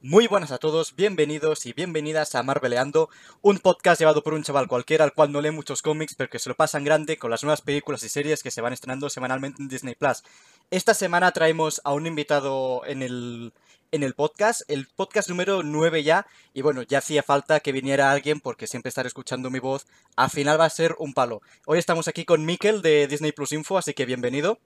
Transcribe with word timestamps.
Muy 0.00 0.28
buenas 0.28 0.52
a 0.52 0.58
todos, 0.58 0.94
bienvenidos 0.94 1.66
y 1.66 1.72
bienvenidas 1.72 2.36
a 2.36 2.44
Marveleando, 2.44 3.08
un 3.42 3.58
podcast 3.58 4.00
llevado 4.00 4.22
por 4.22 4.32
un 4.32 4.44
chaval 4.44 4.68
cualquiera 4.68 5.02
al 5.02 5.12
cual 5.12 5.32
no 5.32 5.40
lee 5.40 5.50
muchos 5.50 5.82
cómics, 5.82 6.14
pero 6.14 6.30
que 6.30 6.38
se 6.38 6.48
lo 6.48 6.54
pasan 6.54 6.84
grande 6.84 7.16
con 7.16 7.32
las 7.32 7.42
nuevas 7.42 7.62
películas 7.62 8.04
y 8.04 8.08
series 8.08 8.44
que 8.44 8.52
se 8.52 8.60
van 8.60 8.72
estrenando 8.72 9.10
semanalmente 9.10 9.60
en 9.60 9.66
Disney 9.66 9.96
Plus. 9.96 10.22
Esta 10.70 10.94
semana 10.94 11.32
traemos 11.32 11.80
a 11.82 11.94
un 11.94 12.06
invitado 12.06 12.82
en 12.86 13.02
el, 13.02 13.52
en 13.90 14.04
el 14.04 14.14
podcast, 14.14 14.62
el 14.70 14.86
podcast 14.86 15.30
número 15.30 15.64
9 15.64 16.04
ya, 16.04 16.26
y 16.54 16.62
bueno, 16.62 16.82
ya 16.82 16.98
hacía 16.98 17.24
falta 17.24 17.58
que 17.58 17.72
viniera 17.72 18.12
alguien 18.12 18.38
porque 18.38 18.68
siempre 18.68 18.90
estar 18.90 19.04
escuchando 19.04 19.50
mi 19.50 19.58
voz, 19.58 19.88
al 20.14 20.30
final 20.30 20.60
va 20.60 20.66
a 20.66 20.70
ser 20.70 20.94
un 21.00 21.12
palo. 21.12 21.42
Hoy 21.66 21.80
estamos 21.80 22.06
aquí 22.06 22.24
con 22.24 22.46
Mikel 22.46 22.82
de 22.82 23.08
Disney 23.08 23.32
Plus 23.32 23.52
Info, 23.52 23.76
así 23.76 23.94
que 23.94 24.06
bienvenido. 24.06 24.60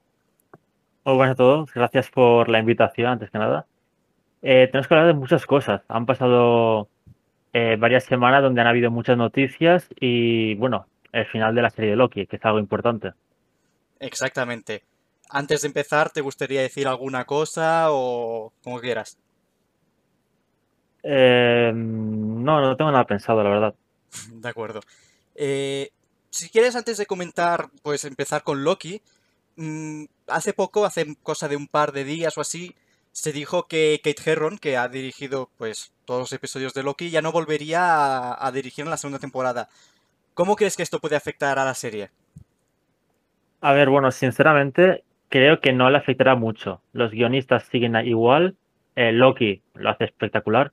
Muy 1.06 1.16
buenas 1.16 1.32
a 1.32 1.36
todos, 1.36 1.72
gracias 1.72 2.10
por 2.10 2.50
la 2.50 2.58
invitación 2.58 3.06
antes 3.06 3.30
que 3.30 3.38
nada. 3.38 3.66
Eh, 4.42 4.68
tenemos 4.70 4.88
que 4.88 4.94
hablar 4.94 5.06
de 5.14 5.18
muchas 5.18 5.46
cosas. 5.46 5.82
Han 5.88 6.04
pasado 6.04 6.88
eh, 7.52 7.76
varias 7.78 8.04
semanas 8.04 8.42
donde 8.42 8.60
han 8.60 8.66
habido 8.66 8.90
muchas 8.90 9.16
noticias 9.16 9.88
y, 10.00 10.54
bueno, 10.54 10.86
el 11.12 11.26
final 11.26 11.54
de 11.54 11.62
la 11.62 11.70
serie 11.70 11.90
de 11.90 11.96
Loki, 11.96 12.26
que 12.26 12.36
es 12.36 12.44
algo 12.44 12.58
importante. 12.58 13.12
Exactamente. 14.00 14.82
Antes 15.30 15.62
de 15.62 15.68
empezar, 15.68 16.10
¿te 16.10 16.20
gustaría 16.20 16.60
decir 16.60 16.88
alguna 16.88 17.24
cosa 17.24 17.86
o 17.90 18.52
como 18.62 18.80
quieras? 18.80 19.18
Eh, 21.02 21.72
no, 21.74 22.60
no 22.60 22.76
tengo 22.76 22.90
nada 22.90 23.06
pensado, 23.06 23.42
la 23.42 23.50
verdad. 23.50 23.74
De 24.32 24.48
acuerdo. 24.48 24.80
Eh, 25.34 25.90
si 26.30 26.48
quieres, 26.48 26.76
antes 26.76 26.96
de 26.96 27.06
comentar, 27.06 27.68
pues 27.82 28.04
empezar 28.04 28.42
con 28.42 28.64
Loki. 28.64 29.02
mm, 29.56 30.04
hace 30.28 30.52
poco, 30.54 30.84
hace 30.84 31.16
cosa 31.22 31.48
de 31.48 31.56
un 31.56 31.68
par 31.68 31.92
de 31.92 32.04
días 32.04 32.36
o 32.38 32.40
así, 32.40 32.74
se 33.12 33.32
dijo 33.32 33.68
que 33.68 34.00
Kate 34.02 34.30
Herron, 34.30 34.58
que 34.58 34.76
ha 34.76 34.88
dirigido 34.88 35.50
pues 35.58 35.92
todos 36.06 36.20
los 36.20 36.32
episodios 36.32 36.74
de 36.74 36.82
Loki, 36.82 37.10
ya 37.10 37.22
no 37.22 37.30
volvería 37.30 38.32
a, 38.34 38.52
dirigir 38.52 38.84
en 38.84 38.90
la 38.90 38.96
segunda 38.96 39.18
temporada. 39.18 39.68
¿Cómo 40.34 40.56
crees 40.56 40.76
que 40.76 40.82
esto 40.82 40.98
puede 40.98 41.16
afectar 41.16 41.58
a 41.58 41.64
la 41.64 41.74
serie? 41.74 42.10
A 43.60 43.72
ver, 43.72 43.90
bueno, 43.90 44.10
sinceramente, 44.10 45.04
creo 45.28 45.60
que 45.60 45.72
no 45.72 45.90
le 45.90 45.98
afectará 45.98 46.34
mucho. 46.34 46.80
Los 46.92 47.12
guionistas 47.12 47.64
siguen 47.64 47.94
igual. 48.06 48.56
eh, 48.96 49.12
Loki 49.12 49.62
lo 49.74 49.90
hace 49.90 50.04
espectacular. 50.04 50.72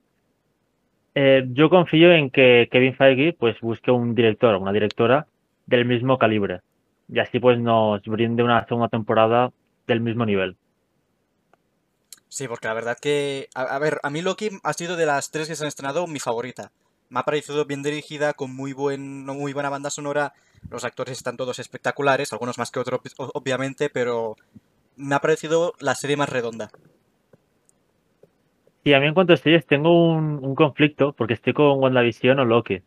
Eh, 1.16 1.46
yo 1.52 1.70
confío 1.70 2.12
en 2.14 2.30
que 2.30 2.70
Kevin 2.72 2.96
Feige 2.96 3.34
pues 3.34 3.60
busque 3.60 3.92
un 3.92 4.16
director 4.16 4.56
o 4.56 4.60
una 4.60 4.72
directora 4.72 5.28
del 5.66 5.86
mismo 5.86 6.18
calibre. 6.18 6.62
Y 7.10 7.20
así 7.20 7.40
pues 7.40 7.60
nos 7.60 8.02
brinde 8.04 8.44
una 8.44 8.66
segunda 8.66 8.88
temporada 8.88 9.52
del 9.88 10.00
mismo 10.00 10.26
nivel. 10.26 10.56
Sí, 12.30 12.48
porque 12.48 12.68
la 12.68 12.74
verdad 12.76 12.98
que, 13.02 13.50
a, 13.56 13.64
a 13.64 13.80
ver, 13.80 14.00
a 14.04 14.10
mí 14.10 14.22
Loki 14.22 14.50
ha 14.64 14.74
sido 14.74 14.96
de 14.96 15.06
las 15.06 15.32
tres 15.32 15.48
que 15.48 15.56
se 15.56 15.64
han 15.64 15.68
estrenado 15.68 16.08
mi 16.08 16.20
favorita. 16.20 16.72
Me 17.10 17.20
ha 17.20 17.24
parecido 17.24 17.66
bien 17.66 17.82
dirigida, 17.84 18.34
con 18.34 18.56
muy 18.56 18.72
buen, 18.74 19.26
muy 19.26 19.52
buena 19.54 19.70
banda 19.70 19.90
sonora. 19.90 20.34
Los 20.70 20.84
actores 20.84 21.18
están 21.18 21.38
todos 21.38 21.58
espectaculares, 21.60 22.32
algunos 22.32 22.58
más 22.60 22.70
que 22.72 22.80
otros, 22.80 23.02
obviamente, 23.18 23.90
pero 23.90 24.36
me 24.96 25.16
ha 25.16 25.20
parecido 25.22 25.74
la 25.80 25.96
serie 25.96 26.18
más 26.18 26.30
redonda. 26.30 26.72
Y 28.84 28.94
a 28.94 29.00
mí 29.00 29.08
en 29.08 29.14
cuanto 29.14 29.34
a 29.34 29.38
series 29.38 29.66
tengo 29.66 30.12
un, 30.14 30.44
un 30.44 30.56
conflicto 30.56 31.14
porque 31.14 31.34
estoy 31.34 31.54
con 31.54 31.80
WandaVision 31.82 32.40
o 32.40 32.46
Loki. 32.46 32.82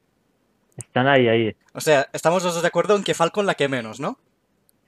Están 0.77 1.07
ahí, 1.07 1.29
ahí. 1.29 1.57
O 1.75 1.81
sea, 1.81 2.09
estamos 2.13 2.43
los 2.45 2.55
dos 2.55 2.63
de 2.63 2.69
acuerdo 2.69 2.97
en 2.97 3.05
que 3.05 3.15
Falcon 3.15 3.47
la 3.47 3.55
que 3.55 3.69
menos, 3.69 4.01
¿no? 4.01 4.19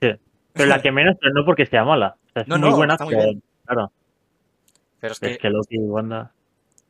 Sí. 0.01 0.09
Pero 0.53 0.69
la 0.69 0.81
que 0.81 0.91
menos, 0.91 1.15
pero 1.19 1.33
no 1.33 1.45
porque 1.45 1.65
sea 1.65 1.83
mala. 1.85 2.17
O 2.29 2.31
sea, 2.33 2.41
es 2.43 2.47
No, 2.47 2.57
muy 2.57 2.71
no, 2.71 2.75
buena, 2.75 2.95
está 2.95 3.05
muy 3.05 3.15
pero 3.15 3.23
bien. 3.25 3.43
claro, 3.65 3.91
Pero 4.99 5.13
es 5.13 5.21
es 5.21 5.29
que 5.33 5.37
que 5.37 5.49
Loki 5.49 5.75
y 5.75 5.79
Wanda. 5.79 6.31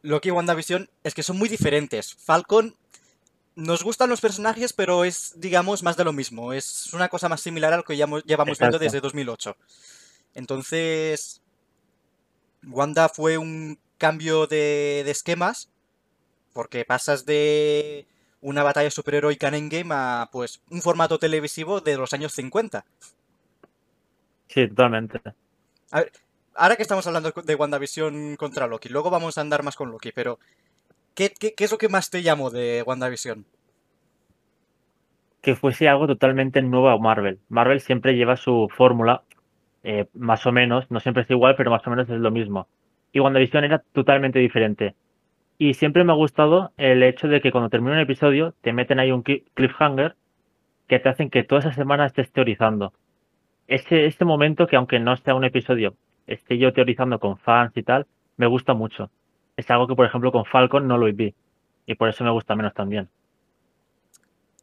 Loki 0.04 0.30
y 0.30 0.32
WandaVision 0.32 0.90
es 1.04 1.14
que 1.14 1.24
son 1.24 1.38
muy 1.38 1.50
diferentes. 1.50 2.14
Falcon 2.16 2.76
nos 3.56 3.84
gustan 3.84 4.10
los 4.10 4.22
personajes, 4.22 4.74
pero 4.74 5.06
es, 5.06 5.34
digamos, 5.38 5.82
más 5.82 5.98
de 5.98 6.04
lo 6.04 6.14
mismo. 6.14 6.54
Es 6.54 6.94
una 6.94 7.08
cosa 7.10 7.30
más 7.30 7.42
similar 7.42 7.74
a 7.74 7.78
lo 7.78 7.84
que 7.84 7.98
ya 7.98 8.06
mo- 8.06 8.20
llevamos 8.20 8.60
viendo 8.60 8.78
desde 8.80 9.02
2008. 9.02 9.56
Entonces, 10.34 11.42
Wanda 12.68 13.10
fue 13.10 13.38
un 13.38 13.80
cambio 13.98 14.46
de, 14.48 15.04
de 15.06 15.12
esquemas, 15.12 15.70
porque 16.54 16.84
pasas 16.86 17.26
de 17.26 18.06
una 18.42 18.62
batalla 18.64 18.92
superheroica 18.92 19.48
en 19.48 19.56
Endgame 19.56 19.90
a, 19.96 20.30
pues, 20.32 20.62
un 20.70 20.82
formato 20.82 21.18
televisivo 21.18 21.80
de 21.82 21.96
los 21.98 22.14
años 22.14 22.34
50. 22.34 22.86
Sí, 24.48 24.68
totalmente. 24.68 25.22
A 25.92 26.00
ver, 26.02 26.12
ahora 26.56 26.76
que 26.76 26.82
estamos 26.82 27.06
hablando 27.08 27.32
de 27.32 27.56
WandaVision 27.56 28.36
contra 28.38 28.68
Loki, 28.68 28.90
luego 28.90 29.10
vamos 29.10 29.38
a 29.38 29.42
andar 29.42 29.64
más 29.64 29.76
con 29.76 29.92
Loki, 29.92 30.12
pero 30.12 30.40
¿qué, 31.14 31.34
es 31.58 31.72
lo 31.72 31.78
que 31.78 31.90
más 31.90 32.10
te 32.10 32.24
llamó 32.24 32.50
de 32.50 32.84
WandaVision? 32.86 33.46
Que 35.42 35.56
fuese 35.56 35.88
algo 35.88 36.08
totalmente 36.08 36.62
nuevo 36.62 36.90
a 36.90 36.98
Marvel. 36.98 37.40
Marvel 37.50 37.80
siempre 37.82 38.16
lleva 38.16 38.36
su 38.38 38.68
fórmula, 38.76 39.22
eh, 39.84 40.08
más 40.14 40.46
o 40.46 40.52
menos, 40.52 40.90
no 40.90 41.00
siempre 41.00 41.24
es 41.24 41.30
igual, 41.30 41.56
pero 41.56 41.72
más 41.72 41.86
o 41.86 41.90
menos 41.90 42.10
es 42.10 42.20
lo 42.20 42.32
mismo. 42.32 42.68
Y 43.12 43.20
WandaVision 43.20 43.64
era 43.64 43.80
totalmente 43.94 44.40
diferente. 44.40 44.96
Y 45.58 45.76
siempre 45.76 46.04
me 46.04 46.12
ha 46.12 46.16
gustado 46.16 46.72
el 46.78 47.04
hecho 47.04 47.28
de 47.28 47.40
que 47.42 47.52
cuando 47.52 47.70
termina 47.70 47.94
un 47.94 48.02
episodio 48.02 48.54
te 48.62 48.74
meten 48.74 49.00
ahí 49.00 49.12
un 49.12 49.24
cli- 49.24 49.44
cliffhanger 49.54 50.16
que 50.88 51.00
te 51.00 51.10
hacen 51.10 51.30
que 51.30 51.44
toda 51.44 51.60
esa 51.60 51.74
semana 51.74 52.06
estés 52.06 52.32
teorizando. 52.32 52.94
Ese, 53.68 54.06
este 54.06 54.26
momento 54.26 54.68
que 54.68 54.76
aunque 54.76 55.00
no 55.00 55.16
sea 55.16 55.34
un 55.34 55.46
episodio, 55.46 55.96
esté 56.28 56.58
yo 56.58 56.74
teorizando 56.74 57.20
con 57.20 57.38
fans 57.38 57.72
y 57.76 57.84
tal, 57.84 58.08
me 58.38 58.48
gusta 58.48 58.74
mucho. 58.74 59.10
Es 59.58 59.70
algo 59.72 59.88
que, 59.88 59.96
por 59.96 60.06
ejemplo, 60.06 60.32
con 60.32 60.46
Falcon 60.46 60.88
no 60.88 60.98
lo 60.98 61.12
vi. 61.14 61.34
Y 61.86 61.96
por 61.96 62.10
eso 62.10 62.24
me 62.24 62.32
gusta 62.32 62.56
menos 62.56 62.74
también. 62.74 63.10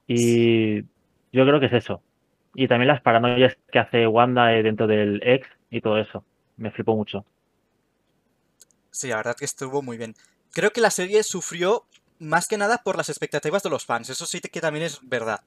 Y 0.06 0.83
yo 1.33 1.47
creo 1.47 1.61
que 1.61 1.67
es 1.67 1.73
eso. 1.73 2.03
Y 2.55 2.69
también 2.69 2.89
las 2.89 3.00
paranoias 3.00 3.56
que 3.71 3.78
hace 3.78 4.06
Wanda 4.06 4.55
eh, 4.55 4.62
dentro 4.62 4.87
del 4.87 5.21
ex 5.25 5.49
y 5.71 5.81
todo 5.81 5.99
eso. 5.99 6.25
Me 6.56 6.71
flipó 6.71 6.95
mucho. 6.95 7.25
Sí, 8.91 9.09
la 9.09 9.17
verdad 9.17 9.37
que 9.37 9.47
estuvo 9.47 9.81
muy 9.81 9.97
bien. 9.97 10.15
Creo 10.53 10.71
que 10.71 10.83
la 10.83 10.91
serie 10.91 11.23
sufrió 11.23 11.84
más 12.19 12.47
que 12.47 12.59
nada 12.59 12.83
por 12.84 12.97
las 12.97 13.09
expectativas 13.09 13.62
de 13.62 13.71
los 13.71 13.87
fans. 13.87 14.11
Eso 14.11 14.27
sí 14.27 14.41
que 14.41 14.61
también 14.61 14.84
es 14.84 15.00
verdad. 15.03 15.41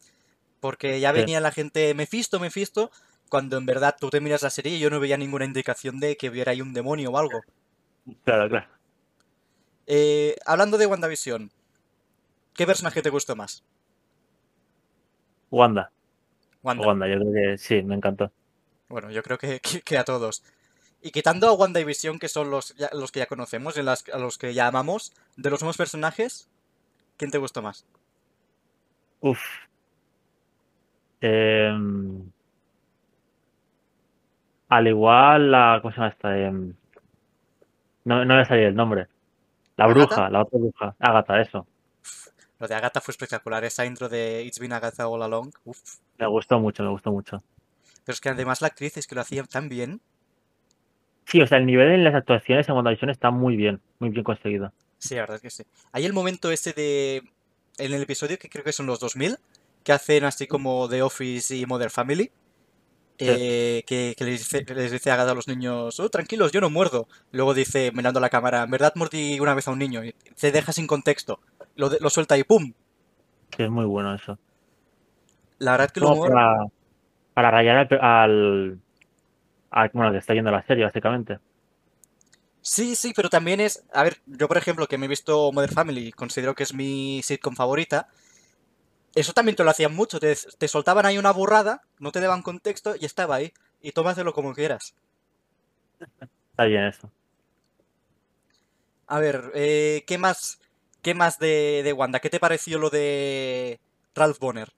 Porque 0.59 1.00
ya 1.00 1.14
Sí. 1.14 1.20
venía 1.20 1.40
la 1.40 1.52
gente, 1.52 1.94
Mephisto, 1.94 2.40
Mephisto, 2.40 2.90
cuando 3.30 3.58
en 3.58 3.66
verdad 3.66 3.96
tú 4.00 4.09
te 4.09 4.22
miras 4.22 4.44
la 4.44 4.50
serie 4.50 4.75
y 4.75 4.80
yo 4.80 4.90
no 4.90 5.00
veía 5.00 5.18
ninguna 5.18 5.46
indicación 5.46 6.00
de 6.00 6.16
que 6.18 6.30
hubiera 6.30 6.52
ahí 6.52 6.62
un 6.62 6.74
demonio 6.74 7.12
o 7.12 7.18
algo. 7.18 7.41
Claro, 8.24 8.47
claro. 8.50 8.68
Eh, 9.88 10.36
hablando 10.46 10.78
de 10.78 10.86
WandaVision, 10.86 11.52
¿qué 12.53 12.66
personaje 12.66 13.02
te 13.02 13.09
gustó 13.09 13.35
más? 13.35 13.64
Wanda. 15.52 15.91
Wanda. 16.64 16.88
Wanda, 16.88 17.08
yo 17.08 17.19
creo 17.19 17.34
que 17.34 17.58
sí, 17.58 17.81
me 17.84 17.96
encantó. 17.96 18.31
Bueno, 18.90 19.12
yo 19.12 19.22
creo 19.24 19.38
que, 19.38 19.59
que- 19.62 19.81
que 19.81 19.97
a 19.97 20.03
todos. 20.03 20.44
Y 21.02 21.12
quitando 21.12 21.47
a 21.47 21.53
WandaVision, 21.53 22.18
que 22.18 22.30
son 22.30 22.50
los, 22.50 22.75
ya- 22.75 22.90
los 22.94 23.12
que 23.12 23.19
ya 23.19 23.28
conocemos, 23.28 23.78
en 23.78 23.85
las, 23.85 24.08
a 24.09 24.18
los 24.18 24.38
que 24.38 24.53
ya 24.53 24.68
amamos, 24.68 25.14
de 25.38 25.50
los 25.50 25.62
nuevos 25.62 25.78
personajes, 25.78 26.50
¿quién 27.18 27.30
te 27.31 27.38
gustó 27.38 27.62
más? 27.62 27.85
Uf. 29.22 29.40
Em, 31.22 32.31
al 34.78 34.88
igual 34.88 35.52
la. 35.52 35.80
¿Cómo 35.81 35.91
se 35.91 35.97
llama 35.97 36.09
esta? 36.09 36.38
Em, 36.38 36.74
no, 38.03 38.25
no 38.25 38.36
me 38.36 38.46
salía 38.46 38.68
el 38.68 38.75
nombre. 38.75 39.08
La 39.78 39.88
bruja, 39.88 40.30
la 40.30 40.41
otra 40.41 40.59
bruja. 40.59 40.96
Agatha, 41.00 41.41
eso. 41.41 41.68
Lo 42.59 42.68
de 42.68 42.75
Agatha 42.75 43.02
fue 43.02 43.12
espectacular, 43.12 43.64
esa 43.66 43.85
intro 43.85 44.08
de 44.08 44.44
It's 44.44 44.59
been 44.59 44.72
Agatha 44.72 45.08
all 45.08 45.22
along. 45.22 45.52
Uf. 45.66 45.80
Me 46.18 46.28
gustó 46.28 46.59
mucho, 46.59 46.84
me 46.84 46.90
gustó 46.90 47.12
mucho. 47.12 47.44
Pero 48.06 48.14
es 48.14 48.22
que 48.22 48.30
además 48.30 48.62
la 48.62 48.68
actriz 48.68 48.97
es 48.97 49.08
que 49.08 49.16
lo 49.16 49.22
hacía 49.22 49.44
tan 49.44 49.68
bien. 49.68 50.00
Sí, 51.25 51.41
o 51.41 51.47
sea, 51.47 51.58
el 51.58 51.66
nivel 51.66 51.90
en 51.90 52.03
las 52.03 52.14
actuaciones 52.14 52.69
en 52.69 52.75
WandaVision 52.75 53.09
está 53.09 53.31
muy 53.31 53.58
bien, 53.58 53.81
muy 54.00 54.09
bien 54.09 54.24
conseguido. 54.24 54.72
Sí, 55.00 55.16
la 55.16 55.22
verdad 55.22 55.38
es 55.38 55.41
que 55.41 55.50
sí. 55.50 55.64
Hay 55.91 56.05
el 56.05 56.14
momento 56.14 56.52
ese 56.52 56.72
de... 56.73 57.23
En 57.78 57.94
el 57.94 58.02
episodio 58.03 58.38
que 58.38 58.47
creo 58.47 58.64
que 58.64 58.72
son 58.72 58.85
los 58.85 59.00
2000, 59.00 59.38
que 59.84 59.91
hacen 59.91 60.23
así 60.23 60.47
como 60.47 60.88
The 60.88 61.02
Office 61.02 61.53
y 61.55 61.66
Mother 61.66 61.90
Family. 61.90 62.32
Eh, 63.17 63.84
que, 63.88 64.14
que 64.17 64.26
les 64.26 64.40
dice, 64.40 64.66
que 64.66 64.76
les 64.76 64.91
dice 64.91 65.12
a 65.12 65.34
los 65.34 65.47
niños, 65.47 66.00
oh, 66.00 66.09
tranquilos, 66.09 66.52
yo 66.52 66.62
no 66.62 66.70
muerdo. 66.70 67.08
Luego 67.32 67.53
dice, 67.53 67.91
mirando 67.94 68.20
a 68.20 68.22
la 68.22 68.29
cámara, 68.29 68.64
en 68.64 68.72
verdad 68.72 68.94
mordí 68.96 69.40
una 69.40 69.53
vez 69.53 69.67
a 69.67 69.72
un 69.72 69.79
niño. 69.79 70.03
Y 70.03 70.16
se 70.35 70.52
deja 70.52 70.73
sin 70.73 70.88
contexto. 70.88 71.40
Lo, 71.76 71.90
lo 72.00 72.09
suelta 72.09 72.38
y 72.38 72.44
¡pum! 72.44 72.73
Sí, 73.56 73.64
es 73.64 73.70
muy 73.70 73.85
bueno 73.85 74.14
eso. 74.14 74.38
La 75.59 75.72
verdad 75.72 75.91
que 75.91 76.00
el 76.00 76.06
Como 76.06 76.14
humor... 76.14 76.29
para, 76.29 76.66
para 77.34 77.52
rayar 77.52 77.78
al, 77.78 78.00
al, 78.02 78.79
al- 79.72 79.90
Bueno, 79.94 80.12
que 80.12 80.20
está 80.20 80.34
yendo 80.34 80.52
la 80.52 80.64
serie, 80.66 80.85
básicamente. 80.85 81.40
Sí, 82.62 82.96
sí, 82.96 83.14
pero 83.16 83.29
también 83.29 83.59
es... 83.59 83.84
A 83.94 84.03
ver, 84.03 84.17
yo 84.26 84.47
por 84.47 84.58
ejemplo, 84.58 84.88
que 84.88 84.97
me 84.97 85.06
he 85.06 85.09
visto 85.09 85.52
Mother 85.52 85.72
Family, 85.72 86.12
considero 86.12 86.56
que 86.56 86.64
es 86.64 86.73
mi 86.73 87.22
sitcom 87.23 87.56
favorita. 87.56 88.08
Eso 89.16 89.34
también 89.34 89.56
te 89.56 89.64
lo 89.64 89.72
hacían 89.72 89.96
mucho. 89.96 90.20
Te, 90.20 90.35
te 90.35 90.67
soltaban 90.67 91.06
ahí 91.06 91.17
una 91.17 91.32
burrada, 91.32 91.82
no 92.00 92.12
te 92.12 92.20
daban 92.20 92.41
contexto 92.41 92.96
y 93.00 93.06
estaba 93.06 93.35
ahí. 93.35 93.53
Y 93.82 93.91
tómatelo 93.91 94.34
como 94.34 94.53
quieras. 94.53 94.94
Está 96.52 96.66
bien 96.66 96.84
eso. 96.85 97.12
A 99.08 99.20
ver, 99.20 99.52
eh, 99.53 100.03
¿qué 100.08 100.17
más, 100.17 100.59
qué 101.02 101.14
más 101.14 101.38
de, 101.40 101.82
de 101.84 101.94
Wanda? 101.94 102.20
¿Qué 102.20 102.29
te 102.29 102.40
pareció 102.40 102.79
lo 102.79 102.90
de 102.90 103.79
Ralph 104.16 104.40
Bonner? 104.40 104.70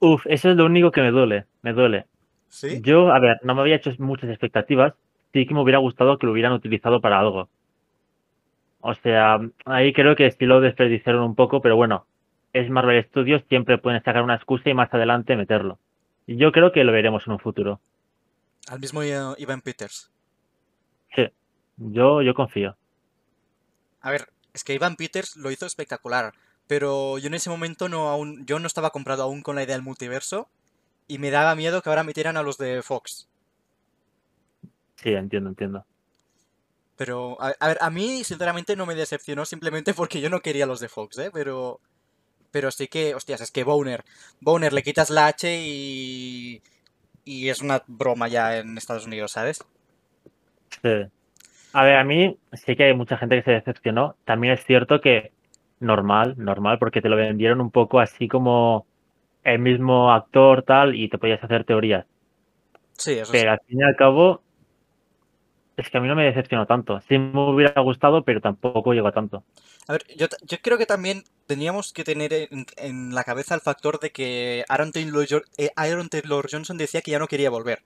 Uf, 0.00 0.26
eso 0.26 0.50
es 0.50 0.56
lo 0.56 0.66
único 0.66 0.90
que 0.90 1.02
me 1.02 1.10
duele, 1.10 1.44
me 1.62 1.72
duele. 1.72 2.06
¿Sí? 2.48 2.80
Yo, 2.82 3.12
a 3.12 3.20
ver, 3.20 3.38
no 3.42 3.54
me 3.54 3.60
había 3.60 3.76
hecho 3.76 3.92
muchas 3.98 4.30
expectativas, 4.30 4.94
sí 5.32 5.46
que 5.46 5.54
me 5.54 5.60
hubiera 5.60 5.78
gustado 5.78 6.18
que 6.18 6.26
lo 6.26 6.32
hubieran 6.32 6.52
utilizado 6.52 7.00
para 7.00 7.20
algo. 7.20 7.48
O 8.80 8.94
sea, 8.94 9.38
ahí 9.66 9.92
creo 9.92 10.16
que 10.16 10.30
sí 10.30 10.46
lo 10.46 10.60
desperdiciaron 10.60 11.22
un 11.22 11.34
poco, 11.34 11.60
pero 11.60 11.76
bueno, 11.76 12.06
es 12.52 12.68
Marvel 12.70 13.04
Studios, 13.08 13.42
siempre 13.48 13.78
pueden 13.78 14.02
sacar 14.02 14.22
una 14.22 14.34
excusa 14.34 14.70
y 14.70 14.74
más 14.74 14.92
adelante 14.92 15.36
meterlo. 15.36 15.78
Y 16.26 16.36
yo 16.36 16.52
creo 16.52 16.72
que 16.72 16.84
lo 16.84 16.92
veremos 16.92 17.26
en 17.26 17.34
un 17.34 17.38
futuro. 17.38 17.80
Al 18.68 18.80
mismo 18.80 19.02
Ivan 19.02 19.62
Peters. 19.62 20.10
Sí, 21.14 21.28
yo, 21.76 22.22
yo 22.22 22.34
confío. 22.34 22.76
A 24.00 24.10
ver, 24.10 24.28
es 24.52 24.64
que 24.64 24.74
Ivan 24.74 24.96
Peters 24.96 25.36
lo 25.36 25.50
hizo 25.50 25.66
espectacular, 25.66 26.32
pero 26.66 27.18
yo 27.18 27.26
en 27.28 27.34
ese 27.34 27.50
momento 27.50 27.88
no 27.88 28.08
aún, 28.08 28.44
yo 28.46 28.58
no 28.58 28.66
estaba 28.66 28.90
comprado 28.90 29.22
aún 29.22 29.42
con 29.42 29.56
la 29.56 29.62
idea 29.62 29.74
del 29.74 29.84
multiverso 29.84 30.48
y 31.08 31.18
me 31.18 31.30
daba 31.30 31.54
miedo 31.54 31.82
que 31.82 31.88
ahora 31.88 32.04
metieran 32.04 32.36
a 32.36 32.42
los 32.42 32.58
de 32.58 32.82
Fox. 32.82 33.28
Sí, 34.96 35.10
entiendo, 35.10 35.50
entiendo. 35.50 35.84
Pero, 36.96 37.40
a, 37.40 37.54
a 37.58 37.68
ver, 37.68 37.78
a 37.80 37.90
mí 37.90 38.22
sinceramente 38.24 38.76
no 38.76 38.84
me 38.86 38.94
decepcionó 38.94 39.46
simplemente 39.46 39.94
porque 39.94 40.20
yo 40.20 40.28
no 40.28 40.40
quería 40.40 40.66
los 40.66 40.80
de 40.80 40.88
Fox, 40.88 41.18
¿eh? 41.18 41.30
Pero, 41.32 41.80
pero 42.50 42.70
sí 42.70 42.88
que, 42.88 43.14
hostias, 43.14 43.40
es 43.40 43.50
que 43.50 43.64
Boner, 43.64 44.04
Boner 44.40 44.72
le 44.72 44.82
quitas 44.82 45.10
la 45.10 45.26
H 45.26 45.48
y, 45.62 46.62
y 47.24 47.48
es 47.48 47.60
una 47.60 47.82
broma 47.86 48.28
ya 48.28 48.58
en 48.58 48.76
Estados 48.76 49.06
Unidos, 49.06 49.32
¿sabes? 49.32 49.64
Sí. 50.82 51.06
A 51.72 51.84
ver, 51.84 51.96
a 51.96 52.04
mí 52.04 52.36
sí 52.52 52.74
que 52.74 52.84
hay 52.84 52.94
mucha 52.94 53.16
gente 53.16 53.36
que 53.36 53.42
se 53.42 53.52
decepcionó. 53.52 54.16
También 54.24 54.54
es 54.54 54.64
cierto 54.64 55.00
que 55.00 55.32
normal, 55.78 56.34
normal, 56.36 56.78
porque 56.78 57.00
te 57.00 57.08
lo 57.08 57.16
vendieron 57.16 57.60
un 57.60 57.70
poco 57.70 58.00
así 58.00 58.28
como 58.28 58.86
el 59.44 59.58
mismo 59.58 60.12
actor 60.12 60.62
tal 60.62 60.94
y 60.94 61.08
te 61.08 61.18
podías 61.18 61.42
hacer 61.42 61.64
teorías. 61.64 62.06
Sí, 62.92 63.12
eso 63.12 63.32
sí. 63.32 63.38
Pero 63.38 63.52
al 63.52 63.60
fin 63.66 63.80
y 63.80 63.82
al 63.82 63.96
cabo, 63.96 64.42
es 65.76 65.88
que 65.88 65.98
a 65.98 66.00
mí 66.00 66.08
no 66.08 66.14
me 66.14 66.24
decepcionó 66.24 66.66
tanto. 66.66 67.00
Sí 67.02 67.18
me 67.18 67.40
hubiera 67.40 67.80
gustado, 67.80 68.22
pero 68.24 68.40
tampoco 68.40 68.92
llegó 68.92 69.08
a 69.08 69.12
tanto. 69.12 69.44
A 69.88 69.92
ver, 69.92 70.06
yo, 70.16 70.26
yo 70.42 70.58
creo 70.62 70.78
que 70.78 70.86
también 70.86 71.24
teníamos 71.46 71.92
que 71.92 72.04
tener 72.04 72.32
en, 72.32 72.66
en 72.76 73.14
la 73.14 73.24
cabeza 73.24 73.54
el 73.54 73.60
factor 73.60 73.98
de 74.00 74.12
que 74.12 74.64
Aaron 74.68 74.92
Taylor, 74.92 75.26
eh, 75.56 75.70
Aaron 75.76 76.08
Taylor 76.08 76.48
Johnson 76.50 76.76
decía 76.78 77.02
que 77.02 77.10
ya 77.10 77.18
no 77.18 77.28
quería 77.28 77.50
volver. 77.50 77.82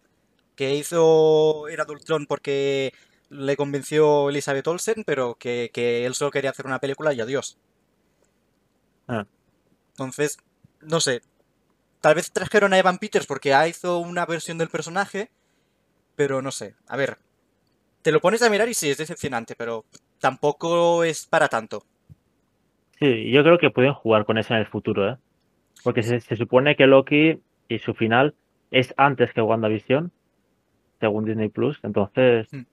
Que 0.57 0.75
hizo 0.77 1.69
Era 1.69 1.85
de 1.85 1.93
Ultron 1.93 2.27
porque 2.27 2.93
le 3.31 3.57
convenció 3.57 4.29
Elizabeth 4.31 4.67
Olsen, 4.69 5.05
pero 5.05 5.37
que, 5.37 5.71
que 5.73 6.07
él 6.07 6.15
solo 6.15 6.31
quería 6.31 6.51
hacer 6.51 6.67
una 6.67 6.79
película 6.81 7.13
y 7.13 7.21
adiós. 7.21 7.59
Ah, 9.09 9.27
Entonces, 9.93 10.39
no 10.81 11.01
sé. 11.01 11.23
Tal 12.01 12.15
vez 12.17 12.31
trajeron 12.33 12.73
a 12.73 12.79
Evan 12.79 12.99
Peters 12.99 13.27
porque 13.27 13.55
hizo 13.69 13.99
una 13.99 14.27
versión 14.27 14.59
del 14.59 14.69
personaje, 14.69 15.31
pero 16.17 16.43
no 16.43 16.53
sé. 16.53 16.75
A 16.87 16.97
ver, 16.97 17.19
te 18.03 18.13
lo 18.13 18.21
pones 18.21 18.43
a 18.43 18.51
mirar 18.51 18.69
y 18.69 18.75
sí, 18.75 18.91
es 18.91 18.99
decepcionante, 18.99 19.55
pero 19.57 19.85
tampoco 20.21 21.05
es 21.05 21.27
para 21.27 21.49
tanto. 21.49 21.85
Sí, 22.99 23.31
yo 23.31 23.43
creo 23.43 23.59
que 23.59 23.71
pueden 23.71 23.93
jugar 23.95 24.25
con 24.25 24.39
eso 24.39 24.55
en 24.55 24.61
el 24.61 24.67
futuro, 24.67 25.09
¿eh? 25.09 25.17
Porque 25.83 26.03
se, 26.03 26.21
se 26.21 26.37
supone 26.37 26.77
que 26.77 26.87
Loki 26.87 27.41
y 27.69 27.79
su 27.79 27.95
final 27.95 28.35
es 28.71 28.95
antes 28.97 29.33
que 29.33 29.43
WandaVision, 29.43 30.13
según 31.01 31.25
Disney 31.25 31.49
Plus, 31.49 31.79
entonces 31.83 32.49
Hmm. 32.51 32.65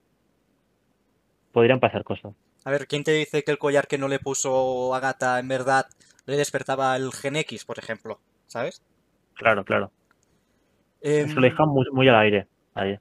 podrían 1.51 1.79
pasar 1.79 2.03
cosas. 2.03 2.33
A 2.63 2.71
ver, 2.71 2.88
¿quién 2.88 3.03
te 3.03 3.11
dice 3.11 3.43
que 3.43 3.51
el 3.51 3.57
collar 3.57 3.88
que 3.88 3.97
no 3.97 4.07
le 4.07 4.19
puso 4.19 4.93
Agatha 4.93 5.39
en 5.39 5.47
verdad 5.47 5.88
le 6.25 6.38
despertaba 6.38 6.95
el 6.95 7.11
Gen 7.11 7.35
X, 7.35 7.65
por 7.65 7.79
ejemplo? 7.79 8.19
¿Sabes? 8.47 8.81
Claro, 9.35 9.65
claro. 9.65 9.91
Eso 11.01 11.39
lo 11.39 11.67
muy, 11.67 11.85
muy 11.91 12.07
al 12.09 12.15
aire. 12.15 12.47
Ahí. 12.75 12.97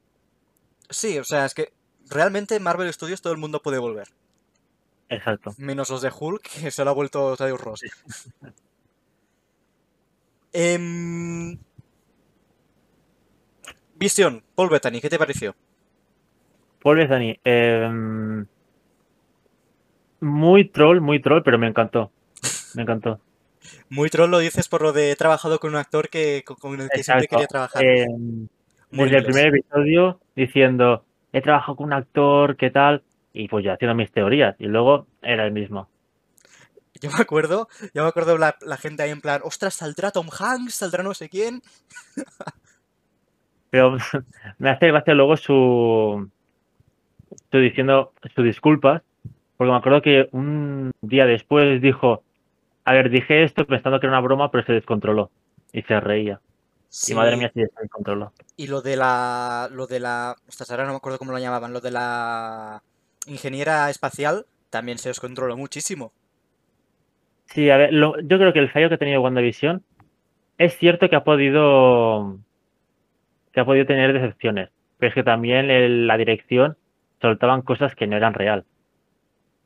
sí, 0.89 1.19
o 1.19 1.25
sea, 1.25 1.45
es 1.45 1.55
que 1.55 1.73
realmente 2.09 2.57
en 2.57 2.63
Marvel 2.63 2.93
Studios 2.93 3.21
todo 3.21 3.33
el 3.33 3.39
mundo 3.39 3.63
puede 3.63 3.79
volver. 3.79 4.09
Exacto. 5.11 5.53
Menos 5.59 5.91
los 5.91 6.01
de 6.03 6.11
Hulk, 6.19 6.43
que 6.63 6.71
se 6.71 6.85
lo 6.85 6.91
ha 6.91 6.95
vuelto 6.95 7.37
Tadeusz 7.37 7.61
Ross. 7.61 7.81
Em, 10.53 11.57
Visión, 13.97 14.43
Paul 14.55 14.71
Bettany, 14.71 15.01
¿qué 15.01 15.09
te 15.09 15.19
pareció? 15.19 15.55
Paul 16.83 16.97
Bettany, 16.97 17.39
em, 17.45 18.47
muy 20.21 20.65
troll, 20.69 21.01
muy 21.01 21.21
troll, 21.21 21.43
pero 21.45 21.59
me 21.59 21.69
encantó. 21.69 22.11
Me 22.75 22.83
encantó. 22.83 23.21
Muy 23.91 24.09
troll 24.09 24.31
lo 24.31 24.39
dices 24.39 24.69
por 24.69 24.81
lo 24.81 24.93
de 24.93 25.11
he 25.13 25.17
trabajado 25.17 25.61
con 25.61 25.71
un 25.71 25.77
actor 25.77 26.09
que, 26.09 26.43
con- 26.45 26.81
el 26.81 26.89
que 26.89 27.03
siempre 27.03 27.29
quería 27.29 27.47
trabajar. 27.47 27.85
Muy 28.91 29.05
desde 29.05 29.19
el 29.19 29.25
primer 29.27 29.47
episodio 29.49 30.19
diciendo, 30.35 31.05
he 31.33 31.43
trabajado 31.43 31.77
con 31.77 31.87
un 31.87 31.93
actor, 31.93 32.57
¿qué 32.57 32.71
tal? 32.71 33.03
Y 33.33 33.49
pues 33.49 33.65
ya 33.65 33.75
haciendo 33.75 33.95
mis 33.95 34.11
teorías. 34.13 34.57
Y 34.59 34.67
luego 34.67 35.07
era 35.23 35.45
el 35.47 35.53
mismo. 35.53 35.89
Yo 37.01 37.11
me 37.11 37.19
acuerdo, 37.23 37.69
yo 37.95 38.03
me 38.03 38.09
acuerdo 38.09 38.37
la, 38.37 38.57
la 38.61 38.77
gente 38.77 39.03
ahí 39.03 39.11
en 39.11 39.21
plan, 39.23 39.41
ostras, 39.45 39.75
saldrá 39.75 40.11
Tom 40.11 40.29
Hanks, 40.39 40.75
saldrá 40.75 41.03
no 41.03 41.15
sé 41.15 41.29
quién. 41.31 41.63
Pero 43.71 43.97
me 44.59 44.71
hace 44.71 44.89
gracia 44.89 45.15
luego 45.15 45.37
su, 45.37 46.29
su 47.51 47.59
diciendo 47.59 48.13
sus 48.35 48.45
disculpas, 48.45 49.03
porque 49.57 49.71
me 49.71 49.77
acuerdo 49.79 50.03
que 50.03 50.29
un 50.33 50.93
día 51.01 51.27
después 51.27 51.81
dijo, 51.81 52.25
a 52.85 52.93
ver, 52.93 53.11
dije 53.11 53.45
esto 53.45 53.67
pensando 53.67 54.01
que 54.01 54.07
era 54.07 54.15
una 54.17 54.21
broma, 54.27 54.51
pero 54.51 54.65
se 54.67 54.73
descontroló 54.73 55.31
y 55.73 55.83
se 55.83 56.01
reía. 56.01 56.41
Sí, 56.89 57.13
Y 57.13 57.15
madre 57.15 57.37
mía, 57.37 57.51
si 57.55 57.61
se 57.61 57.71
descontroló. 57.83 58.33
y 58.57 58.67
lo 58.67 58.83
de 58.83 58.97
la, 58.97 59.69
lo 59.73 59.87
de 59.87 60.01
la, 60.01 60.37
ostras, 60.49 60.71
ahora 60.71 60.85
no 60.85 60.91
me 60.93 60.97
acuerdo 60.97 61.19
cómo 61.19 61.33
lo 61.33 61.39
llamaban, 61.39 61.73
lo 61.73 61.81
de 61.81 61.91
la 61.93 62.83
ingeniera 63.27 63.89
espacial 63.91 64.47
también 64.71 64.99
se 64.99 65.09
descontroló 65.09 65.57
muchísimo. 65.57 66.13
Sí, 67.47 67.69
a 67.71 67.77
ver, 67.77 67.93
lo- 67.93 68.19
yo 68.21 68.39
creo 68.39 68.53
que 68.53 68.61
el 68.61 68.71
fallo 68.71 68.89
que 68.89 68.95
ha 68.95 68.99
tenido 68.99 69.21
WandaVision 69.23 69.85
es 70.59 70.77
cierto 70.79 71.09
que 71.11 71.17
ha 71.17 71.25
podido 71.25 72.39
que 73.53 73.61
ha 73.61 73.65
podido 73.65 73.87
tener 73.87 74.13
decepciones, 74.13 74.71
pero 74.99 75.09
es 75.11 75.15
que 75.15 75.23
también 75.23 75.71
el- 75.71 76.07
la 76.07 76.17
dirección 76.17 76.77
soltaban 77.21 77.63
cosas 77.63 77.95
que 77.95 78.07
no 78.07 78.17
eran 78.17 78.35
real. 78.35 78.65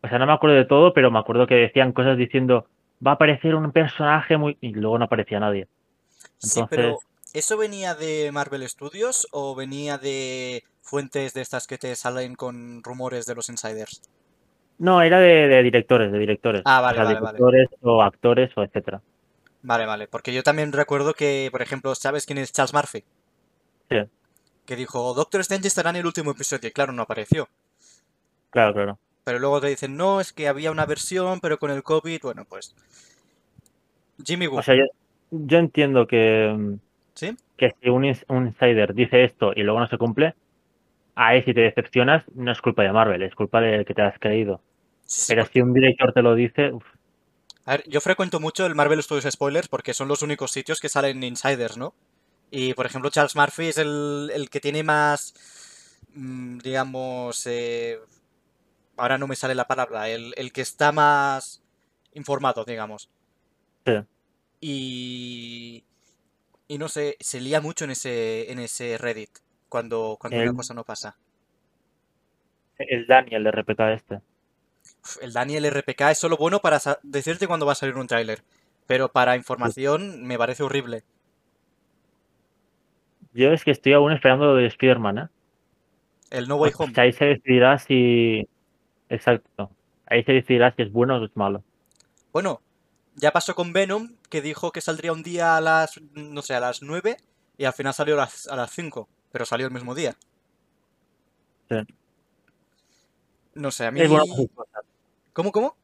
O 0.02 0.08
sea, 0.08 0.18
no 0.18 0.26
me 0.26 0.32
acuerdo 0.32 0.56
de 0.56 0.66
todo, 0.66 0.92
pero 0.92 1.10
me 1.10 1.18
acuerdo 1.18 1.46
que 1.46 1.55
decían 1.56 1.93
cosas 1.93 2.17
diciendo 2.17 2.69
va 3.05 3.12
a 3.12 3.14
aparecer 3.14 3.55
un 3.55 3.72
personaje 3.72 4.36
muy 4.36 4.56
y 4.60 4.72
luego 4.72 4.98
no 4.98 5.06
aparecía 5.06 5.40
nadie. 5.40 5.67
Sí, 6.38 6.62
Entonces, 6.62 6.69
pero 6.69 7.00
¿eso 7.32 7.56
venía 7.56 7.94
de 7.94 8.31
Marvel 8.32 8.69
Studios 8.69 9.26
o 9.32 9.55
venía 9.55 9.98
de 9.98 10.64
fuentes 10.84 11.34
de 11.34 11.41
estas 11.43 11.67
que 11.67 11.79
te 11.79 11.96
salen 11.96 12.36
con 12.36 12.82
rumores 12.84 13.26
de 13.26 13.34
los 13.34 13.48
insiders? 13.48 14.03
no, 14.79 15.03
era 15.03 15.19
de, 15.20 15.48
de 15.48 15.62
directores, 15.62 16.12
de 16.12 16.19
directores. 16.19 16.62
Ah, 16.64 16.81
O 16.86 16.93
vale, 16.93 16.94
sea, 16.94 17.05
vale, 17.05 17.20
vale. 17.20 17.38
directores 17.38 17.69
o 17.82 18.03
actores 18.03 18.50
o 18.56 18.62
etcétera. 18.62 19.03
Vale, 19.62 19.86
vale, 19.86 20.06
porque 20.08 20.32
yo 20.32 20.43
también 20.44 20.72
recuerdo 20.72 21.14
que, 21.14 21.48
por 21.50 21.62
ejemplo, 21.62 21.94
¿sabes 21.94 22.26
quién 22.26 22.38
es 22.38 22.53
Charles 22.53 22.74
Murphy? 22.74 23.05
Sí, 23.91 23.96
Que 24.67 24.76
dijo, 24.76 25.14
Doctor 25.14 25.41
Strange 25.41 25.69
estará 25.69 25.91
en 25.91 25.96
el 25.96 26.06
último 26.06 26.32
episodio, 26.32 26.69
y 26.69 26.72
claro, 26.72 26.93
no 26.93 27.03
apareció. 27.03 27.48
claro, 28.50 28.72
claro. 28.74 28.98
Pero 29.24 29.38
luego 29.38 29.60
te 29.60 29.69
dicen, 29.69 29.96
no, 29.96 30.20
es 30.20 30.32
que 30.32 30.48
había 30.48 30.70
una 30.70 30.86
versión, 30.86 31.41
pero 31.41 31.58
con 31.58 31.70
el 31.70 31.82
COVID, 31.82 32.20
bueno, 32.22 32.44
pues... 32.44 32.74
Jimmy 34.24 34.46
Woo, 34.46 34.58
O 34.58 34.62
sea, 34.62 34.74
yo, 34.76 34.84
yo 35.31 35.58
entiendo 35.58 36.06
que, 36.06 36.55
mm, 36.56 36.74
¿sí? 37.14 37.36
que 37.56 37.74
si 37.81 37.88
un 37.88 38.05
insider 38.05 38.94
dice 38.94 39.24
esto 39.24 39.53
y 39.55 39.62
luego 39.62 39.81
no 39.81 39.88
se 39.88 39.98
cumple, 39.98 40.34
ahí 41.14 41.42
si 41.44 41.54
te 41.54 41.60
decepcionas, 41.62 42.24
no 42.34 42.52
es 42.52 42.60
culpa 42.60 42.82
de 42.82 42.92
Marvel, 42.92 43.22
es 43.22 43.34
culpa 43.34 43.60
de 43.60 43.84
que 43.84 43.94
te 43.94 44.02
has 44.02 44.18
creído. 44.18 44.62
Sí, 45.06 45.34
Pero 45.34 45.46
si 45.46 45.60
un 45.60 45.72
director 45.74 46.12
te 46.12 46.22
lo 46.22 46.34
dice, 46.34 46.72
uf, 46.72 46.84
A 47.66 47.72
ver, 47.72 47.84
yo 47.88 48.00
frecuento 48.00 48.40
mucho 48.40 48.66
el 48.66 48.74
Marvel 48.74 49.02
Studios 49.02 49.32
Spoilers 49.32 49.68
porque 49.68 49.94
son 49.94 50.08
los 50.08 50.22
únicos 50.22 50.50
sitios 50.52 50.80
que 50.80 50.88
salen 50.88 51.22
insiders, 51.22 51.76
¿no? 51.76 51.94
Y, 52.50 52.74
por 52.74 52.86
ejemplo, 52.86 53.10
Charles 53.10 53.36
Murphy 53.36 53.68
es 53.68 53.78
el, 53.78 54.30
el 54.34 54.50
que 54.50 54.60
tiene 54.60 54.82
más, 54.82 55.34
mm, 56.14 56.58
digamos, 56.58 57.46
eh, 57.46 57.98
ahora 58.96 59.18
no 59.18 59.26
me 59.26 59.36
sale 59.36 59.54
la 59.54 59.66
palabra, 59.66 60.08
el, 60.08 60.34
el 60.36 60.52
que 60.52 60.60
está 60.62 60.92
más 60.92 61.62
informado, 62.14 62.64
digamos. 62.64 63.10
sí. 63.86 63.92
Y, 64.60 65.84
y 66.68 66.78
no 66.78 66.88
sé, 66.88 67.16
se 67.20 67.40
lía 67.40 67.60
mucho 67.60 67.84
en 67.84 67.90
ese, 67.90 68.50
en 68.50 68.58
ese 68.58 68.96
Reddit 68.98 69.44
cuando, 69.74 70.16
cuando 70.20 70.38
una 70.38 70.50
El, 70.50 70.54
cosa 70.54 70.72
no 70.72 70.84
pasa. 70.84 71.16
el 72.78 73.08
Daniel 73.08 73.48
RPK 73.50 73.81
este. 73.93 74.20
Uf, 75.02 75.16
El 75.20 75.32
Daniel 75.32 75.64
RPK 75.69 76.12
es 76.12 76.19
solo 76.19 76.36
bueno 76.36 76.60
para 76.60 76.78
decirte 77.02 77.48
cuándo 77.48 77.66
va 77.66 77.72
a 77.72 77.74
salir 77.74 77.96
un 77.96 78.06
tráiler, 78.06 78.44
pero 78.86 79.08
para 79.10 79.32
Sí. 79.32 79.38
información 79.38 80.22
me 80.24 80.38
parece 80.38 80.62
horrible. 80.62 81.02
Yo 83.32 83.52
es 83.52 83.64
que 83.64 83.72
estoy 83.72 83.94
aún 83.94 84.12
esperando 84.12 84.46
lo 84.46 84.54
de 84.54 84.66
Spider-Man, 84.66 85.19
¿eh? 85.19 85.28
El 86.31 86.46
No 86.46 86.54
Way 86.54 86.72
Home. 86.78 86.93
ahí 86.96 87.12
se 87.12 87.24
decidirá 87.24 87.76
si, 87.78 88.48
Exacto. 89.08 89.72
Ahí 90.06 90.22
se 90.22 90.32
decidirá 90.34 90.72
si 90.76 90.82
es 90.82 90.93
bueno 90.93 91.16
o 91.16 91.24
es 91.24 91.36
malo. 91.36 91.64
Bueno, 92.32 92.60
ya 93.16 93.32
pasó 93.32 93.56
con 93.56 93.72
Venom, 93.72 94.14
que 94.31 94.40
dijo 94.40 94.70
que 94.70 94.81
saldría 94.81 95.12
un 95.12 95.24
día 95.24 95.56
a 95.56 95.60
las, 95.60 96.00
no 96.12 96.43
sé, 96.43 96.54
a 96.54 96.60
las 96.60 96.81
9 96.82 97.16
y 97.58 97.64
al 97.64 97.72
final 97.72 97.93
salió 97.93 98.14
a 98.14 98.19
las, 98.19 98.46
a 98.46 98.54
las 98.56 98.70
5, 98.70 99.08
pero 99.34 99.44
salió 99.44 99.67
el 99.67 99.72
mismo 99.72 99.96
día. 99.96 100.14
Sí. 101.69 101.74
No 103.55 103.72
sé, 103.72 103.86
a 103.86 103.91
mí... 103.91 104.00
Es 104.00 104.08
bueno 104.08 104.26
para 104.26 104.36
sus 104.36 104.50
cosas. 104.53 104.84
¿Cómo, 105.32 105.50
cómo? 105.50 105.76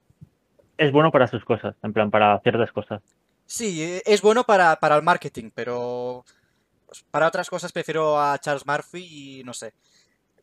Es 0.78 0.92
bueno 0.92 1.11
para 1.11 1.26
sus 1.26 1.45
cosas, 1.45 1.75
en 1.83 1.92
plan, 1.92 2.12
para 2.12 2.38
ciertas 2.42 2.71
cosas. 2.71 3.02
Sí, 3.47 3.83
eh, 3.83 4.02
es 4.07 4.23
bueno 4.23 4.45
para, 4.45 4.76
para 4.76 4.95
el 4.95 5.02
marketing, 5.02 5.50
pero 5.52 6.25
pues, 6.87 7.04
para 7.11 7.26
otras 7.26 7.50
cosas 7.50 7.73
prefiero 7.73 8.21
a 8.21 8.38
Charles 8.38 8.64
Murphy 8.64 9.40
y 9.40 9.42
no 9.42 9.52
sé. 9.52 9.75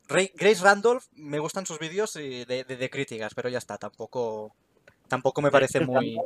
Ray- 0.10 0.34
Grace 0.36 0.62
Randolph, 0.62 1.06
me 1.14 1.40
gustan 1.40 1.66
sus 1.66 1.80
vídeos 1.80 2.14
y 2.18 2.44
de, 2.44 2.66
de- 2.66 2.76
de 2.76 2.90
críticas, 2.90 3.34
pero 3.34 3.48
ya 3.48 3.58
está, 3.60 3.78
tampoco, 3.78 4.54
tampoco 5.08 5.42
me 5.42 5.50
parece 5.50 5.80
muy... 5.80 6.18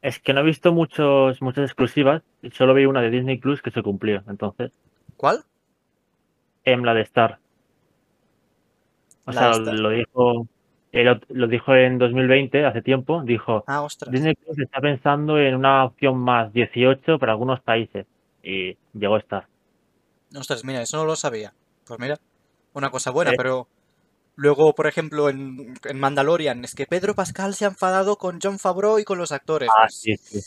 Es 0.00 0.20
que 0.20 0.32
no 0.32 0.40
he 0.40 0.44
visto 0.44 0.72
muchos, 0.72 1.42
muchas 1.42 1.66
exclusivas, 1.66 2.22
y 2.40 2.50
solo 2.50 2.72
vi 2.72 2.86
una 2.86 3.02
de 3.02 3.10
Disney 3.10 3.36
Plus 3.36 3.60
que 3.60 3.70
se 3.70 3.82
cumplió. 3.82 4.24
Entonces, 4.26 4.72
¿Cuál? 5.16 5.44
Em, 6.66 6.82
la 6.84 6.92
de 6.94 7.02
Star. 7.02 7.38
O 9.24 9.32
La 9.32 9.54
sea, 9.54 9.58
lo 9.72 9.90
dijo, 9.90 10.46
lo, 10.92 11.20
lo 11.28 11.46
dijo 11.48 11.74
en 11.74 11.98
2020, 11.98 12.64
hace 12.66 12.82
tiempo, 12.82 13.22
dijo, 13.24 13.64
Ah. 13.66 13.86
Disney 14.10 14.34
Plus 14.34 14.58
está 14.58 14.80
pensando 14.80 15.38
en 15.38 15.54
una 15.56 15.84
opción 15.84 16.18
más 16.18 16.52
18 16.52 17.18
para 17.18 17.32
algunos 17.32 17.60
países. 17.60 18.06
Y 18.42 18.76
llegó 18.92 19.16
Star. 19.18 19.46
Ostras, 20.36 20.64
mira, 20.64 20.82
eso 20.82 20.96
no 20.98 21.04
lo 21.06 21.16
sabía. 21.16 21.54
Pues 21.86 21.98
mira, 21.98 22.16
una 22.74 22.90
cosa 22.90 23.10
buena, 23.10 23.32
Eh. 23.32 23.34
pero 23.36 23.68
luego, 24.36 24.74
por 24.74 24.86
ejemplo, 24.86 25.28
en, 25.28 25.74
en 25.84 25.98
Mandalorian, 25.98 26.64
es 26.64 26.74
que 26.74 26.86
Pedro 26.86 27.14
Pascal 27.14 27.54
se 27.54 27.64
ha 27.64 27.68
enfadado 27.68 28.16
con 28.18 28.38
John 28.42 28.58
Favreau 28.58 28.98
y 28.98 29.04
con 29.04 29.18
los 29.18 29.32
actores. 29.32 29.68
Ah, 29.72 29.84
Pues, 29.86 29.94
sí, 29.96 30.16
sí. 30.16 30.40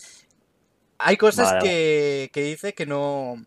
Hay 0.99 1.15
cosas 1.17 1.53
Vale, 1.53 1.63
que, 1.63 2.29
que 2.33 2.43
dice 2.43 2.73
que 2.73 2.85
no, 2.85 3.45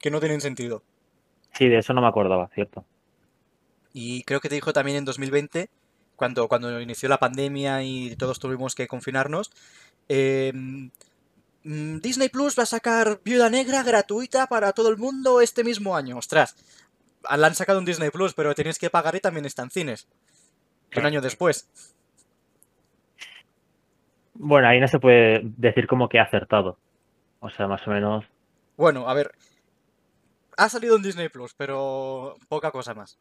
que 0.00 0.10
no 0.10 0.20
tienen 0.20 0.40
sentido. 0.42 0.82
Sí, 1.56 1.68
de 1.68 1.78
eso 1.78 1.92
no 1.92 2.00
me 2.00 2.08
acordaba, 2.08 2.48
cierto. 2.48 2.84
Y 3.92 4.24
creo 4.24 4.40
que 4.40 4.48
te 4.48 4.56
dijo 4.56 4.72
también 4.72 4.98
en 4.98 5.04
2020, 5.04 5.68
cuando, 6.16 6.48
cuando 6.48 6.80
inició 6.80 7.08
la 7.08 7.18
pandemia 7.18 7.82
y 7.82 8.16
todos 8.16 8.40
tuvimos 8.40 8.74
que 8.74 8.88
confinarnos, 8.88 9.52
eh, 10.08 10.52
mm, 10.54 11.98
Disney 12.00 12.28
Plus 12.28 12.58
va 12.58 12.64
a 12.64 12.66
sacar 12.66 13.20
Viuda 13.24 13.50
Negra 13.50 13.82
gratuita 13.82 14.46
para 14.48 14.72
todo 14.72 14.88
el 14.88 14.96
mundo 14.96 15.40
este 15.40 15.64
mismo 15.64 15.96
año. 15.96 16.18
Ostras, 16.18 16.56
la 17.36 17.46
han 17.46 17.54
sacado 17.54 17.78
en 17.78 17.84
Disney 17.84 18.10
Plus, 18.10 18.34
pero 18.34 18.54
tenéis 18.54 18.78
que 18.78 18.90
pagar 18.90 19.14
y 19.14 19.20
también 19.20 19.46
está 19.46 19.62
en 19.62 19.70
cines. 19.70 20.08
Un 20.96 21.06
año 21.06 21.20
después. 21.20 21.68
Bueno, 24.34 24.68
ahí 24.68 24.80
no 24.80 24.88
se 24.88 24.98
puede 24.98 25.40
decir 25.56 25.86
como 25.86 26.08
que 26.08 26.18
ha 26.18 26.24
acertado. 26.24 26.78
O 27.40 27.50
sea, 27.50 27.66
más 27.66 27.86
o 27.86 27.90
menos. 27.90 28.24
Bueno, 28.76 29.08
a 29.08 29.14
ver. 29.14 29.32
Ha 30.56 30.68
salido 30.68 30.96
en 30.96 31.02
Disney 31.02 31.28
Plus, 31.28 31.54
pero 31.54 32.36
poca 32.48 32.70
cosa 32.70 32.94
más. 32.94 33.18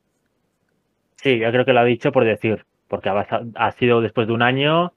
Sí, 1.22 1.40
yo 1.40 1.50
creo 1.52 1.66
que 1.66 1.74
lo 1.74 1.80
ha 1.80 1.86
dicho 1.86 2.12
por 2.12 2.26
decir, 2.26 2.66
porque 2.88 3.10
ha, 3.10 3.72
sido 3.72 4.02
después 4.02 4.28
de 4.28 4.34
un 4.34 4.42
año, 4.42 4.94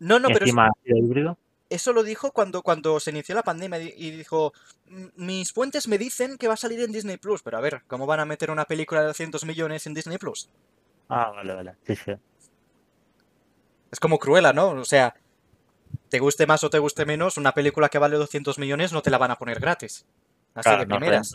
No, 0.00 0.18
no, 0.18 0.28
pero 0.28 0.44
es- 0.44 0.50
encima 0.50 0.66
ha 0.66 0.82
sido 0.84 0.98
híbrido. 0.98 1.38
eso 1.70 1.92
lo 1.92 2.02
dijo 2.02 2.32
cuando, 2.32 2.62
cuando 2.62 2.98
se 3.00 3.10
inició 3.10 3.34
la 3.34 3.42
pandemia 3.42 3.78
y 3.80 4.10
dijo, 4.10 4.52
"M- 4.86 5.10
mis 5.16 5.52
fuentes 5.52 5.86
me 5.88 5.98
dicen 5.98 6.36
que 6.38 6.48
va 6.48 6.54
a 6.54 6.58
salir 6.58 6.80
en 6.80 6.92
Disney 6.92 7.16
Plus, 7.16 7.42
pero 7.42 7.58
a 7.58 7.60
ver, 7.60 7.82
¿cómo 7.86 8.06
van 8.06 8.20
a 8.20 8.24
meter 8.24 8.50
una 8.50 8.64
película 8.64 9.00
de 9.00 9.08
200 9.08 9.44
millones 9.44 9.86
en 9.86 9.94
Disney 9.94 10.18
Plus? 10.18 10.48
Ah, 11.08 11.30
vale, 11.34 11.54
vale. 11.54 11.74
Sí, 11.86 11.96
sí. 11.96 12.12
Es 13.90 14.00
como 14.00 14.18
Cruella, 14.18 14.52
¿no? 14.52 14.70
O 14.70 14.84
sea, 14.84 15.14
te 16.10 16.18
guste 16.18 16.46
más 16.46 16.62
o 16.64 16.70
te 16.70 16.78
guste 16.78 17.06
menos, 17.06 17.36
una 17.36 17.52
película 17.52 17.88
que 17.88 17.98
vale 17.98 18.16
200 18.16 18.58
millones 18.58 18.92
no 18.92 19.00
te 19.02 19.10
la 19.10 19.18
van 19.18 19.30
a 19.30 19.36
poner 19.36 19.60
gratis. 19.60 20.04
Así 20.54 20.68
Claro, 20.68 20.80
de 20.80 20.86
no 20.86 20.96
primeras. 20.98 21.34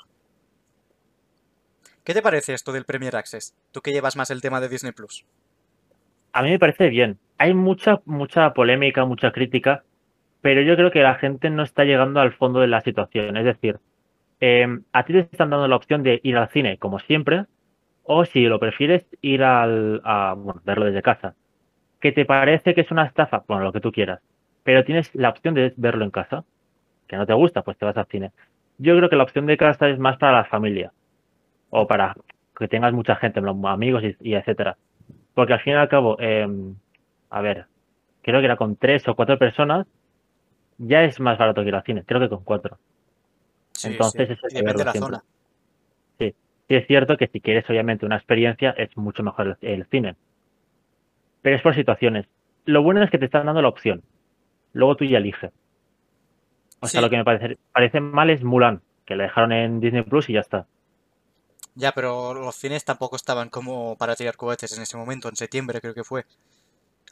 ¿Qué 2.04 2.14
te 2.14 2.22
parece 2.22 2.54
esto 2.54 2.74
del 2.74 2.84
Premier 2.84 3.16
Access? 3.16 3.56
Tú 3.72 3.80
que 3.80 3.92
llevas 3.92 4.18
más 4.18 4.30
el 4.30 4.42
tema 4.42 4.60
de 4.60 4.68
Disney 4.68 4.92
Plus. 4.92 5.26
A 6.34 6.44
mí 6.44 6.50
me 6.50 6.60
parece 6.60 6.90
bien. 6.90 7.18
Hay 7.38 7.54
mucha, 7.54 8.02
mucha 8.04 8.54
polémica, 8.54 9.06
mucha 9.06 9.32
crítica, 9.32 9.86
pero 10.42 10.62
yo 10.62 10.76
creo 10.76 10.92
que 10.92 11.02
la 11.02 11.16
gente 11.16 11.50
no 11.50 11.64
está 11.64 11.86
llegando 11.86 12.20
al 12.20 12.34
fondo 12.34 12.60
de 12.60 12.68
la 12.68 12.82
situación. 12.82 13.38
Es 13.38 13.46
decir, 13.46 13.80
eh, 14.42 14.68
a 14.92 15.06
ti 15.06 15.14
te 15.14 15.20
están 15.20 15.52
dando 15.52 15.66
la 15.70 15.78
opción 15.78 16.04
de 16.04 16.20
ir 16.24 16.36
al 16.36 16.50
cine, 16.50 16.78
como 16.78 17.00
siempre, 17.00 17.46
o 18.04 18.26
si 18.26 18.44
lo 18.48 18.60
prefieres, 18.60 19.06
ir 19.22 19.42
al, 19.42 20.02
a, 20.04 20.34
bueno, 20.38 20.62
verlo 20.66 20.84
desde 20.84 21.02
casa. 21.02 21.36
¿Que 22.02 22.12
te 22.12 22.26
parece 22.26 22.74
que 22.74 22.82
es 22.82 22.92
una 22.92 23.06
estafa? 23.06 23.46
Bueno, 23.48 23.64
lo 23.64 23.72
que 23.72 23.80
tú 23.80 23.94
quieras. 23.94 24.20
Pero 24.64 24.84
tienes 24.84 25.10
la 25.16 25.30
opción 25.30 25.54
de 25.54 25.74
verlo 25.78 26.04
en 26.04 26.12
casa. 26.12 26.44
Que 27.08 27.16
no 27.16 27.26
te 27.26 27.34
gusta, 27.34 27.62
pues 27.62 27.78
te 27.78 27.86
vas 27.86 27.96
al 27.96 28.08
cine. 28.08 28.32
Yo 28.78 28.98
creo 28.98 29.10
que 29.10 29.16
la 29.16 29.24
opción 29.24 29.46
de 29.46 29.56
casa 29.56 29.88
es 29.88 30.00
más 30.00 30.18
para 30.18 30.40
la 30.40 30.46
familia. 30.46 30.92
O 31.76 31.88
para 31.88 32.16
que 32.58 32.68
tengas 32.68 32.94
mucha 32.94 33.16
gente, 33.16 33.42
amigos 33.66 34.04
y, 34.04 34.16
y 34.22 34.36
etcétera. 34.36 34.78
Porque 35.34 35.54
al 35.54 35.60
fin 35.62 35.74
y 35.74 35.76
al 35.78 35.90
cabo, 35.90 36.18
eh, 36.20 36.48
a 37.32 37.42
ver, 37.42 37.66
creo 38.22 38.40
que 38.40 38.46
era 38.46 38.58
con 38.58 38.76
tres 38.76 39.08
o 39.08 39.16
cuatro 39.16 39.40
personas, 39.40 39.88
ya 40.78 41.04
es 41.04 41.20
más 41.20 41.38
barato 41.40 41.64
que 41.64 41.70
ir 41.70 41.76
al 41.76 41.84
cine. 41.84 42.04
Creo 42.06 42.20
que 42.20 42.30
con 42.30 42.44
cuatro. 42.44 42.78
Sí, 43.74 43.88
Entonces, 43.90 44.28
sí. 44.28 44.34
eso 44.34 44.48
Y 44.50 44.54
depende 44.56 44.80
de 44.80 44.86
la 44.86 44.92
siempre. 44.92 45.16
zona. 45.18 45.24
Sí, 46.20 46.36
sí 46.68 46.76
es 46.76 46.86
cierto 46.88 47.18
que 47.18 47.28
si 47.28 47.42
quieres 47.42 47.68
obviamente 47.70 48.06
una 48.06 48.18
experiencia 48.18 48.72
es 48.78 48.96
mucho 48.96 49.24
mejor 49.24 49.58
el, 49.62 49.68
el 49.70 49.86
cine. 49.88 50.16
Pero 51.42 51.56
es 51.56 51.62
por 51.64 51.74
situaciones. 51.76 52.28
Lo 52.66 52.84
bueno 52.84 53.04
es 53.04 53.10
que 53.10 53.18
te 53.18 53.26
están 53.26 53.48
dando 53.48 53.62
la 53.62 53.68
opción. 53.70 54.04
Luego 54.74 54.96
tú 54.96 55.06
ya 55.06 55.18
eliges. 55.18 55.52
O 56.82 56.88
sea, 56.88 57.00
Sí. 57.00 57.06
lo 57.06 57.10
que 57.10 57.18
me 57.18 57.26
parece, 57.26 57.58
parece 57.74 58.00
mal 58.00 58.30
es 58.30 58.44
Mulan, 58.44 58.82
que 59.06 59.16
la 59.16 59.24
dejaron 59.24 59.52
en 59.54 59.80
Disney 59.80 60.04
Plus 60.04 60.30
y 60.30 60.34
ya 60.34 60.42
está. 60.42 60.68
Ya, 61.76 61.92
pero 61.92 62.34
los 62.34 62.56
cines 62.56 62.86
tampoco 62.86 63.16
estaban 63.16 63.50
como 63.50 63.98
para 63.98 64.16
tirar 64.16 64.38
cohetes 64.38 64.76
en 64.76 64.84
ese 64.84 64.98
momento, 64.98 65.30
en 65.30 65.36
septiembre 65.36 65.82
creo 65.82 65.94
que 65.94 66.04
fue. 66.04 66.26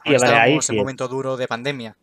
Sí, 0.04 0.16
vale, 0.16 0.36
ahí 0.36 0.60
sí. 0.60 0.76
momento 0.76 1.08
duro 1.08 1.36
de 1.36 1.48
pandemia. 1.48 1.96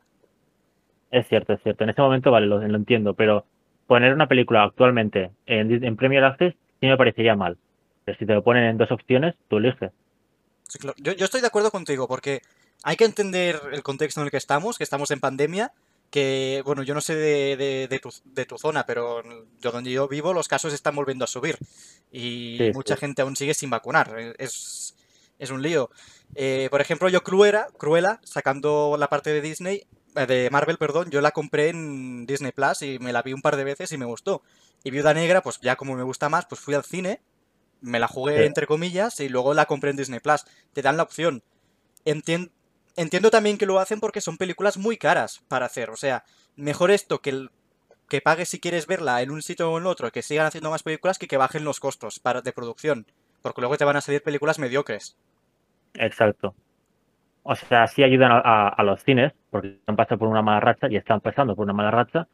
Es 1.12 1.28
cierto, 1.28 1.54
es 1.54 1.64
cierto. 1.64 1.84
En 1.84 1.90
ese 1.90 2.02
momento, 2.02 2.32
vale, 2.32 2.48
lo, 2.48 2.60
lo 2.60 2.78
entiendo, 2.78 3.14
pero 3.14 3.46
poner 3.88 4.14
una 4.14 4.28
película 4.28 4.64
actualmente 4.64 5.32
en, 5.46 5.84
en 5.84 5.96
Premier 5.96 6.24
Access 6.24 6.54
sí 6.80 6.88
me 6.88 6.98
parecería 6.98 7.36
mal. 7.36 7.58
Pero 8.06 8.18
si 8.18 8.26
te 8.26 8.34
lo 8.34 8.44
ponen 8.44 8.64
en 8.64 8.78
dos 8.78 8.92
opciones, 8.92 9.36
tú 9.48 9.58
eliges. 9.58 9.92
Sí, 10.68 10.80
claro. 10.80 10.96
Yo, 11.00 11.14
yo 11.14 11.26
estoy 11.26 11.42
de 11.42 11.48
acuerdo 11.48 11.72
contigo, 11.72 12.08
porque 12.08 12.42
hay 12.84 12.96
que 12.96 13.06
entender 13.06 13.60
el 13.72 13.84
contexto 13.84 14.22
en 14.22 14.26
el 14.26 14.32
que 14.32 14.38
estamos, 14.38 14.78
que 14.78 14.84
estamos 14.84 15.12
en 15.12 15.20
pandemia, 15.20 15.72
que, 16.10 16.62
bueno, 16.66 16.82
yo 16.84 16.94
no 16.96 17.02
sé 17.02 17.16
de, 17.16 17.56
de- 17.58 17.88
de 17.88 18.00
tu, 18.00 18.10
de 18.26 18.46
tu 18.46 18.58
zona, 18.58 18.86
pero 18.86 19.22
yo 19.60 19.72
donde 19.72 19.92
yo 19.92 20.08
vivo 20.08 20.34
los 20.34 20.48
casos 20.48 20.74
están 20.74 20.96
volviendo 20.96 21.26
a 21.26 21.28
subir 21.28 21.58
y 22.12 22.58
Sí, 22.60 22.72
mucha 22.74 22.96
sí. 22.96 23.02
gente 23.02 23.22
aún 23.22 23.36
sigue 23.36 23.54
sin 23.54 23.70
vacunar. 23.70 24.16
Eh, 24.18 24.34
Es, 24.40 24.96
es 25.38 25.52
un 25.52 25.62
lío. 25.62 25.90
Eh, 26.36 26.68
por 26.72 26.82
ejemplo, 26.82 27.10
yo 27.10 27.24
Cruella, 27.24 27.68
Cruella, 27.78 28.20
sacando 28.24 28.96
la 28.98 29.08
parte 29.08 29.32
de 29.32 29.42
Disney, 29.42 29.86
eh, 30.16 30.26
de 30.26 30.50
Marvel, 30.50 30.78
perdón, 30.78 31.10
yo 31.12 31.22
la 31.22 31.32
compré 31.32 31.70
en 31.70 32.26
Disney 32.26 32.52
Plus 32.52 32.82
y 32.82 32.98
me 33.00 33.14
la 33.14 33.22
vi 33.22 33.34
un 33.34 33.42
par 33.42 33.56
de 33.56 33.64
veces 33.64 33.92
y 33.92 33.98
me 33.98 34.06
gustó. 34.06 34.42
Y 34.84 34.92
Viuda 34.92 35.14
Negra, 35.14 35.42
pues 35.44 35.60
ya 35.62 35.76
como 35.76 35.96
me 35.96 36.04
gusta 36.04 36.28
más, 36.30 36.46
pues 36.48 36.60
fui 36.62 36.74
al 36.74 36.84
cine, 36.84 37.22
me 37.82 38.00
la 38.00 38.08
jugué 38.08 38.40
Sí. 38.40 38.44
entre 38.46 38.66
comillas 38.68 39.20
y 39.20 39.30
luego 39.30 39.54
la 39.54 39.66
compré 39.66 39.92
en 39.92 39.98
Disney 39.98 40.20
Plus. 40.20 40.44
Te 40.74 40.82
dan 40.82 40.98
la 40.98 41.04
opción. 41.04 41.44
Entien- 42.06 42.52
Entiendo 43.04 43.30
también 43.32 43.58
que 43.58 43.66
lo 43.66 43.80
hacen 43.80 44.00
porque 44.00 44.22
son 44.22 44.38
películas 44.38 44.78
muy 44.78 44.98
caras 44.98 45.42
para 45.48 45.66
hacer. 45.66 45.90
O 45.90 45.96
sea, 45.96 46.24
mejor 46.56 46.92
esto 46.92 47.20
que 47.22 47.30
el 47.32 47.50
que 48.10 48.22
pagues 48.22 48.50
si 48.50 48.60
quieres 48.60 48.88
verla 48.88 49.22
en 49.22 49.32
un 49.32 49.42
sitio 49.42 49.72
o 49.72 49.78
en 49.78 49.86
otro, 49.86 50.12
que 50.12 50.22
sigan 50.24 50.46
haciendo 50.48 50.72
más 50.72 50.84
películas 50.84 51.18
que 51.20 51.28
que 51.28 51.38
bajen 51.38 51.64
los 51.64 51.80
costos 51.80 52.20
para, 52.20 52.42
de 52.42 52.54
producción. 52.54 53.06
Porque 53.42 53.62
luego 53.62 53.78
te 53.78 53.86
van 53.86 53.98
a 53.98 54.02
salir 54.02 54.24
películas 54.24 54.60
mediocres. 54.60 55.18
Exacto. 55.94 56.56
O 57.44 57.56
sea, 57.56 57.88
sí 57.88 58.04
ayudan 58.04 58.32
a, 58.32 58.40
a- 58.40 58.70
a 58.70 58.84
los 58.84 59.04
cines, 59.04 59.34
porque 59.52 59.80
han 59.88 59.96
pasado 59.96 60.20
por 60.20 60.28
una 60.30 60.42
mala 60.42 60.60
racha 60.62 60.88
y 60.90 60.98
están 60.98 61.22
pasando 61.22 61.56
por 61.56 61.64
una 61.66 61.74
mala 61.74 61.92
racha. 61.92 62.28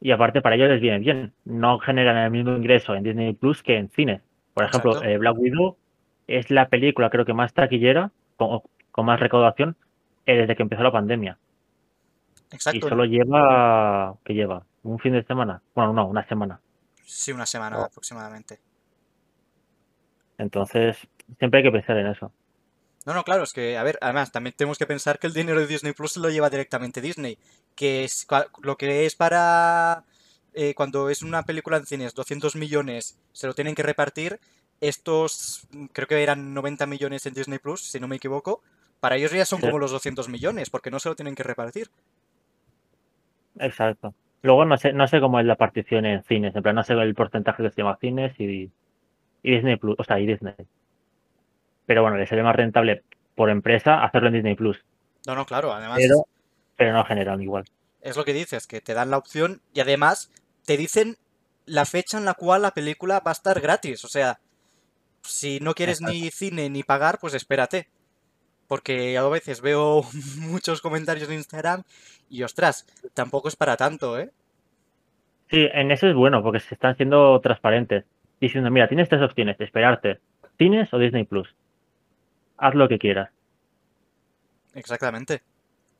Y 0.00 0.12
aparte, 0.12 0.42
para 0.42 0.56
ellos 0.56 0.70
les 0.70 0.80
viene 0.80 0.98
bien. 1.00 1.34
No 1.44 1.78
generan 1.80 2.16
el 2.18 2.30
mismo 2.30 2.56
ingreso 2.56 2.94
en 2.94 3.04
Disney 3.04 3.34
Plus 3.34 3.62
que 3.62 3.76
en 3.78 3.90
cines. 3.90 4.22
Por 4.54 4.64
ejemplo, 4.66 5.02
eh, 5.02 5.18
Black 5.18 5.38
Widow 5.38 5.78
es 6.26 6.50
la 6.50 6.68
película, 6.68 7.10
creo 7.10 7.24
que 7.24 7.34
más 7.34 7.54
taquillera, 7.54 8.12
con, 8.36 8.60
con 8.90 9.06
más 9.06 9.20
recaudación, 9.20 9.76
desde 10.26 10.56
que 10.56 10.62
empezó 10.62 10.82
la 10.82 10.92
pandemia. 10.92 11.38
Y 12.50 12.54
Exacto. 12.56 12.88
solo 12.88 13.04
lleva, 13.04 14.14
¿qué 14.24 14.34
lleva? 14.34 14.64
¿Un 14.82 14.98
fin 14.98 15.12
de 15.12 15.24
semana? 15.24 15.62
Bueno, 15.74 15.92
no, 15.92 16.06
una 16.06 16.26
semana. 16.28 16.60
Sí, 17.04 17.32
una 17.32 17.46
semana 17.46 17.78
Oh. 17.78 17.84
aproximadamente. 17.84 18.60
Entonces, 20.38 20.96
siempre 21.38 21.58
hay 21.58 21.64
que 21.64 21.72
pensar 21.72 21.96
en 21.98 22.06
eso. 22.08 22.32
No, 23.04 23.14
no, 23.14 23.24
claro, 23.24 23.42
es 23.42 23.52
que, 23.52 23.76
a 23.76 23.82
ver, 23.82 23.98
además, 24.00 24.30
también 24.30 24.54
tenemos 24.56 24.78
que 24.78 24.86
pensar 24.86 25.18
que 25.18 25.26
el 25.26 25.32
dinero 25.32 25.58
de 25.60 25.66
Disney 25.66 25.92
Plus 25.92 26.12
se 26.12 26.20
lo 26.20 26.30
lleva 26.30 26.50
directamente 26.50 27.00
Disney. 27.00 27.36
Que 27.74 28.04
es 28.04 28.26
lo 28.62 28.76
que 28.76 29.06
es 29.06 29.14
para. 29.14 30.04
eh, 30.54 30.74
cuando 30.74 31.08
es 31.08 31.22
una 31.22 31.44
película 31.44 31.78
en 31.78 31.86
cines, 31.86 32.14
200 32.14 32.56
millones 32.56 33.18
se 33.32 33.46
lo 33.46 33.54
tienen 33.54 33.74
que 33.74 33.82
repartir. 33.82 34.38
estos 34.80 35.66
creo 35.92 36.08
que 36.08 36.22
eran 36.22 36.52
90 36.54 36.86
millones 36.86 37.24
en 37.26 37.34
Disney 37.34 37.58
Plus, 37.60 37.82
si 37.82 38.00
no 38.00 38.08
me 38.08 38.16
equivoco. 38.16 38.62
Para 39.02 39.16
ellos 39.16 39.32
ya 39.32 39.44
son 39.44 39.58
Sí. 39.60 39.66
como 39.66 39.80
los 39.80 39.90
200 39.90 40.28
millones, 40.28 40.70
porque 40.70 40.92
no 40.92 41.00
se 41.00 41.08
lo 41.08 41.16
tienen 41.16 41.34
que 41.34 41.42
repartir. 41.42 41.90
Exacto. 43.58 44.14
Luego 44.42 44.64
no 44.64 44.76
sé, 44.76 44.92
no 44.92 45.06
sé 45.08 45.20
cómo 45.20 45.40
es 45.40 45.46
la 45.46 45.56
partición 45.56 46.06
en 46.06 46.22
cines, 46.22 46.54
en 46.54 46.62
plan, 46.62 46.74
no 46.76 46.84
sé 46.84 46.92
el 46.94 47.14
porcentaje 47.14 47.62
que 47.64 47.70
se 47.70 47.76
llama 47.82 47.96
cines 48.00 48.32
y, 48.38 48.70
y 49.42 49.50
Disney 49.54 49.76
Plus, 49.76 49.96
o 49.98 50.04
sea, 50.04 50.18
y 50.20 50.26
Disney. 50.26 50.54
Pero 51.86 52.02
bueno, 52.02 52.16
le 52.16 52.26
sale 52.28 52.44
más 52.44 52.54
rentable 52.54 53.02
por 53.34 53.50
empresa 53.50 54.04
hacerlo 54.04 54.28
en 54.28 54.34
Disney 54.34 54.54
Plus, 54.54 54.84
No, 55.26 55.34
no, 55.34 55.46
claro, 55.46 55.72
además 55.72 55.98
pero, 56.00 56.26
pero 56.76 56.92
no 56.92 57.04
generan 57.04 57.42
igual. 57.42 57.64
es 58.02 58.16
lo 58.16 58.24
que 58.24 58.32
dices, 58.32 58.66
que 58.68 58.80
te 58.80 58.94
dan 58.94 59.10
la 59.10 59.18
opción 59.18 59.62
y 59.74 59.80
además 59.80 60.30
te 60.64 60.76
dicen 60.76 61.16
la 61.66 61.84
fecha 61.86 62.18
en 62.18 62.24
la 62.24 62.34
cual 62.34 62.62
la 62.62 62.70
película 62.72 63.20
va 63.20 63.30
a 63.30 63.34
estar 63.34 63.60
gratis. 63.60 64.04
O 64.04 64.08
sea, 64.08 64.38
si 65.22 65.60
no 65.60 65.74
quieres 65.74 66.00
ni 66.00 66.30
cine 66.30 66.68
ni 66.70 66.82
pagar, 66.82 67.18
pues 67.20 67.34
espérate. 67.34 67.88
Porque 68.72 69.18
a 69.18 69.28
veces 69.28 69.60
veo 69.60 70.02
muchos 70.38 70.80
comentarios 70.80 71.28
en 71.28 71.34
Instagram 71.34 71.82
y 72.30 72.42
ostras, 72.42 72.86
tampoco 73.12 73.48
es 73.48 73.54
para 73.54 73.76
tanto, 73.76 74.18
¿eh? 74.18 74.30
Sí, 75.50 75.68
en 75.74 75.90
eso 75.90 76.08
es 76.08 76.14
bueno, 76.14 76.42
porque 76.42 76.60
se 76.60 76.74
están 76.74 76.96
siendo 76.96 77.38
transparentes, 77.42 78.06
diciendo, 78.40 78.70
mira, 78.70 78.88
tienes 78.88 79.10
tres 79.10 79.20
opciones, 79.20 79.60
esperarte, 79.60 80.20
cines 80.56 80.90
o 80.94 80.98
Disney 80.98 81.24
Plus. 81.24 81.54
Haz 82.56 82.74
lo 82.74 82.88
que 82.88 82.98
quieras. 82.98 83.28
Exactamente. 84.72 85.42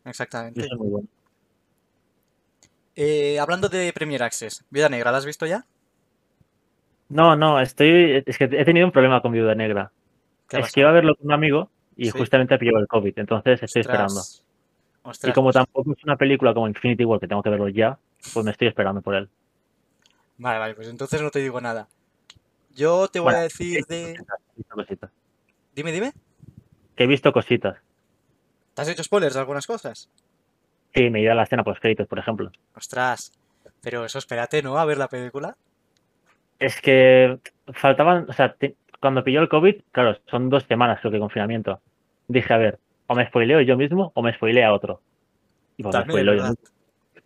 Exactamente. 0.06 0.60
eso 0.60 0.72
es 0.72 0.80
muy 0.80 0.88
bueno. 0.88 1.08
Eh, 2.96 3.38
hablando 3.38 3.68
de 3.68 3.92
Premier 3.92 4.22
Access, 4.22 4.64
Vida 4.70 4.88
Negra, 4.88 5.12
¿la 5.12 5.18
has 5.18 5.26
visto 5.26 5.44
ya? 5.44 5.66
No, 7.10 7.36
no, 7.36 7.60
estoy, 7.60 8.22
es 8.24 8.38
que 8.38 8.44
he 8.44 8.64
tenido 8.64 8.86
un 8.86 8.92
problema 8.92 9.20
con 9.20 9.32
Viuda 9.32 9.54
Negra. 9.54 9.92
¿Qué 10.48 10.56
ha 10.56 10.60
Es 10.60 10.72
que 10.72 10.80
iba 10.80 10.88
a 10.88 10.94
verlo 10.94 11.14
con 11.16 11.26
un 11.26 11.32
amigo 11.34 11.70
y 11.96 12.06
Sí. 12.10 12.18
justamente 12.18 12.58
pilló 12.58 12.78
el 12.78 12.86
COVID, 12.86 13.18
entonces 13.18 13.62
estoy 13.62 13.80
esperando. 13.80 14.20
Ostras. 15.04 15.30
Y 15.30 15.32
como 15.32 15.46
pues- 15.48 15.54
tampoco 15.54 15.92
es 15.96 16.04
una 16.04 16.16
película 16.16 16.54
como 16.54 16.68
Infinity 16.68 17.04
War 17.04 17.18
que 17.20 17.28
tengo 17.28 17.42
que 17.42 17.50
verlo 17.50 17.68
ya, 17.68 17.98
pues 18.32 18.44
me 18.44 18.52
estoy 18.52 18.68
esperando 18.68 19.00
por 19.02 19.14
él. 19.14 19.28
Vale, 20.38 20.58
vale, 20.58 20.74
pues 20.74 20.88
entonces 20.88 21.20
no 21.22 21.30
te 21.30 21.40
digo 21.40 21.60
nada. 21.60 21.88
Yo 22.74 23.08
te 23.08 23.18
voy 23.20 23.24
Bueno, 23.26 23.38
a 23.40 23.42
decir 23.42 23.84
de... 23.86 24.16
cositas, 24.16 24.66
cositas. 24.68 25.10
Dime, 25.74 25.92
dime. 25.92 26.12
Que 26.96 27.04
he 27.04 27.06
visto 27.06 27.32
cositas. 27.32 27.76
¿Te 28.74 28.82
has 28.82 28.88
hecho 28.88 29.02
spoilers 29.04 29.34
de 29.34 29.40
algunas 29.40 29.66
cosas? 29.66 30.08
Sí, 30.94 31.10
me 31.10 31.18
he 31.18 31.22
ido 31.22 31.32
a 31.32 31.34
la 31.34 31.42
escena 31.42 31.64
post 31.64 31.80
créditos, 31.80 32.06
por 32.06 32.18
ejemplo. 32.18 32.50
Ostras. 32.74 33.32
Pero 33.82 34.04
eso 34.04 34.18
espérate, 34.18 34.62
¿no? 34.62 34.78
A 34.78 34.84
ver 34.84 34.98
la 34.98 35.08
película. 35.08 35.56
Es 36.58 36.80
que 36.80 37.38
faltaban, 37.72 38.26
o 38.28 38.32
sea, 38.32 38.54
te- 38.54 38.76
cuando 39.02 39.22
pilló 39.22 39.40
el 39.42 39.50
COVID, 39.50 39.82
claro, 39.90 40.16
son 40.30 40.48
dos 40.48 40.64
semanas 40.64 41.00
creo 41.00 41.12
que 41.12 41.18
confinamiento. 41.18 41.80
Dije, 42.28 42.54
a 42.54 42.56
ver, 42.56 42.78
o 43.08 43.14
me 43.14 43.26
spoileo 43.26 43.60
yo 43.60 43.76
mismo 43.76 44.12
o 44.14 44.22
me 44.22 44.32
spoilea 44.32 44.68
a 44.68 44.72
otro. 44.72 45.02
Y 45.76 45.82
pues 45.82 45.94
me 45.94 46.04
spoileo 46.04 46.34
yo. 46.34 46.54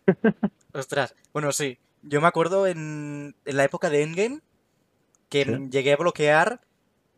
Ostras. 0.72 1.14
Bueno, 1.32 1.52
sí. 1.52 1.78
Yo 2.02 2.20
me 2.20 2.26
acuerdo 2.28 2.66
en, 2.66 3.34
en 3.44 3.56
la 3.56 3.64
época 3.64 3.90
de 3.90 4.02
Endgame 4.02 4.40
que 5.28 5.44
Sí. 5.44 5.52
llegué 5.70 5.92
a 5.92 5.96
bloquear, 5.96 6.60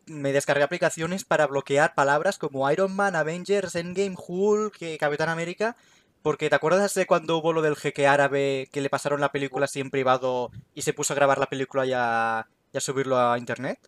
me 0.07 0.33
descargué 0.33 0.63
aplicaciones 0.63 1.23
para 1.25 1.47
bloquear 1.47 1.93
palabras 1.93 2.37
como 2.37 2.69
Iron 2.71 2.95
Man, 2.95 3.15
Avengers, 3.15 3.75
Endgame, 3.75 4.15
Hulk, 4.17 4.81
eh, 4.81 4.97
Capitán 4.99 5.29
América. 5.29 5.75
Porque 6.21 6.49
¿te 6.49 6.55
acuerdas 6.55 6.93
de 6.95 7.05
cuando 7.05 7.37
hubo 7.37 7.53
lo 7.53 7.61
del 7.61 7.77
jeque 7.77 8.07
árabe 8.07 8.67
que 8.73 8.81
le 8.81 8.89
pasaron 8.89 9.21
la 9.21 9.31
película 9.31 9.65
así 9.65 9.79
en 9.79 9.89
privado 9.89 10.51
y 10.75 10.81
se 10.81 10.91
puso 10.93 11.13
a 11.13 11.15
grabar 11.15 11.37
la 11.37 11.45
película 11.45 11.85
y 11.85 11.93
a, 11.95 12.45
y 12.73 12.77
a 12.77 12.81
subirlo 12.81 13.17
a 13.17 13.37
internet? 13.37 13.79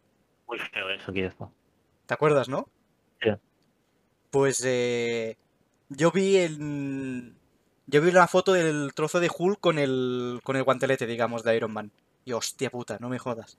Muy 0.52 0.60
feo 0.60 0.90
eso. 0.90 1.52
¿Te 2.06 2.14
acuerdas, 2.14 2.50
no? 2.50 2.68
Sí. 3.22 3.30
Pues 4.32 4.62
eh, 4.66 5.38
yo 5.88 6.12
vi 6.12 6.36
el, 6.36 7.34
yo 7.88 8.02
vi 8.02 8.10
una 8.10 8.28
foto 8.28 8.52
del 8.52 8.94
trozo 8.94 9.22
de 9.22 9.32
Hulk 9.34 9.62
con 9.62 9.80
el, 9.80 10.42
con 10.44 10.58
el 10.58 10.64
guantelete, 10.64 11.08
digamos, 11.08 11.44
de 11.44 11.56
Iron 11.56 11.72
Man. 11.72 11.90
Y 12.26 12.34
hostia 12.34 12.70
puta, 12.70 12.98
no 13.00 13.08
me 13.08 13.18
jodas. 13.18 13.58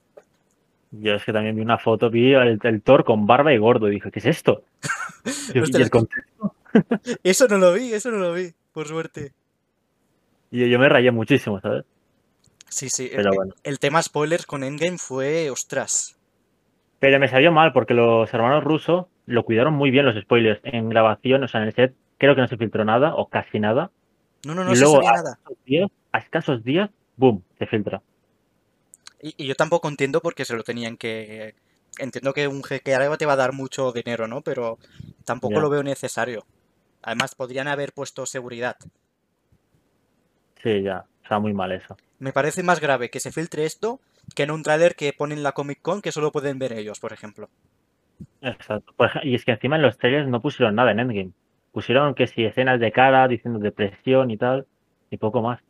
Yo 0.90 1.14
es 1.14 1.24
que 1.24 1.32
también 1.32 1.56
vi 1.56 1.62
una 1.62 1.78
foto, 1.78 2.10
vi 2.10 2.34
el, 2.34 2.60
el 2.62 2.82
Thor 2.82 3.04
con 3.04 3.26
barba 3.26 3.54
y 3.54 3.58
gordo 3.58 3.88
y 3.88 3.92
dije, 3.92 4.10
¿qué 4.10 4.18
es 4.18 4.26
esto? 4.26 4.62
Y, 5.54 5.58
el 5.58 5.64
Eso 7.22 7.46
no 7.46 7.56
lo 7.56 7.72
vi, 7.74 7.92
eso 7.92 8.10
no 8.10 8.18
lo 8.18 8.34
vi, 8.34 8.52
por 8.72 8.88
suerte. 8.88 9.32
y 10.50 10.68
yo 10.68 10.78
me 10.80 10.88
rayé 10.88 11.12
muchísimo, 11.12 11.60
¿sabes? 11.60 11.84
Sí, 12.68 12.88
sí, 12.88 13.04
el, 13.04 13.16
Pero 13.16 13.30
bueno. 13.32 13.54
el 13.62 13.78
tema 13.78 14.02
spoilers 14.02 14.46
con 14.46 14.64
Endgame 14.64 14.98
fue, 14.98 15.48
ostras. 15.48 16.16
Pero 17.02 17.18
me 17.18 17.26
salió 17.26 17.50
mal 17.50 17.72
porque 17.72 17.94
los 17.94 18.32
hermanos 18.32 18.62
rusos 18.62 19.06
lo 19.26 19.44
cuidaron 19.44 19.74
muy 19.74 19.90
bien 19.90 20.06
los 20.06 20.14
spoilers 20.22 20.60
en 20.62 20.88
grabación, 20.88 21.42
o 21.42 21.48
sea, 21.48 21.60
en 21.60 21.66
el 21.66 21.74
set 21.74 21.96
creo 22.16 22.36
que 22.36 22.42
no 22.42 22.46
se 22.46 22.56
filtró 22.56 22.84
nada 22.84 23.16
o 23.16 23.28
casi 23.28 23.58
nada. 23.58 23.90
No, 24.46 24.54
no, 24.54 24.62
no 24.62 24.72
y 24.72 24.76
se 24.76 24.82
luego 24.82 25.02
sabía 25.02 25.10
a 25.10 25.14
nada. 25.14 25.32
escasos 25.32 25.64
días, 25.64 25.90
a 26.12 26.18
escasos 26.18 26.62
días, 26.62 26.90
boom, 27.16 27.42
se 27.58 27.66
filtra. 27.66 28.00
Y, 29.20 29.34
y 29.36 29.48
yo 29.48 29.56
tampoco 29.56 29.88
entiendo 29.88 30.20
por 30.20 30.36
qué 30.36 30.44
se 30.44 30.54
lo 30.54 30.62
tenían 30.62 30.96
que... 30.96 31.56
Entiendo 31.98 32.32
que 32.32 32.46
un 32.46 32.62
jeque 32.62 32.94
árabe 32.94 33.16
te 33.16 33.26
va 33.26 33.32
a 33.32 33.36
dar 33.36 33.52
mucho 33.52 33.90
dinero, 33.90 34.28
¿no? 34.28 34.42
Pero 34.42 34.78
tampoco 35.24 35.58
lo 35.58 35.70
veo 35.70 35.82
necesario. 35.82 36.46
Además, 37.02 37.34
podrían 37.34 37.66
haber 37.66 37.94
puesto 37.94 38.26
seguridad. 38.26 38.76
Sí, 40.62 40.82
ya, 40.82 41.04
o 41.24 41.26
sea, 41.26 41.40
muy 41.40 41.52
mal 41.52 41.72
eso. 41.72 41.96
Me 42.20 42.32
parece 42.32 42.62
más 42.62 42.78
grave 42.78 43.10
que 43.10 43.18
se 43.18 43.32
filtre 43.32 43.64
esto 43.64 43.98
que 44.34 44.44
en 44.44 44.50
un 44.50 44.62
tráiler 44.62 44.94
que 44.96 45.12
ponen 45.12 45.38
en 45.38 45.44
la 45.44 45.52
Comic 45.52 45.80
Con 45.82 46.02
que 46.02 46.12
solo 46.12 46.32
pueden 46.32 46.58
ver 46.58 46.72
ellos, 46.74 47.00
por 47.00 47.12
ejemplo. 47.12 47.50
Exacto. 48.42 48.92
Ej- 48.98 49.20
y 49.24 49.34
es 49.34 49.44
que 49.44 49.52
encima 49.52 49.76
en 49.76 49.82
los 49.82 49.96
trailers 49.98 50.28
no 50.28 50.40
pusieron 50.42 50.74
nada 50.74 50.90
en 50.92 51.00
Endgame. 51.00 51.32
Pusieron 51.70 52.14
que 52.14 52.26
si 52.26 52.44
escenas 52.44 52.80
de 52.80 52.92
cara, 52.92 53.26
diciendo 53.28 53.58
depresión 53.58 54.30
y 54.30 54.36
tal, 54.36 54.66
y 55.10 55.16
poco 55.16 55.40
más. 55.42 55.60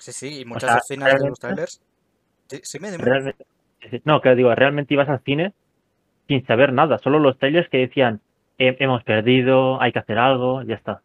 Sí, 0.00 0.12
sí, 0.12 0.40
y 0.40 0.44
muchas 0.44 0.70
sea, 0.70 0.74
escenas 0.74 1.14
de 1.16 1.28
los 1.28 1.38
trailers. 1.38 1.80
Sí, 2.50 2.60
sí, 2.64 2.78
me. 2.80 2.90
Realmente, 2.98 3.46
no, 4.04 4.20
que 4.20 4.34
digo, 4.34 4.54
realmente 4.54 4.92
ibas 4.94 5.08
al 5.08 5.22
cine 5.22 5.54
sin 6.28 6.46
saber 6.46 6.72
nada, 6.72 6.98
solo 6.98 7.18
los 7.20 7.38
trailers 7.38 7.68
que 7.70 7.78
decían, 7.78 8.22
"He- 8.58 8.76
hemos 8.80 9.04
perdido, 9.04 9.80
hay 9.82 9.92
que 9.92 10.00
hacer 10.00 10.18
algo, 10.18 10.62
ya 10.64 10.76
está. 10.76 11.02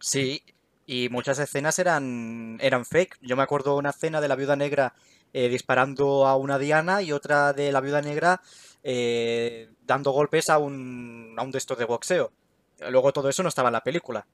Sí, 0.00 0.42
y 0.86 1.08
muchas 1.10 1.38
escenas 1.38 1.78
eran, 1.78 2.58
eran 2.60 2.84
fake. 2.84 3.18
Yo 3.20 3.36
me 3.36 3.42
acuerdo 3.42 3.76
una 3.76 3.90
escena 3.90 4.20
de 4.20 4.28
la 4.28 4.36
viuda 4.36 4.56
negra 4.56 4.94
eh, 5.32 5.48
disparando 5.48 6.26
a 6.26 6.36
una 6.36 6.58
diana 6.58 7.02
y 7.02 7.12
otra 7.12 7.52
de 7.52 7.72
la 7.72 7.80
viuda 7.80 8.02
negra 8.02 8.40
eh, 8.82 9.70
dando 9.82 10.10
golpes 10.12 10.50
a 10.50 10.58
un, 10.58 11.34
a 11.36 11.42
un 11.42 11.50
de 11.50 11.58
estos 11.58 11.78
de 11.78 11.84
boxeo. 11.84 12.32
Luego 12.90 13.12
todo 13.12 13.28
eso 13.28 13.42
no 13.42 13.48
estaba 13.48 13.68
en 13.68 13.74
la 13.74 13.82
película. 13.84 14.26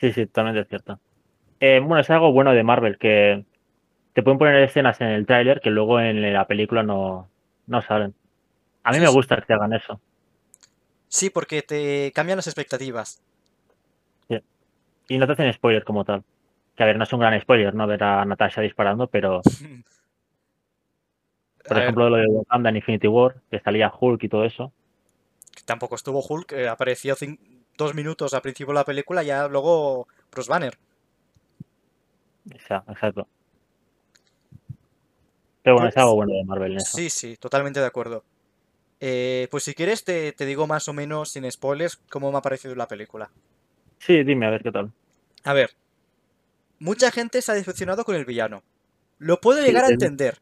Sí, 0.00 0.12
sí, 0.12 0.26
totalmente 0.26 0.60
es 0.62 0.68
cierto. 0.68 1.00
Eh, 1.60 1.80
bueno, 1.80 2.00
es 2.00 2.10
algo 2.10 2.32
bueno 2.32 2.52
de 2.52 2.62
Marvel, 2.64 2.98
que 2.98 3.46
te 4.14 4.22
pueden 4.22 4.38
poner 4.38 4.56
escenas 4.62 5.00
en 5.00 5.08
el 5.08 5.26
tráiler 5.26 5.60
que 5.62 5.70
luego 5.70 6.00
en 6.00 6.32
la 6.32 6.46
película 6.46 6.82
no, 6.84 7.30
no 7.66 7.82
salen. 7.82 8.14
A 8.84 8.92
mí 8.92 9.00
Sí, 9.00 9.00
me 9.00 9.08
sí. 9.08 9.12
gusta 9.12 9.42
que 9.46 9.54
hagan 9.54 9.74
eso. 9.74 10.00
Sí, 11.08 11.28
porque 11.30 11.60
te 11.62 12.12
cambian 12.14 12.36
las 12.38 12.46
expectativas. 12.46 13.20
Y 15.08 15.18
no 15.18 15.26
te 15.26 15.32
hacen 15.32 15.52
spoiler 15.52 15.84
como 15.84 16.04
tal. 16.04 16.22
Que 16.78 16.84
a 16.84 16.86
ver, 16.86 16.96
no 16.96 17.02
es 17.02 17.12
un 17.12 17.18
gran 17.18 17.38
spoiler, 17.40 17.74
¿no? 17.74 17.88
Ver 17.88 18.04
a 18.04 18.24
Natasha 18.24 18.60
disparando, 18.62 19.08
pero, 19.08 19.42
por 21.66 21.72
A 21.72 21.74
ver, 21.74 21.82
ejemplo, 21.82 22.08
lo 22.08 22.16
de 22.18 22.26
Wakanda 22.28 22.70
en 22.70 22.76
Infinity 22.76 23.08
War, 23.08 23.34
que 23.50 23.58
salía 23.58 23.92
Hulk 24.00 24.22
y 24.22 24.28
todo 24.28 24.44
eso. 24.44 24.72
tampoco 25.64 25.96
estuvo 25.96 26.20
Hulk, 26.26 26.52
eh, 26.52 26.68
apareció 26.68 27.16
dos 27.76 27.94
minutos 27.96 28.32
al 28.32 28.42
principio 28.42 28.72
de 28.72 28.78
la 28.78 28.84
película, 28.84 29.24
ya 29.24 29.48
luego 29.48 30.06
Bruce 30.30 30.48
Banner. 30.48 30.78
Exacto. 32.48 33.26
Pero 35.62 35.74
bueno, 35.74 35.88
es 35.88 35.94
Pues- 35.94 36.02
algo 36.02 36.14
bueno 36.14 36.32
de 36.34 36.44
Marvel 36.44 36.72
en 36.72 36.78
eso. 36.78 36.96
Sí, 36.96 37.10
sí, 37.10 37.36
totalmente 37.38 37.80
de 37.80 37.86
acuerdo. 37.86 38.22
Eh, 39.00 39.48
pues 39.50 39.64
si 39.64 39.74
quieres 39.74 40.04
te, 40.04 40.30
te 40.32 40.46
digo 40.46 40.66
más 40.68 40.88
o 40.88 40.92
menos 40.92 41.30
sin 41.30 41.50
spoilers 41.50 41.96
cómo 42.08 42.30
me 42.32 42.38
ha 42.38 42.42
parecido 42.42 42.74
la 42.76 42.86
película. 42.88 43.30
Sí, 43.98 44.22
dime, 44.22 44.46
a 44.46 44.50
ver 44.50 44.62
qué 44.62 44.70
tal. 44.72 44.92
A 45.44 45.52
ver, 45.52 45.70
mucha 46.78 47.10
gente 47.10 47.42
se 47.42 47.52
ha 47.52 47.54
decepcionado 47.54 48.04
con 48.04 48.14
el 48.16 48.24
villano. 48.24 48.62
Lo 49.18 49.40
puedo 49.40 49.62
llegar 49.62 49.84
a 49.84 49.88
entender. 49.88 50.40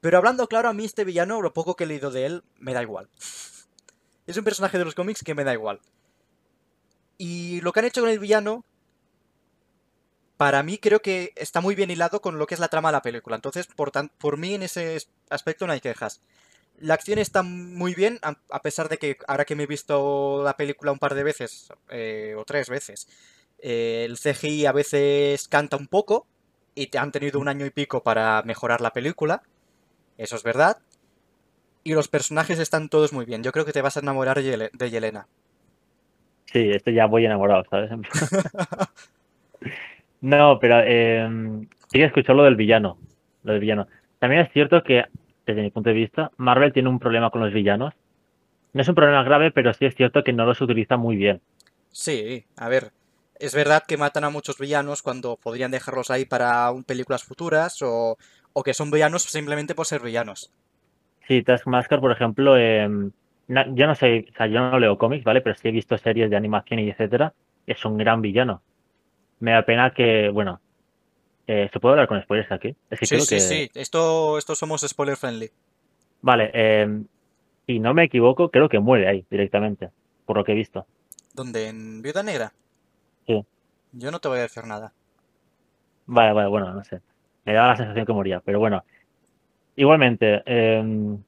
Pero 0.00 0.18
hablando 0.18 0.46
claro, 0.48 0.68
a 0.68 0.72
mí 0.72 0.84
este 0.84 1.04
villano, 1.04 1.40
lo 1.42 1.52
poco 1.52 1.74
que 1.76 1.84
he 1.84 1.86
leído 1.86 2.10
de 2.10 2.26
él, 2.26 2.44
me 2.58 2.74
da 2.74 2.82
igual. 2.82 3.08
Es 4.26 4.36
un 4.36 4.44
personaje 4.44 4.78
de 4.78 4.84
los 4.84 4.94
cómics 4.94 5.22
que 5.24 5.34
me 5.34 5.44
da 5.44 5.52
igual. 5.52 5.80
Y 7.18 7.60
lo 7.62 7.72
que 7.72 7.80
han 7.80 7.86
hecho 7.86 8.02
con 8.02 8.10
el 8.10 8.18
villano, 8.18 8.64
para 10.36 10.62
mí 10.62 10.78
creo 10.78 11.00
que 11.00 11.32
está 11.36 11.60
muy 11.60 11.74
bien 11.74 11.90
hilado 11.90 12.20
con 12.20 12.38
lo 12.38 12.46
que 12.46 12.54
es 12.54 12.60
la 12.60 12.68
trama 12.68 12.90
de 12.90 12.94
la 12.94 13.02
película. 13.02 13.36
Entonces, 13.36 13.66
por, 13.66 13.90
tan- 13.90 14.10
por 14.10 14.36
mí 14.36 14.54
en 14.54 14.62
ese 14.62 14.96
es- 14.96 15.08
aspecto 15.30 15.66
no 15.66 15.72
hay 15.72 15.80
quejas. 15.80 16.20
La 16.78 16.92
acción 16.94 17.18
está 17.18 17.42
muy 17.42 17.94
bien, 17.94 18.18
a, 18.22 18.36
a 18.50 18.60
pesar 18.60 18.90
de 18.90 18.98
que 18.98 19.16
ahora 19.26 19.46
que 19.46 19.56
me 19.56 19.62
he 19.62 19.66
visto 19.66 20.42
la 20.44 20.56
película 20.58 20.92
un 20.92 20.98
par 20.98 21.14
de 21.14 21.22
veces, 21.24 21.68
eh, 21.88 22.34
o 22.36 22.44
tres 22.44 22.68
veces, 22.68 23.08
eh, 23.58 24.04
el 24.08 24.16
CGI 24.16 24.66
a 24.66 24.72
veces 24.72 25.48
canta 25.48 25.76
un 25.76 25.86
poco 25.86 26.26
y 26.74 26.88
te 26.88 26.98
han 26.98 27.12
tenido 27.12 27.40
un 27.40 27.48
año 27.48 27.66
y 27.66 27.70
pico 27.70 28.02
para 28.02 28.42
mejorar 28.42 28.80
la 28.80 28.92
película. 28.92 29.42
Eso 30.18 30.36
es 30.36 30.42
verdad. 30.42 30.78
y 31.84 31.94
los 31.94 32.08
personajes 32.08 32.58
están 32.58 32.88
todos 32.88 33.12
muy 33.12 33.24
bien. 33.24 33.44
Yo 33.44 33.52
creo 33.52 33.64
que 33.64 33.72
te 33.72 33.80
vas 33.80 33.96
a 33.96 34.00
enamorar 34.00 34.42
de 34.42 34.90
Yelena. 34.90 35.28
Sí, 36.46 36.70
estoy 36.70 36.94
ya 36.94 37.06
voy 37.06 37.24
enamorado, 37.26 37.64
¿sabes? 37.70 37.90
no, 40.20 40.58
pero 40.58 40.80
eh, 40.84 41.28
sí 41.92 41.98
que 41.98 42.04
escuchó 42.04 42.34
lo 42.34 42.44
del 42.44 42.56
villano. 42.56 42.98
Lo 43.42 43.52
del 43.52 43.60
villano. 43.60 43.86
También 44.18 44.42
es 44.42 44.52
cierto 44.52 44.82
que, 44.82 45.04
desde 45.46 45.62
mi 45.62 45.70
punto 45.70 45.90
de 45.90 45.94
vista, 45.94 46.30
Marvel 46.36 46.72
tiene 46.72 46.88
un 46.88 46.98
problema 46.98 47.30
con 47.30 47.40
los 47.42 47.52
villanos. 47.52 47.94
No 48.72 48.82
es 48.82 48.88
un 48.88 48.94
problema 48.94 49.22
grave, 49.22 49.50
pero 49.50 49.72
sí 49.72 49.86
es 49.86 49.94
cierto 49.94 50.24
que 50.24 50.32
no 50.32 50.44
los 50.44 50.60
utiliza 50.60 50.96
muy 50.96 51.16
bien. 51.16 51.40
Sí, 51.90 52.44
a 52.56 52.68
ver, 52.68 52.90
es 53.40 53.54
verdad 53.54 53.84
que 53.86 53.96
matan 53.96 54.24
a 54.24 54.30
muchos 54.30 54.58
villanos 54.58 55.02
cuando 55.02 55.36
podrían 55.36 55.70
dejarlos 55.70 56.10
ahí 56.10 56.24
para 56.24 56.72
películas 56.86 57.24
futuras 57.24 57.80
o, 57.82 58.18
o 58.52 58.62
que 58.62 58.74
son 58.74 58.90
villanos 58.90 59.22
simplemente 59.22 59.74
por 59.74 59.86
ser 59.86 60.02
villanos. 60.02 60.50
Sí, 61.26 61.42
Taskmaster, 61.42 62.00
por 62.00 62.12
ejemplo, 62.12 62.56
eh, 62.56 62.88
yo 63.48 63.86
no 63.86 63.94
sé, 63.94 64.26
o 64.32 64.36
sea, 64.36 64.46
yo 64.46 64.60
no 64.60 64.78
leo 64.78 64.98
cómics, 64.98 65.24
¿vale? 65.24 65.40
Pero 65.40 65.54
sí 65.56 65.68
he 65.68 65.72
visto 65.72 65.98
series 65.98 66.30
de 66.30 66.36
animación 66.36 66.80
y 66.80 66.90
etcétera. 66.90 67.32
Es 67.66 67.84
un 67.84 67.96
gran 67.96 68.22
villano. 68.22 68.62
Me 69.40 69.52
da 69.52 69.62
pena 69.62 69.92
que, 69.92 70.28
bueno, 70.28 70.60
eh, 71.46 71.68
¿se 71.72 71.80
puede 71.80 71.94
hablar 71.94 72.08
con 72.08 72.22
spoilers 72.22 72.50
aquí? 72.52 72.74
sí, 73.02 73.20
sí, 73.20 73.40
sí. 73.40 73.70
Esto, 73.74 74.38
esto 74.38 74.54
somos 74.54 74.82
spoiler 74.82 75.16
friendly. 75.16 75.50
Vale, 76.22 76.50
eh, 76.54 77.02
si 77.66 77.78
no 77.78 77.94
me 77.94 78.04
equivoco, 78.04 78.50
creo 78.50 78.68
que 78.68 78.78
muere 78.78 79.08
ahí 79.08 79.24
directamente, 79.30 79.90
por 80.24 80.36
lo 80.36 80.44
que 80.44 80.52
he 80.52 80.56
visto. 80.56 80.86
¿Dónde? 81.34 81.68
¿En 81.68 82.02
Viuda 82.02 82.22
Negra? 82.22 82.52
Sí. 83.26 83.44
Yo 83.92 84.10
no 84.10 84.18
te 84.20 84.28
voy 84.28 84.38
a 84.38 84.42
decir 84.42 84.64
nada. 84.64 84.92
Vale, 86.06 86.32
vale, 86.32 86.48
bueno, 86.48 86.72
no 86.72 86.84
sé. 86.84 87.00
Me 87.44 87.54
da 87.54 87.68
la 87.68 87.76
sensación 87.76 88.06
que 88.06 88.12
moría, 88.12 88.40
pero 88.40 88.58
bueno. 88.58 88.84
Igualmente, 89.76 90.42
eh, 90.46 90.78
en 90.78 91.24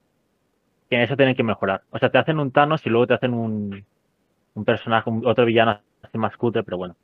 eso 0.91 1.17
tienen 1.17 1.35
que 1.37 1.43
mejorar. 1.43 1.83
O 1.91 1.99
sea, 1.99 2.11
te 2.11 2.19
hacen 2.19 2.39
un 2.39 2.51
Thanos 2.51 2.85
y 2.87 2.89
luego 2.89 3.07
te 3.07 3.15
hacen 3.15 3.35
un, 3.35 3.85
un 4.55 4.65
personaje, 4.65 5.11
otro 5.25 5.45
villano 5.45 5.81
así 6.03 6.19
más 6.19 6.37
cutre, 6.37 6.63
pero 6.63 6.79
bueno. 6.79 6.97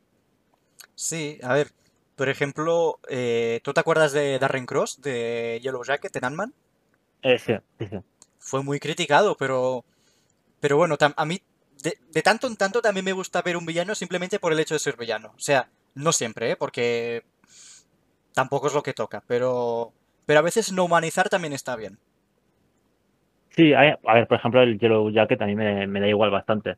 Sí, 0.95 1.39
a 1.43 1.55
ver, 1.55 1.69
por 2.17 2.29
ejemplo, 2.29 2.99
eh, 3.09 3.61
¿tú 3.63 3.73
te 3.73 3.81
acuerdas 3.81 4.13
de 4.13 4.39
Darren 4.39 4.67
Cross, 4.67 5.03
de 5.03 5.61
Yellow 5.63 5.85
Jacket 5.85 6.15
en 6.17 6.25
Ant-Man? 6.25 6.55
Eh, 7.23 7.39
sí, 7.39 7.55
sí, 7.79 7.87
sí. 7.87 7.99
Fue 8.39 8.63
muy 8.63 8.79
criticado, 8.79 9.37
pero, 9.37 9.85
pero 10.61 10.77
bueno, 10.77 10.97
a 11.17 11.25
mí 11.25 11.41
de, 11.85 11.99
de, 12.13 12.23
tanto 12.23 12.49
en 12.49 12.57
tanto 12.57 12.83
también 12.83 13.05
me 13.05 13.13
gusta 13.13 13.43
ver 13.43 13.57
un 13.57 13.67
villano 13.67 13.95
simplemente 13.95 14.41
por 14.41 14.53
el 14.53 14.59
hecho 14.59 14.75
de 14.75 14.81
ser 14.81 14.97
villano. 14.97 15.33
O 15.37 15.41
sea, 15.41 15.69
no 15.95 16.11
siempre, 16.13 16.51
¿eh? 16.51 16.57
porque 16.57 17.23
tampoco 18.35 18.67
es 18.67 18.75
lo 18.75 18.83
que 18.83 18.95
toca, 18.95 19.23
pero, 19.27 19.93
pero 20.27 20.41
a 20.41 20.43
veces 20.43 20.73
no 20.73 20.85
humanizar 20.85 21.29
también 21.29 21.53
está 21.53 21.77
bien. 21.77 21.99
Sí, 23.51 23.73
a 23.73 23.99
ver, 24.15 24.27
por 24.27 24.39
ejemplo, 24.39 24.63
el 24.63 24.79
Yellow 24.81 25.11
Jacket 25.11 25.41
a 25.43 25.47
mí 25.47 25.55
me, 25.55 25.87
me 25.87 26.01
da 26.01 26.09
igual 26.09 26.31
bastante. 26.31 26.77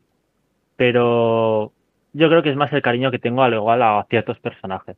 Pero 0.75 1.71
yo 2.13 2.29
creo 2.29 2.43
que 2.43 2.51
es 2.51 2.55
más 2.55 2.71
el 2.71 2.83
cariño 2.83 3.09
que 3.09 3.17
tengo 3.17 3.41
al 3.41 3.53
igual 3.53 3.81
a 3.81 4.05
ciertos 4.09 4.39
personajes. 4.39 4.95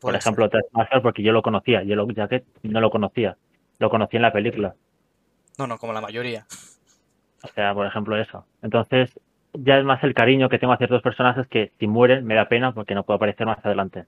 Por 0.00 0.14
ejemplo, 0.14 0.48
Taskmaster 0.48 1.02
porque 1.02 1.22
yo 1.22 1.32
lo 1.32 1.42
conocía, 1.42 1.82
Yellow 1.82 2.08
Jacket 2.12 2.44
no 2.62 2.80
lo 2.80 2.90
conocía, 2.90 3.36
lo 3.78 3.90
conocí 3.90 4.16
en 4.16 4.22
la 4.22 4.32
película. 4.32 4.74
No, 5.58 5.66
no, 5.66 5.78
como 5.78 5.92
la 5.92 6.00
mayoría. 6.00 6.46
O 7.42 7.48
sea, 7.48 7.74
por 7.74 7.86
ejemplo 7.86 8.16
eso. 8.16 8.44
Entonces, 8.62 9.18
ya 9.58 9.78
es 9.78 9.84
más 9.84 10.02
el 10.04 10.14
cariño 10.14 10.48
que 10.48 10.58
tengo 10.58 10.72
a 10.72 10.78
ciertos 10.78 11.02
personajes 11.02 11.46
que 11.48 11.72
si 11.78 11.86
mueren 11.86 12.24
me 12.24 12.34
da 12.34 12.48
pena 12.48 12.72
porque 12.72 12.94
no 12.94 13.04
puedo 13.04 13.16
aparecer 13.16 13.46
más 13.46 13.64
adelante. 13.64 14.06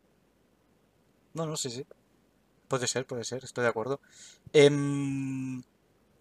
No, 1.34 1.46
no, 1.46 1.56
sí, 1.56 1.70
sí. 1.70 1.86
Puede 2.68 2.86
ser, 2.86 3.06
puede 3.06 3.24
ser, 3.24 3.44
estoy 3.44 3.62
de 3.62 3.70
acuerdo. 3.70 4.00
Eh, 4.52 4.70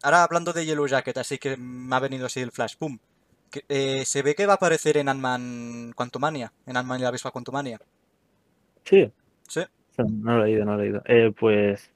ahora 0.03 0.23
hablando 0.23 0.53
de 0.53 0.65
Yellow 0.65 0.87
Jacket, 0.87 1.17
así 1.17 1.37
que 1.37 1.57
me 1.57 1.95
ha 1.95 1.99
venido 1.99 2.25
así 2.25 2.39
el 2.39 2.51
flash, 2.51 2.75
pum. 2.77 2.97
Eh, 3.69 4.03
se 4.05 4.21
ve 4.21 4.35
que 4.35 4.45
va 4.45 4.53
a 4.53 4.55
aparecer 4.55 4.97
en 4.97 5.09
Ant-Man 5.09 5.93
Quantumania, 5.95 6.51
en 6.65 6.77
Ant-Man 6.77 6.99
y 6.99 7.03
la 7.03 7.09
avispa 7.09 7.31
Quantumania. 7.31 7.79
Sí. 8.83 9.11
Sí. 9.47 9.61
No 9.97 10.37
lo 10.37 10.43
he 10.43 10.47
leído, 10.47 10.65
no 10.65 10.75
lo 10.75 10.79
he 10.79 10.83
leído. 10.83 11.01
Eh, 11.05 11.33
pues. 11.37 11.91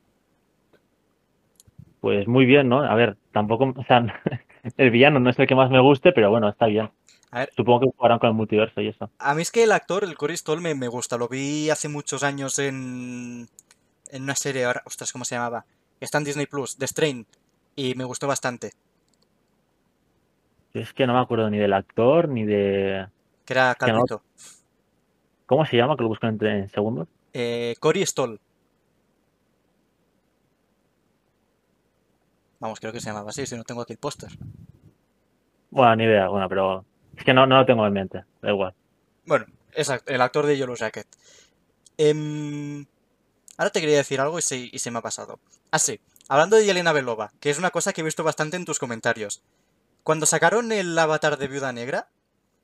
Pues 1.99 2.27
muy 2.27 2.45
bien, 2.45 2.67
¿no? 2.67 2.81
A 2.83 2.95
ver, 2.95 3.17
tampoco. 3.31 3.73
O 3.75 3.83
sea, 3.83 4.03
el 4.77 4.91
villano 4.91 5.19
no 5.19 5.29
es 5.29 5.39
el 5.39 5.47
que 5.47 5.55
más 5.55 5.69
me 5.69 5.79
guste, 5.79 6.11
pero 6.11 6.29
bueno, 6.31 6.49
está 6.49 6.65
bien. 6.65 6.89
A 7.31 7.39
ver, 7.39 7.49
Supongo 7.55 7.79
que 7.79 7.97
jugarán 7.97 8.19
con 8.19 8.29
el 8.29 8.35
multiverso 8.35 8.81
y 8.81 8.89
eso. 8.89 9.09
A 9.17 9.33
mí 9.33 9.41
es 9.41 9.51
que 9.51 9.63
el 9.63 9.71
actor, 9.71 10.03
el 10.03 10.17
Cory 10.17 10.35
Stoll, 10.35 10.61
me, 10.61 10.75
me 10.75 10.89
gusta. 10.89 11.17
Lo 11.17 11.29
vi 11.29 11.69
hace 11.69 11.87
muchos 11.87 12.23
años 12.23 12.59
en. 12.59 13.47
En 14.09 14.23
una 14.23 14.35
serie, 14.35 14.65
ahora, 14.65 14.83
ostras, 14.85 15.13
¿cómo 15.13 15.23
se 15.23 15.35
llamaba? 15.35 15.65
Está 16.01 16.17
en 16.17 16.25
Disney 16.25 16.45
Plus, 16.45 16.77
The 16.77 16.87
Strain 16.87 17.25
y 17.75 17.95
me 17.95 18.03
gustó 18.03 18.27
bastante. 18.27 18.71
Es 20.73 20.93
que 20.93 21.07
no 21.07 21.13
me 21.13 21.19
acuerdo 21.19 21.49
ni 21.49 21.57
del 21.57 21.73
actor 21.73 22.27
ni 22.27 22.45
de. 22.45 23.07
Que 23.45 23.53
era 23.53 23.75
Calvito. 23.75 24.21
¿Cómo 25.45 25.65
se 25.65 25.77
llama? 25.77 25.95
Que 25.95 26.03
lo 26.03 26.09
busco 26.09 26.27
en, 26.27 26.69
segundos. 26.69 27.07
Eh, 27.33 27.75
Cory 27.79 28.05
Stoll. 28.05 28.39
Vamos, 32.59 32.79
creo 32.79 32.93
que 32.93 32.99
se 32.99 33.09
llamaba 33.09 33.31
así, 33.31 33.45
si 33.45 33.55
no 33.55 33.63
tengo 33.63 33.81
aquí 33.81 33.93
el 33.93 33.99
póster. 33.99 34.31
Bueno, 35.71 35.95
ni 35.95 36.03
idea, 36.03 36.27
bueno, 36.27 36.47
pero 36.47 36.85
es 37.21 37.25
que 37.25 37.33
no, 37.33 37.45
no 37.45 37.57
lo 37.57 37.65
tengo 37.65 37.85
en 37.85 37.93
mente, 37.93 38.23
da 38.41 38.49
igual. 38.49 38.73
Bueno, 39.25 39.45
exacto, 39.73 40.11
el 40.11 40.21
actor 40.21 40.45
de 40.47 40.57
Yellow 40.57 40.75
Jacket. 40.75 41.07
Eh, 41.97 42.85
ahora 43.57 43.69
te 43.69 43.79
quería 43.79 43.97
decir 43.97 44.19
algo 44.19 44.39
y 44.39 44.41
se, 44.41 44.57
y 44.57 44.79
se 44.79 44.89
me 44.89 44.99
ha 44.99 45.01
pasado. 45.01 45.39
Ah, 45.69 45.79
sí. 45.79 45.99
Hablando 46.27 46.55
de 46.55 46.65
Yelena 46.65 46.93
Belova, 46.93 47.31
que 47.39 47.49
es 47.49 47.59
una 47.59 47.69
cosa 47.69 47.93
que 47.93 48.01
he 48.01 48.03
visto 48.03 48.23
bastante 48.23 48.57
en 48.57 48.65
tus 48.65 48.79
comentarios. 48.79 49.43
Cuando 50.03 50.25
sacaron 50.25 50.71
el 50.71 50.97
avatar 50.97 51.37
de 51.37 51.47
Viuda 51.47 51.71
Negra, 51.73 52.07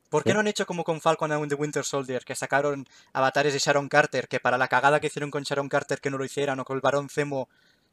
¿por 0.09 0.23
qué 0.23 0.33
no 0.33 0.39
han 0.39 0.47
hecho 0.47 0.65
como 0.65 0.83
con 0.83 1.01
Falcon 1.01 1.31
and 1.31 1.49
the 1.49 1.55
Winter 1.55 1.83
Soldier, 1.83 2.23
que 2.25 2.33
sacaron 2.33 2.87
avatares 3.13 3.53
de 3.53 3.59
Sharon 3.59 3.89
Carter, 3.89 4.27
que 4.27 4.39
para 4.39 4.57
la 4.57 4.69
cagada 4.69 4.99
que 4.99 5.07
hicieron 5.07 5.29
con 5.29 5.43
Sharon 5.43 5.69
Carter 5.69 5.99
que 5.99 6.09
no 6.09 6.17
lo 6.17 6.25
hicieran, 6.25 6.59
o 6.59 6.65
con 6.65 6.77
el 6.77 6.81
varón 6.81 7.09
Zemo, 7.09 7.47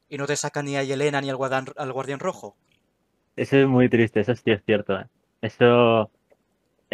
y 0.08 0.16
no 0.16 0.26
te 0.26 0.36
sacan 0.36 0.64
ni 0.64 0.76
a 0.76 0.82
Yelena 0.82 1.20
ni 1.20 1.28
al, 1.28 1.36
Guardián, 1.36 2.20
Rojo? 2.20 2.56
Eso 3.36 3.56
es 3.58 3.66
muy 3.66 3.90
triste, 3.90 4.20
eso 4.20 4.34
sí 4.34 4.50
es 4.50 4.62
cierto. 4.64 4.98
¿eh? 4.98 5.06
Eso, 5.42 6.10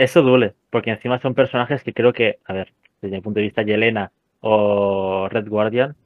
eso 0.03 0.23
duele, 0.23 0.55
porque 0.71 0.91
encima 0.91 1.21
son 1.21 1.35
personajes 1.35 1.83
que 1.83 1.95
creo 1.95 2.13
que, 2.13 2.39
a 2.45 2.53
ver, 2.53 2.73
desde 3.01 3.17
mi 3.17 3.23
punto 3.23 3.39
de 3.39 3.45
vista, 3.45 3.63
Yelena 3.63 4.13
o 4.41 5.29
Red 5.29 5.49
Guardian 5.49 5.97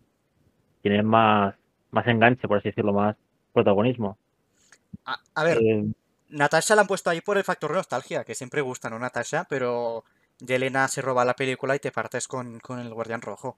tienen 0.82 1.06
más 1.06 1.54
más 1.94 2.06
enganche, 2.08 2.46
por 2.46 2.58
así 2.58 2.68
decirlo, 2.68 2.92
más 2.92 3.16
protagonismo. 3.52 4.18
A, 5.34 5.44
ver, 5.44 5.58
eh, 5.62 5.84
Natasha 6.28 6.74
la 6.74 6.82
han 6.82 6.88
puesto 6.88 7.08
ahí 7.08 7.20
por 7.20 7.38
el 7.38 7.44
factor 7.44 7.72
nostalgia, 7.72 8.24
que 8.24 8.34
siempre 8.34 8.60
gusta, 8.60 8.90
¿no, 8.90 8.98
Natasha? 8.98 9.46
Pero 9.48 10.04
Yelena 10.40 10.88
se 10.88 11.00
roba 11.00 11.24
la 11.24 11.34
película 11.34 11.76
y 11.76 11.78
te 11.78 11.92
partes 11.92 12.28
con, 12.28 12.60
el 12.68 12.94
Guardián 12.94 13.22
Rojo. 13.22 13.56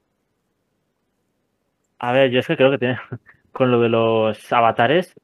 A 1.99 2.13
ver, 2.13 2.31
yo 2.31 2.41
es 2.41 2.47
que 2.47 2.57
creo 2.57 2.71
que 2.71 2.79
tiene, 2.79 2.99
con 3.53 3.71
lo 3.71 3.81
de 3.81 3.89
los 3.89 4.53
avatares, 4.53 5.15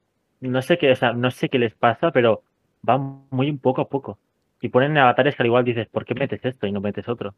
no 0.41 0.63
sé 0.63 0.79
qué, 0.79 0.91
o 0.91 0.97
sea, 0.97 1.13
no 1.13 1.31
sé 1.31 1.49
qué 1.49 1.59
les 1.59 1.75
pasa, 1.75 2.11
pero 2.11 2.43
van 2.81 3.27
muy 3.31 3.53
poco 3.53 3.83
a 3.83 3.89
poco. 3.89 4.19
Y 4.63 4.69
ponen 4.69 4.97
avatares 4.97 5.35
que 5.35 5.43
al 5.43 5.49
igual 5.49 5.65
dices, 5.65 5.89
¿por 5.89 6.05
qué 6.05 6.15
metes 6.15 6.41
esto 6.45 6.69
y 6.69 6.73
no 6.73 6.81
metes 6.81 7.09
otro? 7.09 7.35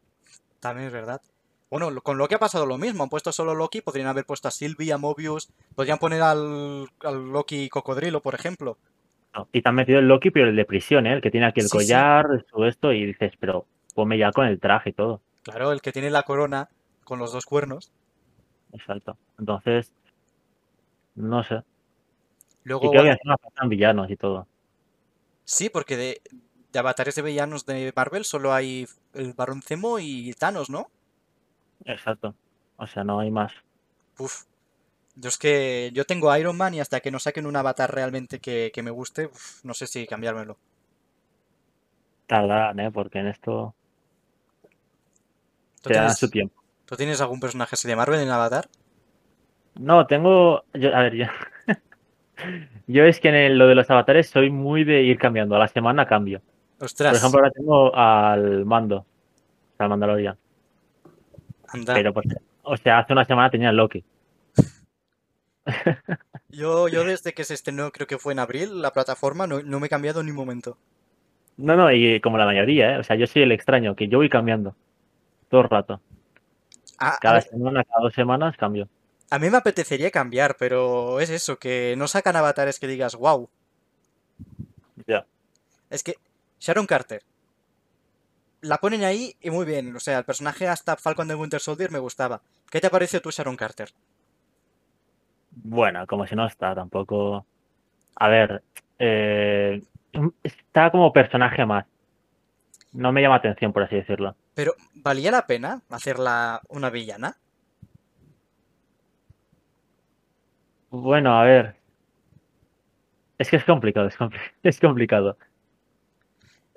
También 0.61 0.89
es 0.89 0.93
verdad. 0.93 1.23
Bueno, 1.71 1.91
con 2.03 2.19
Loki 2.19 2.35
ha 2.35 2.39
pasado 2.39 2.67
lo 2.67 2.77
mismo. 2.77 3.03
Han 3.03 3.09
puesto 3.09 3.33
solo 3.33 3.55
Loki, 3.55 3.81
podrían 3.81 4.09
haber 4.09 4.27
puesto 4.27 4.47
a 4.47 4.51
Sylvie, 4.51 4.93
a 4.93 4.99
Mobius, 4.99 5.51
podrían 5.75 5.97
poner 5.97 6.21
al, 6.21 6.87
Loki 7.03 7.71
cocodrilo, 7.71 8.21
por 8.21 8.35
ejemplo. 8.35 8.77
y 9.53 9.63
te 9.63 9.69
han 9.69 9.75
metido 9.75 10.01
el 10.01 10.07
Loki, 10.07 10.31
pero 10.31 10.51
el 10.51 10.55
de 10.55 10.67
prisión, 10.67 11.07
¿eh? 11.07 11.15
el 11.15 11.23
que 11.23 11.31
tiene 11.31 11.47
aquí 11.47 11.61
el 11.61 11.71
collar, 11.71 12.45
todo 12.53 12.67
esto, 12.67 12.93
y 12.93 13.07
dices, 13.07 13.33
pero 13.41 13.65
ponme 13.95 14.19
ya 14.19 14.31
con 14.31 14.47
el 14.47 14.61
traje 14.61 14.91
y 14.91 14.93
todo. 14.93 15.23
Claro, 15.45 15.73
el 15.73 15.81
que 15.81 15.93
tiene 15.93 16.11
la 16.11 16.25
corona 16.25 16.69
con 17.05 17.19
los 17.19 17.33
dos 17.33 17.47
cuernos. 17.47 17.91
Exacto. 18.75 19.17
Entonces, 19.39 19.95
no 21.15 21.43
sé. 21.43 21.63
Luego, 22.65 22.85
y 22.85 22.91
creo 22.91 23.05
que 23.05 23.19
faltan 23.43 23.69
villanos 23.71 24.11
y 24.11 24.17
todo. 24.17 24.47
Sí, 25.45 25.69
porque 25.69 25.97
de, 25.97 26.23
de 26.75 26.81
avatares 26.81 27.15
de 27.15 27.23
villanos 27.23 27.65
de 27.65 27.93
Marvel 27.95 28.25
solo 28.25 28.53
hay 28.53 28.87
el 29.15 29.33
Barón 29.33 29.63
Zemo 29.63 30.01
y 30.01 30.35
Thanos, 30.35 30.69
¿no? 30.69 30.91
Exacto. 31.85 32.35
O 32.77 32.87
sea, 32.87 33.05
no 33.05 33.21
hay 33.21 33.31
más. 33.31 33.53
Uf. 34.19 34.43
Yo 35.15 35.29
es 35.29 35.39
que 35.39 35.93
yo 35.95 36.05
tengo 36.05 36.37
Iron 36.37 36.57
Man 36.57 36.75
y 36.75 36.81
hasta 36.81 36.99
que 36.99 37.13
no 37.13 37.21
saquen 37.21 37.47
un 37.47 37.55
avatar 37.55 37.95
realmente 37.95 38.41
que, 38.41 38.73
me 38.83 38.91
guste, 38.91 39.31
no 39.63 39.73
sé 39.73 39.87
si 39.87 40.05
cambiármelo. 40.07 40.59
Tardarán, 42.27 42.81
¿eh? 42.81 42.91
Porque 42.91 43.21
en 43.21 43.29
esto... 43.29 43.73
Te 45.83 46.11
su 46.11 46.29
tiempo. 46.29 46.61
¿Tú 46.87 46.97
tienes 46.97 47.21
algún 47.21 47.39
personaje 47.39 47.75
así 47.75 47.87
de 47.87 47.95
Marvel 47.95 48.21
en 48.21 48.31
Avatar? 48.31 48.69
No, 49.77 50.07
tengo... 50.09 50.65
Yo, 50.73 50.93
a 50.93 51.03
ver, 51.03 51.15
yo... 51.15 51.27
yo 52.89 53.05
es 53.05 53.21
que 53.21 53.29
en 53.29 53.59
lo 53.59 53.69
de 53.69 53.77
los 53.77 53.89
avatares 53.91 54.29
soy 54.29 54.51
muy 54.51 54.83
de 54.83 55.03
ir 55.03 55.19
cambiando. 55.19 55.55
A 55.55 55.61
la 55.61 55.69
semana 55.69 56.07
cambio. 56.07 56.43
Ostras. 56.81 57.13
Por 57.13 57.19
ejemplo, 57.19 57.41
ahora 57.41 57.51
tengo 57.51 57.95
al 57.95 58.65
mando. 58.65 59.07
Al 59.79 59.89
Mandalorian. 59.89 60.37
Pero 61.87 62.13
pues, 62.15 62.27
o 62.63 62.77
sea, 62.77 62.99
hace 62.99 63.13
una 63.13 63.25
semana 63.25 63.51
tenía 63.51 63.73
Loki. 63.73 64.05
Yo, 66.51 66.87
yo 66.89 67.05
desde 67.05 67.33
que 67.33 67.43
se 67.43 67.55
estrenó, 67.55 67.91
creo 67.91 68.07
que 68.07 68.19
fue 68.19 68.33
en 68.33 68.39
abril, 68.39 68.81
la 68.81 68.93
plataforma, 68.93 69.47
no, 69.47 69.61
no 69.63 69.81
me 69.81 69.87
he 69.87 69.91
cambiado 69.91 70.23
ni 70.23 70.31
un 70.31 70.37
momento. 70.37 70.79
No, 71.57 71.75
no, 71.77 71.91
y 71.91 72.21
como 72.21 72.39
la 72.39 72.47
mayoría, 72.47 72.95
¿eh? 72.95 72.99
O 72.99 73.03
sea, 73.03 73.17
yo 73.17 73.27
soy 73.27 73.43
el 73.43 73.53
extraño, 73.53 73.97
que 73.97 74.07
yo 74.09 74.19
voy 74.19 74.29
cambiando. 74.29 74.77
Todo 75.49 75.63
el 75.63 75.69
rato. 75.71 76.01
A, 76.99 77.15
a 77.15 77.19
Cada 77.19 77.41
semana, 77.41 77.83
cada 77.85 78.03
dos 78.03 78.15
semanas 78.15 78.57
cambio. 78.57 78.89
a 79.31 79.39
mí 79.41 79.51
me 79.51 79.57
apetecería 79.57 80.11
cambiar, 80.13 80.57
pero 80.57 81.19
es 81.21 81.31
eso, 81.31 81.59
que 81.59 81.95
no 81.99 82.07
sacan 82.09 82.37
avatares 82.37 82.79
que 82.79 82.87
digas, 82.87 83.17
wow. 83.17 83.49
Ya. 85.07 85.27
Es 85.91 86.03
que 86.05 86.15
Sharon 86.65 86.87
Carter. 86.87 87.23
La 88.63 88.79
ponen 88.79 89.05
ahí 89.05 89.37
y 89.43 89.51
muy 89.51 89.67
bien. 89.67 89.95
O 89.95 90.01
sea, 90.01 90.19
el 90.19 90.25
personaje 90.25 90.67
hasta 90.67 90.97
Falcon 90.97 91.29
de 91.29 91.35
Winter 91.35 91.61
Soldier 91.61 91.91
me 91.91 91.99
gustaba. 91.99 92.41
¿Qué 92.71 92.81
te 92.81 92.89
pareció 92.89 93.21
tú, 93.21 93.31
Sharon 93.31 93.57
Carter? 93.57 93.91
Bueno, 95.51 96.07
como 96.07 96.27
si 96.27 96.35
no 96.35 96.47
está 96.47 96.75
tampoco. 96.75 97.45
A 98.17 98.29
ver, 98.29 98.63
eh, 98.99 99.83
está 100.43 100.91
como 100.91 101.13
personaje 101.13 101.67
más. 101.67 101.85
No 102.93 103.13
me 103.13 103.21
llama 103.21 103.35
atención, 103.37 103.73
por 103.75 103.83
así 103.83 103.97
decirlo. 103.97 104.35
Pero, 104.55 104.73
¿valía 104.95 105.31
la 105.31 105.47
pena 105.47 105.83
hacerla 105.91 106.63
una 106.69 106.89
villana? 106.89 107.37
Bueno, 110.91 111.39
a 111.39 111.45
ver. 111.45 111.77
Es 113.39 113.51
que 113.51 113.57
es 113.57 113.65
complicado, 113.65 114.09
es, 114.09 114.17
compli- 114.19 114.41
es 114.63 114.81
complicado. 114.81 115.37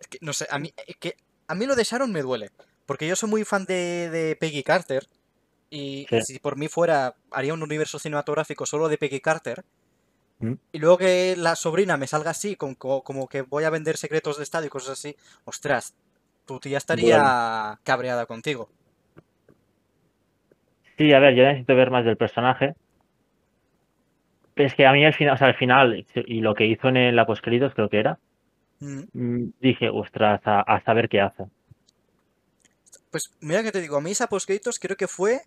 Que, 0.10 0.18
no 0.22 0.34
sé, 0.34 0.48
a 0.50 0.60
mí, 0.60 0.74
es 0.88 0.96
que, 0.98 1.16
a 1.48 1.56
mí 1.56 1.66
lo 1.66 1.76
de 1.76 1.84
Sharon 1.84 2.12
me 2.12 2.22
duele. 2.22 2.52
Porque 2.86 3.08
yo 3.08 3.16
soy 3.16 3.30
muy 3.30 3.44
fan 3.44 3.66
de, 3.66 4.10
de 4.10 4.36
Peggy 4.36 4.64
Carter. 4.64 5.08
Y 5.70 6.08
Sí. 6.10 6.22
si 6.22 6.40
por 6.40 6.56
mí 6.58 6.68
fuera, 6.70 7.16
haría 7.32 7.54
un 7.54 7.62
universo 7.64 8.00
cinematográfico 8.00 8.66
solo 8.66 8.88
de 8.88 8.98
Peggy 8.98 9.20
Carter. 9.20 9.66
¿Mm? 10.40 10.54
Y 10.72 10.80
luego 10.80 10.98
que 10.98 11.36
la 11.38 11.56
sobrina 11.56 11.98
me 11.98 12.08
salga 12.08 12.32
así, 12.32 12.56
con- 12.56 12.76
co- 12.76 13.04
como, 13.04 13.28
que 13.28 13.42
voy 13.42 13.64
a 13.66 13.70
vender 13.70 13.98
secretos 13.98 14.38
de 14.38 14.44
Estado 14.44 14.66
y 14.66 14.70
cosas 14.70 14.92
así. 15.00 15.16
Ostras, 15.46 15.96
tu 16.46 16.60
tía 16.60 16.78
estaría 16.78 17.80
cabreada 17.84 18.26
contigo. 18.26 18.70
Sí, 20.98 21.12
a 21.14 21.20
ver, 21.20 21.36
yo 21.36 21.44
necesito 21.44 21.76
ver 21.76 21.92
más 21.92 22.06
del 22.06 22.18
personaje. 22.18 22.76
Es 24.56 24.74
que 24.74 24.88
a 24.88 24.94
mí 24.94 25.06
al 25.06 25.14
final, 25.14 25.36
o 25.36 25.38
sea, 25.38 25.48
al 25.48 25.56
final, 25.56 26.06
y 26.16 26.40
lo 26.42 26.56
que 26.56 26.66
hizo 26.66 26.88
en 26.88 27.16
la 27.16 27.26
postcréditos, 27.28 27.76
creo 27.76 27.90
que 27.90 28.00
era, 28.00 28.18
Mm. 28.80 29.50
dije, 29.60 29.90
ostras, 29.90 30.42
a, 30.46 30.62
a 30.62 30.84
saber 30.84 31.10
qué 31.10 31.22
hace. 31.22 31.46
Pues 33.12 33.32
mira 33.40 33.64
que 33.64 33.72
te 33.72 33.82
digo, 33.82 33.98
a 33.98 34.02
mí 34.02 34.12
esa 34.12 34.28
postcréditos 34.28 34.80
creo 34.80 34.98
que 34.98 35.08
fue 35.08 35.42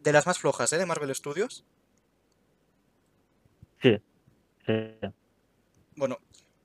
de 0.00 0.12
las 0.12 0.26
más 0.26 0.38
flojas, 0.38 0.72
¿eh? 0.72 0.78
De 0.78 0.86
Marvel 0.86 1.14
Studios. 1.14 1.64
Sí, 3.80 3.98
sí. 4.66 4.74
Bueno, 5.96 6.18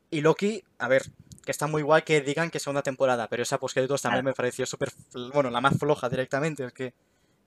y 0.10 0.22
Loki, 0.22 0.64
a 0.80 0.88
ver, 0.88 1.04
que 1.46 1.52
está 1.52 1.68
muy 1.68 1.82
guay 1.82 2.02
que 2.02 2.22
digan 2.22 2.50
que 2.50 2.60
segunda 2.60 2.84
temporada, 2.84 3.28
pero 3.28 3.44
esa 3.44 3.60
postcréditos 3.60 4.02
también 4.02 4.26
me 4.26 4.34
pareció 4.34 4.66
súper, 4.66 4.90
bueno, 5.34 5.50
la 5.50 5.62
más 5.62 5.78
floja 5.78 6.10
directamente, 6.10 6.66
es 6.66 6.74
que 6.74 6.94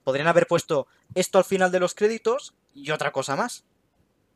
podrían 0.03 0.27
haber 0.27 0.47
puesto 0.47 0.87
esto 1.15 1.37
al 1.37 1.43
final 1.43 1.71
de 1.71 1.79
los 1.79 1.93
créditos 1.93 2.55
y 2.73 2.91
otra 2.91 3.11
cosa 3.11 3.35
más. 3.35 3.65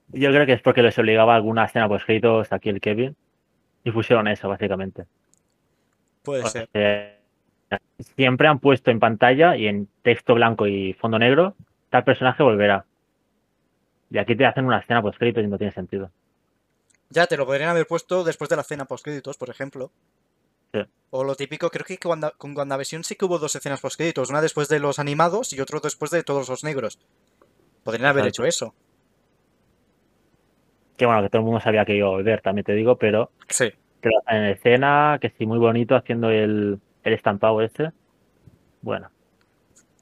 Yo 0.09 0.29
creo 0.29 0.45
que 0.45 0.53
es 0.53 0.61
porque 0.61 0.83
les 0.83 0.97
obligaba 0.99 1.35
alguna 1.35 1.65
escena 1.65 1.87
por 1.87 1.99
escritos 1.99 2.51
aquí 2.51 2.69
el 2.69 2.79
Kevin 2.79 3.15
y 3.85 3.91
pusieron 3.91 4.27
eso, 4.27 4.49
básicamente. 4.49 5.05
Puede 6.23 6.43
O 6.43 6.49
ser. 6.49 6.67
siempre 8.15 8.47
han 8.47 8.59
puesto 8.59 8.91
en 8.91 8.99
pantalla 8.99 9.55
y 9.55 9.67
en 9.67 9.87
texto 10.01 10.33
blanco 10.33 10.67
y 10.67 10.93
fondo 10.93 11.19
negro, 11.19 11.55
tal 11.91 12.03
personaje 12.03 12.41
volverá. 12.43 12.83
Y 14.09 14.17
aquí 14.17 14.35
te 14.35 14.45
hacen 14.45 14.65
una 14.65 14.79
escena 14.79 15.01
por 15.01 15.13
escrito 15.13 15.39
y 15.39 15.47
no 15.47 15.57
tiene 15.57 15.71
sentido. 15.71 16.09
Ya 17.09 17.27
te 17.27 17.37
lo 17.37 17.45
podrían 17.45 17.69
haber 17.69 17.85
puesto 17.85 18.23
después 18.23 18.49
de 18.49 18.55
la 18.55 18.63
escena 18.63 18.85
postcréditos, 18.85 19.37
por 19.37 19.51
ejemplo. 19.51 19.91
Sí. 20.73 20.81
O 21.11 21.23
lo 21.23 21.35
típico, 21.35 21.69
creo 21.69 21.85
que 21.85 21.99
con, 21.99 22.57
WandaVision 22.57 23.03
sí 23.03 23.15
que 23.15 23.25
hubo 23.25 23.37
dos 23.37 23.55
escenas 23.55 23.81
postcréditos, 23.81 24.31
una 24.31 24.41
después 24.41 24.67
de 24.67 24.79
los 24.79 24.97
animados 24.97 25.53
y 25.53 25.61
otro 25.61 25.79
después 25.79 26.09
de 26.09 26.23
todos 26.23 26.49
los 26.49 26.63
negros. 26.63 26.99
Podrían 27.83 28.07
haber 28.07 28.25
Exacto. 28.25 28.43
hecho 28.43 28.47
eso. 28.47 28.75
Que 30.97 31.05
bueno, 31.05 31.21
que 31.23 31.29
todo 31.29 31.39
el 31.39 31.45
mundo 31.45 31.59
sabía 31.59 31.85
que 31.85 31.95
iba 31.95 32.07
a 32.07 32.11
volver, 32.11 32.41
también 32.41 32.63
te 32.65 32.73
digo, 32.73 32.97
pero 32.97 33.31
Sí. 33.49 33.71
te 34.01 34.09
lo 34.09 34.19
hacen 34.25 34.43
en 34.43 34.49
escena, 34.51 35.17
que 35.21 35.29
sí, 35.37 35.45
muy 35.45 35.57
bonito 35.59 35.95
haciendo 35.95 36.29
el, 36.29 36.79
el 37.03 37.13
estampado 37.13 37.61
este. 37.61 37.91
Bueno, 38.81 39.09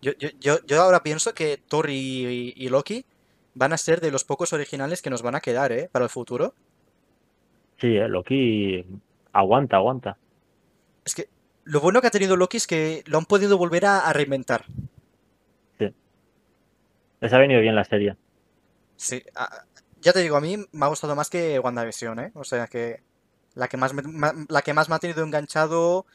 Yo, 0.01 0.11
yo, 0.19 0.57
yo, 0.65 0.81
ahora 0.81 1.01
pienso 1.01 1.33
que 1.33 1.57
Thor 1.57 1.89
y, 1.89 2.67
Loki 2.69 3.05
van 3.55 3.71
a 3.73 3.77
ser 3.77 4.01
de 4.01 4.11
los 4.11 4.23
pocos 4.25 4.51
originales 4.53 5.01
que 5.01 5.09
nos 5.09 5.21
van 5.21 5.35
a 5.35 5.39
quedar, 5.41 5.71
¿eh? 5.71 5.89
Para 5.91 6.05
el 6.05 6.09
futuro. 6.09 6.53
sí, 7.79 7.95
eh, 7.97 8.07
Loki 8.07 8.85
aguanta, 9.31 9.77
aguanta. 9.77 10.17
Es 11.05 11.15
que 11.15 11.29
lo 11.63 11.79
bueno 11.79 12.01
que 12.01 12.07
ha 12.07 12.11
tenido 12.11 12.35
Loki 12.35 12.57
es 12.57 12.67
que 12.67 13.03
lo 13.07 13.17
han 13.17 13.25
podido 13.25 13.57
volver 13.57 13.85
a, 13.85 13.99
a 14.07 14.13
reinventar. 14.13 14.65
Les 17.21 17.31
ha 17.31 17.37
venido 17.37 17.61
bien 17.61 17.75
la 17.75 17.85
serie. 17.85 18.15
Sí. 18.97 19.23
a- 19.35 19.63
ya 20.03 20.13
te 20.13 20.19
digo, 20.19 20.35
a 20.35 20.41
mí 20.41 20.57
me 20.71 20.85
ha 20.85 20.89
gustado 20.89 21.15
más 21.15 21.29
que 21.29 21.59
WandaVision, 21.59 22.19
¿eh? 22.19 22.31
O 22.35 22.43
sea 22.43 22.67
que 22.67 23.01
la 23.55 23.67
que 23.67 23.77
más 23.77 23.93
me, 23.93 24.03
la 24.49 24.61
que 24.61 24.73
más 24.73 24.89
me 24.89 24.95
ha 24.95 24.99
tenido 24.99 25.23
enganchado, 25.23 26.05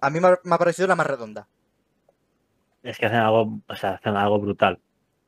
a 0.00 0.10
mí 0.10 0.20
me 0.20 0.28
ha, 0.28 0.38
me 0.44 0.54
ha 0.54 0.58
parecido 0.58 0.88
la 0.88 0.96
más 0.96 1.06
redonda. 1.06 1.48
Es 2.82 2.98
que 2.98 3.06
hacen 3.06 3.18
algo, 3.18 3.60
o 3.66 3.74
sea, 3.74 3.92
hacen 3.94 4.16
algo 4.16 4.38
brutal. 4.38 4.78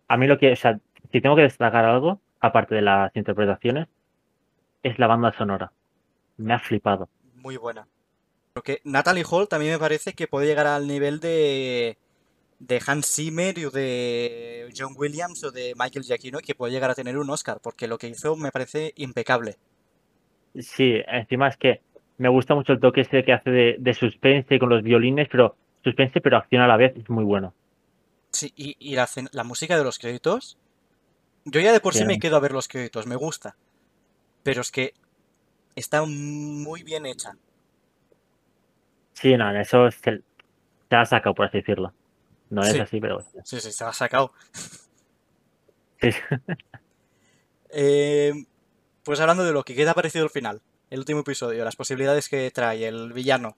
A 0.09 0.17
mí 0.17 0.27
lo 0.27 0.39
que, 0.39 0.53
o 0.53 0.57
sea, 0.57 0.79
si 1.13 1.21
tengo 1.21 1.37
que 1.37 1.43
destacar 1.43 1.85
algo, 1.85 2.21
aparte 2.41 2.75
de 2.75 2.83
las 2.83 3.15
interpretaciones, 3.15 3.89
es 4.83 4.99
la 4.99 5.07
banda 5.07 5.33
sonora. 5.37 5.73
Me 6.37 6.55
ha 6.55 6.59
flipado. 6.59 7.09
Muy 7.35 7.57
buena. 7.57 7.87
Porque 8.53 8.81
Natalie 8.85 9.25
Hall 9.29 9.49
también 9.49 9.73
me 9.73 9.79
parece 9.79 10.15
que 10.15 10.27
puede 10.27 10.47
llegar 10.47 10.67
al 10.67 10.87
nivel 10.87 11.21
de, 11.21 11.99
de 12.61 12.81
Hans 12.87 13.07
Zimmer 13.07 13.67
o 13.67 13.71
de 13.71 14.73
John 14.77 14.95
Williams 14.97 15.43
o 15.45 15.51
de 15.51 15.75
Michael 15.77 16.05
Giacchino, 16.05 16.39
que 16.39 16.55
puede 16.55 16.73
llegar 16.73 16.91
a 16.91 16.95
tener 16.95 17.19
un 17.19 17.31
Oscar, 17.31 17.59
porque 17.63 17.89
lo 17.89 17.99
que 17.99 18.09
hizo 18.09 18.37
me 18.37 18.53
parece 18.53 18.93
impecable. 18.97 19.57
Sí, 20.55 21.01
encima 21.09 21.49
es 21.49 21.57
que 21.57 21.81
me 22.19 22.29
gusta 22.29 22.55
mucho 22.55 22.75
el 22.75 22.81
toque 22.81 23.01
ese 23.01 23.25
que 23.25 23.33
hace 23.33 23.51
de, 23.51 23.77
de 23.79 23.95
suspense 23.95 24.59
con 24.59 24.69
los 24.69 24.83
violines, 24.83 25.29
pero 25.31 25.57
suspense 25.83 26.21
pero 26.21 26.37
acción 26.37 26.63
a 26.63 26.69
la 26.69 26.77
vez, 26.77 26.95
es 26.97 27.09
muy 27.09 27.25
bueno. 27.25 27.55
Sí, 28.31 28.53
y, 28.55 28.77
y 28.79 28.95
la, 28.95 29.45
música 29.45 29.77
de 29.77 29.85
los 29.85 29.99
créditos, 29.99 30.59
yo 31.47 31.61
ya 31.61 31.73
de 31.73 31.81
por 31.81 31.95
sí 31.95 32.05
me 32.05 32.19
quedo 32.19 32.37
a 32.37 32.41
ver 32.41 32.53
los 32.53 32.69
créditos, 32.69 33.07
me 33.07 33.17
gusta. 33.17 33.57
Pero 34.43 34.61
es 34.61 34.71
que 34.71 34.93
está 35.75 36.05
muy 36.05 36.83
bien 36.83 37.07
hecha. 37.07 37.37
Sí, 39.15 39.37
no, 39.37 39.51
eso 39.59 39.91
se, 39.91 40.23
se 40.89 40.97
ha 40.97 41.05
sacado, 41.05 41.35
por 41.35 41.47
así 41.47 41.59
decirlo. 41.59 41.93
No 42.51 42.63
es 42.63 42.73
Sí. 42.73 42.81
así, 42.81 43.01
pero 43.01 43.23
Sí, 43.45 43.61
sí, 43.61 43.73
se 43.73 43.85
la 43.85 43.91
ha 43.91 43.95
sacado. 43.95 44.33
sí. 46.01 46.11
Eh, 47.73 48.33
pues 49.05 49.21
hablando 49.21 49.45
de 49.45 49.53
Loki, 49.53 49.75
¿qué 49.75 49.85
te 49.85 49.91
ha 49.91 49.95
parecido 49.95 50.25
el 50.25 50.31
final? 50.31 50.61
El 50.91 50.99
último 50.99 51.21
episodio, 51.21 51.65
las 51.65 51.77
posibilidades 51.77 52.29
que 52.29 52.51
trae 52.51 52.87
el 52.89 53.13
villano. 53.13 53.57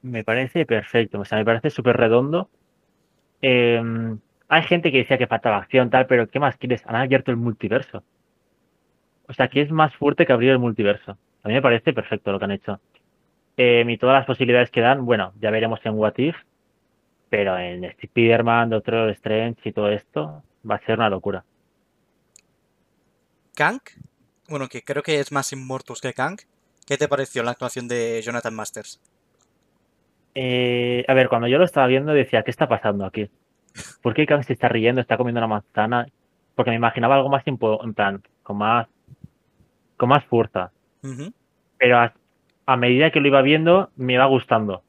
Me 0.00 0.24
parece 0.24 0.64
perfecto, 0.66 1.20
o 1.20 1.24
sea, 1.24 1.38
me 1.38 1.44
parece 1.44 1.70
súper 1.70 1.96
redondo. 1.96 2.48
Eh, 3.42 3.80
hay 4.48 4.62
gente 4.62 4.90
que 4.90 4.98
decía 4.98 5.18
que 5.18 5.26
faltaba 5.26 5.58
acción, 5.58 5.90
tal, 5.90 6.06
pero 6.06 6.26
¿qué 6.28 6.40
más 6.40 6.56
quieres? 6.56 6.82
Han 6.86 6.96
abierto 6.96 7.30
el 7.30 7.36
multiverso. 7.36 8.02
O 9.28 9.32
sea, 9.34 9.48
que 9.48 9.60
es 9.60 9.70
más 9.70 9.94
fuerte 9.96 10.26
que 10.26 10.32
abrir 10.32 10.50
el 10.50 10.58
multiverso. 10.58 11.18
A 11.42 11.48
mí 11.48 11.54
me 11.54 11.62
parece 11.62 11.92
perfecto 11.92 12.32
lo 12.32 12.38
que 12.38 12.44
han 12.46 12.50
hecho. 12.52 12.80
Eh, 13.56 13.84
y 13.86 13.98
todas 13.98 14.14
las 14.16 14.26
posibilidades 14.26 14.70
que 14.70 14.80
dan, 14.80 15.04
bueno, 15.04 15.32
ya 15.40 15.50
veremos 15.50 15.80
en 15.84 15.94
What 15.94 16.14
If, 16.16 16.36
pero 17.32 17.58
en 17.58 17.84
Spider-Man, 17.84 18.68
Doctor 18.68 19.08
Strange 19.12 19.66
y 19.66 19.72
todo 19.72 19.88
esto 19.88 20.42
va 20.70 20.74
a 20.74 20.84
ser 20.84 20.98
una 20.98 21.08
locura. 21.08 21.42
Kang, 23.54 23.80
bueno, 24.50 24.68
que 24.68 24.82
creo 24.82 25.02
que 25.02 25.18
es 25.18 25.32
más 25.32 25.50
Immortus 25.50 26.02
que 26.02 26.12
Kang. 26.12 26.36
¿Qué 26.86 26.98
te 26.98 27.08
pareció 27.08 27.42
la 27.42 27.52
actuación 27.52 27.88
de 27.88 28.20
Jonathan 28.20 28.52
Masters? 28.54 29.00
Eh, 30.34 31.06
a 31.08 31.14
ver, 31.14 31.30
cuando 31.30 31.48
yo 31.48 31.56
lo 31.56 31.64
estaba 31.64 31.86
viendo 31.86 32.12
decía, 32.12 32.42
¿qué 32.42 32.50
está 32.50 32.68
pasando 32.68 33.06
aquí? 33.06 33.30
¿Por 34.02 34.12
qué 34.12 34.26
Kang 34.26 34.44
se 34.44 34.52
está 34.52 34.68
riendo, 34.68 35.00
está 35.00 35.16
comiendo 35.16 35.40
una 35.40 35.46
manzana? 35.46 36.06
Porque 36.54 36.70
me 36.72 36.76
imaginaba 36.76 37.14
algo 37.14 37.30
más 37.30 37.44
en 37.46 37.56
plan, 37.94 38.22
con 38.42 38.58
más, 38.58 38.88
con 39.96 40.10
más 40.10 40.22
fuerza. 40.26 40.70
Pero 41.78 41.98
a, 41.98 42.12
a 42.66 42.76
medida 42.76 43.10
que 43.10 43.20
lo 43.20 43.28
iba 43.28 43.40
viendo, 43.40 43.90
me 43.96 44.12
iba 44.12 44.26
gustando. 44.26 44.82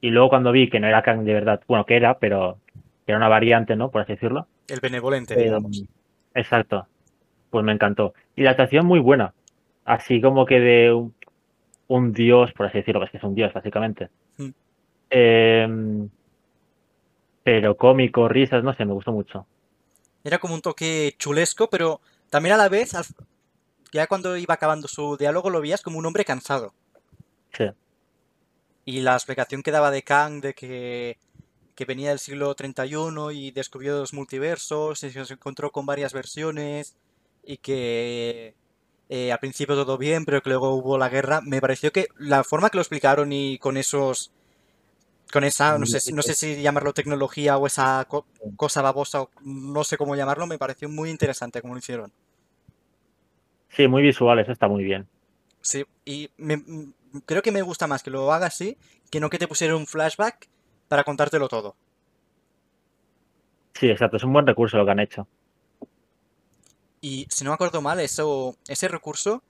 Y 0.00 0.10
luego 0.10 0.28
cuando 0.28 0.52
vi 0.52 0.68
que 0.68 0.80
no 0.80 0.86
era 0.86 1.02
Kang 1.02 1.22
de 1.24 1.32
verdad, 1.32 1.60
bueno, 1.66 1.84
que 1.86 1.96
era, 1.96 2.18
pero 2.18 2.58
que 2.74 3.12
era 3.12 3.16
una 3.18 3.28
variante, 3.28 3.76
¿no? 3.76 3.90
Por 3.90 4.02
así 4.02 4.12
decirlo. 4.12 4.46
El 4.68 4.80
benevolente, 4.80 5.34
Eh, 5.34 5.44
digamos. 5.44 5.84
exacto. 6.34 6.86
Pues 7.50 7.64
me 7.64 7.72
encantó. 7.72 8.14
Y 8.34 8.42
la 8.42 8.50
actuación 8.50 8.86
muy 8.86 8.98
buena. 9.00 9.32
Así 9.84 10.20
como 10.20 10.44
que 10.46 10.60
de 10.60 10.92
un, 10.92 11.14
un 11.88 12.12
dios, 12.12 12.52
por 12.52 12.66
así 12.66 12.78
decirlo, 12.78 13.04
es 13.04 13.10
que 13.10 13.18
es 13.18 13.22
un 13.24 13.34
dios, 13.34 13.52
básicamente. 13.52 14.08
Mm. 14.36 14.48
Eh, 15.10 16.08
pero 17.44 17.76
cómico, 17.76 18.28
risas, 18.28 18.64
no 18.64 18.74
sé, 18.74 18.84
me 18.84 18.92
gustó 18.92 19.12
mucho. 19.12 19.46
Era 20.24 20.38
como 20.38 20.54
un 20.54 20.60
toque 20.62 21.14
chulesco, 21.18 21.70
pero 21.70 22.00
también 22.28 22.56
a 22.56 22.58
la 22.58 22.68
vez, 22.68 22.92
ya 23.92 24.06
cuando 24.08 24.36
iba 24.36 24.54
acabando 24.54 24.88
su 24.88 25.16
diálogo, 25.16 25.48
lo 25.50 25.60
veías 25.60 25.82
como 25.82 25.98
un 25.98 26.06
hombre 26.06 26.24
cansado. 26.24 26.74
Sí. 27.52 27.66
Y 28.86 29.02
la 29.02 29.14
explicación 29.14 29.62
que 29.62 29.72
daba 29.72 29.90
de 29.92 30.02
Kang 30.04 30.40
de 30.42 30.54
que, 30.54 31.18
que 31.76 31.84
venía 31.86 32.10
del 32.10 32.20
siglo 32.20 32.54
31 32.54 33.32
y 33.32 33.50
descubrió 33.52 33.98
los 34.00 34.14
multiversos 34.14 35.02
y 35.04 35.10
se 35.12 35.34
encontró 35.34 35.72
con 35.72 35.86
varias 35.86 36.12
versiones 36.14 36.96
y 37.44 37.58
que 37.58 38.56
eh, 39.10 39.32
al 39.32 39.38
principio 39.40 39.76
todo 39.76 39.98
bien, 39.98 40.24
pero 40.26 40.42
que 40.42 40.50
luego 40.50 40.74
hubo 40.76 40.98
la 40.98 41.08
guerra, 41.10 41.40
me 41.42 41.60
pareció 41.62 41.92
que 41.92 42.08
la 42.18 42.44
forma 42.44 42.70
que 42.70 42.78
lo 42.78 42.82
explicaron 42.82 43.32
y 43.32 43.58
con 43.58 43.76
esos... 43.78 44.32
Con 45.32 45.44
esa, 45.44 45.78
no 45.78 45.86
sé, 45.86 46.00
si- 46.00 46.12
no 46.14 46.22
sé 46.22 46.34
si 46.34 46.62
llamarlo 46.62 46.92
tecnología 46.92 47.58
o 47.58 47.66
esa 47.68 48.04
co- 48.08 48.26
cosa 48.56 48.82
babosa, 48.82 49.22
o 49.22 49.30
no 49.42 49.84
sé 49.84 49.96
cómo 49.98 50.16
llamarlo, 50.16 50.46
me 50.48 50.58
pareció 50.58 50.88
muy 50.88 51.10
interesante 51.10 51.60
como 51.60 51.74
lo 51.74 51.78
hicieron. 51.80 52.12
Sí, 53.68 53.86
muy 53.86 54.02
visual, 54.02 54.40
eso 54.40 54.50
está 54.50 54.66
muy 54.66 54.82
bien. 54.82 55.08
Sí, 55.60 55.84
y 56.04 56.30
me- 56.38 56.62
creo 57.20 57.42
que 57.42 57.52
me 57.52 57.62
gusta 57.62 57.86
más 57.86 58.02
que 58.02 58.10
lo 58.10 58.32
haga 58.32 58.46
así 58.46 58.78
que 59.10 59.20
no 59.20 59.30
que 59.30 59.38
te 59.38 59.48
pusiera 59.48 59.76
un 59.76 59.86
flashback 59.86 60.48
para 60.88 61.04
contártelo 61.04 61.48
todo. 61.48 61.76
Sí, 63.74 63.88
exacto, 63.88 64.16
es 64.16 64.24
un 64.24 64.32
buen 64.32 64.44
recurso 64.46 64.76
lo 64.76 64.84
que 64.84 64.90
han 64.90 64.98
hecho. 64.98 65.28
Y 67.00 67.26
si 67.30 67.44
no 67.44 67.50
me 67.50 67.54
acuerdo 67.54 67.80
mal, 67.82 68.00
eso, 68.00 68.56
ese 68.68 68.88
recurso 68.88 69.42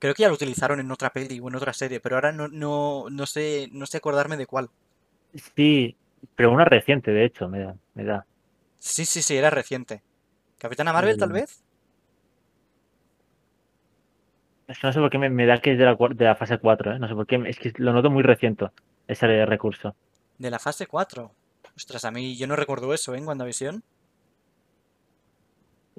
creo 0.00 0.14
que 0.14 0.22
ya 0.22 0.28
lo 0.28 0.34
utilizaron 0.34 0.80
en 0.80 0.92
otra 0.92 1.12
peli 1.12 1.40
o 1.40 1.48
en 1.48 1.56
otra 1.56 1.72
serie, 1.74 2.00
pero 2.00 2.16
ahora 2.16 2.32
no, 2.32 2.48
no, 2.48 3.06
no 3.10 3.26
sé, 3.26 3.68
no 3.72 3.86
sé 3.86 3.98
acordarme 3.98 4.36
de 4.38 4.46
cuál. 4.46 4.70
Sí, 5.56 5.96
pero 6.34 6.50
una 6.52 6.64
reciente, 6.64 7.10
de 7.12 7.24
hecho, 7.24 7.48
me 7.48 7.60
da. 7.60 7.76
Me 7.94 8.04
da. 8.04 8.26
Sí, 8.78 9.04
sí, 9.04 9.22
sí, 9.22 9.36
era 9.36 9.50
reciente. 9.50 10.02
¿Capitana 10.58 10.92
Marvel, 10.92 11.18
tal 11.18 11.30
Eh, 11.30 11.38
vez? 11.38 11.64
Es 14.68 14.78
que 14.78 14.86
no 14.86 14.92
sé 14.92 15.00
por 15.00 15.10
qué 15.10 15.18
me, 15.18 15.28
me 15.30 15.46
da 15.46 15.60
que 15.60 15.72
es 15.72 15.78
de 15.78 15.84
la, 15.84 15.96
de 15.96 16.24
la 16.24 16.36
fase 16.36 16.58
4, 16.58 16.92
¿eh? 16.92 16.98
No 16.98 17.08
sé 17.08 17.14
por 17.14 17.26
qué, 17.26 17.40
es 17.46 17.58
que 17.58 17.72
lo 17.78 17.92
noto 17.92 18.10
muy 18.10 18.22
reciente, 18.22 18.66
ese 19.08 19.46
recurso. 19.46 19.94
De 20.38 20.50
la 20.50 20.58
fase 20.58 20.86
4. 20.86 21.34
Ostras, 21.76 22.04
a 22.06 22.10
mí 22.10 22.36
yo 22.36 22.46
no 22.46 22.56
recuerdo 22.56 22.94
eso, 22.94 23.14
¿eh? 23.14 23.18
En 23.18 23.26
WandaVision. 23.26 23.82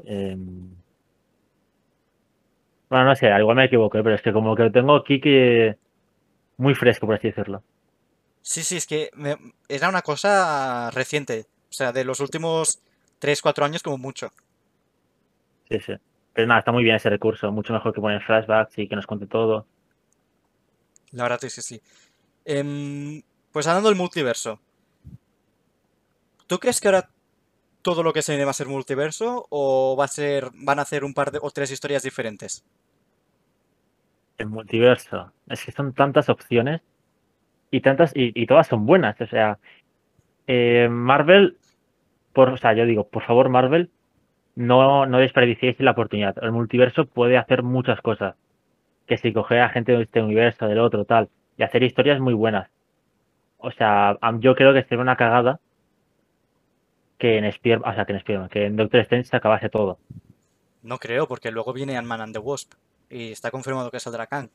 Em, 0.06 0.78
Bueno, 2.90 3.06
no 3.06 3.16
sé, 3.16 3.28
igual 3.38 3.56
me 3.58 3.66
equivoqué, 3.66 4.02
pero 4.04 4.16
es 4.16 4.22
que 4.22 4.34
como 4.34 4.56
que 4.56 4.64
lo 4.64 4.72
tengo 4.72 4.96
aquí 4.96 5.20
que 5.20 5.78
muy 6.58 6.76
fresco, 6.76 7.06
por 7.08 7.16
así 7.16 7.28
decirlo. 7.30 7.64
Sí, 8.42 8.64
sí, 8.64 8.78
es 8.78 8.88
que 8.88 9.10
me- 9.14 9.38
era 9.68 9.90
una 9.90 10.02
cosa 10.02 10.90
reciente. 10.92 11.46
O 11.70 11.74
sea, 11.74 11.92
de 11.92 12.04
los 12.06 12.20
últimos 12.20 12.80
3-4 13.20 13.66
años 13.66 13.84
como 13.84 13.98
mucho. 13.98 14.32
Sí, 15.70 15.80
sí. 15.80 15.94
Pero 16.38 16.50
nada, 16.50 16.60
está 16.60 16.72
muy 16.72 16.84
bien 16.84 16.96
ese 16.96 17.10
recurso, 17.10 17.52
mucho 17.52 17.74
mejor 17.74 17.96
que 17.96 18.00
poner 18.00 18.22
flashbacks 18.22 18.78
y 18.78 18.88
que 18.88 18.96
nos 18.96 19.08
cuente 19.08 19.26
todo. 19.26 19.66
La 21.10 21.24
verdad 21.24 21.44
es 21.44 21.56
que 21.56 21.64
sí. 21.64 21.82
Em, 22.46 23.24
pues 23.52 23.66
hablando 23.66 23.90
del 23.90 23.98
multiverso. 23.98 24.60
¿Tú 26.46 26.60
crees 26.60 26.80
que 26.80 26.90
ahora 26.90 27.10
todo 27.82 28.04
lo 28.04 28.14
que 28.14 28.22
se 28.22 28.34
viene 28.34 28.46
va 28.46 28.52
a 28.52 28.54
ser 28.54 28.68
multiverso 28.68 29.48
o 29.50 29.96
va 29.98 30.06
a 30.06 30.10
ser, 30.10 30.52
van 30.54 30.78
a 30.78 30.84
hacer 30.84 31.04
un 31.04 31.16
par 31.16 31.32
de 31.32 31.40
o 31.42 31.50
tres 31.50 31.72
historias 31.72 32.04
diferentes? 32.04 32.64
El 34.38 34.50
multiverso. 34.50 35.34
Es 35.48 35.66
que 35.66 35.72
son 35.72 35.92
tantas 35.94 36.30
opciones 36.30 36.82
y 37.72 37.82
tantas, 37.82 38.12
y, 38.16 38.40
y 38.40 38.46
todas 38.46 38.68
son 38.68 38.86
buenas. 38.86 39.20
O 39.20 39.26
sea, 39.26 39.58
eh, 40.46 40.88
Marvel, 40.88 41.58
por, 42.32 42.50
o 42.50 42.58
sea, 42.58 42.74
yo 42.74 42.86
digo, 42.86 43.08
por 43.08 43.24
favor, 43.24 43.50
Marvel, 43.50 43.90
no, 44.58 45.06
no 45.06 45.20
desperdiciéis 45.20 45.80
la 45.80 45.92
oportunidad. 45.92 46.36
El 46.42 46.52
multiverso 46.52 47.06
puede 47.06 47.38
hacer 47.38 47.62
muchas 47.64 48.02
cosas. 48.02 48.36
Que 49.06 49.18
si 49.18 49.32
coger 49.32 49.60
a 49.62 49.70
gente 49.70 49.92
de 49.94 50.04
este 50.04 50.22
universo, 50.22 50.68
del 50.68 50.80
otro, 50.80 51.06
tal, 51.06 51.30
y 51.58 51.64
hacer 51.64 51.84
historias 51.84 52.20
muy 52.20 52.34
buenas. 52.34 52.70
O 53.60 53.72
sea, 53.72 54.18
yo 54.40 54.56
creo 54.56 54.74
que 54.74 54.84
sería 54.84 55.02
una 55.02 55.16
cagada 55.16 55.60
que 57.18 57.38
en 57.38 57.46
Spider, 57.46 57.80
o 57.86 57.94
sea, 57.94 58.06
que 58.06 58.12
en 58.14 58.18
Spider-Man, 58.18 58.50
que 58.50 58.66
en 58.66 58.76
Doctor 58.76 59.00
Strange 59.02 59.30
se 59.30 59.38
acabase 59.38 59.70
todo. 59.70 59.98
No 60.84 60.98
creo, 61.00 61.28
porque 61.28 61.52
luego 61.52 61.74
viene 61.74 61.98
Ant-Man 61.98 62.22
and 62.22 62.34
the 62.34 62.40
Wasp. 62.40 62.74
Y 63.10 63.32
está 63.32 63.52
confirmado 63.52 63.90
que 63.90 64.00
saldrá 64.00 64.28
Kang. 64.28 64.50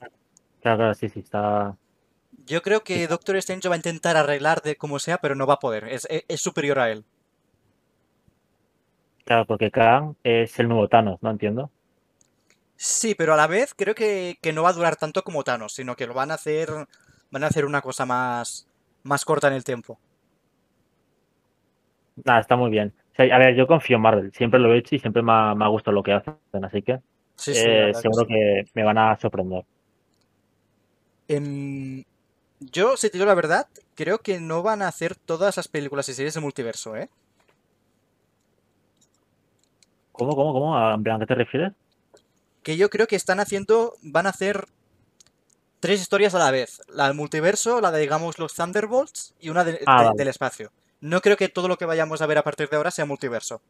Claro, 0.60 0.78
claro, 0.78 0.94
sí, 0.94 1.08
sí, 1.08 1.20
está. 1.20 1.76
Yo 2.46 2.62
creo 2.62 2.80
que 2.82 3.06
Doctor 3.08 3.36
Strange 3.36 3.68
va 3.68 3.74
a 3.74 3.78
intentar 3.78 4.16
arreglar 4.16 4.62
de 4.62 4.76
como 4.76 4.98
sea, 4.98 5.18
pero 5.18 5.34
no 5.34 5.46
va 5.46 5.54
a 5.54 5.58
poder. 5.58 5.84
Es, 5.88 6.06
es- 6.10 6.24
es 6.28 6.40
superior 6.40 6.78
a 6.78 6.90
él. 6.90 7.04
Claro, 9.24 9.46
porque 9.46 9.70
Kang 9.72 10.14
es 10.22 10.58
el 10.60 10.68
nuevo 10.68 10.88
Thanos, 10.88 11.20
¿no? 11.22 11.30
Entiendo. 11.30 11.70
Sí, 12.76 13.14
pero 13.14 13.34
a 13.34 13.36
la 13.36 13.46
vez 13.46 13.74
creo 13.74 13.94
que, 13.94 14.38
que 14.42 14.52
no 14.52 14.62
va 14.64 14.70
a 14.70 14.72
durar 14.72 14.96
tanto 14.96 15.22
como 15.22 15.44
Thanos, 15.44 15.72
sino 15.74 15.96
que 15.96 16.06
lo 16.06 16.14
van 16.14 16.30
a 16.30 16.34
hacer. 16.34 16.68
Van 17.30 17.44
a 17.44 17.46
hacer 17.46 17.64
una 17.64 17.80
cosa 17.82 18.04
más. 18.06 18.68
más 19.02 19.24
corta 19.24 19.48
en 19.48 19.54
el 19.54 19.64
tiempo. 19.64 19.98
Nada, 22.24 22.40
está 22.40 22.56
muy 22.56 22.70
bien. 22.70 22.94
O 23.12 23.14
sea, 23.16 23.34
a 23.34 23.38
ver, 23.38 23.54
yo 23.54 23.66
confío 23.66 23.96
en 23.96 24.02
Marvel, 24.02 24.32
siempre 24.32 24.60
lo 24.60 24.72
he 24.72 24.78
hecho 24.78 24.94
y 24.94 24.98
siempre 24.98 25.22
me 25.22 25.32
ha, 25.32 25.54
me 25.54 25.64
ha 25.64 25.68
gustado 25.68 25.94
lo 25.94 26.02
que 26.02 26.12
hacen, 26.12 26.36
así 26.64 26.82
que 26.82 27.00
Sí, 27.36 27.54
sí, 27.54 27.68
la 27.74 27.88
eh, 27.88 27.92
que 27.92 27.94
seguro 27.94 28.24
sí. 28.24 28.28
que 28.28 28.64
me 28.74 28.84
van 28.84 28.98
a 28.98 29.16
sorprender. 29.18 29.64
Em, 31.28 32.04
yo, 32.60 32.96
si 32.96 33.08
te 33.10 33.18
digo 33.18 33.26
la 33.26 33.34
verdad, 33.34 33.68
creo 33.94 34.20
que 34.20 34.40
no 34.40 34.62
van 34.62 34.82
a 34.82 34.88
hacer 34.88 35.16
todas 35.16 35.56
las 35.56 35.68
películas 35.68 36.08
y 36.08 36.14
series 36.14 36.34
de 36.34 36.40
multiverso, 36.40 36.96
¿eh? 36.96 37.10
¿Cómo, 40.12 40.36
cómo, 40.36 40.52
cómo? 40.52 40.76
¿A 40.78 40.94
en 40.94 41.02
plan, 41.02 41.16
¿a 41.16 41.18
qué 41.20 41.26
te 41.26 41.34
refieres? 41.34 41.72
Que 42.62 42.76
yo 42.76 42.90
creo 42.90 43.06
que 43.06 43.16
están 43.16 43.40
haciendo. 43.40 43.94
van 44.02 44.26
a 44.26 44.30
hacer 44.30 44.66
tres 45.80 46.00
historias 46.00 46.34
a 46.34 46.38
la 46.38 46.50
vez. 46.50 46.80
La 46.88 47.06
del 47.08 47.16
multiverso, 47.16 47.80
la 47.80 47.90
de, 47.90 48.00
digamos, 48.00 48.38
los 48.38 48.54
Thunderbolts 48.54 49.34
y 49.40 49.48
una 49.48 49.64
de- 49.64 49.80
Ah, 49.86 50.00
de- 50.02 50.04
vale. 50.08 50.18
del 50.18 50.28
espacio. 50.28 50.70
No 51.00 51.20
creo 51.20 51.36
que 51.36 51.48
todo 51.48 51.66
lo 51.66 51.76
que 51.76 51.86
vayamos 51.86 52.22
a 52.22 52.26
ver 52.26 52.38
a 52.38 52.44
partir 52.44 52.68
de 52.68 52.76
ahora 52.76 52.90
sea 52.92 53.04
multiverso. 53.04 53.60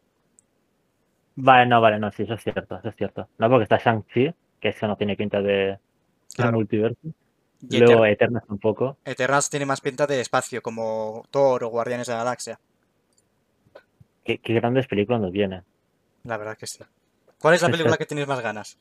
Vale, 1.37 1.67
no, 1.67 1.81
vale, 1.81 1.99
no, 1.99 2.13
sí, 2.13 2.25
eso 2.25 2.35
es 2.35 2.43
cierto, 2.43 2.77
eso 2.77 2.89
es 2.91 2.97
cierto. 2.97 3.29
No, 3.39 3.49
porque 3.49 3.63
está 3.63 3.79
Shang-Chi, 3.79 4.35
que 4.61 4.69
eso 4.69 4.87
no 4.87 4.97
tiene 4.97 5.17
pinta 5.17 5.41
de, 5.41 5.79
Claro. 6.35 6.53
multiverso. 6.53 6.99
Y 7.71 7.79
Luego 7.79 8.05
Eter- 8.05 8.13
Eternals 8.13 8.45
un 8.51 8.59
poco. 8.59 8.99
Eternals 9.05 9.49
tiene 9.49 9.65
más 9.65 9.81
pinta 9.81 10.07
de 10.07 10.21
espacio, 10.21 10.61
como 10.61 11.25
Thor 11.31 11.65
o 11.65 11.69
Guardianes 11.69 12.07
de 12.09 12.13
la 12.13 12.19
Galaxia. 12.19 12.59
Qué, 14.25 14.39
qué 14.39 14.53
grandes 14.55 14.87
películas 14.87 15.23
nos 15.23 15.33
vienen. 15.33 15.63
La 16.25 16.37
verdad 16.37 16.57
que 16.57 16.67
sí. 16.67 16.79
¿Cuál 17.39 17.55
es 17.55 17.63
la 17.63 17.69
película 17.71 17.97
que 17.97 18.07
tienes 18.07 18.27
más 18.27 18.41
ganas? 18.41 18.79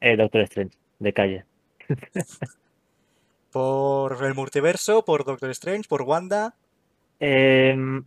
Eh, 0.00 0.16
Doctor 0.16 0.42
Strange, 0.42 0.76
de 0.98 1.12
calle. 1.12 1.44
¿Por 3.52 4.24
el 4.24 4.34
multiverso? 4.34 5.04
¿Por 5.04 5.24
Doctor 5.24 5.50
Strange? 5.50 5.88
¿Por 5.88 6.02
Wanda? 6.02 6.54
Em, 7.18 8.04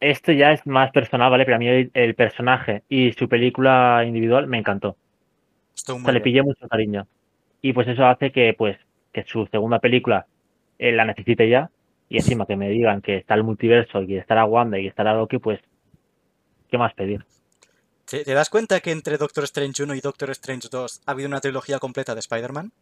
esto 0.00 0.32
ya 0.32 0.52
es 0.52 0.66
más 0.66 0.90
personal, 0.92 1.30
¿vale? 1.30 1.44
Pero 1.44 1.56
a 1.56 1.58
mí 1.58 1.68
el, 1.68 1.90
el 1.94 2.14
personaje 2.14 2.82
y 2.88 3.12
su 3.12 3.28
película 3.28 4.04
individual 4.04 4.46
me 4.46 4.58
encantó. 4.58 4.96
Estoy 5.74 5.96
O 5.96 6.00
sea, 6.00 6.12
le 6.12 6.20
pillé 6.20 6.42
mucho 6.42 6.66
cariño. 6.68 7.06
Y 7.62 7.72
pues 7.72 7.88
eso 7.88 8.06
hace 8.06 8.32
que, 8.32 8.54
pues, 8.54 8.76
que 9.12 9.24
su 9.24 9.46
segunda 9.46 9.78
película 9.78 10.26
eh, 10.78 10.92
la 10.92 11.04
necesite 11.04 11.48
ya. 11.48 11.70
Y 12.08 12.18
encima 12.18 12.46
que 12.46 12.56
me 12.56 12.68
digan 12.68 13.02
que 13.02 13.16
está 13.16 13.34
el 13.34 13.44
multiverso 13.44 14.02
y 14.02 14.06
que 14.06 14.18
estará 14.18 14.44
Wanda 14.44 14.78
y 14.78 14.82
que 14.82 14.88
estará 14.88 15.14
Loki, 15.14 15.38
pues, 15.38 15.60
¿qué 16.70 16.78
más 16.78 16.94
pedir? 16.94 17.24
¿Te, 18.08 18.24
te 18.24 18.34
das 18.34 18.50
cuenta 18.50 18.80
que 18.80 18.92
entre 18.92 19.18
Doctor 19.18 19.44
Strange 19.44 19.82
1 19.82 19.94
y 19.94 20.00
Doctor 20.00 20.30
Strange 20.30 20.68
2 20.70 21.02
ha 21.06 21.10
habido 21.10 21.28
una 21.28 21.40
trilogía 21.40 21.78
completa 21.78 22.14
de 22.14 22.20
Spider-Man? 22.20 22.72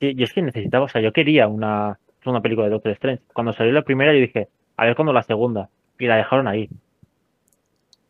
Sí, 0.00 0.14
yo 0.14 0.24
es 0.24 0.32
que 0.32 0.42
necesitaba, 0.42 0.84
o 0.84 0.88
sea, 0.88 1.00
yo 1.00 1.12
quería 1.12 1.48
una 1.48 1.98
segunda 2.22 2.40
película 2.42 2.66
de 2.66 2.72
Doctor 2.72 2.92
Strange. 2.92 3.22
Cuando 3.32 3.52
salió 3.52 3.72
la 3.72 3.82
primera, 3.82 4.12
yo 4.12 4.20
dije, 4.20 4.48
a 4.76 4.84
ver 4.84 4.94
cuándo 4.94 5.12
la 5.12 5.22
segunda. 5.22 5.68
Y 5.98 6.06
la 6.06 6.16
dejaron 6.16 6.46
ahí. 6.48 6.68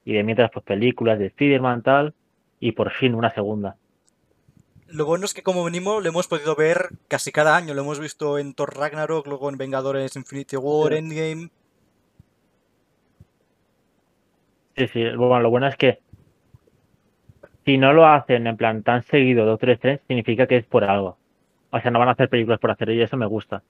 Y 0.04 0.12
de 0.12 0.22
mientras, 0.24 0.50
pues, 0.52 0.64
películas 0.64 1.18
de 1.18 1.26
Spider-Man, 1.26 1.82
tal. 1.82 2.14
Y 2.58 2.72
por 2.72 2.90
fin 2.90 3.14
una 3.14 3.32
segunda. 3.32 3.76
Lo 4.88 5.04
bueno 5.04 5.24
es 5.24 5.34
que 5.34 5.42
como 5.42 5.64
venimos 5.64 6.00
lo 6.02 6.08
hemos 6.08 6.28
podido 6.28 6.54
ver 6.54 6.90
casi 7.08 7.32
cada 7.32 7.56
año. 7.56 7.74
Lo 7.74 7.82
hemos 7.82 7.98
visto 8.00 8.38
en 8.38 8.54
Thor 8.54 8.76
Ragnarok, 8.76 9.26
luego 9.26 9.48
en 9.50 9.58
Vengadores 9.58 10.16
Infinity 10.16 10.56
War, 10.56 10.92
Sí. 10.92 10.98
Endgame. 10.98 11.50
Sí, 14.76 14.88
sí, 14.88 15.04
bueno, 15.16 15.40
lo 15.40 15.50
bueno 15.50 15.66
es 15.68 15.76
que 15.76 16.00
si 17.64 17.78
no 17.78 17.92
lo 17.92 18.06
hacen 18.06 18.46
en 18.46 18.56
plan 18.56 18.82
tan 18.82 19.02
seguido 19.02 19.44
Doctor 19.46 19.70
Strange, 19.70 20.02
significa 20.06 20.46
que 20.46 20.56
es 20.58 20.66
por 20.66 20.84
algo. 20.84 21.16
O 21.70 21.80
sea, 21.80 21.90
no 21.90 21.98
van 21.98 22.08
a 22.08 22.12
hacer 22.12 22.28
películas 22.28 22.60
por 22.60 22.70
hacer 22.70 22.90
y 22.90 23.02
eso 23.02 23.16
me 23.16 23.26
gusta. 23.26 23.62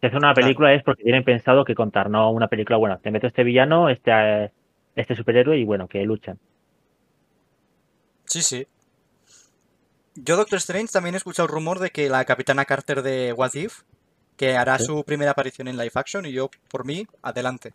Si 0.00 0.06
hacen 0.06 0.18
una 0.18 0.34
Claro. 0.34 0.46
película 0.46 0.74
es 0.74 0.82
porque 0.82 1.02
tienen 1.04 1.24
pensado 1.24 1.64
que 1.64 1.74
contar, 1.74 2.10
no 2.10 2.30
una 2.30 2.48
película 2.48 2.76
buena. 2.76 2.98
Te 2.98 3.10
meto 3.10 3.26
este 3.26 3.44
villano, 3.44 3.88
este, 3.88 4.10
eh, 4.12 4.50
este 4.94 5.14
superhéroe 5.14 5.56
y 5.56 5.64
bueno, 5.64 5.88
que 5.88 6.02
luchan. 6.04 6.38
Sí, 8.24 8.42
sí. 8.42 8.66
Yo 10.16 10.36
Doctor 10.36 10.58
Strange 10.58 10.92
también 10.92 11.14
he 11.14 11.18
escuchado 11.18 11.46
el 11.46 11.52
rumor 11.54 11.78
de 11.78 11.90
que 11.90 12.08
la 12.08 12.24
Capitana 12.24 12.64
Carter 12.64 13.02
de 13.02 13.32
What 13.32 13.54
If, 13.54 13.82
que 14.36 14.56
hará 14.56 14.78
Sí. 14.78 14.84
su 14.86 15.04
primera 15.04 15.30
aparición 15.30 15.68
en 15.68 15.76
live 15.76 15.92
action 15.94 16.26
y 16.26 16.32
yo, 16.32 16.50
por 16.70 16.84
mí, 16.84 17.06
adelante. 17.22 17.72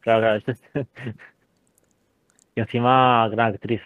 Claro, 0.00 0.20
claro. 0.20 0.58
y 2.54 2.60
encima, 2.60 3.28
gran 3.28 3.54
actriz. 3.54 3.82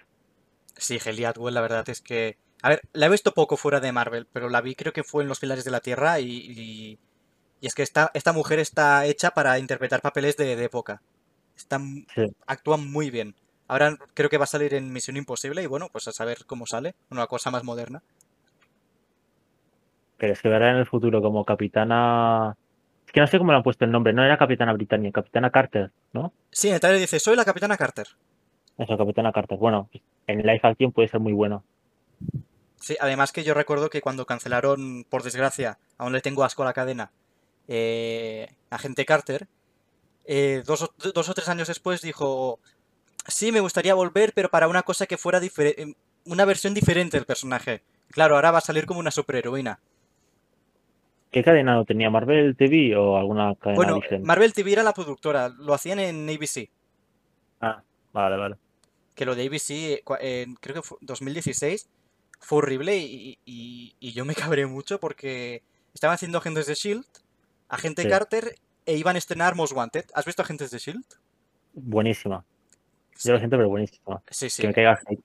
Sí, 0.76 0.98
Hayley 1.04 1.24
Atwell, 1.24 1.54
la 1.54 1.60
verdad 1.60 1.88
es 1.88 2.00
que. 2.00 2.36
A 2.62 2.70
ver, 2.70 2.80
la 2.92 3.06
he 3.06 3.10
visto 3.10 3.32
poco 3.32 3.56
fuera 3.56 3.80
de 3.80 3.92
Marvel, 3.92 4.26
pero 4.32 4.48
la 4.48 4.60
vi 4.60 4.74
creo 4.74 4.92
que 4.92 5.04
fue 5.04 5.22
en 5.22 5.28
Los 5.28 5.40
Pilares 5.40 5.64
de 5.64 5.70
la 5.70 5.80
Tierra 5.80 6.18
y. 6.20 6.26
y, 6.30 6.98
y 7.60 7.66
es 7.66 7.74
que 7.74 7.82
esta, 7.82 8.10
esta 8.14 8.32
mujer 8.32 8.58
está 8.58 9.06
hecha 9.06 9.30
para 9.32 9.58
interpretar 9.58 10.00
papeles 10.02 10.36
de, 10.36 10.56
de 10.56 10.64
época. 10.64 11.00
Está, 11.56 11.76
m- 11.76 12.06
Sí. 12.14 12.26
actúa 12.46 12.76
muy 12.76 13.10
bien. 13.10 13.34
Ahora 13.68 13.96
creo 14.14 14.28
que 14.28 14.38
va 14.38 14.44
a 14.44 14.48
salir 14.48 14.74
en 14.74 14.92
Misión 14.92 15.16
Imposible 15.16 15.62
y 15.62 15.66
bueno, 15.66 15.88
pues 15.90 16.08
a 16.08 16.12
saber 16.12 16.44
cómo 16.46 16.66
sale. 16.66 16.94
Una 17.10 17.26
cosa 17.26 17.50
más 17.50 17.64
moderna. 17.64 18.02
Pero 20.18 20.32
es 20.32 20.40
que 20.42 20.48
verá 20.48 20.70
en 20.70 20.76
el 20.76 20.86
futuro 20.86 21.20
como 21.22 21.44
capitana. 21.44 22.54
Es 23.06 23.12
que 23.12 23.20
no 23.20 23.26
sé 23.26 23.38
cómo 23.38 23.52
le 23.52 23.56
han 23.58 23.62
puesto 23.62 23.84
el 23.84 23.90
nombre. 23.92 24.12
No 24.12 24.24
era 24.24 24.38
capitana 24.38 24.72
Britannia, 24.72 25.10
capitana 25.12 25.50
Carter, 25.50 25.90
¿no? 26.12 26.32
Sí, 26.50 26.68
en 26.68 26.74
el 26.74 26.80
trailer 26.80 27.00
dice, 27.00 27.18
soy 27.18 27.36
la 27.36 27.44
Capitana 27.44 27.76
Carter. 27.76 28.06
Eso, 28.78 28.98
capitana 28.98 29.32
Carter. 29.32 29.58
Bueno, 29.58 29.88
en 30.26 30.38
live 30.38 30.60
action 30.62 30.92
puede 30.92 31.08
ser 31.08 31.20
muy 31.20 31.32
bueno. 31.32 31.64
Sí, 32.80 32.96
además 33.00 33.32
que 33.32 33.44
yo 33.44 33.54
recuerdo 33.54 33.88
que 33.88 34.00
cuando 34.00 34.26
cancelaron, 34.26 35.04
por 35.08 35.22
desgracia, 35.22 35.78
aún 35.96 36.12
le 36.12 36.20
tengo 36.20 36.44
asco 36.44 36.62
a 36.62 36.66
la 36.66 36.72
cadena, 36.72 37.12
eh, 37.68 38.48
Agente 38.70 39.06
Carter, 39.06 39.46
eh, 40.26 40.62
dos, 40.66 40.82
o, 40.82 40.94
dos 41.14 41.28
o 41.28 41.34
tres 41.34 41.48
años 41.48 41.68
después 41.68 42.02
dijo, 42.02 42.58
sí, 43.26 43.52
me 43.52 43.60
gustaría 43.60 43.94
volver, 43.94 44.32
pero 44.34 44.50
para 44.50 44.68
una 44.68 44.82
cosa 44.82 45.06
que 45.06 45.16
fuera 45.16 45.40
una 46.26 46.44
versión 46.44 46.74
diferente 46.74 47.16
del 47.16 47.26
personaje. 47.26 47.82
Claro, 48.10 48.34
ahora 48.34 48.50
va 48.50 48.58
a 48.58 48.62
salir 48.62 48.86
como 48.86 49.00
una 49.00 49.10
superheroína. 49.10 49.78
¿Qué 51.30 51.42
cadena 51.42 51.74
lo 51.74 51.84
tenía? 51.84 52.10
¿Marvel 52.10 52.54
TV 52.54 52.96
o 52.96 53.16
alguna 53.16 53.54
cadena 53.56 53.76
Bueno, 53.76 53.94
diferente? 53.94 54.26
Marvel 54.26 54.52
TV 54.52 54.72
era 54.72 54.82
la 54.82 54.92
productora, 54.92 55.48
lo 55.48 55.74
hacían 55.74 55.98
en 55.98 56.28
ABC, 56.28 56.70
Ah, 57.60 57.82
vale, 58.12 58.36
vale. 58.36 58.56
Que 59.14 59.24
lo 59.24 59.34
de 59.34 59.46
ABC, 59.46 59.70
eh, 60.20 60.42
en- 60.42 60.54
creo 60.56 60.76
que 60.76 60.82
fue 60.82 60.98
2016, 61.00 61.88
fue 62.40 62.58
horrible 62.58 62.96
y, 62.98 63.38
y- 63.44 63.94
y 64.00 64.12
yo 64.12 64.24
me 64.24 64.34
cabré 64.34 64.66
mucho 64.66 64.98
porque 65.00 65.62
estaban 65.94 66.14
haciendo 66.14 66.38
Agentes 66.38 66.66
de 66.66 66.74
Shield, 66.74 67.06
Agente 67.68 68.02
Sí. 68.02 68.08
Carter 68.08 68.56
e 68.86 68.96
iban 68.96 69.16
a 69.16 69.18
estrenar 69.18 69.54
Most 69.54 69.72
Wanted. 69.72 70.04
¿Has 70.14 70.24
visto 70.26 70.42
Agentes 70.42 70.70
de 70.70 70.78
Shield? 70.78 71.04
Buenísima. 71.72 72.44
Yo 73.22 73.32
lo 73.32 73.38
siento, 73.38 73.56
pero 73.56 73.68
buenísima. 73.68 74.22
Sí, 74.30 74.50
sí. 74.50 74.62
Que 74.62 74.68
me 74.68 74.74
caiga 74.74 75.00
hate. 75.06 75.20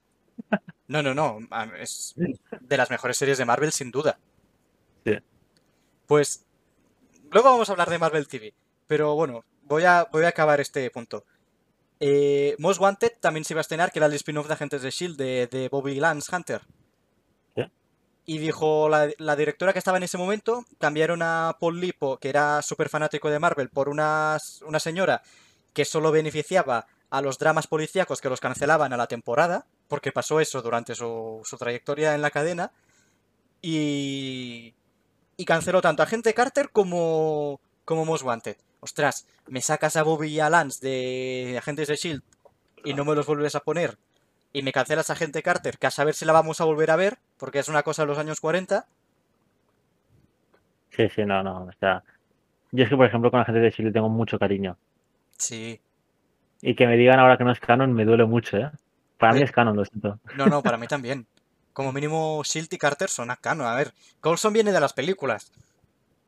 No, 0.87 1.03
no, 1.03 1.13
no. 1.13 1.39
Es 1.79 2.15
de 2.61 2.77
las 2.77 2.89
mejores 2.89 3.17
series 3.17 3.37
de 3.37 3.45
Marvel, 3.45 3.71
sin 3.71 3.91
duda. 3.91 4.17
Sí. 5.05 5.17
Pues 6.07 6.45
luego 7.31 7.49
vamos 7.51 7.69
a 7.69 7.73
hablar 7.73 7.89
de 7.89 7.97
Marvel 7.99 8.27
TV. 8.27 8.53
Pero 8.87 9.15
bueno, 9.15 9.43
voy 9.63 9.83
a, 9.83 10.07
voy 10.11 10.23
a 10.23 10.29
acabar 10.29 10.59
este 10.61 10.89
punto. 10.91 11.25
Eh, 11.99 12.55
Most 12.59 12.79
Wanted 12.79 13.13
también 13.19 13.43
se 13.43 13.53
iba 13.53 13.59
a 13.59 13.61
estrenar, 13.61 13.91
que 13.91 13.99
era 13.99 14.05
el 14.05 14.13
spin-off 14.13 14.47
de 14.47 14.53
Agentes 14.53 14.81
de 14.81 14.91
Shield 14.91 15.17
de, 15.17 15.47
de 15.47 15.69
Bobby 15.69 15.99
Lance 15.99 16.33
Hunter. 16.33 16.61
Y 18.25 18.37
dijo 18.37 18.89
la, 18.89 19.09
la 19.17 19.35
directora 19.35 19.73
que 19.73 19.79
estaba 19.79 19.97
en 19.97 20.03
ese 20.03 20.19
momento, 20.19 20.63
cambiaron 20.77 21.23
a 21.23 21.57
Paul 21.59 21.79
Lipo, 21.79 22.19
que 22.19 22.29
era 22.29 22.61
súper 22.61 22.87
fanático 22.87 23.27
de 23.31 23.39
Marvel, 23.39 23.69
por 23.69 23.89
una, 23.89 24.37
una 24.67 24.79
señora 24.79 25.23
que 25.73 25.83
solo 25.83 26.11
beneficiaba 26.11 26.85
a 27.09 27.21
los 27.23 27.39
dramas 27.39 27.65
policíacos 27.65 28.21
que 28.21 28.29
los 28.29 28.39
cancelaban 28.39 28.93
a 28.93 28.97
la 28.97 29.07
temporada, 29.07 29.65
porque 29.87 30.11
pasó 30.11 30.39
eso 30.39 30.61
durante 30.61 30.93
su, 30.93 31.41
su 31.43 31.57
trayectoria 31.57 32.13
en 32.13 32.21
la 32.21 32.29
cadena, 32.29 32.71
y, 33.63 34.75
y 35.35 35.45
canceló 35.45 35.81
tanto 35.81 36.03
a 36.03 36.05
Agente 36.05 36.35
Carter 36.35 36.69
como, 36.69 37.59
como 37.83 38.05
Most 38.05 38.23
Wanted. 38.23 38.57
Ostras, 38.81 39.27
me 39.47 39.61
sacas 39.61 39.95
a 39.95 40.03
Bobby 40.03 40.29
y 40.29 40.39
a 40.39 40.49
Lance 40.49 40.85
de 40.85 41.57
Agentes 41.57 41.87
de 41.87 41.95
Shield 41.95 42.23
y 42.83 42.93
no 42.93 43.03
me 43.05 43.15
los 43.15 43.25
vuelves 43.25 43.55
a 43.55 43.59
poner, 43.59 43.97
y 44.53 44.61
me 44.61 44.71
cancelas 44.71 45.09
a 45.09 45.13
Agente 45.13 45.43
Carter, 45.43 45.77
que 45.77 45.87
a 45.87 45.91
saber 45.91 46.15
si 46.15 46.25
la 46.25 46.33
vamos 46.33 46.61
a 46.61 46.65
volver 46.65 46.91
a 46.91 46.95
ver, 46.95 47.17
porque 47.37 47.59
es 47.59 47.67
una 47.67 47.83
cosa 47.83 48.03
de 48.03 48.07
los 48.07 48.17
años 48.17 48.39
40. 48.39 48.87
Sí, 50.91 51.09
sí, 51.09 51.25
no, 51.25 51.43
no. 51.43 51.65
O 51.65 51.71
sea, 51.79 52.03
yo 52.71 52.83
es 52.83 52.89
que, 52.89 52.97
por 52.97 53.05
ejemplo, 53.05 53.31
con 53.31 53.39
la 53.39 53.45
gente 53.45 53.59
de 53.59 53.71
Chile 53.71 53.91
tengo 53.91 54.09
mucho 54.09 54.39
cariño. 54.39 54.77
Sí. 55.37 55.79
Y 56.61 56.75
que 56.75 56.87
me 56.87 56.97
digan 56.97 57.19
ahora 57.19 57.37
que 57.37 57.43
no 57.43 57.51
es 57.51 57.59
canon 57.59 57.93
me 57.93 58.05
duele 58.05 58.25
mucho, 58.25 58.57
¿eh? 58.57 58.69
Para 59.17 59.33
mí 59.33 59.39
Oye. 59.39 59.45
es 59.45 59.51
canon, 59.51 59.75
lo 59.75 59.85
siento. 59.85 60.19
No, 60.35 60.47
no, 60.47 60.63
para 60.63 60.77
mí 60.77 60.87
también. 60.87 61.27
Como 61.73 61.93
mínimo, 61.93 62.41
Shield 62.43 62.73
y 62.73 62.77
Carter 62.77 63.09
son 63.09 63.31
a 63.31 63.37
canon. 63.37 63.67
A 63.67 63.75
ver, 63.75 63.93
Coulson 64.19 64.53
viene 64.53 64.71
de 64.71 64.79
las 64.79 64.93
películas. 64.93 65.51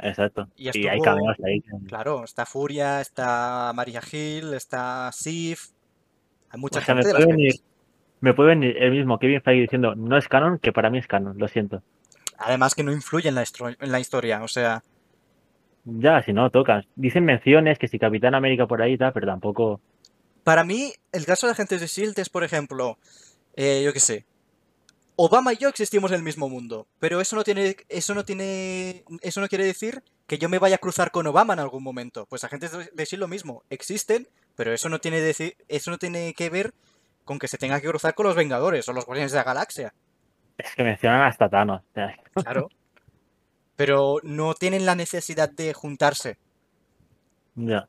Exacto. 0.01 0.47
Y 0.55 0.63
Y 0.65 0.67
hay 0.87 0.97
estuvo- 0.97 1.03
cameos 1.03 1.37
ahí. 1.45 1.61
Claro, 1.87 2.23
está 2.23 2.45
Furia, 2.45 3.01
está 3.01 3.71
Maria 3.75 4.01
Hill, 4.11 4.53
está 4.53 5.11
Sif. 5.13 5.69
Hay 6.49 6.59
mucha 6.59 6.79
O 6.79 6.81
sea, 6.81 6.95
me 6.95 7.01
gente 7.03 7.13
las 7.13 7.23
puede 7.25 7.35
venir-. 7.37 7.61
Me 8.19 8.33
puede 8.33 8.49
venir 8.49 8.77
el 8.77 8.91
mismo 8.91 9.17
Kevin 9.19 9.41
Feige 9.41 9.61
diciendo 9.61 9.95
no 9.95 10.17
es 10.17 10.27
canon, 10.27 10.59
que 10.59 10.71
para 10.71 10.89
mí 10.89 10.97
es 10.99 11.07
canon, 11.07 11.37
lo 11.37 11.47
siento. 11.47 11.81
Además 12.37 12.75
que 12.75 12.83
no 12.83 12.91
influye 12.91 13.29
en 13.29 13.35
la, 13.35 13.41
estro- 13.43 13.75
en 13.79 13.91
la 13.91 13.99
historia. 13.99 14.43
O 14.43 14.47
sea, 14.47 14.83
Ya, 15.85 16.21
si 16.21 16.31
no, 16.33 16.49
tocan. 16.51 16.85
Dicen 16.95 17.25
menciones 17.25 17.79
que 17.79 17.87
si 17.87 17.97
Capitán 17.97 18.35
América 18.35 18.67
por 18.67 18.81
ahí 18.81 18.97
tal, 18.97 19.13
pero 19.13 19.25
tampoco. 19.27 19.81
para 20.43 20.63
mí, 20.63 20.91
el 21.11 21.25
caso 21.25 21.47
de 21.47 21.53
Agentes 21.53 21.81
de 21.81 21.87
Shield 21.87 22.17
es, 22.19 22.29
por 22.29 22.43
ejemplo, 22.43 22.97
eh, 23.55 23.81
yo 23.83 23.91
qué 23.93 23.99
sé. 23.99 24.25
Obama 25.23 25.53
y 25.53 25.57
yo 25.57 25.69
existimos 25.69 26.09
en 26.09 26.17
el 26.17 26.23
mismo 26.23 26.49
mundo, 26.49 26.87
pero 26.97 27.21
eso 27.21 27.35
no 27.35 27.43
tiene, 27.43 27.75
eso 27.89 28.15
no 28.15 28.25
tiene, 28.25 29.05
eso 29.21 29.39
no 29.39 29.47
quiere 29.47 29.65
decir 29.65 30.03
que 30.25 30.39
yo 30.39 30.49
me 30.49 30.57
vaya 30.57 30.77
a 30.77 30.79
cruzar 30.79 31.11
con 31.11 31.27
Obama 31.27 31.53
en 31.53 31.59
algún 31.59 31.83
momento. 31.83 32.25
Pues 32.25 32.43
Agentes 32.43 32.71
de 32.71 33.05
Shield 33.05 33.19
lo 33.19 33.27
mismo, 33.27 33.61
existen, 33.69 34.27
pero 34.55 34.73
eso 34.73 34.89
no 34.89 34.97
tiene, 34.97 35.31
eso 35.67 35.91
no 35.91 35.99
tiene 35.99 36.33
que 36.33 36.49
ver 36.49 36.73
con 37.23 37.37
que 37.37 37.47
se 37.47 37.59
tenga 37.59 37.79
que 37.79 37.87
cruzar 37.87 38.15
con 38.15 38.25
los 38.25 38.35
Vengadores 38.35 38.89
o 38.89 38.93
los 38.93 39.05
Guardianes 39.05 39.31
de 39.31 39.37
la 39.37 39.43
Galaxia. 39.43 39.93
Es 40.57 40.73
que 40.73 40.83
mencionan 40.83 41.21
hasta 41.21 41.49
Thanos. 41.49 41.83
Claro. 42.33 42.69
Pero 43.75 44.15
no 44.23 44.55
tienen 44.55 44.87
la 44.87 44.95
necesidad 44.95 45.51
de 45.51 45.73
juntarse. 45.73 46.39
ya. 47.53 47.87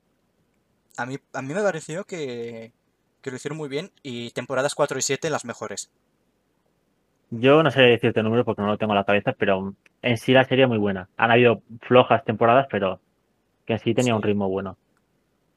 A 0.99 1.07
mí, 1.07 1.19
a 1.33 1.41
mí 1.41 1.55
me 1.55 1.63
pareció 1.63 2.05
que, 2.05 2.75
que 3.23 3.31
lo 3.31 3.37
hicieron 3.37 3.57
muy 3.57 3.71
bien 3.71 3.91
y 4.03 4.33
temporadas 4.33 4.75
4 4.75 4.99
y 4.99 5.03
7 5.03 5.31
las 5.31 5.47
mejores. 5.47 5.91
Yo 7.35 7.63
no 7.63 7.71
sé 7.71 7.81
decirte 7.83 8.21
el 8.21 8.25
número 8.25 8.45
porque 8.45 8.61
no 8.63 8.69
lo 8.69 8.77
tengo 8.79 8.93
en 8.93 8.99
la 8.99 9.05
cabeza, 9.05 9.33
pero 9.33 9.75
en 10.03 10.17
sí 10.19 10.33
la 10.33 10.45
serie 10.45 10.67
muy 10.67 10.79
buena. 10.79 11.09
Han 11.17 11.31
habido 11.31 11.63
flojas 11.81 12.25
temporadas, 12.25 12.67
pero 12.71 13.01
que 13.67 13.73
en 13.75 13.79
sí 13.79 13.95
tenía 13.95 14.15
un 14.15 14.23
ritmo 14.23 14.49
bueno. 14.49 14.77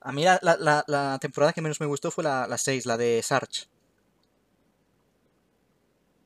A 0.01 0.11
mí 0.11 0.23
la, 0.23 0.39
la- 0.41 0.55
la- 0.57 0.83
la 0.87 1.17
temporada 1.19 1.51
que 1.51 1.61
menos 1.61 1.81
me 1.81 1.87
gustó 1.87 2.11
fue 2.11 2.23
la, 2.23 2.47
la 2.47 2.57
6, 2.57 2.85
la 2.85 2.95
de 2.97 3.21
Sarge. 3.21 3.65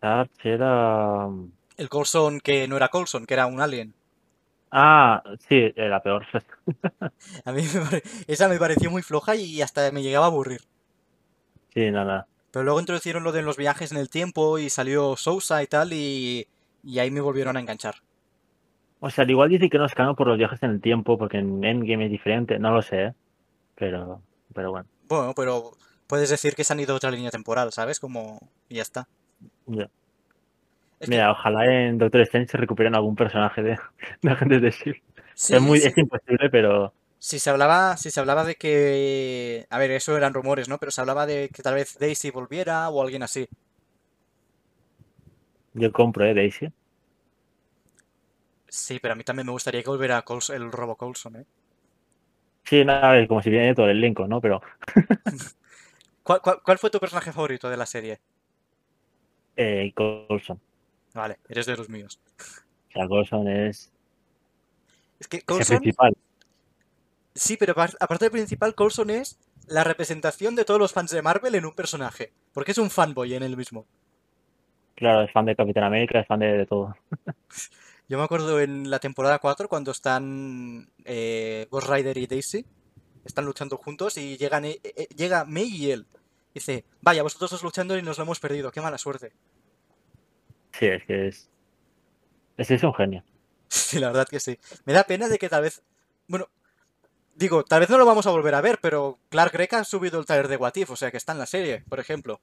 Sarge 0.02 0.54
era. 0.54 1.28
El 1.78 1.90
Coulson 1.90 2.40
que 2.42 2.68
no 2.68 2.78
era 2.78 2.90
Coulson, 2.90 3.26
que 3.26 3.34
era 3.34 3.48
un 3.48 3.60
alien. 3.60 3.94
Ah, 4.72 5.24
sí, 5.48 5.74
era 5.76 6.00
peor. 6.02 6.26
A 7.46 7.52
mí 7.52 7.64
me 7.74 7.82
pare- 7.82 8.04
esa 8.28 8.48
me 8.48 8.60
pareció 8.60 8.92
muy 8.92 9.02
floja 9.02 9.36
y 9.36 9.62
hasta 9.62 9.92
me 9.92 10.04
llegaba 10.04 10.26
a 10.26 10.30
aburrir. 10.30 10.62
Sí, 11.74 11.90
nada. 11.92 12.28
Pero 12.52 12.64
luego 12.64 12.80
introducieron 12.80 13.24
lo 13.24 13.32
de 13.32 13.42
los 13.42 13.58
viajes 13.58 13.92
en 13.92 13.98
el 13.98 14.10
tiempo 14.10 14.58
y 14.58 14.70
salió 14.70 15.16
Sousa 15.16 15.62
y 15.62 15.68
tal 15.68 15.94
y, 15.94 16.48
y 16.84 17.00
ahí 17.00 17.12
me 17.12 17.22
volvieron 17.22 17.58
a 17.58 17.60
enganchar. 17.60 17.96
O 19.00 19.10
sea, 19.10 19.24
al 19.24 19.30
igual 19.30 19.50
dice 19.50 19.70
que 19.70 19.78
no 19.78 19.86
es 19.86 19.94
canon 19.94 20.16
por 20.16 20.28
los 20.28 20.38
viajes 20.38 20.62
en 20.64 20.72
el 20.72 20.82
tiempo, 20.82 21.18
porque 21.18 21.38
en 21.38 21.64
Endgame 21.64 22.06
es 22.06 22.12
diferente, 22.12 22.60
no 22.60 22.72
lo 22.72 22.82
sé, 22.82 23.04
¿eh? 23.04 23.14
pero, 23.76 24.22
pero 24.54 24.72
bueno, 24.72 24.88
Bueno, 25.08 25.34
pero 25.36 25.72
puedes 26.06 26.30
decir 26.30 26.56
que 26.56 26.64
se 26.64 26.74
han 26.74 26.80
ido 26.82 26.94
a 26.94 26.98
otra 26.98 27.12
línea 27.12 27.32
temporal, 27.32 27.72
¿sabes? 27.72 28.00
Como... 28.00 28.40
y 28.68 28.76
ya 28.76 28.82
está. 28.82 29.08
Es 31.00 31.08
que 31.08 31.16
Mira, 31.16 31.32
ojalá 31.32 31.66
en 31.66 31.98
Doctor 31.98 32.22
Strange 32.22 32.52
se 32.52 32.58
recuperen 32.58 32.94
algún 32.94 33.16
personaje 33.16 33.64
de, 33.64 33.78
de 34.22 34.32
Agentes 34.32 34.62
de 34.62 34.68
S.H.I.E.L.D. 34.68 35.02
sí, 35.34 35.56
es, 35.56 35.62
muy, 35.62 35.80
sí. 35.80 35.88
es 35.88 35.98
imposible, 35.98 36.50
pero 36.50 36.94
Si 37.20 37.40
se 37.40 37.50
hablaba, 37.50 37.98
si 37.98 38.12
se 38.12 38.20
hablaba 38.20 38.46
de 38.46 38.56
que, 38.56 39.68
a 39.70 39.78
ver, 39.78 39.92
eso 39.92 40.16
eran 40.18 40.34
rumores, 40.34 40.70
¿no? 40.70 40.78
Pero 40.80 40.92
se 40.92 41.02
hablaba 41.02 41.26
de 41.26 41.50
que 41.54 41.62
tal 41.64 41.76
vez 41.76 41.98
Daisy 42.00 42.32
volviera 42.32 42.90
o 42.90 43.02
alguien 43.02 43.24
así. 43.24 43.48
yo 45.74 45.92
compro, 45.92 46.26
¿eh? 46.26 46.34
Daisy. 46.34 46.72
Sí, 48.68 49.00
pero 49.00 49.14
a 49.14 49.16
mí 49.16 49.24
también 49.24 49.46
me 49.46 49.52
gustaría 49.52 49.84
que 49.84 49.90
volviera 49.90 50.24
Coulson- 50.26 50.56
el 50.56 50.72
Robo 50.72 50.96
Coulson, 50.96 51.36
¿eh? 51.36 51.46
Sí, 52.64 52.86
nada, 52.86 53.10
a 53.10 53.14
ver, 53.14 53.28
como 53.28 53.42
si 53.42 53.50
viene 53.50 53.74
todo 53.76 53.90
el 53.90 53.98
elenco, 53.98 54.28
¿no? 54.28 54.40
Pero 54.42 54.62
¿Cuál, 56.24 56.42
cuál, 56.42 56.62
cuál 56.64 56.80
fue 56.80 56.90
tu 56.90 57.00
personaje 57.00 57.34
favorito 57.34 57.70
de 57.70 57.78
la 57.78 57.86
serie? 57.86 58.22
eh, 59.56 59.94
Coulson. 59.96 60.60
Vale, 61.14 61.40
eres 61.48 61.68
de 61.68 61.78
los 61.78 61.88
míos. 61.90 62.20
O 62.90 62.92
sea, 62.92 63.08
Coulson 63.08 63.48
es, 63.48 63.92
Es 65.20 65.28
que 65.28 65.42
es 65.48 65.60
el 65.60 65.66
Coulson, 65.68 65.80
principal. 65.80 66.16
Sí, 67.36 67.58
pero 67.58 67.74
apar- 67.74 67.96
aparte 68.00 68.26
del 68.26 68.32
principal, 68.32 68.76
Coulson 68.76 69.10
es 69.10 69.40
la 69.68 69.84
representación 69.84 70.56
de 70.56 70.66
todos 70.66 70.80
los 70.80 70.94
fans 70.94 71.12
de 71.12 71.22
Marvel 71.22 71.56
en 71.56 71.66
un 71.66 71.74
personaje. 71.76 72.34
Porque 72.54 72.72
es 72.72 72.78
un 72.78 72.90
fanboy 72.90 73.34
en 73.36 73.44
él 73.44 73.56
mismo. 73.58 73.86
Claro, 74.96 75.22
es 75.24 75.32
fan 75.32 75.46
de 75.46 75.56
Capitán 75.56 75.84
América, 75.84 76.20
es 76.20 76.28
fan 76.28 76.40
de, 76.40 76.48
de 76.58 76.66
todo. 76.66 76.96
Yo 78.08 78.18
me 78.18 78.24
acuerdo 78.24 78.60
en 78.60 78.90
la 78.90 79.00
temporada 79.00 79.40
4 79.40 79.70
cuando 79.70 79.92
están 79.92 80.90
eh, 81.06 81.68
Ghost 81.70 81.88
Rider 81.90 82.18
y 82.18 82.28
Daisy, 82.28 82.66
están 83.24 83.46
luchando 83.46 83.78
juntos 83.78 84.18
y 84.18 84.36
llegan, 84.38 84.66
e- 84.66 84.80
e- 84.84 85.08
llega 85.16 85.46
May 85.46 85.68
y 85.68 85.92
él. 85.92 86.08
Dice, 86.54 86.84
vaya, 87.02 87.22
vosotros 87.24 87.52
dos 87.52 87.64
luchando 87.64 87.96
y 87.98 88.02
nos 88.02 88.18
lo 88.18 88.24
hemos 88.24 88.40
perdido, 88.40 88.72
qué 88.72 88.82
mala 88.82 88.98
suerte. 88.98 89.32
Sí, 90.74 90.88
es 90.88 91.04
que 91.06 91.28
es. 91.28 91.50
Ese 92.58 92.76
es 92.76 92.84
un 92.84 92.94
genio. 92.94 93.24
Sí, 93.72 94.00
la 94.00 94.08
verdad 94.08 94.28
que 94.28 94.40
sí. 94.40 94.58
Me 94.86 94.94
da 94.94 95.04
pena 95.04 95.28
de 95.30 95.38
que 95.38 95.48
tal 95.48 95.62
vez. 95.62 95.84
Bueno, 96.28 96.48
digo, 97.40 97.64
tal 97.64 97.80
vez 97.80 97.90
no 97.90 97.98
lo 97.98 98.06
vamos 98.06 98.28
a 98.28 98.32
volver 98.32 98.54
a 98.54 98.62
ver, 98.62 98.80
pero 98.82 99.18
Clark 99.30 99.54
Gregg 99.54 99.74
ha 99.76 99.84
subido 99.84 100.20
el 100.20 100.26
trailer 100.26 100.48
de 100.50 100.58
What 100.58 100.76
If, 100.76 100.92
o 100.92 100.96
sea 100.96 101.10
que 101.10 101.18
está 101.18 101.32
en 101.32 101.40
la 101.40 101.46
serie, 101.46 101.84
por 101.90 102.00
ejemplo. 102.00 102.40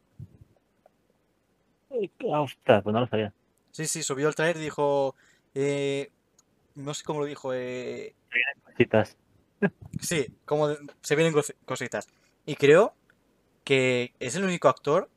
Ah, 2.33 2.41
ostras, 2.41 2.83
pues 2.83 2.93
no 2.95 3.01
lo 3.01 3.07
sabía. 3.07 3.33
Sí, 3.71 3.87
sí, 3.87 4.03
subió 4.03 4.29
el 4.29 4.35
trailer 4.35 4.57
y 4.57 4.61
dijo. 4.65 5.15
eh, 5.55 6.11
no 6.75 6.93
sé 6.95 7.05
cómo 7.05 7.21
lo 7.21 7.27
dijo. 7.27 7.53
Eh, 7.55 8.15
Citas. 8.77 9.17
sí, 10.01 10.27
como 10.45 10.69
de- 10.69 10.79
se 11.03 11.15
vienen 11.17 11.33
cos- 11.35 11.55
cositas. 11.65 12.09
Y 12.45 12.57
creo 12.57 12.95
que 13.65 14.13
es 14.21 14.35
el 14.37 14.45
único 14.45 14.69
actor 14.69 15.09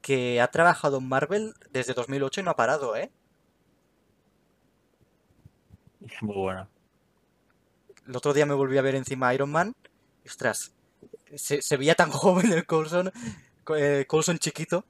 que 0.00 0.40
ha 0.40 0.48
trabajado 0.48 0.98
en 0.98 1.08
Marvel 1.08 1.54
desde 1.70 1.94
2008 1.94 2.40
y 2.40 2.44
no 2.44 2.50
ha 2.50 2.56
parado, 2.56 2.96
¿eh? 2.96 3.10
Es 6.04 6.22
muy 6.22 6.34
bueno. 6.36 6.68
El 8.06 8.16
otro 8.16 8.32
día 8.32 8.46
me 8.46 8.54
volví 8.54 8.78
a 8.78 8.82
ver 8.82 8.94
encima 8.94 9.32
Iron 9.34 9.50
Man. 9.50 9.74
y, 10.24 10.28
ostras, 10.28 10.72
se, 11.34 11.62
se 11.62 11.76
veía 11.76 11.94
tan 11.94 12.10
joven 12.10 12.52
el 12.52 12.66
Coulson, 12.66 13.10
co- 13.64 13.76
eh, 13.76 14.06
Coulson 14.06 14.38
chiquito. 14.38 14.84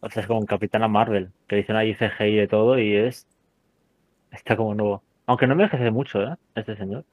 O 0.00 0.10
sea, 0.10 0.22
es 0.22 0.26
como 0.26 0.40
un 0.40 0.46
Capitana 0.46 0.88
Marvel, 0.88 1.30
que 1.46 1.56
dicen 1.56 1.76
ahí 1.76 1.94
CGI 1.94 2.34
de 2.36 2.48
todo 2.48 2.78
y 2.78 2.96
es. 2.96 3.26
Está 4.32 4.56
como 4.56 4.74
nuevo. 4.74 5.02
Aunque 5.26 5.46
no 5.46 5.54
me 5.54 5.64
envejece 5.64 5.90
mucho, 5.90 6.20
¿eh? 6.22 6.36
Este 6.54 6.76
señor. 6.76 7.04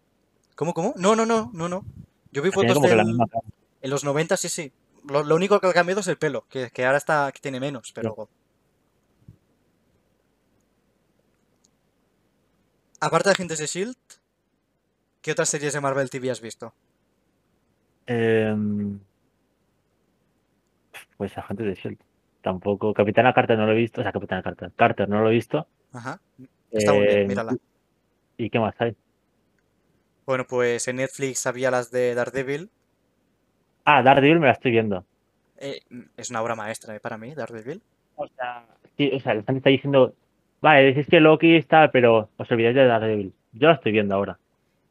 ¿Cómo, 0.55 0.73
cómo? 0.73 0.93
No, 0.97 1.15
no, 1.15 1.25
no, 1.25 1.51
no, 1.53 1.69
no. 1.69 1.85
Yo 2.31 2.41
vi 2.41 2.49
fotos 2.51 2.79
cara. 2.79 3.03
en 3.81 3.89
los 3.89 4.03
90, 4.03 4.35
sí, 4.37 4.49
sí. 4.49 4.71
Lo, 5.07 5.23
lo 5.23 5.35
único 5.35 5.59
que 5.59 5.67
ha 5.67 5.73
cambiado 5.73 6.01
es 6.01 6.07
el 6.07 6.17
pelo, 6.17 6.45
que, 6.49 6.69
que 6.71 6.85
ahora 6.85 6.97
está, 6.97 7.31
que 7.31 7.39
tiene 7.39 7.59
menos, 7.59 7.91
pero... 7.93 8.27
Aparte 12.99 13.29
de 13.29 13.33
Agentes 13.33 13.59
de 13.59 13.65
S.H.I.E.L.D., 13.65 13.97
¿qué 15.21 15.31
otras 15.31 15.49
series 15.49 15.73
de 15.73 15.81
Marvel 15.81 16.09
TV 16.09 16.29
has 16.31 16.41
visto? 16.41 16.73
Em, 18.07 18.99
Pues 21.17 21.37
agentes 21.37 21.65
de 21.67 21.75
Shield. 21.75 21.99
Tampoco. 22.41 22.93
Capitana 22.93 23.33
Carter 23.33 23.57
no 23.57 23.65
lo 23.65 23.73
he 23.73 23.75
visto. 23.75 24.01
O 24.01 24.03
sea, 24.03 24.11
Capitana 24.11 24.41
Carter. 24.41 24.71
Carter 24.75 25.07
no 25.09 25.21
lo 25.21 25.29
he 25.29 25.33
visto. 25.33 25.67
Ajá. 25.93 26.19
Está 26.71 26.93
muy 26.93 27.05
Eh, 27.05 27.07
bien, 27.07 27.27
mírala. 27.27 27.59
¿Y 28.37 28.49
qué 28.49 28.59
más 28.59 28.75
hay? 28.79 28.95
Bueno, 30.25 30.45
pues 30.47 30.87
en 30.87 30.95
Netflix 30.95 31.45
había 31.45 31.71
las 31.71 31.91
de 31.91 32.15
Daredevil. 32.15 32.71
Ah, 33.85 34.01
Daredevil 34.03 34.39
me 34.39 34.47
la 34.47 34.53
estoy 34.53 34.71
viendo. 34.71 35.05
Eh, 35.57 35.81
es 36.17 36.29
una 36.29 36.41
obra 36.41 36.55
maestra 36.55 36.95
eh, 36.95 36.99
para 36.99 37.17
mí, 37.17 37.33
Daredevil. 37.35 37.81
O 38.15 38.27
sea, 38.27 38.65
sí, 38.97 39.11
o 39.13 39.19
sea, 39.19 39.33
la 39.33 39.43
gente 39.43 39.57
está 39.59 39.69
diciendo, 39.69 40.13
vale, 40.61 40.83
decís 40.83 41.07
que 41.07 41.19
Loki 41.19 41.55
está, 41.55 41.91
pero 41.91 42.29
os 42.37 42.51
olvidáis 42.51 42.75
de 42.75 42.85
Daredevil. 42.85 43.33
Yo 43.53 43.67
la 43.69 43.75
estoy 43.75 43.91
viendo 43.91 44.15
ahora. 44.15 44.37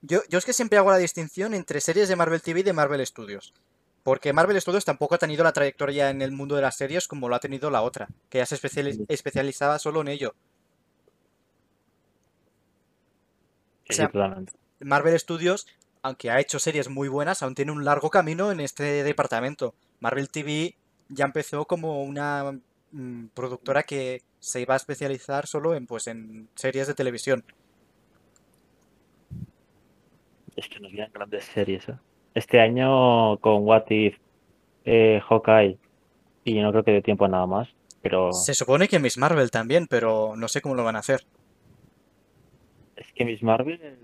Yo, 0.01 0.21
yo 0.29 0.39
es 0.39 0.45
que 0.45 0.53
siempre 0.53 0.79
hago 0.79 0.91
la 0.91 0.99
distinción 0.99 1.55
entre 1.55 1.81
series 1.81 2.09
de 2.09 2.17
Marvel 2.17 2.43
TV 2.43 2.61
y 2.61 2.63
de 2.63 2.73
Marvel 2.73 3.05
Studios. 3.07 3.53
Porque 4.03 4.33
Marvel 4.33 4.61
Studios 4.61 4.85
tampoco 4.85 5.17
ha 5.17 5.19
tenido 5.19 5.45
la 5.45 5.53
trayectoria 5.53 6.11
en 6.11 6.23
el 6.23 6.33
mundo 6.33 6.57
de 6.57 6.63
las 6.63 6.77
series 6.77 7.09
como 7.09 7.29
lo 7.29 7.35
ha 7.35 7.41
tenido 7.41 7.71
la 7.71 7.83
otra, 7.83 8.09
que 8.31 8.39
ya 8.39 8.47
se 8.47 8.59
especializaba 9.09 9.79
solo 9.79 10.01
en 10.01 10.09
ello. 10.09 10.35
O 13.91 13.93
sea. 13.93 14.11
Marvel 14.81 15.19
Studios, 15.19 15.67
aunque 16.03 16.31
ha 16.31 16.41
hecho 16.41 16.59
series 16.59 16.89
muy 16.89 17.09
buenas, 17.09 17.43
aún 17.43 17.55
tiene 17.55 17.73
un 17.73 17.85
largo 17.85 18.11
camino 18.11 18.53
en 18.53 18.61
este 18.61 19.03
departamento. 19.03 19.75
Marvel 20.01 20.31
TV 20.31 20.77
ya 21.09 21.25
empezó 21.25 21.65
como 21.65 22.03
una 22.03 22.61
mm, 22.93 23.27
productora 23.35 23.83
que 23.83 24.23
se 24.39 24.61
iba 24.61 24.75
a 24.75 24.77
especializar 24.77 25.47
solo 25.47 25.75
en, 25.75 25.87
pues, 25.87 26.07
en 26.07 26.49
series 26.55 26.87
de 26.87 26.95
televisión. 26.95 27.45
Es 30.59 30.69
que 30.69 30.81
nos 30.81 30.91
vienen 30.91 31.13
grandes 31.15 31.45
series, 31.45 31.89
¿eh? 31.89 31.95
Este 32.35 32.61
año 32.61 33.39
con 33.39 33.65
What 33.65 33.85
If, 33.91 34.17
eh, 34.85 35.21
Hawkeye, 35.29 35.79
y 36.43 36.61
no 36.61 36.73
creo 36.73 36.83
que 36.83 36.91
dé 36.91 37.01
tiempo 37.01 37.27
a 37.27 37.29
nada 37.29 37.47
más, 37.47 37.69
pero 38.03 38.33
Se 38.33 38.55
supone 38.55 38.89
que 38.89 38.99
Miss 38.99 39.19
Marvel 39.19 39.53
también, 39.53 39.87
pero 39.87 40.35
no 40.37 40.49
sé 40.49 40.61
cómo 40.61 40.75
lo 40.75 40.83
van 40.83 40.97
a 40.97 40.99
hacer. 40.99 41.21
es 42.97 43.13
que 43.13 43.25
Miss 43.25 43.41
Marvel... 43.41 43.99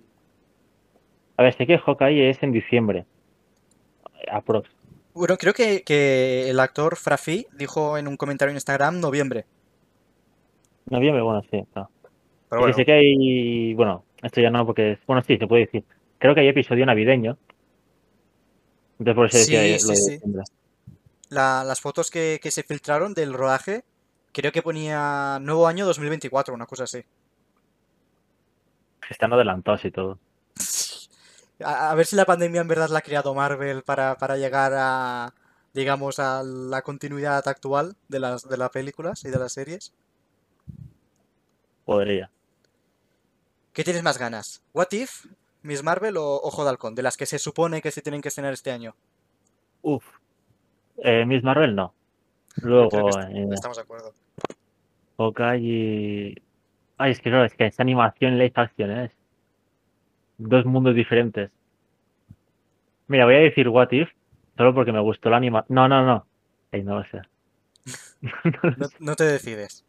A 1.37 1.43
ver, 1.43 1.55
sé 1.55 1.67
que 1.67 1.77
Hawkeye 1.77 2.31
es 2.31 2.41
en 2.45 2.53
diciembre. 2.53 3.05
Aprox. 4.31 4.71
Bueno, 5.13 5.37
creo 5.37 5.55
que, 5.55 5.83
que 5.83 6.49
el 6.49 6.61
actor 6.61 6.95
Frafi 6.95 7.49
dijo 7.53 7.99
en 7.99 8.07
un 8.07 8.17
comentario 8.17 8.51
en 8.51 8.57
Instagram 8.57 9.01
noviembre. 9.01 9.45
Noviembre, 10.87 11.23
bueno, 11.23 11.43
sí, 11.51 11.65
claro. 11.73 11.91
Pero 12.49 12.61
bueno, 12.61 12.77
sé 12.77 12.85
que 12.85 12.93
hay, 12.93 13.75
bueno, 13.75 14.05
esto 14.23 14.41
ya 14.41 14.51
no 14.51 14.65
porque 14.65 14.93
es, 14.93 14.99
bueno, 15.05 15.21
sí, 15.23 15.37
se 15.37 15.49
puede 15.49 15.65
decir. 15.67 15.85
Creo 16.25 16.35
que 16.35 16.41
hay 16.41 16.49
episodio 16.49 16.87
navideño. 16.87 17.37
Entonces 18.99 19.15
por 19.15 19.27
eso 19.27 19.37
decía 19.37 19.61
Sí, 19.79 19.87
lo 19.87 19.95
sí, 19.95 20.19
de 20.25 20.43
la- 21.29 21.65
las 21.65 21.83
fotos 21.83 22.11
que, 22.11 22.41
que 22.43 22.51
se 22.51 22.63
filtraron 22.63 23.13
del 23.13 23.35
rodaje, 23.35 23.85
creo 24.33 24.51
que 24.51 24.63
ponía 24.63 25.39
nuevo 25.43 25.67
año 25.67 25.85
2024, 25.85 26.55
una 26.55 26.65
cosa 26.65 26.85
así. 26.85 27.05
Están 29.11 29.35
adelantados 29.35 29.85
y 29.85 29.91
todo. 29.91 30.19
A, 31.63 31.91
a 31.91 31.95
ver 31.95 32.07
si 32.07 32.17
la 32.17 32.25
pandemia 32.25 32.63
en 32.63 32.69
verdad 32.69 32.89
la 32.89 33.01
ha 33.01 33.03
creado 33.03 33.35
Marvel 33.35 33.83
para, 33.83 34.17
para 34.17 34.39
llegar 34.39 34.73
a, 34.75 35.35
digamos, 35.75 36.19
a 36.21 36.43
la 36.43 36.81
continuidad 36.81 37.47
actual 37.47 37.97
de 38.09 38.21
las, 38.21 38.49
de 38.49 38.57
las 38.57 38.71
películas 38.71 39.23
y 39.27 39.29
de 39.29 39.39
las 39.39 39.53
series. 39.53 39.93
Podría. 41.85 42.31
¿Qué 43.75 43.85
tienes 43.85 44.03
más 44.03 44.17
ganas? 44.17 44.63
¿What 44.73 44.89
If? 44.93 45.27
¿Miss 45.65 45.83
Marvel 45.83 46.19
o 46.19 46.41
Ojo 46.43 46.63
de 46.63 46.71
Halcón? 46.71 46.95
De 46.95 47.03
las 47.03 47.17
que 47.17 47.25
se 47.25 47.39
supone 47.39 47.81
que 47.81 47.91
se 47.91 48.03
tienen 48.03 48.21
que 48.21 48.29
estrenar 48.29 48.53
este 48.53 48.71
año. 48.71 48.95
Uf. 49.81 50.05
Eh, 50.99 51.25
Miss 51.25 51.43
Marvel 51.43 51.75
no. 51.75 51.95
Luego, 52.63 53.09
eh, 53.21 53.49
estamos 53.51 53.79
de 53.79 53.83
acuerdo. 53.83 54.13
Hawkeye 55.17 55.59
y... 55.59 56.35
Ay, 56.99 57.13
es 57.13 57.21
que 57.21 57.31
claro, 57.31 57.47
es 57.47 57.55
que 57.55 57.67
es 57.67 57.81
animación 57.81 58.35
y 58.35 58.37
live 58.37 58.53
action, 58.55 58.91
¿eh? 58.91 59.11
Dos 60.37 60.67
mundos 60.67 60.95
diferentes. 60.95 61.51
Mira, 63.09 63.25
voy 63.25 63.37
a 63.37 63.39
decir 63.39 63.69
What 63.69 63.91
If, 63.93 64.11
solo 64.59 64.75
porque 64.75 64.93
me 64.93 65.01
gustó 65.01 65.31
la 65.31 65.39
anima... 65.39 65.65
No, 65.69 65.89
no, 65.89 66.05
no. 66.05 66.27
Ay, 66.73 66.83
no 66.83 66.99
lo 66.99 67.05
sé. 67.05 67.23
No, 68.21 68.89
no 69.01 69.17
te 69.17 69.25
decides. 69.25 69.85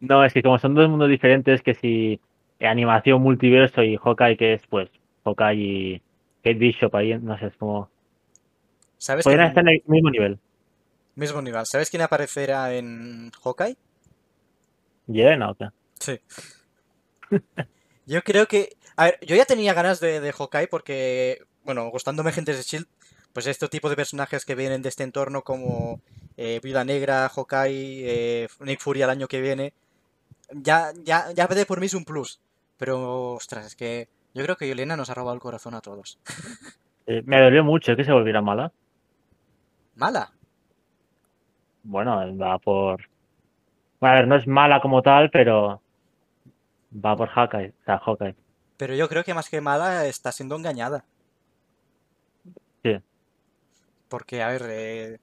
No, 0.00 0.24
es 0.24 0.32
que 0.32 0.42
como 0.42 0.58
son 0.58 0.74
dos 0.74 0.88
mundos 0.88 1.08
diferentes, 1.08 1.62
que 1.62 1.74
si 1.74 2.20
animación, 2.60 3.22
multiverso 3.22 3.82
y 3.82 3.96
Hawkeye, 3.96 4.36
que 4.36 4.54
es 4.54 4.62
pues 4.68 4.88
Hawkeye 5.24 5.54
y 5.54 6.02
Kate 6.42 6.54
Bishop 6.54 6.94
ahí, 6.96 7.18
no 7.18 7.38
sé, 7.38 7.46
es 7.46 7.56
como... 7.56 7.90
¿Sabes 8.98 9.24
Podrían 9.24 9.48
estar 9.48 9.62
en 9.62 9.74
el 9.74 9.82
mismo 9.86 10.10
nivel. 10.10 10.38
Mismo 11.14 11.42
nivel. 11.42 11.66
¿Sabes 11.66 11.90
quién 11.90 12.02
aparecerá 12.02 12.74
en 12.74 13.30
Hawkeye? 13.42 13.76
¿Yelena 15.06 15.50
o 15.50 15.54
qué? 15.54 15.68
Sí. 16.00 16.20
Yo 18.06 18.22
creo 18.22 18.46
que. 18.46 18.76
A 18.96 19.04
ver, 19.06 19.18
yo 19.26 19.36
ya 19.36 19.44
tenía 19.44 19.74
ganas 19.74 20.00
de, 20.00 20.20
de 20.20 20.32
Hawkeye 20.32 20.68
porque, 20.68 21.42
bueno, 21.64 21.88
gustándome 21.90 22.30
Agentes 22.30 22.56
de 22.56 22.62
Shield, 22.62 22.86
pues 23.32 23.46
este 23.46 23.68
tipo 23.68 23.90
de 23.90 23.96
personajes 23.96 24.44
que 24.44 24.54
vienen 24.54 24.82
de 24.82 24.88
este 24.88 25.02
entorno 25.02 25.42
como 25.42 26.00
eh, 26.36 26.60
Viuda 26.62 26.84
Negra, 26.84 27.28
Hawkeye, 27.28 28.44
eh, 28.44 28.48
Nick 28.60 28.80
Fury 28.80 29.02
al 29.02 29.10
año 29.10 29.26
que 29.26 29.40
viene, 29.40 29.72
ya, 30.52 30.92
ya, 31.02 31.32
ya 31.32 31.48
por 31.48 31.80
mí 31.80 31.86
es 31.86 31.94
un 31.94 32.04
plus. 32.04 32.40
Pero, 32.76 33.32
ostras, 33.32 33.66
es 33.66 33.76
que 33.76 34.08
yo 34.34 34.42
creo 34.42 34.56
que 34.56 34.66
Yelena 34.66 34.96
nos 34.96 35.10
ha 35.10 35.14
robado 35.14 35.34
el 35.34 35.40
corazón 35.40 35.74
a 35.74 35.80
todos. 35.80 36.18
Eh, 37.06 37.22
me 37.26 37.38
dolió 37.38 37.62
mucho 37.62 37.94
que 37.96 38.02
se 38.02 38.12
volviera 38.12 38.40
mala. 38.40 38.72
Mala. 39.94 40.32
Bueno, 41.82 42.34
va 42.38 42.58
por... 42.58 43.10
Bueno, 44.00 44.14
a 44.14 44.18
ver, 44.20 44.26
no 44.26 44.36
es 44.36 44.46
mala 44.46 44.80
como 44.80 45.02
tal, 45.02 45.28
pero 45.28 45.82
va 46.94 47.14
por 47.14 47.28
Hawkeye, 47.28 47.74
o 47.78 47.84
sea, 47.84 47.98
Hawkeye. 47.98 48.34
Pero 48.78 48.94
yo 48.94 49.06
creo 49.10 49.22
que 49.22 49.34
más 49.34 49.50
que 49.50 49.60
mala 49.60 50.06
está 50.06 50.32
siendo 50.32 50.56
engañada. 50.56 51.04
Sí. 52.82 52.98
Porque, 54.08 54.42
a 54.42 54.48
ver, 54.48 54.62
eh, 54.68 55.18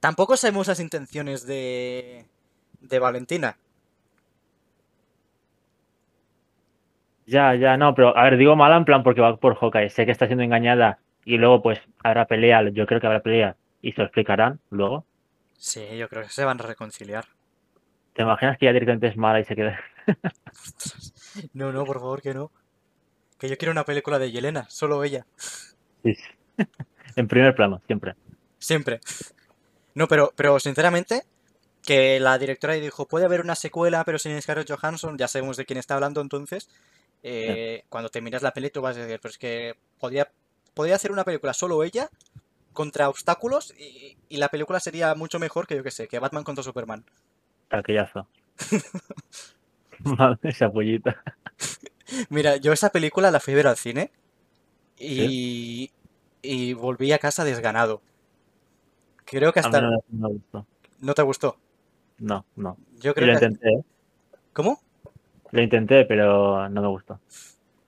tampoco 0.00 0.36
sabemos 0.36 0.68
las 0.68 0.78
intenciones 0.78 1.46
de, 1.46 2.26
de 2.80 2.98
Valentina. 2.98 3.56
Ya, 7.32 7.54
ya, 7.54 7.78
no, 7.78 7.94
pero 7.94 8.14
a 8.14 8.24
ver, 8.24 8.36
digo 8.36 8.56
mala 8.56 8.76
en 8.76 8.84
plan 8.84 9.02
porque 9.02 9.22
va 9.22 9.38
por 9.38 9.56
Hawkeye. 9.56 9.88
Sé 9.88 10.04
que 10.04 10.12
está 10.12 10.26
siendo 10.26 10.44
engañada 10.44 10.98
y 11.24 11.38
luego 11.38 11.62
pues 11.62 11.80
habrá 12.04 12.26
pelea, 12.26 12.62
yo 12.68 12.84
creo 12.84 13.00
que 13.00 13.06
habrá 13.06 13.20
pelea 13.20 13.56
y 13.80 13.92
se 13.92 14.02
lo 14.02 14.04
explicarán 14.04 14.60
luego. 14.68 15.06
Sí, 15.56 15.96
yo 15.96 16.10
creo 16.10 16.24
que 16.24 16.28
se 16.28 16.44
van 16.44 16.60
a 16.60 16.64
reconciliar. 16.64 17.24
¿Te 18.12 18.20
imaginas 18.20 18.58
que 18.58 18.66
ya 18.66 18.72
directamente 18.74 19.06
es 19.06 19.16
mala 19.16 19.40
y 19.40 19.44
se 19.44 19.56
queda? 19.56 19.80
No, 21.54 21.72
no, 21.72 21.86
por 21.86 22.00
favor, 22.00 22.20
que 22.20 22.34
no. 22.34 22.50
Que 23.38 23.48
yo 23.48 23.56
quiero 23.56 23.72
una 23.72 23.84
película 23.84 24.18
de 24.18 24.30
Yelena, 24.30 24.68
solo 24.68 25.02
ella. 25.02 25.24
Sí. 26.02 26.14
En 27.16 27.28
primer 27.28 27.54
plano, 27.54 27.80
siempre. 27.86 28.14
Siempre. 28.58 29.00
No, 29.94 30.06
pero, 30.08 30.32
pero 30.36 30.58
sinceramente, 30.60 31.22
que 31.82 32.20
la 32.20 32.38
directora 32.38 32.74
dijo, 32.74 33.06
puede 33.06 33.24
haber 33.24 33.40
una 33.40 33.54
secuela, 33.54 34.04
pero 34.04 34.18
sin 34.18 34.40
Scarlett 34.40 34.70
Johansson, 34.70 35.16
ya 35.18 35.28
sabemos 35.28 35.56
de 35.56 35.64
quién 35.64 35.78
está 35.78 35.94
hablando 35.94 36.20
entonces. 36.20 36.68
Eh, 37.22 37.84
Cuando 37.88 38.08
te 38.10 38.20
miras 38.20 38.42
la 38.42 38.52
peli, 38.52 38.70
tú 38.70 38.80
vas 38.80 38.96
a 38.96 39.00
decir, 39.00 39.18
pero 39.20 39.30
es 39.30 39.38
que 39.38 39.74
podría, 39.98 40.30
podría 40.74 40.96
hacer 40.96 41.12
una 41.12 41.24
película 41.24 41.54
solo 41.54 41.82
ella 41.84 42.10
contra 42.72 43.08
obstáculos 43.08 43.74
y, 43.78 44.16
y 44.28 44.36
la 44.38 44.48
película 44.48 44.80
sería 44.80 45.14
mucho 45.14 45.38
mejor 45.38 45.66
que 45.66 45.76
yo 45.76 45.82
que 45.82 45.90
sé, 45.90 46.08
que 46.08 46.18
Batman 46.18 46.44
contra 46.44 46.64
Superman. 46.64 47.04
Taquillazo. 47.68 48.26
Madre, 50.04 50.50
esa 50.50 50.70
pollita. 50.70 51.22
Mira, 52.28 52.56
yo 52.56 52.72
esa 52.72 52.90
película 52.90 53.30
la 53.30 53.40
fui 53.40 53.52
a 53.54 53.56
ver 53.56 53.66
al 53.68 53.76
cine 53.76 54.10
y, 54.98 55.90
y 56.42 56.72
volví 56.74 57.12
a 57.12 57.18
casa 57.18 57.44
desganado. 57.44 58.02
Creo 59.24 59.52
que 59.52 59.60
hasta... 59.60 59.80
no, 59.80 59.90
me- 59.90 59.96
no 60.08 60.28
me 60.28 60.34
gustó. 60.34 60.66
¿No 61.00 61.14
te 61.14 61.22
gustó? 61.22 61.56
No, 62.18 62.44
no. 62.56 62.76
Yo 63.00 63.14
creo 63.14 63.28
que... 63.38 63.46
intenté, 63.46 63.68
¿eh? 63.68 63.84
¿Cómo? 64.52 64.80
Lo 65.52 65.62
intenté, 65.62 66.04
pero 66.04 66.68
no 66.68 66.82
me 66.82 66.88
gustó. 66.88 67.20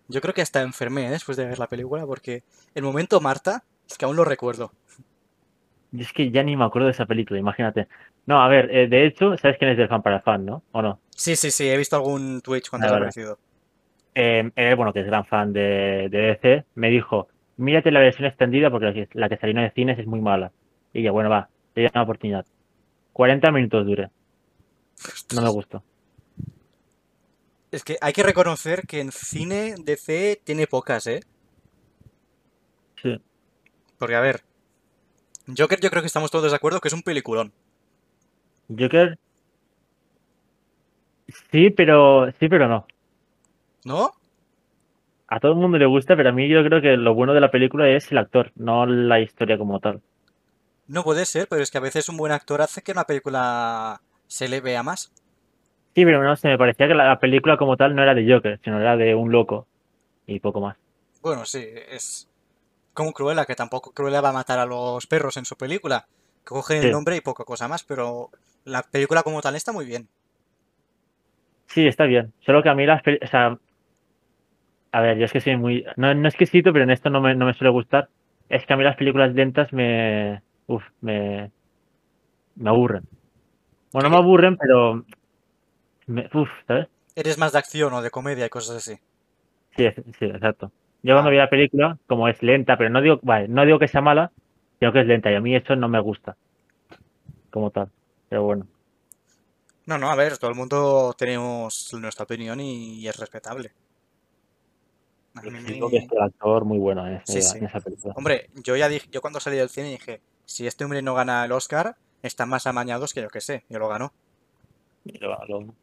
Yo 0.09 0.21
creo 0.21 0.35
que 0.35 0.43
hasta 0.43 0.63
enfermé 0.63 1.07
¿eh? 1.07 1.11
después 1.11 1.37
de 1.37 1.47
ver 1.47 1.59
la 1.59 1.67
película 1.67 2.07
porque 2.07 2.43
el 2.75 2.83
momento 2.83 3.21
Marta 3.21 3.65
es 3.89 3.99
que 3.99 4.05
aún 4.05 4.17
lo 4.17 4.25
recuerdo. 4.25 4.71
Y 5.93 6.03
es 6.03 6.13
que 6.13 6.31
ya 6.31 6.43
ni 6.43 6.57
me 6.57 6.65
acuerdo 6.65 6.87
de 6.87 6.93
esa 6.93 7.07
película, 7.07 7.39
imagínate. 7.39 7.89
No, 8.27 8.43
a 8.43 8.49
ver, 8.49 8.69
eh, 8.75 8.89
de 8.89 9.07
hecho, 9.07 9.37
¿sabes 9.39 9.57
quién 9.59 9.71
es 9.71 9.77
del 9.79 9.89
fan 9.89 10.03
para 10.03 10.21
fan, 10.21 10.45
no? 10.45 10.63
¿O 10.73 10.83
no? 10.83 10.99
Sí, 11.11 11.37
sí, 11.37 11.51
sí, 11.51 11.69
he 11.69 11.77
visto 11.77 11.97
algún 11.97 12.41
Twitch 12.43 12.69
cuando 12.69 12.87
Ah, 12.87 12.89
ha 12.89 12.93
vale. 12.93 13.05
aparecido. 13.05 13.39
Eh, 14.15 14.51
él, 14.57 14.77
bueno, 14.77 14.93
que 14.93 15.01
es 15.01 15.07
gran 15.07 15.25
fan 15.25 15.53
de, 15.53 16.09
de 16.11 16.19
DC, 16.19 16.65
me 16.75 16.91
dijo, 16.91 17.29
mírate 17.57 17.91
la 17.91 18.01
versión 18.01 18.27
extendida 18.27 18.71
porque 18.71 19.09
la 19.13 19.29
que, 19.29 19.37
salió 19.37 19.61
en 19.61 19.73
cines 19.73 19.99
es 19.99 20.07
muy 20.07 20.21
mala. 20.21 20.53
Y 20.93 21.03
ya, 21.03 21.13
bueno, 21.13 21.31
va, 21.31 21.49
le 21.75 21.83
di 21.83 21.89
una 21.93 22.03
oportunidad. 22.03 22.45
40 23.13 23.51
minutos 23.53 23.87
dure. 23.87 24.11
No 25.35 25.43
me 25.43 25.49
gustó. 25.51 25.83
Es 27.75 27.83
que 27.83 27.99
hay 28.01 28.13
que 28.13 28.23
reconocer 28.23 28.87
que 28.87 29.01
en 29.01 29.11
cine 29.11 29.75
DC 29.77 30.41
tiene 30.45 30.69
pocas, 30.69 31.09
¿eh? 31.09 31.25
Sí. 33.03 33.21
Porque, 33.99 34.15
a 34.15 34.21
ver, 34.21 34.45
Joker 35.49 35.81
yo 35.81 35.91
creo 35.91 36.01
que 36.01 36.07
estamos 36.07 36.31
todos 36.31 36.53
de 36.53 36.57
acuerdo 36.57 36.81
que 36.81 36.87
es 36.87 36.95
un 36.95 37.03
peliculón. 37.03 37.53
Joker. 38.69 39.19
Sí, 41.51 41.71
pero 41.71 42.31
sí, 42.39 42.49
pero 42.49 42.69
no. 42.69 42.87
¿No? 43.85 44.13
A 45.27 45.41
todo 45.41 45.51
el 45.51 45.59
mundo 45.59 45.77
le 45.77 45.87
gusta, 45.87 46.15
pero 46.15 46.29
a 46.29 46.33
mí 46.33 46.49
yo 46.49 46.63
creo 46.63 46.81
que 46.81 46.97
lo 46.97 47.13
bueno 47.13 47.35
de 47.35 47.41
la 47.41 47.51
película 47.51 47.89
es 47.89 48.13
el 48.13 48.19
actor, 48.19 48.53
no 48.55 48.87
la 48.87 49.19
historia 49.19 49.59
como 49.59 49.81
tal. 49.81 50.01
No 50.87 51.03
puede 51.03 51.27
ser, 51.27 51.49
pero 51.49 51.61
es 51.61 51.73
que 51.73 51.79
a 51.79 51.81
veces 51.81 52.09
un 52.09 52.19
buen 52.19 52.31
actor 52.31 52.63
hace 52.63 52.83
que 52.83 52.93
una 52.93 53.03
película 53.03 54.01
se 54.29 54.47
le 54.47 54.61
vea 54.61 54.85
más. 54.85 55.13
Sí, 55.95 56.05
pero 56.05 56.23
no 56.23 56.37
sé, 56.37 56.49
me 56.49 56.59
parecía 56.59 56.89
que 56.89 56.95
la, 56.95 57.07
la 57.07 57.19
película 57.21 57.57
como 57.57 57.77
tal 57.77 57.95
no 57.95 58.03
era 58.03 58.15
de 58.15 58.31
Joker, 58.31 58.61
sino 58.63 58.81
era 58.81 58.97
de 58.97 59.15
un 59.15 59.31
loco 59.33 59.67
y 60.27 60.41
poco 60.41 60.61
más. 60.61 60.77
Bueno, 61.23 61.45
sí, 61.45 61.67
es 61.89 62.29
como 62.95 63.13
Cruella, 63.13 63.47
que 63.47 63.57
tampoco 63.57 63.93
Cruella 63.93 64.21
va 64.23 64.31
a 64.31 64.35
matar 64.35 64.59
a 64.59 64.67
los 64.67 65.07
perros 65.07 65.37
en 65.37 65.45
su 65.45 65.57
película. 65.57 66.07
Que 66.45 66.51
cogen 66.51 66.83
el 66.83 66.91
nombre 66.93 67.17
y 67.17 67.21
poca 67.23 67.45
cosa 67.45 67.69
más, 67.69 67.85
pero 67.85 68.31
la 68.65 68.83
película 68.83 69.23
como 69.23 69.43
tal 69.43 69.57
está 69.57 69.73
muy 69.73 69.87
bien. 69.87 70.09
Sí, 71.67 71.87
está 71.87 72.05
bien. 72.05 72.33
Solo 72.47 72.63
que 72.63 72.69
a 72.69 72.75
mí 72.75 72.87
las 72.87 73.03
pel- 73.03 73.19
o 73.23 73.27
sea, 73.27 73.59
a 74.93 75.01
ver, 75.01 75.19
yo 75.19 75.25
es 75.25 75.33
que 75.33 75.41
soy 75.41 75.57
muy, 75.57 75.85
no, 75.97 76.15
no 76.15 76.29
exquisito, 76.29 76.73
pero 76.73 76.85
en 76.85 76.91
esto 76.91 77.11
no 77.11 77.21
me, 77.21 77.35
no 77.35 77.47
me 77.47 77.55
suele 77.55 77.71
gustar. 77.71 78.09
Es 78.49 78.65
que 78.67 78.73
a 78.73 78.77
mí 78.77 78.85
las 78.85 78.97
películas 78.97 79.35
lentas 79.35 79.73
me, 79.73 80.43
uf, 80.67 80.85
me, 81.01 81.51
me 82.57 82.71
aburren. 82.71 83.05
Bueno, 83.93 84.09
no 84.09 84.17
me 84.17 84.23
aburren, 84.23 84.57
pero, 84.57 85.05
me, 86.07 86.29
uf, 86.33 86.49
¿sabes? 86.67 86.89
Eres 87.17 87.39
más 87.39 87.53
de 87.53 87.59
acción 87.59 87.93
o 87.93 88.03
de 88.03 88.11
comedia 88.11 88.47
y 88.47 88.49
cosas 88.51 88.77
así. 88.77 88.99
Sí, 89.77 89.87
sí, 90.19 90.25
exacto. 90.27 90.71
Yo 91.03 91.15
cuando 91.15 91.29
Ah. 91.29 91.33
vi 91.33 91.37
la 91.39 91.51
película, 91.51 91.99
como 92.07 92.29
es 92.29 92.43
lenta, 92.43 92.77
pero 92.77 92.91
no 92.91 93.01
digo, 93.01 93.21
vale, 93.23 93.49
no 93.49 93.65
digo 93.65 93.79
que 93.79 93.89
sea 93.89 94.01
mala, 94.01 94.33
sino 94.79 94.93
que 94.93 95.01
es 95.01 95.07
lenta 95.07 95.31
y 95.31 95.35
a 95.35 95.41
mí 95.41 95.55
eso 95.55 95.77
no 95.77 95.89
me 95.89 96.01
gusta, 96.01 96.37
como 97.51 97.71
tal. 97.71 97.91
Pero 98.29 98.43
bueno, 98.45 98.67
No, 99.87 99.99
no, 99.99 100.11
a 100.11 100.15
ver, 100.17 100.39
todo 100.39 100.51
el 100.51 100.57
mundo 100.57 101.15
tenemos 101.19 101.93
nuestra 102.01 102.25
opinión 102.25 102.59
y, 102.59 103.07
es 103.07 103.17
respetable. 103.19 103.71
Yo 105.43 105.51
mí 105.51 105.59
digo 105.61 105.91
que 105.91 105.99
es 105.99 106.11
el 106.11 106.23
actor 106.23 106.65
muy 106.65 106.79
bueno 106.79 107.07
en, 107.07 107.17
ese- 107.17 107.43
Sí, 107.43 107.43
sí. 107.43 107.59
en 107.59 107.65
esa 107.67 107.81
película. 107.81 108.15
Hombre, 108.17 108.49
yo 108.55 108.77
ya 108.77 108.89
dije, 108.89 109.07
yo 109.11 109.21
cuando 109.21 109.41
salí 109.41 109.57
del 109.59 109.69
cine 109.69 109.91
dije, 109.91 110.21
si 110.47 110.67
este 110.67 110.85
hombre 110.85 111.03
no 111.03 111.13
gana 111.15 111.45
el 111.45 111.53
Oscar, 111.53 111.97
están 112.23 112.49
más 112.49 112.67
amañados 112.67 113.13
que 113.13 113.21
yo 113.21 113.29
que 113.29 113.43
sé, 113.43 113.65
y 113.69 113.75
lo 113.75 113.89
ganó. 113.89 114.13
Lo- 115.21 115.45
lo- 115.47 115.75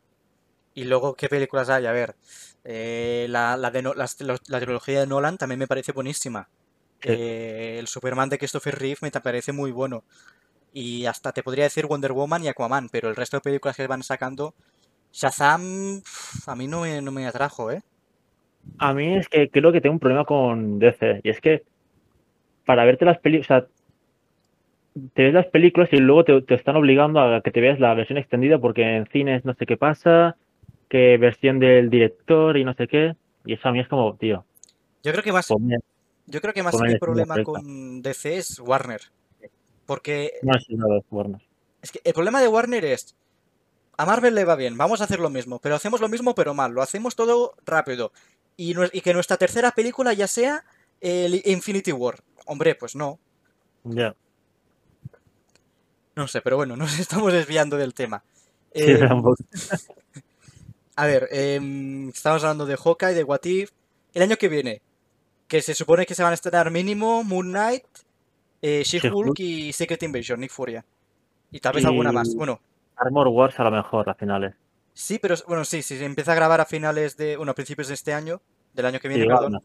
Y 0.73 0.85
luego, 0.85 1.15
¿qué 1.15 1.27
películas 1.29 1.69
hay? 1.69 1.85
A 1.85 1.91
ver, 1.91 2.15
eh, 2.63 3.25
la, 3.29 3.57
la, 3.57 3.71
de 3.71 3.81
los- 3.81 4.49
la 4.49 4.59
trilogía 4.59 5.01
de 5.01 5.07
Nolan 5.07 5.37
también 5.37 5.59
me 5.59 5.67
parece 5.67 5.91
buenísima. 5.91 6.49
Eh, 7.03 7.77
el 7.79 7.87
Superman 7.87 8.29
de 8.29 8.37
Christopher 8.37 8.75
Reeve 8.77 8.99
me 9.01 9.11
parece 9.11 9.51
muy 9.51 9.71
bueno. 9.71 10.03
Y 10.73 11.05
hasta 11.07 11.31
te 11.33 11.43
podría 11.43 11.65
decir 11.65 11.87
Wonder 11.87 12.13
Woman 12.13 12.43
y 12.43 12.49
Aquaman, 12.49 12.89
pero 12.89 13.09
el 13.09 13.15
resto 13.15 13.37
de 13.37 13.41
películas 13.41 13.77
que 13.77 13.87
van 13.87 14.03
sacando, 14.03 14.55
Shazam, 15.13 16.01
a 16.47 16.55
mí 16.55 16.67
no 16.67 16.81
me, 16.81 17.01
no 17.01 17.11
me 17.11 17.27
atrajo, 17.27 17.71
¿eh? 17.71 17.81
A 18.79 18.93
mí 18.93 19.15
es 19.15 19.29
que 19.29 19.49
creo 19.49 19.71
que 19.71 19.79
tengo 19.79 19.93
un 19.93 19.99
problema 19.99 20.25
con 20.25 20.77
DC, 20.77 21.21
y 21.23 21.29
es 21.29 21.39
que 21.39 21.63
para 22.65 22.85
verte 22.85 23.05
las 23.05 23.19
películas, 23.19 23.45
o 23.49 23.53
sea, 23.53 23.67
te 25.13 25.23
ves 25.23 25.33
las 25.33 25.47
películas 25.47 25.89
y 25.93 25.97
luego 25.97 26.23
te, 26.25 26.41
te 26.41 26.55
están 26.55 26.75
obligando 26.75 27.19
a 27.21 27.41
que 27.41 27.51
te 27.51 27.61
veas 27.61 27.79
la 27.79 27.93
versión 27.93 28.17
extendida 28.17 28.59
porque 28.59 28.83
en 28.97 29.05
cines 29.07 29.45
no 29.45 29.53
sé 29.53 29.65
qué 29.65 29.77
pasa, 29.77 30.37
que 30.91 31.17
versión 31.17 31.57
del 31.57 31.89
director 31.89 32.57
y 32.57 32.65
no 32.65 32.73
sé 32.73 32.85
qué, 32.85 33.15
y 33.45 33.53
eso 33.53 33.69
a 33.69 33.71
mí 33.71 33.79
es 33.79 33.87
como, 33.87 34.13
tío, 34.17 34.43
Yo 35.01 35.13
creo 35.13 35.23
que 35.23 35.31
más, 35.31 35.47
yo 35.47 36.41
creo 36.41 36.53
que 36.53 36.63
más 36.63 36.75
el 36.81 36.99
problema 36.99 37.41
con 37.43 38.01
DC 38.01 38.37
es 38.37 38.59
Warner. 38.59 38.99
Porque 39.85 40.33
no 40.43 40.51
es 40.53 40.69
una 40.69 40.93
de 40.93 41.03
Warner. 41.09 41.41
Es 41.81 41.91
que 41.93 42.01
el 42.03 42.13
problema 42.13 42.41
de 42.41 42.49
Warner 42.49 42.83
es, 42.83 43.15
a 43.95 44.05
Marvel 44.05 44.35
le 44.35 44.43
va 44.43 44.57
bien, 44.57 44.77
vamos 44.77 44.99
a 44.99 45.05
hacer 45.05 45.21
lo 45.21 45.29
mismo, 45.29 45.59
pero 45.59 45.75
hacemos 45.75 46.01
lo 46.01 46.09
mismo 46.09 46.35
pero 46.35 46.53
mal, 46.53 46.73
lo 46.73 46.81
hacemos 46.81 47.15
todo 47.15 47.53
rápido. 47.65 48.11
Y, 48.57 48.73
que 49.01 49.13
nuestra 49.13 49.37
tercera 49.37 49.71
película 49.71 50.11
ya 50.11 50.27
sea 50.27 50.65
el 50.99 51.41
Infinity 51.45 51.93
War. 51.93 52.19
Hombre, 52.45 52.75
pues 52.75 52.97
no. 52.97 53.17
Ya, 53.85 54.13
No 56.15 56.27
sé, 56.27 56.41
pero 56.41 56.57
bueno, 56.57 56.75
nos 56.75 56.99
estamos 56.99 57.31
desviando 57.31 57.77
del 57.77 57.93
tema. 57.93 58.25
sí, 58.75 58.83
Eh. 58.91 58.99
a 61.01 61.07
ver, 61.07 61.27
em, 61.31 62.09
estamos 62.09 62.43
hablando 62.43 62.65
de 62.65 62.75
Hawkeye, 62.77 63.13
de 63.15 63.23
What 63.23 63.43
If. 63.45 63.71
El 64.13 64.21
año 64.21 64.35
que 64.37 64.49
viene, 64.49 64.81
que 65.47 65.61
se 65.61 65.73
supone 65.73 66.05
que 66.05 66.13
se 66.13 66.21
van 66.21 66.31
a 66.31 66.35
estrenar 66.35 66.69
mínimo 66.69 67.23
Moon 67.23 67.49
Knight, 67.49 67.85
eh, 68.61 68.83
She-Hulk 68.85 69.39
y 69.39 69.73
Secret 69.73 70.03
Invasion, 70.03 70.39
Nick 70.39 70.51
Furia. 70.51 70.85
Y 71.49 71.59
tal 71.59 71.73
vez 71.73 71.83
Y- 71.83 71.87
alguna 71.87 72.11
más. 72.11 72.35
Bueno, 72.35 72.61
Armor 72.97 73.27
Wars 73.29 73.59
a 73.59 73.63
lo 73.63 73.71
mejor 73.71 74.07
a 74.09 74.13
finales. 74.13 74.53
Sí, 74.93 75.17
pero 75.19 75.33
bueno, 75.47 75.65
sí, 75.65 75.81
sí, 75.81 75.97
se 75.97 76.05
empieza 76.05 76.33
a 76.33 76.35
grabar 76.35 76.61
a 76.61 76.65
finales 76.65 77.17
de, 77.17 77.35
bueno, 77.37 77.53
a 77.53 77.55
principios 77.55 77.87
de 77.87 77.95
este 77.95 78.13
año, 78.13 78.41
del 78.73 78.85
año 78.85 78.99
que 78.99 79.07
viene, 79.07 79.25
perdón, 79.25 79.59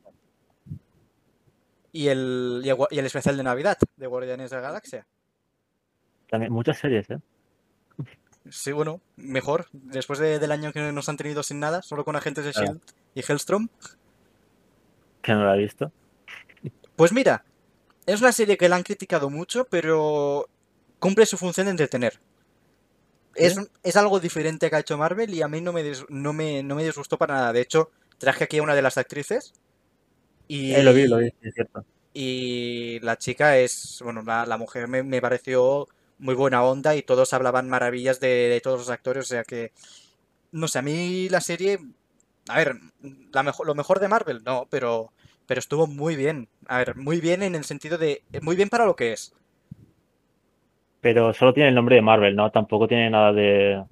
y 1.92 2.08
el, 2.08 2.62
y 2.64 2.68
el, 2.70 2.76
gua- 2.76 2.88
y 2.90 2.98
el 2.98 3.06
especial 3.06 3.36
de 3.36 3.42
Navidad 3.42 3.76
de 3.96 4.06
Guardianes 4.06 4.50
de 4.50 4.56
la 4.56 4.62
Galaxia. 4.62 5.06
También 6.30 6.52
muchas 6.52 6.78
series, 6.78 7.10
¿eh? 7.10 7.18
Sí, 8.50 8.72
bueno, 8.72 9.00
mejor, 9.16 9.66
después 9.72 10.18
de- 10.18 10.38
del 10.38 10.52
año 10.52 10.72
que 10.72 10.92
nos 10.92 11.08
han 11.08 11.16
tenido 11.16 11.42
sin 11.42 11.60
nada, 11.60 11.82
solo 11.82 12.04
con 12.04 12.16
Agentes 12.16 12.44
de. 12.44 12.50
S.H.I.E.L.D. 12.50 12.80
y 13.14 13.20
Hellstrom. 13.26 13.68
Que 15.22 15.32
no 15.32 15.44
la 15.44 15.56
he 15.56 15.58
visto. 15.58 15.90
Pues 16.94 17.12
mira, 17.12 17.44
es 18.06 18.20
una 18.20 18.32
serie 18.32 18.56
que 18.56 18.68
la 18.68 18.76
han 18.76 18.82
criticado 18.82 19.28
mucho, 19.30 19.64
pero 19.68 20.48
cumple 20.98 21.26
su 21.26 21.36
función 21.36 21.66
de 21.66 21.72
entretener. 21.72 22.20
Es, 23.34 23.58
es 23.82 23.96
algo 23.96 24.18
diferente 24.18 24.70
que 24.70 24.76
ha 24.76 24.80
hecho 24.80 24.96
Marvel 24.96 25.34
y 25.34 25.42
a 25.42 25.48
mí 25.48 25.60
no 25.60 25.72
me, 25.72 25.84
dis- 25.84 26.06
no 26.08 26.32
me, 26.32 26.62
no 26.62 26.74
me 26.74 26.84
disgustó 26.84 27.18
para 27.18 27.34
nada. 27.34 27.52
De 27.52 27.60
hecho, 27.60 27.90
traje 28.18 28.44
aquí 28.44 28.58
a 28.58 28.62
una 28.62 28.74
de 28.74 28.80
las 28.82 28.96
actrices 28.96 29.52
y... 30.48 30.72
Eh, 30.72 30.82
lo 30.82 30.94
vi, 30.94 31.06
lo 31.06 31.18
vi, 31.18 31.30
es 31.42 31.52
cierto. 31.54 31.84
Y 32.14 32.98
la 33.00 33.18
chica 33.18 33.58
es, 33.58 34.00
bueno, 34.02 34.22
la, 34.22 34.46
la 34.46 34.56
mujer 34.56 34.88
me, 34.88 35.02
me 35.02 35.20
pareció 35.20 35.86
muy 36.18 36.34
buena 36.34 36.62
onda 36.64 36.94
y 36.96 37.02
todos 37.02 37.32
hablaban 37.32 37.68
maravillas 37.68 38.20
de, 38.20 38.48
de 38.48 38.60
todos 38.60 38.78
los 38.78 38.90
actores, 38.90 39.24
o 39.24 39.28
sea 39.28 39.44
que, 39.44 39.72
no 40.52 40.68
sé, 40.68 40.78
a 40.78 40.82
mí 40.82 41.28
la 41.28 41.40
serie, 41.40 41.78
a 42.48 42.58
ver, 42.58 42.76
la 43.32 43.42
mejor, 43.42 43.66
lo 43.66 43.74
mejor 43.74 44.00
de 44.00 44.08
Marvel, 44.08 44.42
no, 44.44 44.66
pero, 44.70 45.12
pero 45.46 45.58
estuvo 45.58 45.86
muy 45.86 46.16
bien, 46.16 46.48
a 46.66 46.78
ver, 46.78 46.96
muy 46.96 47.20
bien 47.20 47.42
en 47.42 47.54
el 47.54 47.64
sentido 47.64 47.98
de, 47.98 48.22
muy 48.42 48.56
bien 48.56 48.68
para 48.68 48.86
lo 48.86 48.96
que 48.96 49.12
es. 49.12 49.34
Pero 51.00 51.32
solo 51.32 51.52
tiene 51.52 51.68
el 51.68 51.74
nombre 51.74 51.96
de 51.96 52.02
Marvel, 52.02 52.34
¿no? 52.34 52.50
Tampoco 52.50 52.88
tiene 52.88 53.10
nada 53.10 53.32
de... 53.32 53.84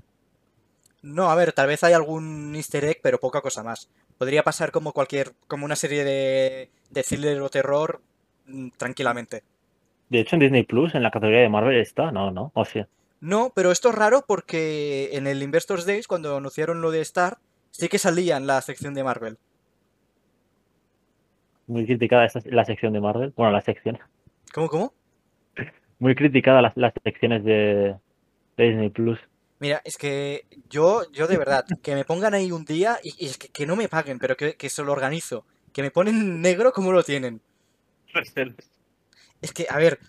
No, 1.03 1.31
a 1.31 1.35
ver, 1.35 1.53
tal 1.53 1.67
vez 1.67 1.85
hay 1.85 1.93
algún 1.93 2.57
easter 2.57 2.85
egg, 2.87 3.01
pero 3.03 3.21
poca 3.21 3.43
cosa 3.43 3.63
más. 3.63 3.91
Podría 4.17 4.43
pasar 4.43 4.73
como 4.73 4.93
cualquier, 4.93 5.33
como 5.47 5.67
una 5.67 5.77
serie 5.77 6.03
de, 6.03 6.71
de 6.91 7.03
thriller 7.03 7.41
o 7.43 7.51
terror, 7.51 8.01
mm, 8.47 8.71
tranquilamente. 8.79 9.45
De 10.09 10.21
hecho, 10.21 10.37
en 10.37 10.41
Disney 10.41 10.63
Plus, 10.65 10.95
en 10.95 11.03
la 11.03 11.11
categoría 11.11 11.41
de 11.41 11.49
Marvel 11.49 11.77
está, 11.79 12.13
no, 12.13 12.31
no, 12.31 12.53
o 12.55 12.65
sea. 12.65 12.87
No, 13.21 13.53
pero 13.55 13.73
esto 13.73 13.89
es 13.89 13.95
raro 13.95 14.25
porque 14.27 15.11
en 15.13 15.27
el 15.27 15.43
Investors 15.43 15.87
Days, 15.87 16.07
cuando 16.07 16.37
anunciaron 16.37 16.83
lo 16.83 16.91
de 16.91 17.01
Star, 17.01 17.39
sí 17.71 17.89
que 17.89 17.99
salía 17.99 18.37
en 18.37 18.47
la 18.47 18.61
sección 18.61 18.95
de 18.95 19.03
Marvel. 19.03 19.39
Muy 21.67 21.87
criticada 21.87 22.27
esta, 22.27 22.41
la 22.45 22.65
sección 22.65 22.93
de 22.93 23.01
Marvel. 23.01 23.33
Bueno, 23.35 23.53
la 23.53 23.63
sección. 23.63 23.99
¿Cómo, 24.53 24.69
cómo? 24.69 24.93
Muy 25.99 26.15
criticada 26.15 26.61
las, 26.61 26.77
las 26.77 26.93
secciones 27.03 27.43
de, 27.45 27.97
de 28.57 28.65
Disney 28.65 28.91
Plus. 28.91 29.19
Mira, 29.59 29.81
es 29.85 29.97
que 29.97 30.45
yo, 30.69 31.11
yo 31.13 31.27
de 31.27 31.39
verdad, 31.39 31.65
que 31.83 31.95
me 31.95 32.05
pongan 32.05 32.35
ahí 32.35 32.53
un 32.53 32.67
día 32.67 32.99
y, 33.03 33.15
y 33.25 33.29
es 33.31 33.39
que, 33.39 33.49
que 33.49 33.67
no 33.67 33.77
me 33.77 33.89
paguen, 33.89 34.19
pero 34.19 34.37
que, 34.37 34.57
que 34.57 34.69
se 34.69 34.83
lo 34.83 34.93
organizo. 34.93 35.47
Que 35.73 35.83
me 35.83 35.91
ponen 35.91 36.43
negro 36.43 36.73
como 36.73 36.93
lo 36.93 37.03
tienen. 37.03 37.41
Es 39.45 39.53
que, 39.53 39.67
a 39.69 39.77
ver, 39.77 40.01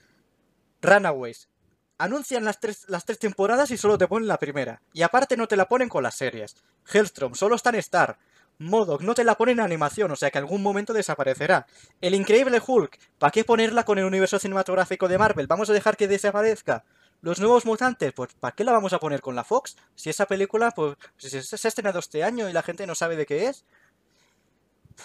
Runaways. 0.81 1.49
Anuncian 1.97 2.45
las 2.45 2.61
tres, 2.61 2.86
las 2.88 3.03
tres 3.03 3.19
temporadas 3.19 3.69
y 3.69 3.75
solo 3.77 3.97
te 3.97 4.07
ponen 4.07 4.29
la 4.29 4.39
primera. 4.39 4.81
Y 4.93 5.01
aparte 5.01 5.36
no 5.36 5.45
te 5.45 5.57
la 5.57 5.67
ponen 5.67 5.89
con 5.89 6.03
las 6.03 6.15
series. 6.15 6.55
Hellstrom 6.89 7.36
solo 7.36 7.55
está 7.55 7.71
en 7.71 7.75
Star. 7.75 8.17
Modoc 8.59 9.01
no 9.01 9.13
te 9.13 9.25
la 9.25 9.36
ponen 9.36 9.59
en 9.59 9.65
animación, 9.65 10.09
o 10.09 10.15
sea 10.15 10.31
que 10.31 10.38
algún 10.38 10.63
momento 10.63 10.93
desaparecerá. 10.93 11.67
El 11.99 12.15
increíble 12.15 12.61
Hulk, 12.65 12.97
¿para 13.19 13.31
qué 13.31 13.43
ponerla 13.43 13.83
con 13.83 13.99
el 13.99 14.05
universo 14.05 14.39
cinematográfico 14.39 15.09
de 15.09 15.17
Marvel? 15.17 15.47
¿Vamos 15.47 15.69
a 15.69 15.73
dejar 15.73 15.97
que 15.97 16.07
desaparezca? 16.07 16.86
Los 17.21 17.41
nuevos 17.41 17.65
mutantes, 17.65 18.13
pues 18.13 18.33
¿para 18.36 18.55
qué 18.55 18.63
la 18.63 18.71
vamos 18.71 18.93
a 18.93 18.99
poner 18.99 19.19
con 19.19 19.36
la 19.36 19.43
Fox? 19.43 19.75
Si 19.95 20.09
esa 20.09 20.27
película, 20.27 20.71
pues 20.71 20.95
si 21.17 21.29
se, 21.29 21.55
ha 21.55 21.67
estrenado 21.67 21.99
este 21.99 22.23
año 22.23 22.47
y 22.47 22.53
la 22.53 22.63
gente 22.63 22.88
no 22.88 22.95
sabe 22.95 23.17
de 23.17 23.25
qué 23.25 23.47
es. 23.47 23.65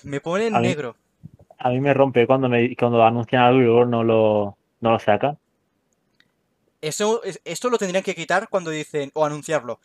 Me 0.05 0.21
mí- 0.25 0.69
negro. 0.69 0.97
A 1.61 1.69
mí 1.71 1.81
me 1.81 1.95
rompe 1.95 2.27
cuando 2.27 2.49
me 2.49 2.75
cuando 2.75 3.05
anuncian 3.05 3.43
algo 3.43 3.61
y 3.61 3.65
luego 3.65 3.85
no 3.85 4.03
lo, 4.03 4.57
no 4.81 4.91
lo 4.93 4.99
sacan. 4.99 5.39
Eso, 6.81 7.23
es- 7.23 7.41
esto 7.45 7.69
lo 7.69 7.79
tendrían 7.79 8.03
que 8.03 8.15
quitar 8.15 8.49
cuando 8.49 8.71
dicen, 8.71 9.11
o 9.15 9.25
anunciarlo. 9.25 9.79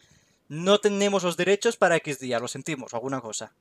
No 0.47 0.77
tenemos 0.79 1.23
los 1.23 1.35
derechos 1.37 1.75
para 1.75 1.97
X 1.97 2.19
día, 2.19 2.39
lo 2.39 2.47
sentimos, 2.47 2.93
o 2.93 2.97
alguna 2.97 3.19
cosa. 3.19 3.51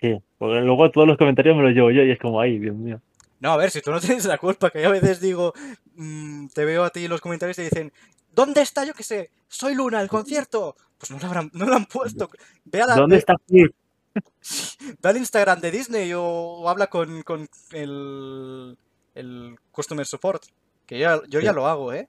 Sí, 0.00 0.20
porque 0.38 0.60
luego 0.60 0.90
todos 0.90 1.06
los 1.06 1.16
comentarios 1.16 1.56
me 1.56 1.62
los 1.62 1.72
llevo 1.72 1.90
yo 1.90 2.02
y 2.04 2.10
es 2.12 2.18
como, 2.18 2.40
ay, 2.40 2.58
Dios 2.58 2.76
mío. 2.76 3.00
No, 3.40 3.52
a 3.52 3.56
ver, 3.56 3.70
si 3.70 3.80
tú 3.80 3.90
no 3.90 4.00
tienes 4.00 4.24
la 4.26 4.38
culpa, 4.38 4.70
que 4.70 4.80
yo 4.82 4.88
a 4.88 4.92
veces 4.92 5.20
digo, 5.20 5.52
mm, 5.96 6.48
te 6.48 6.64
veo 6.64 6.84
a 6.84 6.90
ti 6.90 7.04
en 7.04 7.10
los 7.10 7.20
comentarios 7.20 7.58
y 7.58 7.62
te 7.62 7.68
dicen, 7.70 7.92
¿dónde 8.32 8.62
está, 8.62 8.84
yo 8.84 8.94
qué 8.94 9.02
sé, 9.02 9.30
Soy 9.48 9.74
Luna, 9.74 10.00
el 10.00 10.08
concierto? 10.08 10.76
Pues 10.98 11.10
no 11.10 11.18
lo, 11.18 11.26
habrán, 11.26 11.50
no 11.54 11.66
lo 11.66 11.74
han 11.74 11.86
puesto. 11.86 12.30
Ve, 12.66 12.82
a 12.82 12.86
la- 12.86 12.96
¿Dónde 12.96 13.16
está 13.16 13.34
Hulk? 13.48 13.74
ve 15.02 15.08
al 15.08 15.16
Instagram 15.16 15.60
de 15.60 15.70
Disney 15.70 16.12
o, 16.12 16.22
o 16.22 16.68
habla 16.68 16.88
con, 16.88 17.22
con 17.22 17.48
el, 17.72 18.78
el 19.14 19.56
Customer 19.70 20.06
Support, 20.06 20.44
que 20.86 20.98
yo, 20.98 21.24
yo 21.26 21.40
ya 21.40 21.52
lo 21.52 21.66
hago, 21.66 21.92
¿eh? 21.92 22.08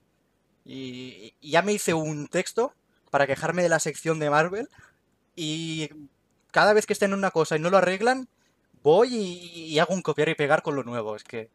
Y, 0.66 1.34
y 1.42 1.52
ya 1.52 1.62
me 1.62 1.74
hice 1.74 1.94
un 1.94 2.28
texto 2.28 2.74
para 3.12 3.28
quejarme 3.28 3.64
de 3.64 3.70
la 3.70 3.80
sección 3.80 4.20
de 4.20 4.30
Marvel 4.30 4.70
y 5.36 5.90
cada 6.52 6.74
vez 6.74 6.86
que 6.86 6.94
estén 6.94 7.12
en 7.12 7.20
una 7.20 7.32
cosa 7.32 7.56
y 7.56 7.60
no 7.60 7.70
lo 7.70 7.78
arreglan, 7.78 8.28
voy 8.82 9.16
y, 9.16 9.66
y 9.74 9.80
hago 9.80 9.94
un 9.94 10.02
copiar 10.02 10.30
y 10.30 10.36
pegar 10.36 10.62
con 10.62 10.76
lo 10.76 10.84
nuevo. 10.84 11.16
Es 11.16 11.24
que... 11.24 11.50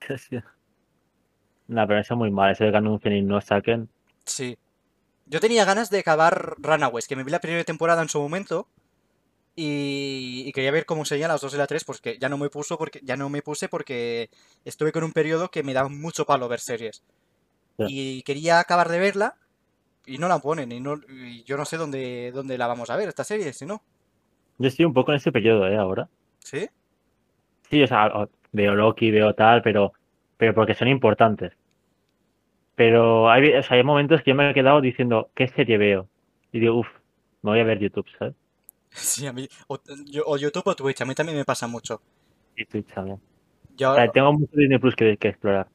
No, 1.68 1.86
pero 1.86 2.00
eso 2.00 2.14
es 2.14 2.18
muy 2.18 2.30
mal, 2.30 2.52
eso 2.52 2.64
de 2.64 2.70
que 2.70 2.76
anuncien 2.76 3.14
y 3.14 3.22
no 3.22 3.40
saquen. 3.40 3.88
Sí. 4.26 4.58
Yo 5.26 5.40
tenía 5.40 5.64
ganas 5.64 5.90
de 5.90 6.00
acabar 6.00 6.54
Runaways, 6.58 7.08
que 7.08 7.16
me 7.16 7.24
vi 7.24 7.30
la 7.30 7.40
primera 7.40 7.64
temporada 7.64 8.02
en 8.02 8.08
su 8.08 8.20
momento. 8.20 8.66
Y, 9.54 10.44
y 10.46 10.52
quería 10.52 10.70
ver 10.70 10.86
cómo 10.86 11.04
seguían 11.04 11.28
las 11.28 11.42
2 11.42 11.54
y 11.54 11.56
la 11.58 11.66
3, 11.66 11.84
pues 11.84 12.00
que 12.00 12.18
ya 12.18 12.30
no 12.30 12.38
me 12.38 12.48
puso 12.48 12.78
porque 12.78 13.00
ya 13.02 13.16
no 13.16 13.28
me 13.28 13.42
puse 13.42 13.68
porque 13.68 14.30
estuve 14.64 14.92
con 14.92 15.04
un 15.04 15.12
periodo 15.12 15.50
que 15.50 15.62
me 15.62 15.74
daba 15.74 15.90
mucho 15.90 16.24
palo 16.24 16.48
ver 16.48 16.60
series. 16.60 17.02
Y 17.78 18.22
quería 18.22 18.60
acabar 18.60 18.88
de 18.88 18.98
verla 18.98 19.36
y 20.06 20.18
no 20.18 20.28
la 20.28 20.38
ponen. 20.38 20.72
Y, 20.72 20.80
no, 20.80 21.00
y 21.08 21.42
yo 21.44 21.56
no 21.56 21.64
sé 21.64 21.76
dónde, 21.76 22.30
dónde 22.32 22.58
la 22.58 22.66
vamos 22.66 22.90
a 22.90 22.96
ver, 22.96 23.08
esta 23.08 23.24
serie, 23.24 23.52
si 23.52 23.66
no. 23.66 23.82
Yo 24.58 24.68
estoy 24.68 24.84
un 24.84 24.94
poco 24.94 25.12
en 25.12 25.16
ese 25.16 25.32
periodo, 25.32 25.66
¿eh? 25.66 25.76
Ahora. 25.76 26.08
¿Sí? 26.40 26.68
Sí, 27.70 27.82
o 27.82 27.86
sea, 27.86 28.28
veo 28.52 28.74
Loki, 28.74 29.10
veo 29.10 29.34
tal, 29.34 29.62
pero, 29.62 29.92
pero 30.36 30.54
porque 30.54 30.74
son 30.74 30.88
importantes. 30.88 31.52
Pero 32.74 33.30
hay, 33.30 33.52
o 33.54 33.62
sea, 33.62 33.76
hay 33.76 33.84
momentos 33.84 34.22
que 34.22 34.30
yo 34.30 34.34
me 34.36 34.50
he 34.50 34.54
quedado 34.54 34.80
diciendo, 34.80 35.30
¿qué 35.34 35.48
serie 35.48 35.78
veo? 35.78 36.08
Y 36.52 36.60
digo, 36.60 36.80
uff, 36.80 36.88
me 37.42 37.50
voy 37.52 37.60
a 37.60 37.64
ver 37.64 37.78
YouTube, 37.78 38.06
¿sabes? 38.18 38.34
Sí, 38.90 39.26
a 39.26 39.32
mí. 39.32 39.48
O, 39.68 39.80
yo- 40.06 40.24
o 40.26 40.36
YouTube 40.36 40.66
o 40.68 40.76
Twitch, 40.76 41.00
a 41.00 41.04
mí 41.04 41.14
también 41.14 41.38
me 41.38 41.44
pasa 41.44 41.66
mucho. 41.66 42.00
Y 42.56 42.64
Twitch 42.64 42.86
también. 42.94 43.20
Yo, 43.76 43.92
O 43.92 43.94
sea, 43.94 44.08
tengo 44.10 44.32
mucho 44.32 44.56
Disney 44.56 44.78
Plus 44.78 44.94
que, 44.96 45.16
que 45.18 45.28
explorar. 45.28 45.68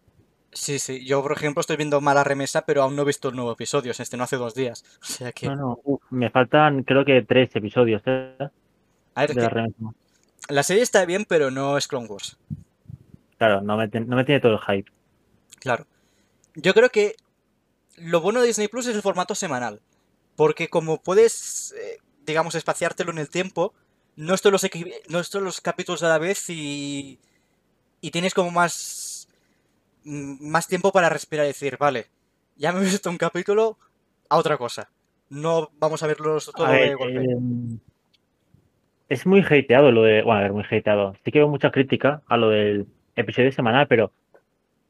sí, 0.52 0.80
sí. 0.80 1.06
Yo, 1.06 1.22
por 1.22 1.32
ejemplo, 1.34 1.62
estoy 1.62 1.78
viendo 1.78 2.02
Mala 2.02 2.24
Remesa, 2.24 2.66
pero 2.66 2.84
aún 2.84 2.96
no 2.96 3.04
he 3.04 3.06
visto 3.06 3.30
el 3.30 3.36
nuevo 3.36 3.52
episodio. 3.54 3.92
Este 3.92 4.18
no 4.18 4.24
hace 4.24 4.38
dos 4.38 4.56
días. 4.56 4.84
O 5.02 5.06
sea 5.06 5.32
que. 5.32 5.48
No, 5.48 5.56
no, 5.56 5.80
uf, 5.84 6.02
me 6.12 6.30
faltan 6.30 6.84
creo 6.84 7.06
que 7.06 7.22
tres 7.24 7.56
episodios 7.56 8.02
¿eh? 8.06 8.36
A 9.16 9.22
ver, 9.22 9.34
de 9.34 9.42
la 9.42 9.50
remesa. 9.50 9.92
la 10.50 10.64
serie 10.64 10.84
está 10.84 11.06
bien, 11.06 11.26
pero 11.26 11.52
no 11.52 11.78
es 11.78 11.88
Clone 11.88 12.08
Wars. 12.08 12.38
Claro, 13.38 13.62
no 13.62 13.78
me, 13.78 13.88
no 13.88 14.16
me 14.16 14.26
tiene 14.26 14.42
todo 14.42 14.54
el 14.54 14.60
hype. 14.60 14.92
Claro. 15.60 15.86
Yo 16.60 16.74
creo 16.74 16.90
que 16.90 17.16
lo 17.98 18.20
bueno 18.22 18.42
de 18.42 18.48
Disney 18.48 18.68
Plus 18.68 18.88
es 18.88 18.96
el 18.96 19.02
formato 19.02 19.36
semanal. 19.36 19.80
Porque 20.36 20.68
como 20.70 21.02
puedes, 21.02 21.74
eh, 21.74 21.98
digamos, 22.26 22.54
espaciártelo 22.56 23.12
en 23.12 23.18
el 23.18 23.30
tiempo, 23.30 23.74
no 24.16 24.34
los, 24.52 24.64
equi- 24.64 24.94
no 25.10 25.20
es 25.20 25.30
todos 25.30 25.44
los 25.46 25.62
capítulos 25.62 26.04
a 26.04 26.10
la 26.10 26.18
vez 26.20 26.50
y, 26.50 27.20
y 28.02 28.12
tienes 28.12 28.34
como 28.34 28.52
más, 28.52 29.28
mm, 30.04 30.48
más 30.50 30.68
tiempo 30.68 30.92
para 30.92 31.10
respirar 31.10 31.46
y 31.46 31.50
decir, 31.50 31.78
vale, 31.80 32.08
ya 32.56 32.72
me 32.72 32.80
he 32.82 32.84
visto 32.84 33.10
un 33.10 33.18
capítulo 33.18 33.78
a 34.30 34.38
otra 34.38 34.58
cosa. 34.58 34.90
No 35.30 35.70
vamos 35.80 36.04
a 36.04 36.08
verlos 36.08 36.52
todo 36.56 36.66
A 36.68 36.72
de 36.72 36.94
golpe. 36.96 37.20
em, 37.32 37.80
es 39.10 39.26
muy 39.26 39.42
hateado 39.42 39.92
lo 39.92 40.04
de. 40.04 40.22
Bueno, 40.22 40.40
a 40.40 40.44
ver, 40.44 40.54
muy 40.54 40.64
hateado. 40.70 41.16
Sí 41.24 41.32
que 41.32 41.40
veo 41.40 41.48
mucha 41.48 41.72
crítica 41.72 42.22
a 42.28 42.38
lo 42.38 42.50
del 42.50 42.88
episodio 43.16 43.52
semanal, 43.52 43.88
pero 43.88 44.12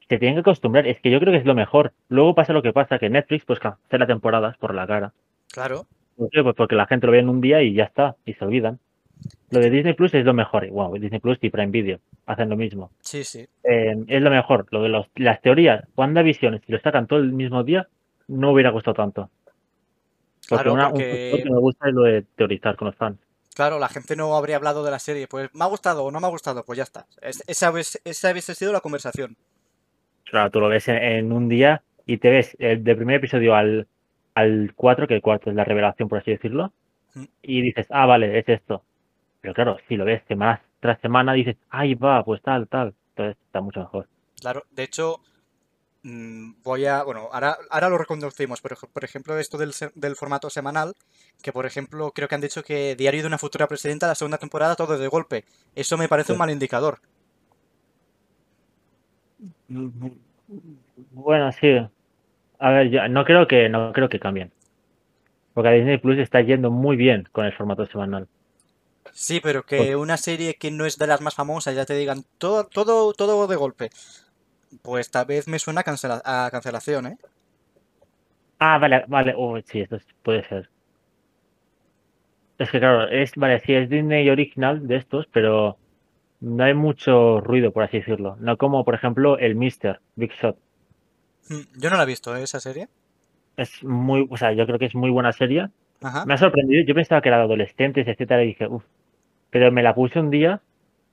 se 0.10 0.18
tienen 0.18 0.36
que 0.36 0.42
acostumbrar. 0.42 0.88
Es 0.88 1.00
que 1.02 1.10
yo 1.12 1.20
creo 1.20 1.32
que 1.34 1.40
es 1.40 1.46
lo 1.46 1.56
mejor. 1.56 1.94
Luego 2.10 2.34
pasa 2.36 2.54
lo 2.54 2.62
que 2.62 2.74
pasa, 2.74 3.00
que 3.00 3.10
Netflix 3.10 3.46
pues 3.46 3.60
cancela 3.60 4.08
temporadas 4.08 4.58
por 4.58 4.74
la 4.74 4.88
cara. 4.88 5.14
Claro. 5.52 5.86
¿Por 6.16 6.30
qué? 6.30 6.42
Pues 6.44 6.56
porque 6.56 6.76
la 6.76 6.88
gente 6.88 7.06
lo 7.06 7.12
ve 7.14 7.20
en 7.20 7.30
un 7.30 7.42
día 7.42 7.62
y 7.62 7.74
ya 7.74 7.84
está, 7.84 8.16
y 8.26 8.34
se 8.34 8.44
olvidan. 8.46 8.80
Lo 9.50 9.60
de 9.60 9.70
Disney 9.70 9.94
Plus 9.94 10.14
es 10.14 10.26
lo 10.26 10.34
mejor. 10.34 10.66
y, 10.66 10.70
Bueno, 10.70 10.94
Disney 10.94 11.20
Plus 11.20 11.38
y 11.42 11.50
Prime 11.50 11.72
Video 11.72 12.00
hacen 12.26 12.50
lo 12.50 12.56
mismo. 12.58 12.92
Sí, 13.02 13.24
sí. 13.24 13.48
Eh, 13.64 13.96
es 14.08 14.22
lo 14.22 14.30
mejor. 14.30 14.68
Lo 14.72 14.82
de 14.84 14.90
los- 14.90 15.08
las 15.16 15.42
teorías, 15.42 15.84
WandaVision, 15.96 16.62
si 16.66 16.72
lo 16.72 16.80
sacan 16.80 17.08
todo 17.08 17.20
el 17.20 17.32
mismo 17.34 17.64
día, 17.64 17.88
no 18.28 18.52
hubiera 18.52 18.70
gustado 18.72 18.96
tanto. 18.96 19.30
Porque, 20.50 20.64
Claro, 20.64 20.74
una, 20.74 20.90
porque- 20.90 21.42
que 21.44 21.50
me 21.50 21.60
gusta 21.60 21.88
es 21.90 21.94
lo 21.94 22.04
de 22.04 22.22
teorizar 22.36 22.76
con 22.76 22.88
los 22.88 22.96
fans. 22.96 23.18
Claro, 23.56 23.80
la 23.80 23.90
gente 23.90 24.16
no 24.16 24.36
habría 24.36 24.58
hablado 24.58 24.84
de 24.84 24.92
la 24.92 25.00
serie. 25.00 25.28
Pues 25.28 25.50
me 25.54 25.64
ha 25.64 25.68
gustado 25.68 26.04
o 26.06 26.12
no 26.12 26.20
me 26.20 26.28
ha 26.28 26.30
gustado, 26.30 26.64
pues 26.64 26.78
ya 26.78 26.84
está. 26.84 27.06
Es- 27.22 27.44
esa, 27.48 27.74
esa 28.06 28.32
hubiese 28.32 28.54
sido 28.56 28.72
la 28.72 28.82
conversación. 28.82 29.36
Claro, 30.30 30.52
tú 30.52 30.60
lo 30.60 30.70
ves 30.70 30.88
en, 30.88 30.98
en 30.98 31.32
un 31.32 31.48
día 31.50 31.84
y 32.06 32.18
te 32.18 32.30
ves 32.30 32.56
eh, 32.60 32.78
del 32.80 32.96
primer 32.98 33.16
episodio 33.18 33.56
al, 33.56 33.88
al 34.36 34.74
4, 34.76 35.08
que 35.08 35.16
el 35.16 35.22
cuarto 35.22 35.50
es 35.50 35.56
la 35.56 35.64
revelación, 35.64 36.10
por 36.10 36.20
así 36.20 36.32
decirlo, 36.32 36.74
Mm. 37.16 37.24
y 37.42 37.62
dices, 37.62 37.88
ah, 37.90 38.06
vale, 38.06 38.38
es 38.38 38.48
esto. 38.50 38.84
Pero 39.42 39.54
claro, 39.54 39.78
si 39.88 39.96
lo 39.98 40.06
ves 40.06 40.24
semana 40.28 40.62
tras 40.80 41.00
semana, 41.02 41.34
dices, 41.34 41.58
ahí 41.70 41.96
va, 41.96 42.24
pues 42.24 42.42
tal, 42.42 42.68
tal. 42.68 42.94
Entonces 43.10 43.38
está 43.46 43.62
mucho 43.62 43.80
mejor. 43.82 44.08
Claro, 44.40 44.64
de 44.72 44.84
hecho, 44.84 45.22
mm, 46.04 46.62
voy 46.64 46.86
a, 46.86 47.04
bueno, 47.04 47.30
ahora, 47.32 47.58
ahora 47.70 47.90
lo 47.90 47.98
reconducimos, 47.98 48.62
pero 48.62 48.78
por 48.94 49.04
ejemplo 49.04 49.38
esto 49.40 49.58
del, 49.58 49.74
se- 49.74 49.92
del 49.96 50.16
formato 50.16 50.50
semanal, 50.50 50.94
que 51.42 51.54
por 51.54 51.66
ejemplo 51.66 52.12
creo 52.12 52.28
que 52.28 52.36
han 52.36 52.42
dicho 52.42 52.64
que 52.64 52.96
Diario 52.96 53.22
de 53.22 53.28
una 53.28 53.38
futura 53.38 53.68
presidenta, 53.68 54.08
la 54.08 54.16
segunda 54.16 54.38
temporada, 54.38 54.76
todo 54.76 54.98
de 54.98 55.08
golpe. 55.08 55.46
Eso 55.76 55.98
me 55.98 56.08
parece 56.10 56.34
un 56.34 56.40
mal 56.40 56.52
indicador. 56.52 57.00
Bueno, 61.12 61.52
sí. 61.52 61.68
A 62.60 62.72
ver, 62.72 62.90
yo 62.90 63.08
no 63.10 63.26
creo 63.26 63.48
que 63.48 63.70
no 63.70 63.94
creo 63.94 64.10
que 64.10 64.20
cambien. 64.20 64.52
Porque 65.54 65.68
a 65.70 65.74
Disney 65.74 65.98
Plus 65.98 66.20
está 66.20 66.40
yendo 66.40 66.72
muy 66.72 66.96
bien 66.96 67.28
con 67.34 67.46
el 67.46 67.52
formato 67.52 67.86
semanal. 67.86 68.30
Sí, 69.12 69.40
pero 69.42 69.66
que 69.66 69.96
una 69.98 70.16
serie 70.18 70.56
que 70.56 70.72
no 70.72 70.86
es 70.86 70.98
de 70.98 71.08
las 71.08 71.20
más 71.22 71.36
famosas 71.36 71.76
ya 71.76 71.86
te 71.86 71.96
digan 71.96 72.24
todo, 72.38 72.66
todo, 72.68 73.12
todo 73.14 73.48
de 73.48 73.56
golpe. 73.58 73.90
Pues 74.84 75.12
tal 75.12 75.26
vez 75.28 75.48
me 75.48 75.60
suena 75.60 75.82
a, 75.82 75.86
cancela- 75.86 76.22
a 76.26 76.50
cancelación, 76.52 77.08
¿eh? 77.08 77.18
Ah, 78.60 78.78
vale, 78.78 79.04
vale. 79.08 79.34
Oh, 79.36 79.60
sí, 79.66 79.80
esto 79.82 79.96
es- 79.96 80.06
puede 80.24 80.44
ser. 80.48 80.70
Es 82.60 82.70
que 82.70 82.80
claro, 82.80 83.08
es, 83.10 83.32
vale, 83.36 83.60
sí, 83.62 83.74
es 83.74 83.90
Disney 83.90 84.30
original 84.30 84.88
de 84.88 84.98
estos, 84.98 85.26
pero 85.32 85.78
no 86.40 86.64
hay 86.64 86.74
mucho 86.74 87.42
ruido, 87.42 87.72
por 87.72 87.84
así 87.84 87.98
decirlo. 87.98 88.38
No 88.40 88.58
como, 88.58 88.84
por 88.86 88.96
ejemplo, 88.96 89.38
el 89.38 89.56
Mister, 89.56 90.00
Big 90.16 90.32
Shot. 90.34 90.58
Mm, 91.50 91.80
Yo 91.80 91.90
no 91.90 91.98
la 91.98 92.04
he 92.04 92.08
visto, 92.08 92.36
¿eh? 92.36 92.44
esa 92.44 92.60
serie. 92.60 92.88
Es 93.56 93.84
muy, 93.84 94.28
o 94.30 94.38
sea, 94.38 94.54
yo 94.54 94.66
creo 94.66 94.78
que 94.78 94.86
es 94.86 94.96
muy 94.96 95.10
buena 95.10 95.32
serie. 95.32 95.70
Ajá. 96.02 96.26
Me 96.26 96.36
ha 96.36 96.38
sorprendido, 96.38 96.86
yo 96.86 96.94
pensaba 96.94 97.22
que 97.22 97.30
era 97.30 97.38
de 97.38 97.44
adolescentes, 97.44 98.08
etcétera, 98.08 98.44
y 98.44 98.48
dije, 98.48 98.68
uff. 98.68 98.84
Pero 99.50 99.72
me 99.72 99.82
la 99.82 99.96
puse 99.96 100.20
un 100.20 100.30
día 100.30 100.62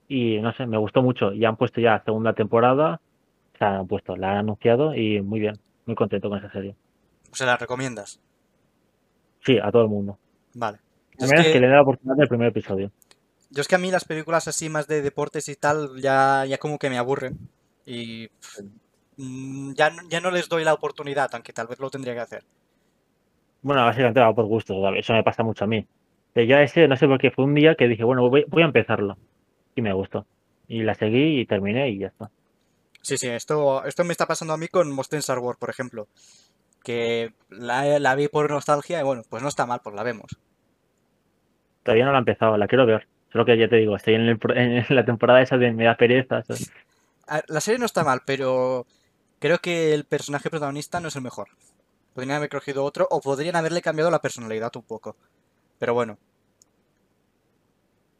y 0.08 0.38
no 0.40 0.52
sé, 0.52 0.66
me 0.66 0.76
gustó 0.76 1.02
mucho. 1.02 1.32
Ya 1.32 1.48
han 1.48 1.56
puesto 1.56 1.80
ya 1.80 2.02
segunda 2.04 2.34
temporada, 2.34 3.00
está 3.52 3.82
puesto, 3.84 4.16
la 4.16 4.32
han 4.32 4.38
anunciado 4.38 4.94
y 4.94 5.22
muy 5.22 5.40
bien, 5.40 5.58
muy 5.86 5.94
contento 5.94 6.28
con 6.28 6.38
esa 6.38 6.50
serie. 6.50 6.74
O 7.32 7.36
sea, 7.36 7.46
¿la 7.46 7.56
recomiendas? 7.56 8.20
Sí, 9.40 9.58
a 9.58 9.70
todo 9.70 9.82
el 9.82 9.88
mundo. 9.88 10.18
Vale. 10.54 10.78
Yo 11.18 11.26
A 11.26 11.28
menos 11.28 11.46
que... 11.46 11.52
que, 11.52 11.60
le 11.60 11.68
dé 11.68 11.72
la 11.72 11.82
oportunidad 11.82 12.16
del 12.16 12.28
primer 12.28 12.48
episodio. 12.48 12.90
Yo 13.54 13.60
es 13.62 13.68
que 13.68 13.76
a 13.76 13.78
mí 13.78 13.90
las 13.90 14.04
películas 14.04 14.48
así 14.48 14.68
más 14.68 14.86
de 14.86 15.00
deportes 15.02 15.48
y 15.48 15.56
tal 15.56 16.00
ya, 16.00 16.44
ya 16.46 16.58
como 16.58 16.78
que 16.78 16.90
me 16.90 16.98
aburren. 16.98 17.38
Y 17.86 18.28
pff, 18.28 18.60
mm, 19.16 19.72
ya, 19.74 19.90
no- 19.90 20.08
ya 20.08 20.20
no 20.20 20.30
les 20.30 20.48
doy 20.48 20.64
la 20.64 20.74
oportunidad, 20.74 21.30
aunque 21.34 21.52
tal 21.52 21.66
vez 21.68 21.78
lo 21.80 21.90
tendría 21.90 22.14
que 22.14 22.20
hacer. 22.20 22.44
Bueno, 23.62 23.84
básicamente 23.84 24.20
va 24.20 24.34
por 24.34 24.44
gusto, 24.46 24.74
eso 24.94 25.12
me 25.14 25.22
pasa 25.22 25.42
mucho 25.42 25.64
a 25.64 25.66
mí. 25.66 25.86
Pero 26.34 26.46
yo 26.46 26.58
ese, 26.58 26.86
no 26.88 26.96
sé 26.96 27.06
por 27.06 27.18
qué, 27.18 27.30
fue 27.30 27.44
un 27.44 27.54
día 27.54 27.76
que 27.76 27.88
dije, 27.88 28.04
bueno, 28.04 28.28
voy, 28.28 28.44
voy 28.48 28.62
a 28.62 28.66
empezarlo. 28.66 29.16
Y 29.74 29.82
me 29.82 29.92
gustó. 29.92 30.26
Y 30.68 30.82
la 30.82 30.94
seguí 30.94 31.40
y 31.40 31.46
terminé 31.46 31.88
y 31.90 31.98
ya 31.98 32.08
está. 32.08 32.30
Sí, 33.02 33.16
sí, 33.18 33.28
esto, 33.28 33.84
esto 33.84 34.04
me 34.04 34.12
está 34.12 34.26
pasando 34.26 34.54
a 34.54 34.56
mí 34.56 34.68
con 34.68 34.90
Monster 34.90 35.18
Star 35.20 35.38
Wars, 35.38 35.58
por 35.58 35.70
ejemplo. 35.70 36.08
Que 36.82 37.32
la, 37.48 37.98
la 37.98 38.14
vi 38.14 38.28
por 38.28 38.50
nostalgia 38.50 39.00
y 39.00 39.04
bueno, 39.04 39.22
pues 39.28 39.42
no 39.42 39.48
está 39.48 39.64
mal, 39.66 39.80
pues 39.82 39.94
la 39.94 40.02
vemos. 40.02 40.38
Todavía 41.82 42.04
no 42.06 42.12
la 42.12 42.18
he 42.18 42.20
empezado, 42.20 42.56
la 42.56 42.66
quiero 42.66 42.86
ver. 42.86 43.06
Solo 43.34 43.44
que 43.44 43.58
ya 43.58 43.68
te 43.68 43.74
digo, 43.74 43.96
estoy 43.96 44.14
en, 44.14 44.28
el 44.28 44.38
en 44.54 44.84
la 44.94 45.04
temporada 45.04 45.42
esa 45.42 45.58
de 45.58 45.72
me 45.72 45.82
da 45.82 45.96
pereza. 45.96 46.44
La 47.48 47.60
serie 47.60 47.80
no 47.80 47.86
está 47.86 48.04
mal, 48.04 48.22
pero 48.24 48.86
creo 49.40 49.58
que 49.58 49.92
el 49.92 50.04
personaje 50.04 50.50
protagonista 50.50 51.00
no 51.00 51.08
es 51.08 51.16
el 51.16 51.22
mejor. 51.22 51.48
Podrían 52.14 52.36
haber 52.36 52.48
cogido 52.48 52.84
otro 52.84 53.08
o 53.10 53.20
podrían 53.20 53.56
haberle 53.56 53.82
cambiado 53.82 54.08
la 54.08 54.20
personalidad 54.20 54.70
un 54.76 54.84
poco. 54.84 55.16
Pero 55.80 55.94
bueno, 55.94 56.16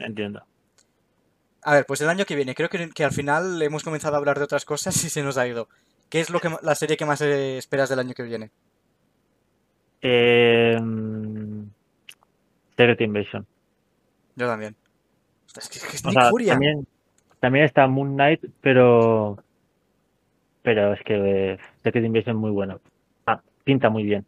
Entiendo. 0.00 0.44
a 1.62 1.74
ver, 1.74 1.86
pues 1.86 2.00
el 2.00 2.08
año 2.08 2.24
que 2.24 2.34
viene, 2.34 2.56
creo 2.56 2.68
que, 2.68 2.90
que 2.90 3.04
al 3.04 3.12
final 3.12 3.62
hemos 3.62 3.84
comenzado 3.84 4.16
a 4.16 4.18
hablar 4.18 4.38
de 4.38 4.44
otras 4.46 4.64
cosas 4.64 4.96
y 5.04 5.10
se 5.10 5.22
nos 5.22 5.38
ha 5.38 5.46
ido. 5.46 5.68
¿Qué 6.10 6.18
es 6.18 6.28
lo 6.28 6.40
que 6.40 6.50
la 6.60 6.74
serie 6.74 6.96
que 6.96 7.06
más 7.06 7.20
eh, 7.20 7.56
esperas 7.56 7.88
del 7.88 8.00
año 8.00 8.14
que 8.14 8.24
viene? 8.24 8.50
Eh, 10.02 10.76
Secret 12.76 13.00
Invasion. 13.00 13.46
Yo 14.34 14.48
también. 14.48 14.74
Es 15.56 15.68
que, 15.68 15.78
es 15.78 15.84
que 15.84 15.96
es 15.96 16.04
Nick 16.04 16.14
sea, 16.14 16.30
Furia. 16.30 16.52
también, 16.52 16.86
también 17.40 17.64
está 17.64 17.86
Moon 17.86 18.14
Knight, 18.14 18.44
pero 18.60 19.38
pero 20.62 20.94
es 20.94 21.00
que 21.04 21.52
eh, 21.52 21.58
Secret 21.82 22.04
Invasion 22.04 22.36
es 22.36 22.40
muy 22.40 22.50
bueno. 22.50 22.80
Ah, 23.26 23.40
pinta 23.64 23.90
muy 23.90 24.02
bien. 24.02 24.26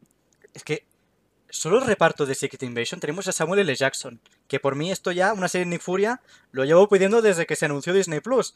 Es 0.53 0.63
que 0.65 0.85
solo 1.49 1.79
el 1.79 1.87
reparto 1.87 2.27
de 2.27 2.35
Secret 2.35 2.63
Invasion 2.63 3.01
tenemos 3.01 3.27
a 3.29 3.33
Samuel 3.33 3.61
L. 3.61 3.75
Jackson, 3.75 4.21
que 4.49 4.61
por 4.61 4.75
mí 4.75 4.91
esto 4.91 5.13
ya, 5.13 5.33
una 5.33 5.49
serie 5.49 5.65
de 5.65 5.71
Nick 5.71 5.81
Furia, 5.81 6.21
lo 6.53 6.65
llevo 6.65 6.89
pidiendo 6.89 7.23
desde 7.23 7.47
que 7.47 7.57
se 7.57 7.65
anunció 7.65 7.93
Disney 7.93 8.21
Plus. 8.21 8.55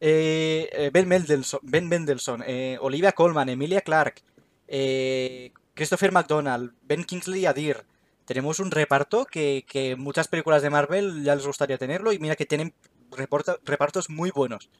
Eh, 0.00 0.68
eh, 0.72 0.90
ben 0.92 1.08
eh, 2.46 2.78
Olivia 2.80 3.12
Colman, 3.12 3.48
Emilia 3.48 3.82
Clarke, 3.82 4.22
eh, 4.66 5.52
Christopher 5.74 6.10
McDonald, 6.12 6.72
Ben 6.82 7.04
Kingsley 7.04 7.46
Adir. 7.46 7.84
Tenemos 8.30 8.60
un 8.60 8.70
reparto 8.70 9.24
que, 9.24 9.64
que 9.66 9.96
muchas 9.96 10.28
películas 10.28 10.62
de 10.62 10.70
Marvel 10.70 11.24
ya 11.24 11.34
les 11.34 11.44
gustaría 11.44 11.78
tenerlo 11.78 12.12
y 12.12 12.20
mira 12.20 12.36
que 12.36 12.46
tienen 12.46 12.72
reporta- 13.10 13.58
repartos 13.64 14.08
muy 14.08 14.30
buenos. 14.30 14.70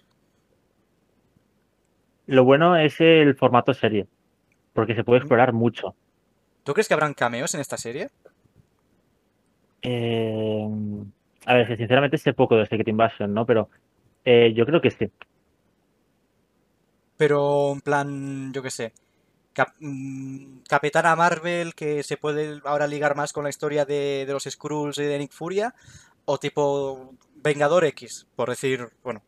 Lo 2.28 2.44
bueno 2.44 2.76
es 2.76 3.01
el 3.01 3.34
formato 3.34 3.74
serie, 3.74 4.07
porque 4.72 4.94
se 4.94 5.03
puede 5.03 5.18
explorar 5.18 5.53
mucho. 5.53 5.96
¿Tú 6.62 6.74
crees 6.74 6.86
que 6.86 6.94
habrán 6.94 7.12
cameos 7.12 7.53
en 7.57 7.61
esta 7.61 7.76
serie? 7.76 8.11
Eh, 9.82 10.68
a 11.44 11.55
ver, 11.55 11.66
que 11.66 11.76
sinceramente 11.76 12.18
sé 12.18 12.32
poco 12.32 12.55
de 12.55 12.66
Secret 12.66 12.86
Invasion, 12.86 13.34
¿no? 13.34 13.46
Pero 13.46 13.68
eh, 14.24 14.53
yo 14.55 14.64
creo 14.64 14.80
que 14.80 14.92
sí. 14.92 15.11
Pero 17.16 17.72
en 17.72 17.80
plan, 17.80 18.53
yo 18.53 18.62
qué 18.62 18.70
sé, 18.70 18.92
Cap- 19.61 19.74
mm, 19.80 20.61
Capitana 20.68 21.16
Marvel 21.16 21.74
que 21.74 22.02
se 22.02 22.16
puede 22.16 22.61
ahora 22.64 22.86
ligar 22.86 23.14
más 23.16 23.32
con 23.34 23.44
la 23.44 23.50
historia 23.50 23.84
de, 23.84 24.24
de 24.26 24.32
los 24.32 24.44
Skrulls 24.44 24.98
y 24.98 25.04
de 25.04 25.18
Nick 25.18 25.32
Furia, 25.32 25.74
o 26.24 26.38
tipo 26.38 27.14
Vengador 27.36 27.84
X, 27.86 28.26
por 28.36 28.48
decir, 28.50 28.88
bueno, 29.04 29.22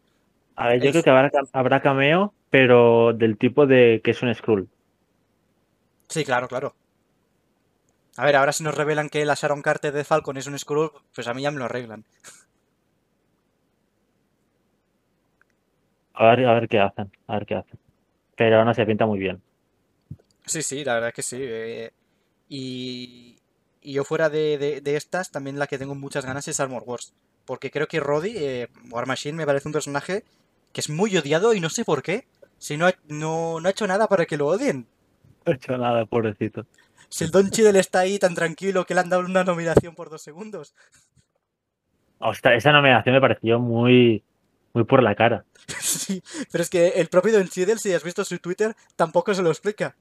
A 0.57 0.68
ver, 0.68 0.80
yo 0.80 0.91
creo 0.93 1.03
que 1.03 1.49
habrá 1.53 1.83
cameo, 1.83 2.33
pero 2.51 3.12
del 3.12 3.37
tipo 3.37 3.66
de 3.66 4.01
que 4.03 4.12
es 4.12 4.22
un 4.22 4.35
Skrull. 4.35 4.68
sí, 6.09 6.24
claro, 6.24 6.49
claro. 6.49 6.74
A 8.16 8.24
ver, 8.26 8.37
ahora 8.37 8.53
si 8.55 8.64
nos 8.64 8.74
revelan 8.80 9.11
que 9.11 9.26
la 9.26 9.35
Sharon 9.35 9.61
Carter 9.61 9.93
de 9.93 10.05
Falcon 10.11 10.39
es 10.39 10.47
un 10.47 10.59
Skrull, 10.59 10.93
pues 11.14 11.28
a 11.28 11.35
mí 11.35 11.43
ya 11.43 11.51
me 11.51 11.59
lo 11.59 11.66
arreglan. 11.66 12.07
A 16.14 16.24
ver, 16.30 16.47
a 16.47 16.55
ver 16.55 16.68
qué 16.68 16.78
hacen, 16.80 17.12
a 17.26 17.35
ver 17.35 17.45
qué 17.47 17.55
hacen. 17.57 17.78
Pero 18.37 18.64
no 18.64 18.74
se 18.74 18.87
pinta 18.87 19.07
muy 19.07 19.18
bien. 19.20 19.43
Sí, 20.47 20.62
sí, 20.62 20.84
la 20.84 20.95
verdad 20.95 21.12
que 21.14 21.22
sí. 21.22 21.36
eh, 21.40 21.93
y, 22.49 23.38
y 23.80 23.93
yo 23.95 24.05
fuera 24.05 24.28
de, 24.30 24.59
de- 24.59 24.80
de 24.80 24.97
estas, 24.97 25.30
también 25.30 25.59
la 25.59 25.66
que 25.66 25.78
tengo 25.78 25.95
muchas 25.95 26.24
ganas 26.26 26.49
es 26.49 26.61
Armor 26.61 26.82
Wars. 26.86 27.14
Porque 27.45 27.70
creo 27.70 27.88
que 27.88 28.01
Roddy, 28.01 28.34
eh, 28.36 28.68
War 28.90 29.07
Machine, 29.07 29.36
me 29.36 29.47
parece 29.47 29.68
un 29.68 29.72
personaje 29.72 30.24
que 30.72 30.80
es 30.80 30.90
muy 30.90 31.16
odiado 31.16 31.55
y 31.55 31.61
no 31.61 31.70
sé 31.70 31.84
por 31.84 32.03
qué. 32.03 32.26
Si 32.59 32.76
no 32.76 32.86
ha, 32.86 32.95
no, 33.09 33.61
no 33.61 33.68
ha 33.68 33.70
hecho 33.70 33.86
nada 33.86 34.09
para 34.09 34.26
que 34.26 34.36
lo 34.36 34.47
odien. 34.47 34.86
No 35.47 35.53
he 35.53 35.57
hecho 35.57 35.76
nada, 35.78 36.05
pobrecito. 36.07 36.66
Si 37.09 37.24
el 37.24 37.30
Don 37.30 37.51
Cheadle 37.51 37.78
está 37.78 38.01
ahí 38.01 38.18
tan 38.18 38.34
tranquilo 38.34 38.86
que 38.86 38.95
le 38.95 39.01
han 39.01 39.09
dado 39.11 39.24
una 39.24 39.45
nominación 39.45 39.95
por 39.95 40.11
dos 40.11 40.22
segundos. 40.22 40.74
Ostras, 42.18 42.55
esa 42.57 42.72
nominación 42.72 43.14
me 43.14 43.20
pareció 43.20 43.59
muy, 43.59 44.22
muy 44.72 44.84
por 44.84 45.03
la 45.03 45.14
cara. 45.14 45.45
Sí, 45.80 46.22
pero 46.51 46.62
es 46.62 46.70
que 46.70 46.88
el 46.88 47.09
propio 47.09 47.32
Don 47.32 47.49
Cheadle, 47.49 47.78
si 47.78 47.93
has 47.93 48.03
visto 48.05 48.24
su 48.24 48.38
Twitter, 48.38 48.74
tampoco 48.97 49.34
se 49.34 49.43
lo 49.43 49.51
explica. 49.51 49.97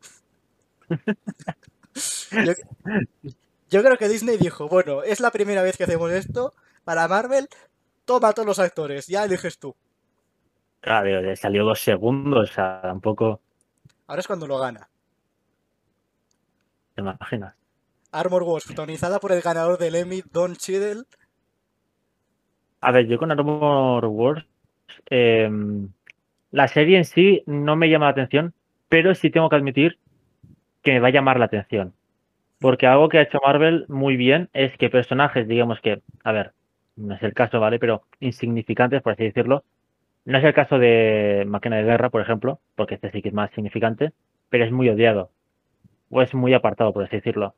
Yo, 2.37 2.53
yo 3.69 3.83
creo 3.83 3.97
que 3.97 4.07
Disney 4.09 4.37
dijo, 4.37 4.67
bueno, 4.67 5.03
es 5.03 5.19
la 5.19 5.31
primera 5.31 5.63
vez 5.63 5.77
que 5.77 5.83
hacemos 5.85 6.11
esto 6.11 6.53
para 6.83 7.07
Marvel, 7.07 7.47
toma 8.05 8.29
a 8.29 8.33
todos 8.33 8.47
los 8.47 8.59
actores, 8.59 9.07
ya 9.07 9.23
eliges 9.25 9.59
tú. 9.59 9.75
Claro, 10.79 11.21
le 11.21 11.35
salió 11.35 11.63
dos 11.63 11.79
segundos, 11.79 12.49
o 12.49 12.53
sea, 12.53 12.81
tampoco 12.83 13.41
Ahora 14.05 14.19
es 14.19 14.27
cuando 14.27 14.45
lo 14.45 14.59
gana. 14.59 14.89
te 16.95 17.01
imaginas. 17.01 17.55
Armor 18.13 18.43
Wars, 18.43 18.65
protagonizada 18.65 19.19
por 19.19 19.31
el 19.33 19.41
ganador 19.41 19.77
del 19.77 19.95
Emmy, 19.95 20.21
Don 20.31 20.55
Cheadle. 20.55 21.03
A 22.81 22.91
ver, 22.91 23.07
yo 23.07 23.17
con 23.17 23.31
Armor 23.31 24.05
Wars, 24.05 24.45
eh, 25.09 25.49
la 26.51 26.67
serie 26.67 26.97
en 26.97 27.05
sí 27.05 27.43
no 27.45 27.75
me 27.75 27.89
llama 27.89 28.05
la 28.05 28.11
atención, 28.11 28.53
pero 28.89 29.15
sí 29.15 29.29
tengo 29.29 29.49
que 29.49 29.55
admitir 29.55 29.99
que 30.83 30.91
me 30.91 30.99
va 30.99 31.09
a 31.09 31.11
llamar 31.11 31.39
la 31.39 31.45
atención. 31.45 31.93
Porque 32.59 32.87
algo 32.87 33.09
que 33.09 33.17
ha 33.17 33.23
hecho 33.23 33.39
Marvel 33.43 33.85
muy 33.89 34.17
bien 34.17 34.49
es 34.53 34.77
que 34.77 34.89
personajes, 34.89 35.47
digamos 35.47 35.79
que, 35.81 36.01
a 36.23 36.31
ver, 36.31 36.51
no 36.95 37.15
es 37.15 37.23
el 37.23 37.33
caso, 37.33 37.59
¿vale? 37.59 37.79
Pero 37.79 38.03
insignificantes, 38.19 39.01
por 39.01 39.13
así 39.13 39.23
decirlo. 39.23 39.63
No 40.25 40.37
es 40.37 40.43
el 40.43 40.53
caso 40.53 40.77
de 40.77 41.43
Máquina 41.47 41.77
de 41.77 41.83
Guerra, 41.83 42.09
por 42.09 42.21
ejemplo, 42.21 42.59
porque 42.75 42.95
este 42.95 43.11
sí 43.11 43.21
que 43.21 43.29
es 43.29 43.33
más 43.33 43.49
significante, 43.51 44.11
pero 44.49 44.63
es 44.63 44.71
muy 44.71 44.87
odiado. 44.89 45.31
O 46.11 46.21
es 46.21 46.33
muy 46.35 46.53
apartado, 46.53 46.93
por 46.93 47.03
así 47.03 47.15
decirlo. 47.15 47.55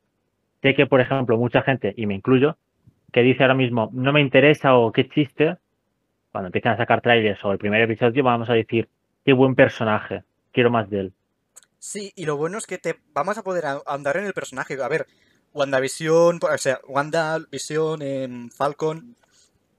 Sé 0.62 0.74
que, 0.74 0.86
por 0.86 1.02
ejemplo, 1.02 1.36
mucha 1.36 1.60
gente, 1.60 1.92
y 1.96 2.06
me 2.06 2.14
incluyo, 2.14 2.56
que 3.12 3.22
dice 3.22 3.42
ahora 3.42 3.54
mismo, 3.54 3.90
no 3.92 4.12
me 4.12 4.22
interesa 4.22 4.76
o 4.76 4.92
qué 4.92 5.08
chiste, 5.08 5.56
cuando 6.32 6.48
empiezan 6.48 6.72
a 6.72 6.76
sacar 6.78 7.02
trailers 7.02 7.44
o 7.44 7.52
el 7.52 7.58
primer 7.58 7.82
episodio, 7.82 8.24
vamos 8.24 8.48
a 8.48 8.54
decir, 8.54 8.88
qué 9.24 9.34
buen 9.34 9.54
personaje, 9.54 10.22
quiero 10.52 10.70
más 10.70 10.88
de 10.88 11.00
él. 11.00 11.12
Sí, 11.86 12.14
y 12.16 12.24
lo 12.24 12.38
bueno 12.38 12.56
es 12.56 12.66
que 12.66 12.78
te 12.78 12.98
vamos 13.12 13.36
a 13.36 13.42
poder 13.42 13.66
a- 13.66 13.82
andar 13.84 14.16
en 14.16 14.24
el 14.24 14.32
personaje. 14.32 14.82
A 14.82 14.88
ver, 14.88 15.06
WandaVision, 15.52 16.40
o 16.42 16.56
sea, 16.58 16.80
WandaVision, 16.88 18.00
em, 18.00 18.48
Falcon, 18.48 19.14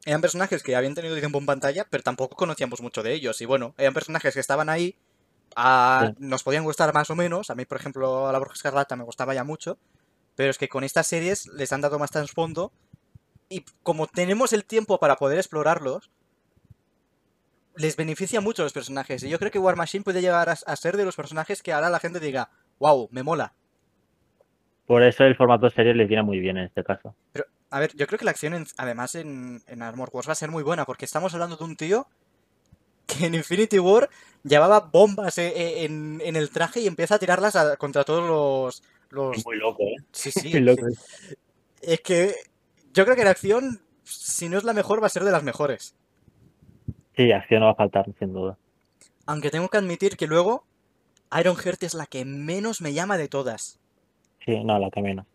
eran 0.05 0.21
personajes 0.21 0.61
que 0.61 0.75
habían 0.75 0.93
tenido 0.93 1.17
tiempo 1.17 1.39
en 1.39 1.47
pantalla, 1.47 1.87
pero 1.89 2.03
tampoco 2.03 2.35
conocíamos 2.35 2.79
mucho 2.79 3.01
de 3.01 3.13
ellos. 3.13 3.41
Y 3.41 3.45
bueno, 3.45 3.73
eran 3.79 3.95
personajes 3.95 4.35
que 4.35 4.39
estaban 4.39 4.69
ahí, 4.69 4.95
ah, 5.55 6.11
Sí. 6.11 6.15
nos 6.19 6.43
podían 6.43 6.63
gustar 6.63 6.93
más 6.93 7.09
o 7.09 7.15
menos. 7.15 7.49
A 7.49 7.55
mí, 7.55 7.65
por 7.65 7.79
ejemplo, 7.79 8.31
la 8.31 8.37
Bruja 8.37 8.53
Escarlata 8.53 8.95
me 8.95 9.03
gustaba 9.03 9.33
ya 9.33 9.43
mucho, 9.43 9.79
pero 10.35 10.51
es 10.51 10.59
que 10.59 10.69
con 10.69 10.83
estas 10.83 11.07
series 11.07 11.47
les 11.47 11.73
han 11.73 11.81
dado 11.81 11.97
más 11.97 12.11
trasfondo. 12.11 12.71
Y 13.49 13.65
como 13.81 14.05
tenemos 14.05 14.53
el 14.53 14.63
tiempo 14.63 14.99
para 14.99 15.15
poder 15.15 15.39
explorarlos, 15.39 16.11
les 17.77 17.95
beneficia 17.95 18.41
mucho 18.41 18.61
a 18.61 18.65
los 18.65 18.73
personajes. 18.73 19.23
Y 19.23 19.29
yo 19.29 19.39
creo 19.39 19.51
que 19.51 19.59
War 19.59 19.75
Machine 19.75 20.03
puede 20.03 20.21
llegar 20.21 20.49
a, 20.49 20.53
a 20.53 20.75
ser 20.75 20.97
de 20.97 21.05
los 21.05 21.15
personajes 21.15 21.61
que 21.63 21.73
ahora 21.73 21.89
la 21.89 21.99
gente 21.99 22.19
diga, 22.19 22.49
wow, 22.79 23.07
me 23.11 23.23
mola. 23.23 23.53
Por 24.85 25.01
eso 25.03 25.23
el 25.23 25.35
formato 25.35 25.69
serie 25.69 25.93
le 25.95 26.05
viene 26.05 26.23
muy 26.23 26.39
bien 26.39 26.57
en 26.57 26.65
este 26.65 26.83
caso. 26.83 27.15
Pero, 27.31 27.45
a 27.71 27.79
ver, 27.79 27.91
yo 27.95 28.05
creo 28.07 28.19
que 28.19 28.25
la 28.25 28.31
acción, 28.31 28.53
en- 28.53 28.67
además, 28.77 29.15
en, 29.15 29.63
en 29.67 29.81
Armor 29.81 30.09
Wars 30.13 30.27
va 30.27 30.33
a 30.33 30.35
ser 30.35 30.51
muy 30.51 30.63
buena, 30.63 30.85
porque 30.85 31.05
estamos 31.05 31.33
hablando 31.33 31.57
de 31.57 31.63
un 31.63 31.75
tío 31.75 32.07
que 33.07 33.25
en 33.25 33.35
Infinity 33.35 33.79
War 33.79 34.09
llevaba 34.43 34.79
bombas 34.79 35.37
eh, 35.37 35.47
eh, 35.55 35.85
en, 35.85 36.21
en 36.23 36.35
el 36.35 36.49
traje 36.49 36.81
y 36.81 36.87
empieza 36.87 37.15
a 37.15 37.19
tirarlas 37.19 37.55
a- 37.55 37.77
contra 37.77 38.03
todos 38.03 38.27
los... 38.27 38.83
los... 39.09 39.45
Muy 39.45 39.57
loco, 39.57 39.83
¿eh? 39.83 39.95
Sí, 40.11 40.31
sí, 40.31 40.51
Muy 40.51 40.59
loco. 40.61 40.85
sí. 40.89 41.35
Es 41.81 42.01
que 42.01 42.35
yo 42.93 43.03
creo 43.05 43.15
que 43.15 43.23
la 43.23 43.31
acción, 43.31 43.81
si 44.03 44.49
no 44.49 44.57
es 44.57 44.63
la 44.63 44.73
mejor, 44.73 45.01
va 45.01 45.07
a 45.07 45.09
ser 45.09 45.23
de 45.23 45.31
las 45.31 45.43
mejores. 45.43 45.95
Sí, 47.15 47.31
acción 47.31 47.61
no 47.61 47.67
va 47.67 47.71
a 47.73 47.75
faltar, 47.75 48.05
sin 48.19 48.33
duda. 48.33 48.57
Aunque 49.25 49.49
tengo 49.49 49.69
que 49.69 49.77
admitir 49.77 50.17
que 50.17 50.27
luego 50.27 50.65
Ironheart 51.37 51.83
es 51.83 51.93
la 51.93 52.05
que 52.05 52.25
menos 52.25 52.81
me 52.81 52.93
llama 52.93 53.17
de 53.17 53.27
todas. 53.27 53.79
Sí, 54.45 54.63
no, 54.63 54.77
la 54.79 54.91
que 54.91 55.01
menos. 55.01 55.25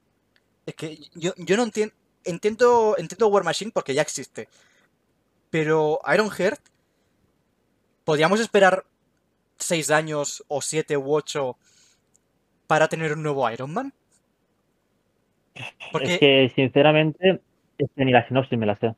Es 0.67 0.75
que 0.75 0.99
yo, 1.15 1.33
yo 1.37 1.57
no 1.57 1.65
entiendo. 1.65 1.95
Entiendo, 2.23 2.97
entiendo 2.99 3.29
War 3.29 3.45
Machine 3.45 3.71
porque 3.73 3.95
ya 3.95 4.03
existe. 4.03 4.49
Pero 5.49 6.01
Ironheart. 6.13 6.61
¿Podríamos 8.05 8.41
esperar 8.41 8.85
6 9.57 9.91
años 9.91 10.45
o 10.49 10.61
7 10.61 10.97
u 10.97 11.15
8 11.15 11.57
para 12.67 12.89
tener 12.89 13.13
un 13.13 13.23
nuevo 13.23 13.51
Iron 13.51 13.73
Man? 13.73 13.93
Porque... 15.93 16.15
Es 16.15 16.19
que, 16.19 16.53
sinceramente, 16.55 17.41
es 17.79 17.91
que 17.95 18.05
ni 18.05 18.13
la 18.13 18.27
sinopsis 18.27 18.59
me 18.59 18.67
la 18.67 18.77
sé. 18.77 18.95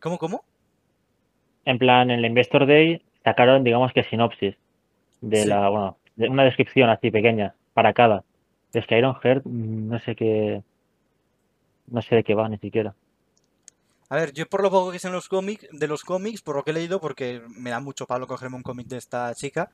¿Cómo, 0.00 0.18
cómo? 0.18 0.44
En 1.64 1.78
plan, 1.78 2.10
en 2.10 2.18
el 2.18 2.24
Investor 2.26 2.66
Day 2.66 3.02
sacaron, 3.24 3.64
digamos 3.64 3.92
que 3.92 4.04
sinopsis 4.04 4.56
de 5.20 5.36
Sí. 5.42 5.48
la, 5.48 5.68
bueno, 5.68 5.96
de 6.16 6.28
una 6.28 6.44
descripción 6.44 6.90
así 6.90 7.10
pequeña 7.10 7.54
para 7.74 7.92
cada. 7.92 8.24
Es 8.72 8.86
que 8.86 8.98
Ironheart, 8.98 9.44
mm, 9.44 9.88
no 9.88 9.98
sé 10.00 10.16
qué, 10.16 10.62
no 11.88 12.02
sé 12.02 12.16
de 12.16 12.24
qué 12.24 12.34
va 12.34 12.48
ni 12.48 12.58
siquiera. 12.58 12.94
A 14.08 14.16
ver, 14.16 14.32
yo 14.32 14.46
por 14.46 14.62
lo 14.62 14.70
poco 14.70 14.90
que 14.92 14.98
sé 14.98 15.06
en 15.08 15.14
los 15.14 15.28
cómics, 15.28 15.66
de 15.72 15.88
los 15.88 16.02
cómics, 16.02 16.42
por 16.42 16.56
lo 16.56 16.62
que 16.64 16.72
he 16.72 16.74
leído, 16.74 17.00
porque 17.00 17.40
me 17.56 17.70
da 17.70 17.80
mucho 17.80 18.06
palo 18.06 18.26
cogerme 18.26 18.56
un 18.56 18.62
cómic 18.62 18.86
de 18.88 18.98
esta 18.98 19.34
chica, 19.34 19.70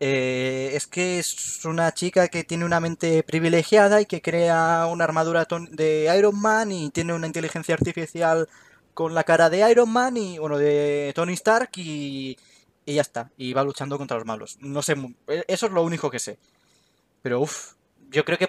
eh, 0.00 0.70
es 0.74 0.86
que 0.86 1.18
es 1.18 1.64
una 1.64 1.92
chica 1.92 2.28
que 2.28 2.44
tiene 2.44 2.64
una 2.64 2.80
mente 2.80 3.22
privilegiada 3.22 4.00
y 4.00 4.06
que 4.06 4.22
crea 4.22 4.86
una 4.90 5.04
armadura 5.04 5.46
de 5.70 6.14
Iron 6.18 6.40
Man 6.40 6.72
y 6.72 6.90
tiene 6.90 7.12
una 7.14 7.26
inteligencia 7.26 7.74
artificial 7.74 8.48
con 8.96 9.12
la 9.12 9.24
cara 9.24 9.50
de 9.50 9.70
Iron 9.70 9.90
Man 9.90 10.16
y, 10.16 10.38
bueno, 10.38 10.56
de 10.56 11.12
Tony 11.14 11.34
Stark 11.34 11.68
y, 11.76 12.34
y 12.86 12.94
ya 12.94 13.02
está. 13.02 13.30
Y 13.36 13.52
va 13.52 13.62
luchando 13.62 13.98
contra 13.98 14.16
los 14.16 14.24
malos. 14.24 14.56
No 14.60 14.80
sé, 14.80 14.94
e- 15.28 15.44
eso 15.48 15.66
es 15.66 15.72
lo 15.72 15.82
único 15.82 16.10
que 16.10 16.18
sé. 16.18 16.38
Pero, 17.20 17.42
uff, 17.42 17.74
yo 18.08 18.24
creo 18.24 18.38
que 18.38 18.48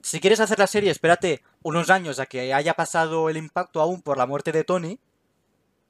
si 0.00 0.20
quieres 0.20 0.38
hacer 0.38 0.60
la 0.60 0.68
serie, 0.68 0.92
espérate 0.92 1.42
unos 1.64 1.90
años 1.90 2.20
a 2.20 2.26
que 2.26 2.54
haya 2.54 2.74
pasado 2.74 3.28
el 3.28 3.36
impacto 3.36 3.80
aún 3.80 4.02
por 4.02 4.18
la 4.18 4.26
muerte 4.26 4.52
de 4.52 4.62
Tony 4.62 5.00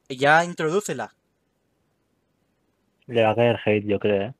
y 0.09 0.17
ya 0.17 0.43
introdúcela. 0.43 1.15
Le 3.09 3.25
va 3.25 3.33
a 3.33 3.35
caer 3.35 3.61
hate, 3.63 3.87
yo 3.87 3.99
creo, 3.99 4.23
¿eh? 4.23 4.35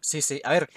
Sí, 0.00 0.22
sí, 0.22 0.40
a 0.44 0.52
ver. 0.52 0.70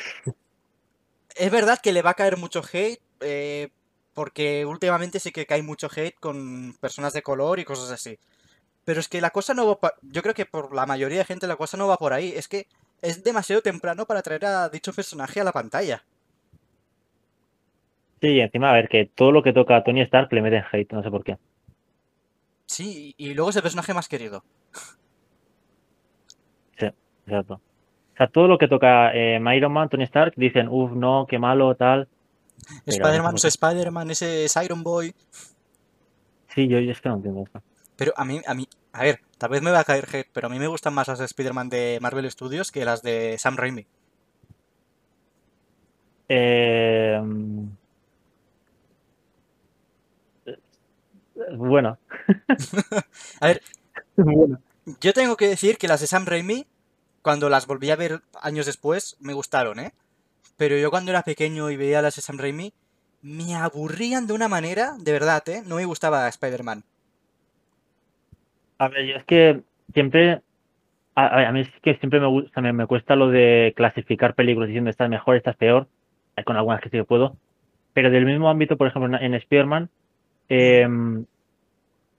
Es 1.35 1.51
verdad 1.51 1.79
que 1.83 1.93
le 1.93 2.01
va 2.01 2.09
a 2.09 2.15
caer 2.15 2.37
mucho 2.37 2.63
hate, 2.63 2.99
eh, 3.19 3.69
porque 4.15 4.65
últimamente 4.65 5.19
sí 5.21 5.31
que 5.33 5.47
cae 5.47 5.63
mucho 5.63 5.89
hate 5.95 6.15
con 6.21 6.75
personas 6.81 7.13
de 7.13 7.23
color 7.23 7.59
y 7.59 7.65
cosas 7.65 7.91
así. 7.91 8.19
Pero 8.85 8.99
es 9.01 9.09
que 9.09 9.21
la 9.21 9.31
cosa 9.31 9.53
no 9.55 9.67
va 9.67 9.79
pa- 9.79 9.95
Yo 10.03 10.21
creo 10.23 10.33
que 10.35 10.45
por 10.47 10.75
la 10.75 10.85
mayoría 10.87 11.19
de 11.19 11.25
gente 11.25 11.47
la 11.47 11.57
cosa 11.57 11.77
no 11.77 11.87
va 11.89 11.97
por 11.97 12.13
ahí. 12.13 12.33
Es 12.35 12.47
que 12.49 12.67
es 13.01 13.23
demasiado 13.23 13.61
temprano 13.61 14.05
para 14.07 14.23
traer 14.23 14.45
a 14.45 14.69
dicho 14.69 14.93
personaje 14.93 15.41
a 15.41 15.45
la 15.45 15.53
pantalla. 15.53 16.05
Sí, 18.19 18.27
y 18.27 18.41
encima, 18.41 18.71
a 18.71 18.73
ver, 18.73 18.89
que 18.89 19.05
todo 19.05 19.31
lo 19.31 19.41
que 19.41 19.53
toca 19.53 19.77
a 19.77 19.83
Tony 19.85 20.01
Stark 20.01 20.27
le 20.33 20.41
meten 20.41 20.65
hate, 20.69 20.91
no 20.91 21.01
sé 21.01 21.09
por 21.09 21.23
qué. 21.23 21.37
Sí, 22.67 23.15
y 23.17 23.29
y 23.31 23.33
luego 23.33 23.49
es 23.49 23.55
el 23.55 23.61
personaje 23.63 23.93
más 23.95 24.07
querido. 24.07 24.43
Sí, 26.77 26.85
exacto. 27.25 27.55
O 27.55 28.17
sea, 28.17 28.27
todo 28.27 28.47
lo 28.47 28.57
que 28.57 28.67
toca 28.69 29.13
eh, 29.15 29.39
Iron 29.57 29.73
Man, 29.73 29.89
Tony 29.89 30.03
Stark, 30.05 30.33
dicen, 30.37 30.67
uff, 30.69 30.91
no, 30.93 31.27
qué 31.29 31.39
malo, 31.39 31.75
tal. 31.75 32.09
Spider-Man 32.85 33.35
es 33.35 33.41
qué. 33.41 33.47
Spider-Man, 33.49 34.11
ese 34.11 34.45
es 34.45 34.55
Iron 34.63 34.83
Boy. 34.83 35.13
Sí, 36.53 36.67
yo, 36.67 36.79
yo 36.79 36.91
es 36.91 37.01
que 37.01 37.09
no 37.09 37.15
entiendo 37.15 37.43
eso. 37.43 37.61
Pero 37.95 38.13
a 38.15 38.25
mí, 38.25 38.41
a 38.45 38.53
mí, 38.53 38.67
a 38.93 39.03
ver, 39.03 39.21
tal 39.37 39.49
vez 39.49 39.61
me 39.61 39.71
va 39.71 39.79
a 39.79 39.83
caer 39.83 40.07
hate, 40.11 40.29
pero 40.33 40.47
a 40.47 40.49
mí 40.49 40.59
me 40.59 40.67
gustan 40.67 40.93
más 40.93 41.07
las 41.07 41.19
de 41.19 41.25
Spider-Man 41.25 41.69
de 41.69 41.99
Marvel 42.01 42.29
Studios 42.31 42.71
que 42.71 42.85
las 42.85 43.01
de 43.01 43.35
Sam 43.37 43.55
Raimi. 43.57 43.85
Eh, 46.27 47.21
bueno. 51.57 51.97
A 53.41 53.47
ver, 53.47 53.61
Bueno. 54.15 54.59
yo 55.01 55.13
tengo 55.13 55.35
que 55.35 55.47
decir 55.47 55.77
que 55.77 55.87
las 55.87 56.01
de 56.01 56.07
Sam 56.07 56.25
Raimi, 56.25 56.65
cuando 57.21 57.49
las 57.49 57.67
volví 57.67 57.91
a 57.91 57.95
ver 57.95 58.21
años 58.41 58.65
después, 58.65 59.17
me 59.19 59.33
gustaron, 59.33 59.79
¿eh? 59.79 59.93
Pero 60.57 60.77
yo 60.77 60.91
cuando 60.91 61.11
era 61.11 61.23
pequeño 61.23 61.69
y 61.71 61.77
veía 61.77 62.01
las 62.01 62.15
de 62.15 62.21
Sam 62.21 62.37
Raimi, 62.37 62.73
me 63.21 63.55
aburrían 63.55 64.27
de 64.27 64.33
una 64.33 64.47
manera, 64.49 64.95
de 64.99 65.11
verdad, 65.13 65.47
¿eh? 65.49 65.63
No 65.65 65.75
me 65.77 65.85
gustaba 65.85 66.27
Spider-Man. 66.29 66.83
A 68.77 68.87
ver, 68.89 69.05
yo 69.05 69.15
es 69.15 69.25
que 69.25 69.61
siempre, 69.93 70.41
a, 71.15 71.47
a- 71.49 71.51
mí 71.53 71.61
es 71.61 71.69
que 71.83 71.95
siempre 71.97 72.19
me 72.19 72.27
gusta, 72.27 72.61
me, 72.61 72.73
me 72.73 72.87
cuesta 72.87 73.15
lo 73.15 73.29
de 73.29 73.73
clasificar 73.77 74.35
películas 74.35 74.69
diciendo 74.69 74.89
esta 74.91 75.05
es 75.05 75.09
mejor, 75.11 75.37
esta 75.37 75.51
es 75.51 75.57
peor, 75.57 75.89
con 76.45 76.57
algunas 76.57 76.81
que 76.81 76.89
sí 76.89 76.97
que 76.97 77.05
puedo, 77.05 77.37
pero 77.93 78.11
del 78.11 78.25
mismo 78.25 78.49
ámbito, 78.49 78.77
por 78.77 78.87
ejemplo, 78.87 79.17
en, 79.17 79.23
en 79.23 79.33
Spider-Man, 79.35 79.89
eh, 80.49 80.87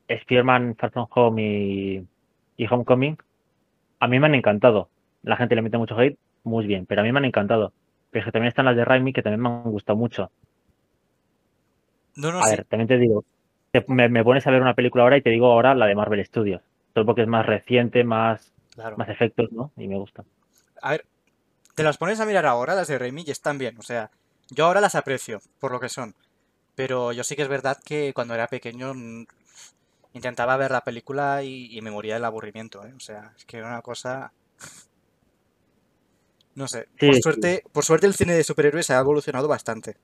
Spider-Man 0.09 0.77
Far 0.79 0.91
From 0.93 1.07
Home 1.11 1.43
y, 1.43 2.09
y 2.57 2.67
Homecoming, 2.67 3.19
a 4.01 4.09
mí 4.09 4.21
me 4.21 4.27
han 4.27 4.35
encantado. 4.37 4.91
La 5.23 5.37
gente 5.37 5.55
le 5.57 5.63
mete 5.63 5.79
mucho 5.79 5.99
hate, 5.99 6.19
muy 6.45 6.67
bien, 6.67 6.87
pero 6.87 7.03
a 7.03 7.05
mí 7.05 7.13
me 7.13 7.19
han 7.19 7.27
encantado. 7.27 7.75
Pero 8.17 8.23
es 8.23 8.27
que 8.27 8.33
también 8.33 8.49
están 8.49 8.65
las 8.67 8.77
de 8.77 8.85
Raimi 8.85 9.13
que 9.13 9.23
también 9.23 9.43
me 9.43 9.49
han 9.49 9.63
gustado 9.71 9.97
mucho. 9.99 10.33
No, 12.17 12.33
no, 12.33 12.43
A 12.43 12.47
sí. 12.47 12.57
ver, 12.57 12.65
también 12.67 12.89
te 12.89 12.97
digo, 12.99 13.25
te- 13.73 13.85
me, 13.89 14.09
me 14.09 14.25
pones 14.25 14.47
a 14.47 14.51
ver 14.51 14.63
una 14.63 14.75
película 14.75 15.05
ahora 15.05 15.17
y 15.19 15.23
te 15.23 15.31
digo 15.31 15.47
ahora 15.53 15.75
la 15.75 15.87
de 15.87 15.95
Marvel 15.95 16.25
Studios. 16.25 16.63
Solo 16.95 17.07
porque 17.07 17.23
es 17.23 17.29
más 17.29 17.45
reciente, 17.47 18.05
más, 18.05 18.55
Claro. 18.75 18.97
más 18.97 19.09
efectos, 19.11 19.53
¿no? 19.53 19.73
Y 19.77 19.89
me 19.89 19.97
gusta. 19.99 20.25
A 20.83 20.91
ver, 20.93 21.07
te 21.77 21.85
las 21.85 21.99
pones 21.99 22.21
a 22.21 22.27
mirar 22.27 22.47
ahora, 22.47 22.75
las 22.77 22.89
de 22.89 22.99
Raimi, 22.99 23.25
y 23.27 23.31
están 23.33 23.59
bien. 23.59 23.79
O 23.79 23.83
sea, 23.83 24.11
yo 24.51 24.67
ahora 24.67 24.81
las 24.83 24.95
aprecio 24.97 25.41
por 25.61 25.73
lo 25.73 25.81
que 25.81 25.89
son. 25.89 26.15
Pero 26.77 27.13
yo 27.13 27.25
sí 27.25 27.37
que 27.37 27.43
es 27.43 27.49
verdad 27.49 27.79
que 27.85 28.13
cuando 28.15 28.35
era 28.35 28.49
pequeño 28.49 28.95
mm, 28.95 29.27
intentaba 30.15 30.57
ver 30.59 30.73
la 30.73 30.83
película 30.83 31.43
y, 31.45 31.77
y 31.77 31.83
me 31.83 31.91
moría 31.93 32.15
del 32.15 32.25
aburrimiento, 32.27 32.85
¿eh? 32.87 32.95
O 32.97 33.01
sea, 33.01 33.33
es 33.37 33.45
que 33.47 33.59
era 33.59 33.69
una 33.69 33.83
cosa... 33.83 34.33
No 36.57 36.67
sé, 36.67 36.89
Sí, 36.99 37.07
por 37.07 37.15
sí. 37.15 37.23
suerte, 37.23 37.63
por 37.71 37.85
suerte 37.85 38.07
el 38.07 38.15
cine 38.15 38.35
de 38.35 38.43
superhéroes 38.43 38.91
ha 38.91 38.99
evolucionado 38.99 39.47
bastante. 39.47 39.97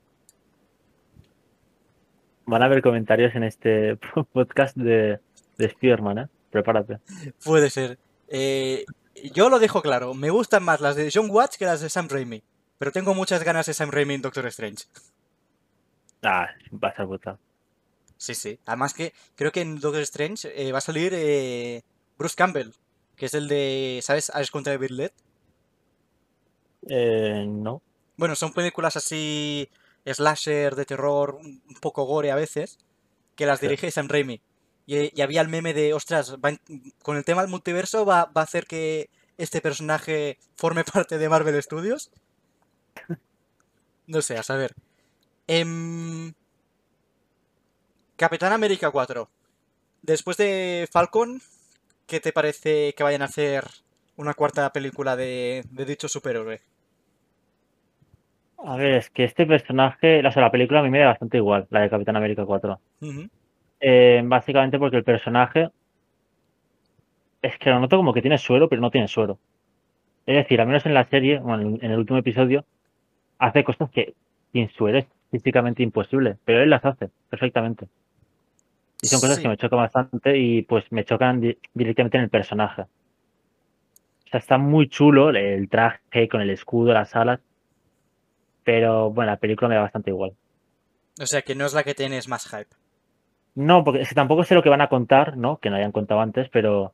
Van 2.45 2.61
a 2.61 2.65
haber 2.65 2.81
comentarios 2.81 3.35
en 3.35 3.43
este 3.43 3.97
podcast 4.33 4.77
de, 4.77 5.19
de 5.57 5.65
Spider-Man, 5.65 6.17
¿eh? 6.19 6.27
Prepárate. 6.51 6.99
Puede 7.43 7.69
ser. 7.69 7.97
Eh, 8.27 8.85
yo 9.33 9.49
lo 9.49 9.59
dejo 9.59 9.81
claro, 9.81 10.13
me 10.13 10.29
gustan 10.29 10.63
más 10.63 10.79
las 10.79 10.95
de 10.95 11.09
John 11.13 11.29
Watts 11.29 11.57
que 11.57 11.65
las 11.65 11.81
de 11.81 11.89
Sam 11.89 12.07
Raimi. 12.09 12.43
Pero 12.77 12.91
tengo 12.91 13.13
muchas 13.13 13.43
ganas 13.43 13.65
de 13.65 13.73
Sam 13.73 13.91
Raimi 13.91 14.13
en 14.15 14.21
Doctor 14.21 14.45
Strange. 14.47 14.85
Ah, 16.21 16.47
va 16.71 16.93
a 16.95 17.03
brutal. 17.03 17.37
Sí, 18.17 18.35
sí. 18.35 18.59
Además 18.65 18.93
que 18.93 19.13
creo 19.35 19.51
que 19.51 19.61
en 19.61 19.79
Doctor 19.79 20.01
Strange 20.03 20.49
eh, 20.55 20.71
va 20.71 20.77
a 20.77 20.81
salir 20.81 21.11
eh, 21.15 21.81
Bruce 22.17 22.35
Campbell, 22.35 22.71
que 23.15 23.25
es 23.25 23.33
el 23.33 23.47
de, 23.47 23.99
¿sabes? 24.03 24.29
Ash 24.29 24.49
contra 24.49 24.77
Dead. 24.77 25.11
Eh, 26.89 27.45
no. 27.47 27.81
Bueno, 28.17 28.35
son 28.35 28.53
películas 28.53 28.97
así 28.97 29.69
slasher 30.05 30.75
de 30.75 30.85
terror, 30.85 31.35
un 31.41 31.61
poco 31.81 32.03
gore 32.03 32.31
a 32.31 32.35
veces, 32.35 32.79
que 33.35 33.45
las 33.45 33.61
dirige 33.61 33.91
Sam 33.91 34.07
Raimi. 34.09 34.41
Y, 34.85 35.17
y 35.17 35.21
había 35.21 35.41
el 35.41 35.47
meme 35.47 35.73
de, 35.73 35.93
ostras, 35.93 36.35
va 36.35 36.51
con 37.01 37.17
el 37.17 37.23
tema 37.23 37.41
del 37.41 37.51
multiverso 37.51 38.05
va, 38.05 38.25
va 38.25 38.41
a 38.41 38.43
hacer 38.43 38.65
que 38.65 39.09
este 39.37 39.61
personaje 39.61 40.37
forme 40.55 40.83
parte 40.93 41.17
de 41.17 41.29
Marvel 41.29 41.61
Studios. 41.61 42.11
No 44.07 44.21
sé, 44.21 44.37
a 44.37 44.43
saber. 44.43 44.75
Em, 45.47 46.33
Capitán 48.17 48.53
América 48.53 48.91
4. 48.91 49.29
Después 50.01 50.37
de 50.37 50.87
Falcon, 50.91 51.41
¿qué 52.07 52.19
te 52.19 52.33
parece 52.33 52.93
que 52.95 53.03
vayan 53.03 53.21
a 53.21 53.25
hacer 53.25 53.69
una 54.15 54.33
cuarta 54.33 54.71
película 54.73 55.15
de, 55.15 55.65
de 55.71 55.85
dicho 55.85 56.07
superhéroe? 56.07 56.61
A 58.65 58.77
ver, 58.77 58.93
es 58.95 59.09
que 59.09 59.25
este 59.25 59.45
personaje, 59.45 60.25
o 60.25 60.31
sea, 60.31 60.41
la 60.41 60.51
película 60.51 60.79
a 60.79 60.83
mí 60.83 60.89
me 60.89 60.99
da 60.99 61.07
bastante 61.07 61.37
igual, 61.37 61.67
la 61.69 61.81
de 61.81 61.89
Capitán 61.89 62.15
América 62.15 62.45
4. 62.45 62.79
Ujú. 63.01 63.27
Eh, 63.81 64.21
básicamente 64.25 64.79
porque 64.79 64.97
el 64.97 65.03
personaje 65.03 65.69
es 67.41 67.57
que 67.57 67.69
lo 67.69 67.79
noto 67.79 67.97
como 67.97 68.13
que 68.13 68.21
tiene 68.21 68.37
suero, 68.37 68.69
pero 68.69 68.81
no 68.81 68.89
tiene 68.89 69.09
suero. 69.09 69.37
Es 70.25 70.35
decir, 70.37 70.61
al 70.61 70.67
menos 70.67 70.85
en 70.85 70.93
la 70.93 71.03
serie, 71.05 71.39
bueno, 71.39 71.77
en 71.81 71.91
el 71.91 71.97
último 71.99 72.19
episodio, 72.19 72.63
hace 73.37 73.65
cosas 73.65 73.89
que 73.91 74.13
sin 74.53 74.69
suero 74.69 74.99
es 74.99 75.07
físicamente 75.29 75.83
imposible, 75.83 76.37
pero 76.45 76.61
él 76.61 76.69
las 76.69 76.85
hace 76.85 77.09
perfectamente. 77.29 77.87
Y 79.01 79.07
son 79.07 79.19
cosas 79.19 79.35
Sí. 79.37 79.41
que 79.41 79.49
me 79.49 79.57
chocan 79.57 79.79
bastante 79.79 80.37
y 80.37 80.61
pues 80.61 80.89
me 80.91 81.03
chocan 81.03 81.41
di- 81.41 81.57
directamente 81.73 82.15
en 82.17 82.23
el 82.23 82.29
personaje. 82.29 82.83
O 82.83 84.29
sea, 84.31 84.39
está 84.39 84.57
muy 84.57 84.87
chulo 84.87 85.31
el 85.31 85.67
traje 85.67 86.29
con 86.29 86.39
el 86.39 86.49
escudo, 86.51 86.93
las 86.93 87.13
alas, 87.17 87.41
pero 88.63 89.09
bueno, 89.11 89.31
la 89.31 89.37
película 89.37 89.69
me 89.69 89.75
da 89.75 89.81
bastante 89.81 90.09
igual. 90.11 90.33
O 91.19 91.25
sea, 91.25 91.41
que 91.41 91.55
no 91.55 91.65
es 91.65 91.73
la 91.73 91.83
que 91.83 91.95
tienes 91.95 92.27
más 92.27 92.47
hype. 92.47 92.75
No, 93.55 93.83
porque 93.83 94.01
es 94.01 94.09
que 94.09 94.15
tampoco 94.15 94.43
sé 94.43 94.55
lo 94.55 94.63
que 94.63 94.69
van 94.69 94.81
a 94.81 94.89
contar, 94.89 95.37
¿no? 95.37 95.57
Que 95.59 95.69
no 95.69 95.75
hayan 95.75 95.91
contado 95.91 96.21
antes, 96.21 96.49
pero 96.49 96.93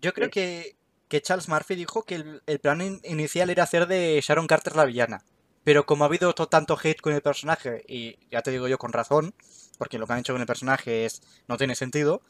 Yo 0.00 0.12
creo 0.12 0.30
que 0.30 0.76
que 1.08 1.20
Charles 1.20 1.48
Murphy 1.48 1.74
dijo 1.74 2.04
que 2.04 2.14
el, 2.14 2.40
el 2.46 2.60
plan 2.60 2.80
in- 2.80 3.00
inicial 3.02 3.50
era 3.50 3.64
hacer 3.64 3.88
de 3.88 4.20
Sharon 4.22 4.46
Carter 4.46 4.76
la 4.76 4.84
villana. 4.84 5.24
Pero 5.64 5.84
como 5.84 6.04
ha 6.04 6.06
habido 6.06 6.32
to- 6.34 6.46
tanto 6.46 6.78
hate 6.82 7.00
con 7.00 7.12
el 7.12 7.20
personaje, 7.20 7.82
y 7.88 8.16
ya 8.30 8.42
te 8.42 8.52
digo 8.52 8.68
yo 8.68 8.78
con 8.78 8.92
razón, 8.92 9.34
porque 9.76 9.98
lo 9.98 10.06
que 10.06 10.12
han 10.12 10.20
hecho 10.20 10.32
con 10.32 10.40
el 10.40 10.46
personaje 10.46 11.04
es 11.04 11.20
no 11.48 11.56
tiene 11.56 11.74
sentido, 11.74 12.22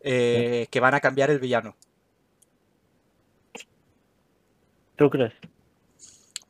eh, 0.00 0.66
que 0.72 0.80
van 0.80 0.94
a 0.94 1.00
cambiar 1.00 1.30
el 1.30 1.38
villano. 1.38 1.76
¿Tú 4.96 5.10
crees? 5.10 5.32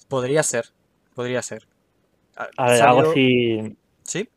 Podría 0.08 0.42
ser, 0.42 0.72
podría 1.14 1.42
ser. 1.42 1.66
A 2.36 2.70
ver, 2.70 2.82
algo 2.82 3.10
así. 3.10 3.76
¿Sí? 4.02 4.28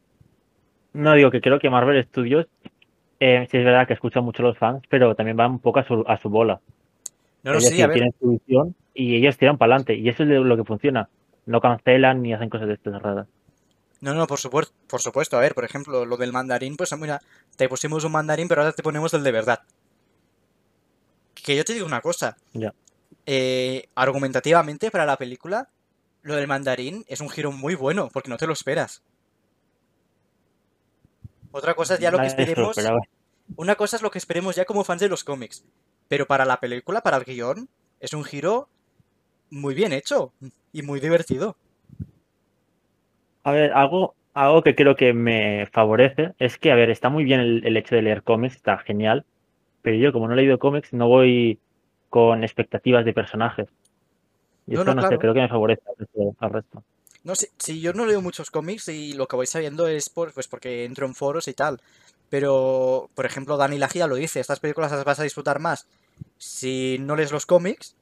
No 0.94 1.14
digo 1.14 1.32
que 1.32 1.42
creo 1.42 1.60
que 1.60 1.70
Marvel 1.70 2.04
Studios, 2.06 2.48
eh, 3.20 3.48
sí 3.50 3.58
es 3.58 3.66
verdad 3.66 3.88
que 3.88 3.94
escucha 3.94 4.22
mucho 4.22 4.44
a 4.44 4.48
los 4.48 4.58
fans, 4.58 4.84
pero 4.90 5.16
también 5.16 5.38
va 5.40 5.48
un 5.48 5.60
poco 5.60 5.80
a 5.80 5.88
su, 5.88 6.04
a 6.08 6.18
su 6.18 6.30
bola. 6.30 6.62
No, 7.44 7.52
no, 7.52 7.58
es 7.58 7.66
sí, 7.66 7.70
decir, 7.72 7.84
a 7.84 7.88
ver. 7.88 7.96
tienen 7.96 8.14
su 8.20 8.30
visión 8.30 8.76
y 8.94 9.16
ellos 9.16 9.38
tiran 9.38 9.58
para 9.58 9.74
adelante. 9.74 9.96
Y 9.96 10.10
eso 10.10 10.24
es 10.24 10.30
lo 10.30 10.58
que 10.58 10.64
funciona. 10.64 11.10
No 11.46 11.62
cancelan 11.62 12.22
ni 12.22 12.34
hacen 12.34 12.50
cosas 12.50 12.68
de 12.68 12.74
estas 12.76 13.02
raras. 13.02 13.28
No, 14.00 14.14
no, 14.14 14.28
por 14.28 14.40
supuesto, 14.40 14.74
por 14.88 15.02
supuesto. 15.02 15.38
A 15.38 15.42
ver, 15.42 15.56
por 15.56 15.64
ejemplo, 15.64 16.06
lo 16.06 16.18
del 16.18 16.32
mandarín, 16.32 16.78
pues 16.78 16.96
mira, 16.98 17.22
te 17.56 17.68
pusimos 17.68 18.04
un 18.04 18.12
mandarín, 18.12 18.48
pero 18.48 18.62
ahora 18.62 18.74
te 18.74 18.84
ponemos 18.84 19.14
el 19.14 19.24
de 19.24 19.32
verdad. 19.32 19.62
Que 21.34 21.56
yo 21.56 21.64
te 21.64 21.74
digo 21.74 21.86
una 21.86 22.02
cosa. 22.02 22.38
Ya. 22.54 22.74
Eh, 23.26 23.88
argumentativamente 23.96 24.92
para 24.92 25.06
la 25.06 25.18
película, 25.18 25.70
lo 26.28 26.36
del 26.36 26.46
mandarín 26.46 27.06
es 27.08 27.22
un 27.22 27.30
giro 27.30 27.54
muy 27.54 27.74
bueno, 27.74 28.10
porque 28.12 28.30
no 28.30 28.36
te 28.36 28.46
lo 28.46 28.52
esperas. 28.52 29.02
Otra 31.52 31.74
cosa 31.74 31.94
es 31.94 32.02
ya 32.02 32.12
lo 32.12 32.20
que 32.20 32.26
esperemos. 32.28 32.78
Una 33.56 33.76
cosa 33.76 33.96
es 33.96 34.02
lo 34.02 34.12
que 34.12 34.18
esperemos 34.18 34.58
ya 34.58 34.66
como 34.66 34.84
fans 34.84 35.00
de 35.00 35.08
los 35.08 35.24
cómics. 35.24 35.66
Pero 36.10 36.28
para 36.28 36.44
la 36.44 36.60
película, 36.60 37.00
para 37.00 37.16
el 37.16 37.24
guion, 37.24 37.70
es 38.02 38.12
un 38.12 38.26
giro 38.26 38.68
muy 39.50 39.74
bien 39.74 39.94
hecho 39.94 40.34
y 40.74 40.82
muy 40.82 41.00
divertido. 41.00 41.56
A 43.44 43.52
ver, 43.54 43.72
algo, 43.72 44.14
algo 44.34 44.64
que 44.64 44.76
creo 44.76 44.98
que 44.98 45.14
me 45.14 45.68
favorece 45.72 46.34
es 46.40 46.58
que, 46.58 46.74
a 46.74 46.76
ver, 46.76 46.90
está 46.90 47.08
muy 47.08 47.24
bien 47.24 47.40
el, 47.40 47.66
el 47.66 47.78
hecho 47.78 47.96
de 47.96 48.02
leer 48.02 48.22
cómics, 48.24 48.58
está 48.58 48.78
genial, 48.80 49.24
pero 49.82 49.96
yo 49.96 50.12
como 50.12 50.28
no 50.28 50.34
he 50.34 50.38
leído 50.38 50.60
cómics 50.60 50.92
no 50.92 51.08
voy 51.08 51.58
con 52.10 52.44
expectativas 52.44 53.06
de 53.06 53.14
personajes. 53.14 53.70
Y 54.68 54.76
No, 54.76 54.82
eso 54.82 54.94
no, 54.94 55.02
no 55.02 55.10
sé, 55.10 55.18
creo 55.18 55.34
que 55.34 55.42
me 55.42 55.50
favorece 55.50 55.82
al 56.40 56.50
resto-. 56.52 56.84
No 57.24 57.36
sé, 57.36 57.52
si 57.58 57.82
yo 57.82 57.94
no 57.94 58.06
leo 58.06 58.22
muchos 58.22 58.52
cómics 58.52 58.88
y 58.90 59.14
lo 59.14 59.28
que 59.28 59.36
voy 59.36 59.48
sabiendo 59.48 59.88
es 59.88 60.10
por, 60.10 60.34
pues 60.34 60.48
porque 60.48 60.86
entro 60.86 61.06
en 61.06 61.16
foros 61.16 61.48
y 61.48 61.54
tal. 61.54 61.82
Pero, 62.30 63.10
por 63.16 63.26
ejemplo, 63.26 63.58
Dani 63.58 63.78
Lagia 63.78 64.08
lo 64.08 64.16
dice, 64.16 64.40
estas 64.40 64.60
películas 64.60 64.92
las 64.92 65.06
vas 65.06 65.20
a 65.20 65.24
disfrutar 65.24 65.60
más 65.60 65.88
si 66.38 66.98
no 67.00 67.16
lees 67.16 67.32
los 67.32 67.46
cómics 67.46 67.96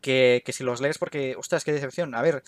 que, 0.00 0.42
que 0.44 0.52
si 0.52 0.64
los 0.64 0.80
lees 0.80 0.98
porque, 0.98 1.36
ostras, 1.36 1.64
qué 1.64 1.72
decepción. 1.72 2.14
A 2.14 2.22
ver, 2.22 2.42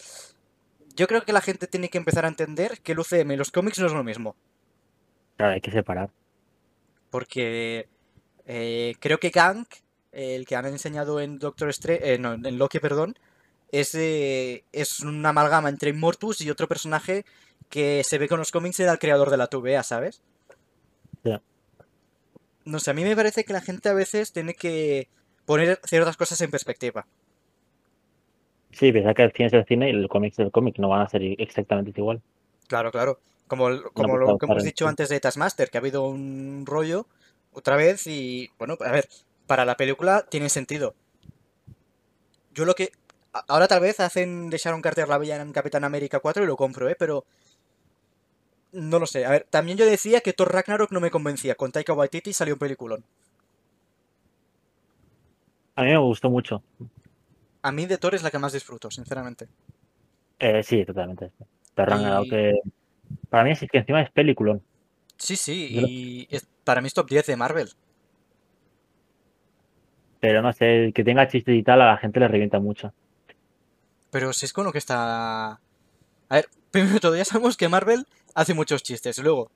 yo 0.96 1.06
creo 1.06 1.22
que 1.22 1.32
la 1.32 1.40
gente 1.40 1.66
tiene 1.66 1.88
que 1.88 1.98
empezar 1.98 2.24
a 2.24 2.28
entender 2.28 2.80
que 2.80 2.92
el 2.92 3.00
UCM 3.00 3.32
y 3.32 3.36
los 3.36 3.50
cómics 3.50 3.78
no 3.78 3.86
es 3.86 3.92
lo 3.92 4.04
mismo. 4.04 4.36
Claro, 5.36 5.54
hay 5.54 5.60
que 5.60 5.70
separar. 5.70 6.10
Porque 7.10 7.88
eh, 8.46 8.94
creo 9.00 9.18
que 9.18 9.30
Kang, 9.30 9.66
el 10.12 10.46
que 10.46 10.56
han 10.56 10.66
enseñado 10.66 11.20
en 11.20 11.38
Doctor 11.38 11.68
Strange, 11.70 12.18
no, 12.18 12.34
en 12.34 12.58
Loki, 12.58 12.78
perdón, 12.78 13.16
es, 13.80 13.94
es 13.94 15.00
una 15.00 15.30
amalgama 15.30 15.68
entre 15.68 15.90
Immortus 15.90 16.40
y 16.40 16.50
otro 16.50 16.68
personaje 16.68 17.24
que 17.68 18.04
se 18.04 18.18
ve 18.18 18.28
con 18.28 18.38
los 18.38 18.52
cómics 18.52 18.78
era 18.80 18.92
el 18.92 18.98
creador 18.98 19.30
de 19.30 19.36
la 19.36 19.48
TVA, 19.48 19.82
¿sabes? 19.82 20.22
Ya. 21.24 21.42
No 22.64 22.78
sé, 22.78 22.92
a 22.92 22.94
mí 22.94 23.02
me 23.02 23.16
parece 23.16 23.44
que 23.44 23.52
la 23.52 23.60
gente 23.60 23.88
a 23.88 23.94
veces 23.94 24.32
tiene 24.32 24.54
que 24.54 25.08
poner 25.44 25.80
ciertas 25.84 26.16
cosas 26.16 26.40
en 26.40 26.50
perspectiva. 26.50 27.06
Sí, 28.70 28.92
pensar 28.92 29.14
que 29.14 29.22
el 29.22 29.32
cine 29.32 29.46
es 29.46 29.52
el 29.52 29.64
cine 29.66 29.88
y 29.88 29.92
el 29.92 30.08
cómic 30.08 30.32
es 30.32 30.38
el 30.38 30.50
cómic, 30.50 30.78
no 30.78 30.88
van 30.88 31.02
a 31.02 31.08
ser 31.08 31.22
exactamente 31.22 32.00
igual. 32.00 32.22
Claro, 32.68 32.90
claro. 32.90 33.20
Como, 33.46 33.64
como 33.92 34.16
lo 34.16 34.24
claro, 34.24 34.38
que 34.38 34.46
hemos 34.46 34.56
claro, 34.56 34.62
dicho 34.62 34.88
antes 34.88 35.08
de 35.08 35.20
Taskmaster, 35.20 35.70
que 35.70 35.78
ha 35.78 35.80
habido 35.80 36.06
un 36.06 36.64
rollo 36.66 37.06
otra 37.52 37.76
vez 37.76 38.06
y, 38.06 38.50
bueno, 38.58 38.76
a 38.80 38.90
ver, 38.90 39.08
para 39.46 39.64
la 39.64 39.76
película 39.76 40.26
tiene 40.28 40.48
sentido. 40.48 40.94
Yo 42.52 42.64
lo 42.64 42.74
que... 42.74 42.92
Ahora 43.48 43.66
tal 43.66 43.80
vez 43.80 43.98
hacen 44.00 44.48
de 44.48 44.58
Sharon 44.58 44.80
Carter 44.80 45.08
la 45.08 45.18
villana 45.18 45.42
en 45.42 45.52
Capitán 45.52 45.82
América 45.84 46.20
4 46.20 46.44
y 46.44 46.46
lo 46.46 46.56
compro, 46.56 46.88
¿eh? 46.88 46.96
Pero... 46.98 47.24
No 48.72 48.98
lo 48.98 49.06
sé. 49.06 49.24
A 49.24 49.30
ver, 49.30 49.46
también 49.50 49.78
yo 49.78 49.86
decía 49.86 50.20
que 50.20 50.32
Thor 50.32 50.52
Ragnarok 50.52 50.90
no 50.90 51.00
me 51.00 51.10
convencía. 51.10 51.54
Con 51.54 51.70
Taika 51.72 51.92
Waititi 51.92 52.32
salió 52.32 52.54
un 52.54 52.58
peliculón. 52.58 53.04
A 55.76 55.82
mí 55.82 55.90
me 55.90 55.98
gustó 55.98 56.30
mucho. 56.30 56.62
A 57.62 57.72
mí 57.72 57.86
de 57.86 57.98
Thor 57.98 58.14
es 58.14 58.22
la 58.22 58.30
que 58.30 58.38
más 58.38 58.52
disfruto, 58.52 58.90
sinceramente. 58.90 59.48
Eh, 60.38 60.62
sí, 60.62 60.84
totalmente. 60.84 61.26
Y- 61.26 61.42
Ragnarok, 61.76 62.28
que 62.28 62.60
para 63.30 63.44
mí 63.44 63.50
es 63.52 63.60
que 63.60 63.78
encima 63.78 64.02
es 64.02 64.10
peliculón. 64.10 64.62
Sí, 65.16 65.36
sí, 65.36 65.72
Yo 65.72 65.80
y 65.88 66.28
es- 66.30 66.46
para 66.64 66.80
mí 66.80 66.88
es 66.88 66.94
top 66.94 67.08
10 67.08 67.26
de 67.26 67.36
Marvel. 67.36 67.70
Pero 70.20 70.42
no 70.42 70.52
sé, 70.52 70.86
el 70.86 70.92
que 70.92 71.04
tenga 71.04 71.28
chistes 71.28 71.54
y 71.54 71.62
tal 71.62 71.80
a 71.82 71.86
la 71.86 71.96
gente 71.96 72.18
le 72.20 72.28
revienta 72.28 72.58
mucho. 72.58 72.92
Pero 74.14 74.32
si 74.32 74.46
es 74.46 74.52
con 74.52 74.64
lo 74.64 74.70
que 74.70 74.78
está... 74.78 75.54
A 75.54 75.60
ver, 76.30 76.48
primero 76.70 76.94
de 76.94 77.00
todo, 77.00 77.16
ya 77.16 77.24
sabemos 77.24 77.56
que 77.56 77.68
Marvel 77.68 78.06
hace 78.36 78.54
muchos 78.54 78.84
chistes. 78.84 79.18
Luego, 79.18 79.50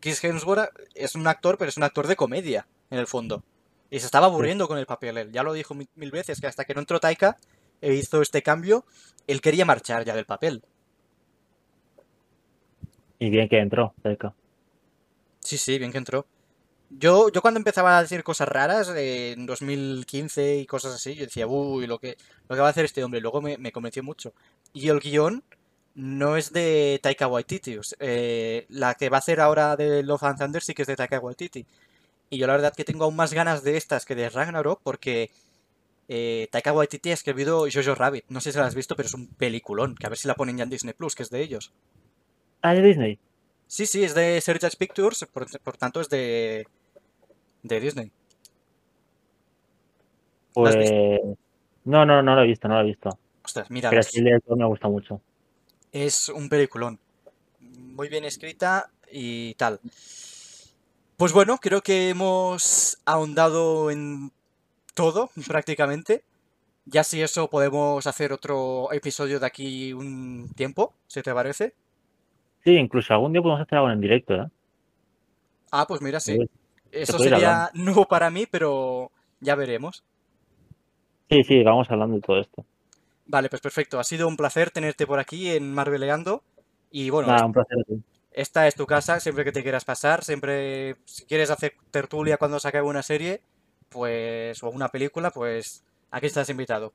Chris 0.00 0.22
Hemsworth 0.22 0.68
es 0.94 1.14
un 1.14 1.26
actor, 1.26 1.56
pero 1.56 1.70
es 1.70 1.78
un 1.78 1.84
actor 1.84 2.06
de 2.06 2.14
comedia, 2.14 2.66
en 2.90 2.98
el 2.98 3.06
fondo. 3.06 3.42
Y 3.90 3.98
se 4.00 4.04
estaba 4.04 4.26
aburriendo 4.26 4.68
con 4.68 4.76
el 4.76 4.84
papel 4.84 5.16
él. 5.16 5.32
Ya 5.32 5.42
lo 5.42 5.54
dijo 5.54 5.72
mi- 5.74 5.88
mil 5.94 6.10
veces, 6.10 6.42
que 6.42 6.46
hasta 6.46 6.66
que 6.66 6.74
no 6.74 6.80
entró 6.80 7.00
Taika 7.00 7.38
e 7.80 7.94
hizo 7.94 8.20
este 8.20 8.42
cambio, 8.42 8.84
él 9.26 9.40
quería 9.40 9.64
marchar 9.64 10.04
ya 10.04 10.14
del 10.14 10.26
papel. 10.26 10.62
Y 13.18 13.30
bien 13.30 13.48
que 13.48 13.60
entró, 13.60 13.94
Taika. 14.02 14.34
Sí, 15.40 15.56
sí, 15.56 15.78
bien 15.78 15.90
que 15.90 15.96
entró. 15.96 16.26
Yo, 16.90 17.30
yo 17.30 17.40
cuando 17.40 17.58
empezaba 17.58 17.96
a 17.96 18.02
decir 18.02 18.24
cosas 18.24 18.48
raras, 18.48 18.88
eh, 18.96 19.32
en 19.32 19.46
2015 19.46 20.56
y 20.58 20.66
cosas 20.66 20.94
así, 20.94 21.14
yo 21.14 21.24
decía, 21.24 21.46
uy, 21.46 21.86
lo 21.86 21.98
que, 21.98 22.16
lo 22.48 22.56
que 22.56 22.60
va 22.60 22.66
a 22.66 22.70
hacer 22.70 22.84
este 22.84 23.04
hombre. 23.04 23.20
Luego 23.20 23.40
me, 23.40 23.58
me 23.58 23.70
convenció 23.70 24.02
mucho. 24.02 24.34
Y 24.72 24.88
el 24.88 24.98
guion 24.98 25.44
no 25.94 26.36
es 26.36 26.52
de 26.52 26.98
Taika 27.02 27.28
Waititi. 27.28 27.78
eh, 28.00 28.66
la 28.68 28.94
que 28.94 29.08
va 29.08 29.18
a 29.18 29.20
hacer 29.20 29.40
ahora 29.40 29.76
de 29.76 30.02
Love 30.02 30.24
and 30.24 30.38
Thunder 30.38 30.62
sí 30.62 30.74
que 30.74 30.82
es 30.82 30.88
de 30.88 30.96
Taika 30.96 31.20
Waititi. 31.20 31.64
Y 32.28 32.38
yo 32.38 32.46
la 32.46 32.54
verdad 32.54 32.74
que 32.74 32.84
tengo 32.84 33.04
aún 33.04 33.16
más 33.16 33.32
ganas 33.32 33.62
de 33.62 33.76
estas 33.76 34.04
que 34.04 34.14
de 34.16 34.28
Ragnarok 34.28 34.80
porque 34.82 35.30
eh, 36.08 36.48
Taika 36.50 36.72
Waititi 36.72 37.10
ha 37.10 37.14
escrito 37.14 37.66
Jojo 37.72 37.94
Rabbit. 37.94 38.24
No 38.28 38.40
sé 38.40 38.50
si 38.50 38.58
la 38.58 38.66
has 38.66 38.74
visto, 38.74 38.96
pero 38.96 39.06
es 39.06 39.14
un 39.14 39.28
peliculón. 39.28 39.94
Que 39.94 40.06
a 40.06 40.08
ver 40.08 40.18
si 40.18 40.26
la 40.26 40.34
ponen 40.34 40.56
ya 40.58 40.64
en 40.64 40.70
Disney 40.70 40.94
Plus, 40.94 41.14
que 41.14 41.22
es 41.22 41.30
de 41.30 41.40
ellos. 41.40 41.72
Ah, 42.62 42.74
de 42.74 42.82
Disney. 42.82 43.18
Sí, 43.68 43.86
sí, 43.86 44.02
es 44.02 44.14
de 44.14 44.40
Sergio 44.40 44.68
Pictures, 44.76 45.24
por, 45.32 45.46
por 45.60 45.76
tanto 45.76 46.00
es 46.00 46.08
de, 46.08 46.66
de 47.62 47.80
Disney. 47.80 48.12
¿La 50.56 50.70
has 50.70 50.76
Pues. 50.76 51.22
No, 51.84 52.04
no, 52.04 52.22
no 52.22 52.34
lo 52.34 52.42
he 52.42 52.46
visto, 52.46 52.68
no 52.68 52.74
lo 52.74 52.80
he 52.82 52.86
visto. 52.86 53.18
Ostras, 53.44 53.70
mira, 53.70 53.90
Pero 53.90 54.02
sí, 54.02 54.18
el 54.18 54.24
director 54.24 54.56
me 54.56 54.66
gusta 54.66 54.88
mucho. 54.88 55.20
es 55.92 56.28
un 56.28 56.48
peliculón. 56.48 56.98
Muy 57.60 58.08
bien 58.08 58.24
escrita 58.24 58.90
y 59.10 59.54
tal. 59.54 59.80
Pues 61.16 61.32
bueno, 61.32 61.58
creo 61.58 61.82
que 61.82 62.10
hemos 62.10 62.98
ahondado 63.04 63.90
en 63.90 64.30
todo, 64.94 65.30
prácticamente. 65.46 66.24
Ya 66.86 67.04
si 67.04 67.20
eso 67.22 67.48
podemos 67.48 68.06
hacer 68.06 68.32
otro 68.32 68.92
episodio 68.92 69.38
de 69.38 69.46
aquí 69.46 69.92
un 69.92 70.48
tiempo, 70.56 70.94
si 71.06 71.22
te 71.22 71.32
parece. 71.32 71.74
Sí, 72.64 72.72
incluso 72.72 73.12
algún 73.14 73.32
día 73.32 73.42
podemos 73.42 73.62
hacer 73.62 73.78
algo 73.78 73.90
en 73.90 74.00
directo, 74.00 74.34
¿eh? 74.34 74.46
Ah, 75.70 75.86
pues 75.86 76.00
mira, 76.02 76.20
sí. 76.20 76.36
Sí, 76.36 76.50
Eso 76.92 77.18
sería 77.18 77.70
nuevo 77.74 78.06
para 78.06 78.30
mí, 78.30 78.46
pero 78.50 79.10
ya 79.40 79.54
veremos. 79.54 80.04
Sí, 81.28 81.42
sí, 81.44 81.62
vamos 81.62 81.90
hablando 81.90 82.16
de 82.16 82.22
todo 82.22 82.40
esto. 82.40 82.64
Vale, 83.26 83.48
pues 83.48 83.62
perfecto. 83.62 84.00
Ha 84.00 84.04
sido 84.04 84.26
un 84.26 84.36
placer 84.36 84.70
tenerte 84.70 85.06
por 85.06 85.20
aquí 85.20 85.50
en 85.50 85.72
Marveleando. 85.72 86.42
Y 86.90 87.10
bueno, 87.10 87.28
Nada, 87.28 87.46
un 87.46 87.52
placer. 87.52 87.78
a 87.80 87.84
ti. 87.84 88.02
esta 88.32 88.66
es 88.66 88.74
tu 88.74 88.86
casa, 88.86 89.20
siempre 89.20 89.44
que 89.44 89.52
te 89.52 89.62
quieras 89.62 89.84
pasar, 89.84 90.24
siempre 90.24 90.96
si 91.04 91.24
quieres 91.26 91.50
hacer 91.50 91.74
tertulia 91.92 92.36
cuando 92.36 92.58
se 92.58 92.66
acabe 92.68 92.86
una 92.88 93.02
serie, 93.02 93.42
pues, 93.88 94.60
o 94.64 94.70
una 94.70 94.88
película, 94.88 95.30
pues 95.30 95.84
aquí 96.10 96.26
estás 96.26 96.50
invitado. 96.50 96.92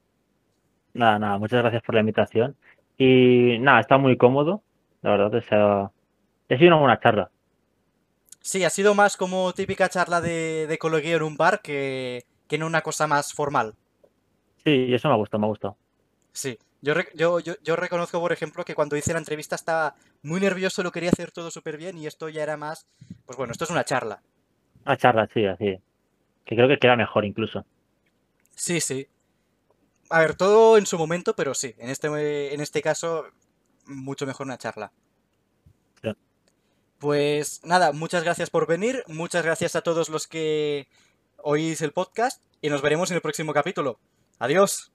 Nada, 0.94 1.20
nada, 1.20 1.38
muchas 1.38 1.62
gracias 1.62 1.84
por 1.84 1.96
la 1.96 2.02
invitación. 2.02 2.56
Y 2.98 3.58
nada, 3.60 3.80
está 3.82 3.98
muy 3.98 4.18
cómodo, 4.18 4.64
la 5.02 5.12
verdad, 5.12 5.36
o 5.36 5.42
sea, 5.42 5.84
ha 5.86 6.58
sido 6.58 6.68
una 6.68 6.80
buena 6.80 7.00
charla. 7.00 7.30
Sí, 8.46 8.64
ha 8.64 8.70
sido 8.70 8.94
más 8.94 9.18
como 9.18 9.54
típica 9.54 9.90
charla 9.90 10.22
de, 10.22 10.68
de 10.68 10.80
en 11.12 11.24
un 11.24 11.36
bar 11.36 11.64
que, 11.64 12.28
que 12.48 12.58
en 12.58 12.62
una 12.62 12.84
cosa 12.84 13.08
más 13.08 13.34
formal. 13.34 13.74
Sí, 14.64 14.94
eso 14.94 15.08
me 15.08 15.16
ha 15.16 15.18
gustado, 15.18 15.40
me 15.40 15.48
ha 15.48 15.50
gustado. 15.50 15.78
Sí, 16.32 16.60
yo, 16.80 16.94
yo, 17.16 17.40
yo, 17.40 17.56
yo 17.64 17.76
reconozco, 17.76 18.20
por 18.20 18.32
ejemplo, 18.32 18.64
que 18.64 18.76
cuando 18.76 18.96
hice 18.96 19.14
la 19.14 19.18
entrevista 19.18 19.56
estaba 19.56 19.96
muy 20.22 20.40
nervioso, 20.40 20.84
lo 20.84 20.92
quería 20.92 21.10
hacer 21.10 21.32
todo 21.32 21.50
súper 21.50 21.78
bien 21.78 21.98
y 21.98 22.06
esto 22.06 22.30
ya 22.30 22.44
era 22.44 22.56
más, 22.56 22.86
pues 23.26 23.36
bueno, 23.36 23.52
esto 23.52 23.64
es 23.64 23.72
una 23.72 23.84
charla. 23.84 24.22
Una 24.86 24.96
charla, 24.96 25.28
sí, 25.34 25.44
así. 25.48 25.80
Que 26.46 26.56
creo 26.56 26.68
que 26.68 26.78
queda 26.78 26.96
mejor 26.96 27.26
incluso. 27.26 27.66
Sí, 28.54 28.80
sí. 28.80 29.08
A 30.12 30.20
ver, 30.20 30.36
todo 30.36 30.78
en 30.78 30.86
su 30.86 31.00
momento, 31.00 31.36
pero 31.36 31.56
sí, 31.56 31.74
en 31.80 31.90
este, 31.90 32.54
en 32.54 32.62
este 32.62 32.84
caso, 32.84 33.26
mucho 33.88 34.28
mejor 34.28 34.46
una 34.46 34.60
charla. 34.60 34.92
Ya. 36.04 36.16
Pues 37.00 37.62
nada, 37.64 37.92
muchas 37.92 38.24
gracias 38.24 38.50
por 38.50 38.68
venir, 38.68 39.04
muchas 39.08 39.44
gracias 39.44 39.76
a 39.76 39.82
todos 39.82 40.10
los 40.10 40.28
que 40.28 40.88
oís 41.38 41.82
el 41.82 41.92
podcast 41.92 42.42
y 42.62 42.70
nos 42.70 42.82
veremos 42.82 43.12
en 43.12 43.16
el 43.16 43.22
próximo 43.22 43.54
capítulo. 43.54 44.00
Adiós. 44.40 44.92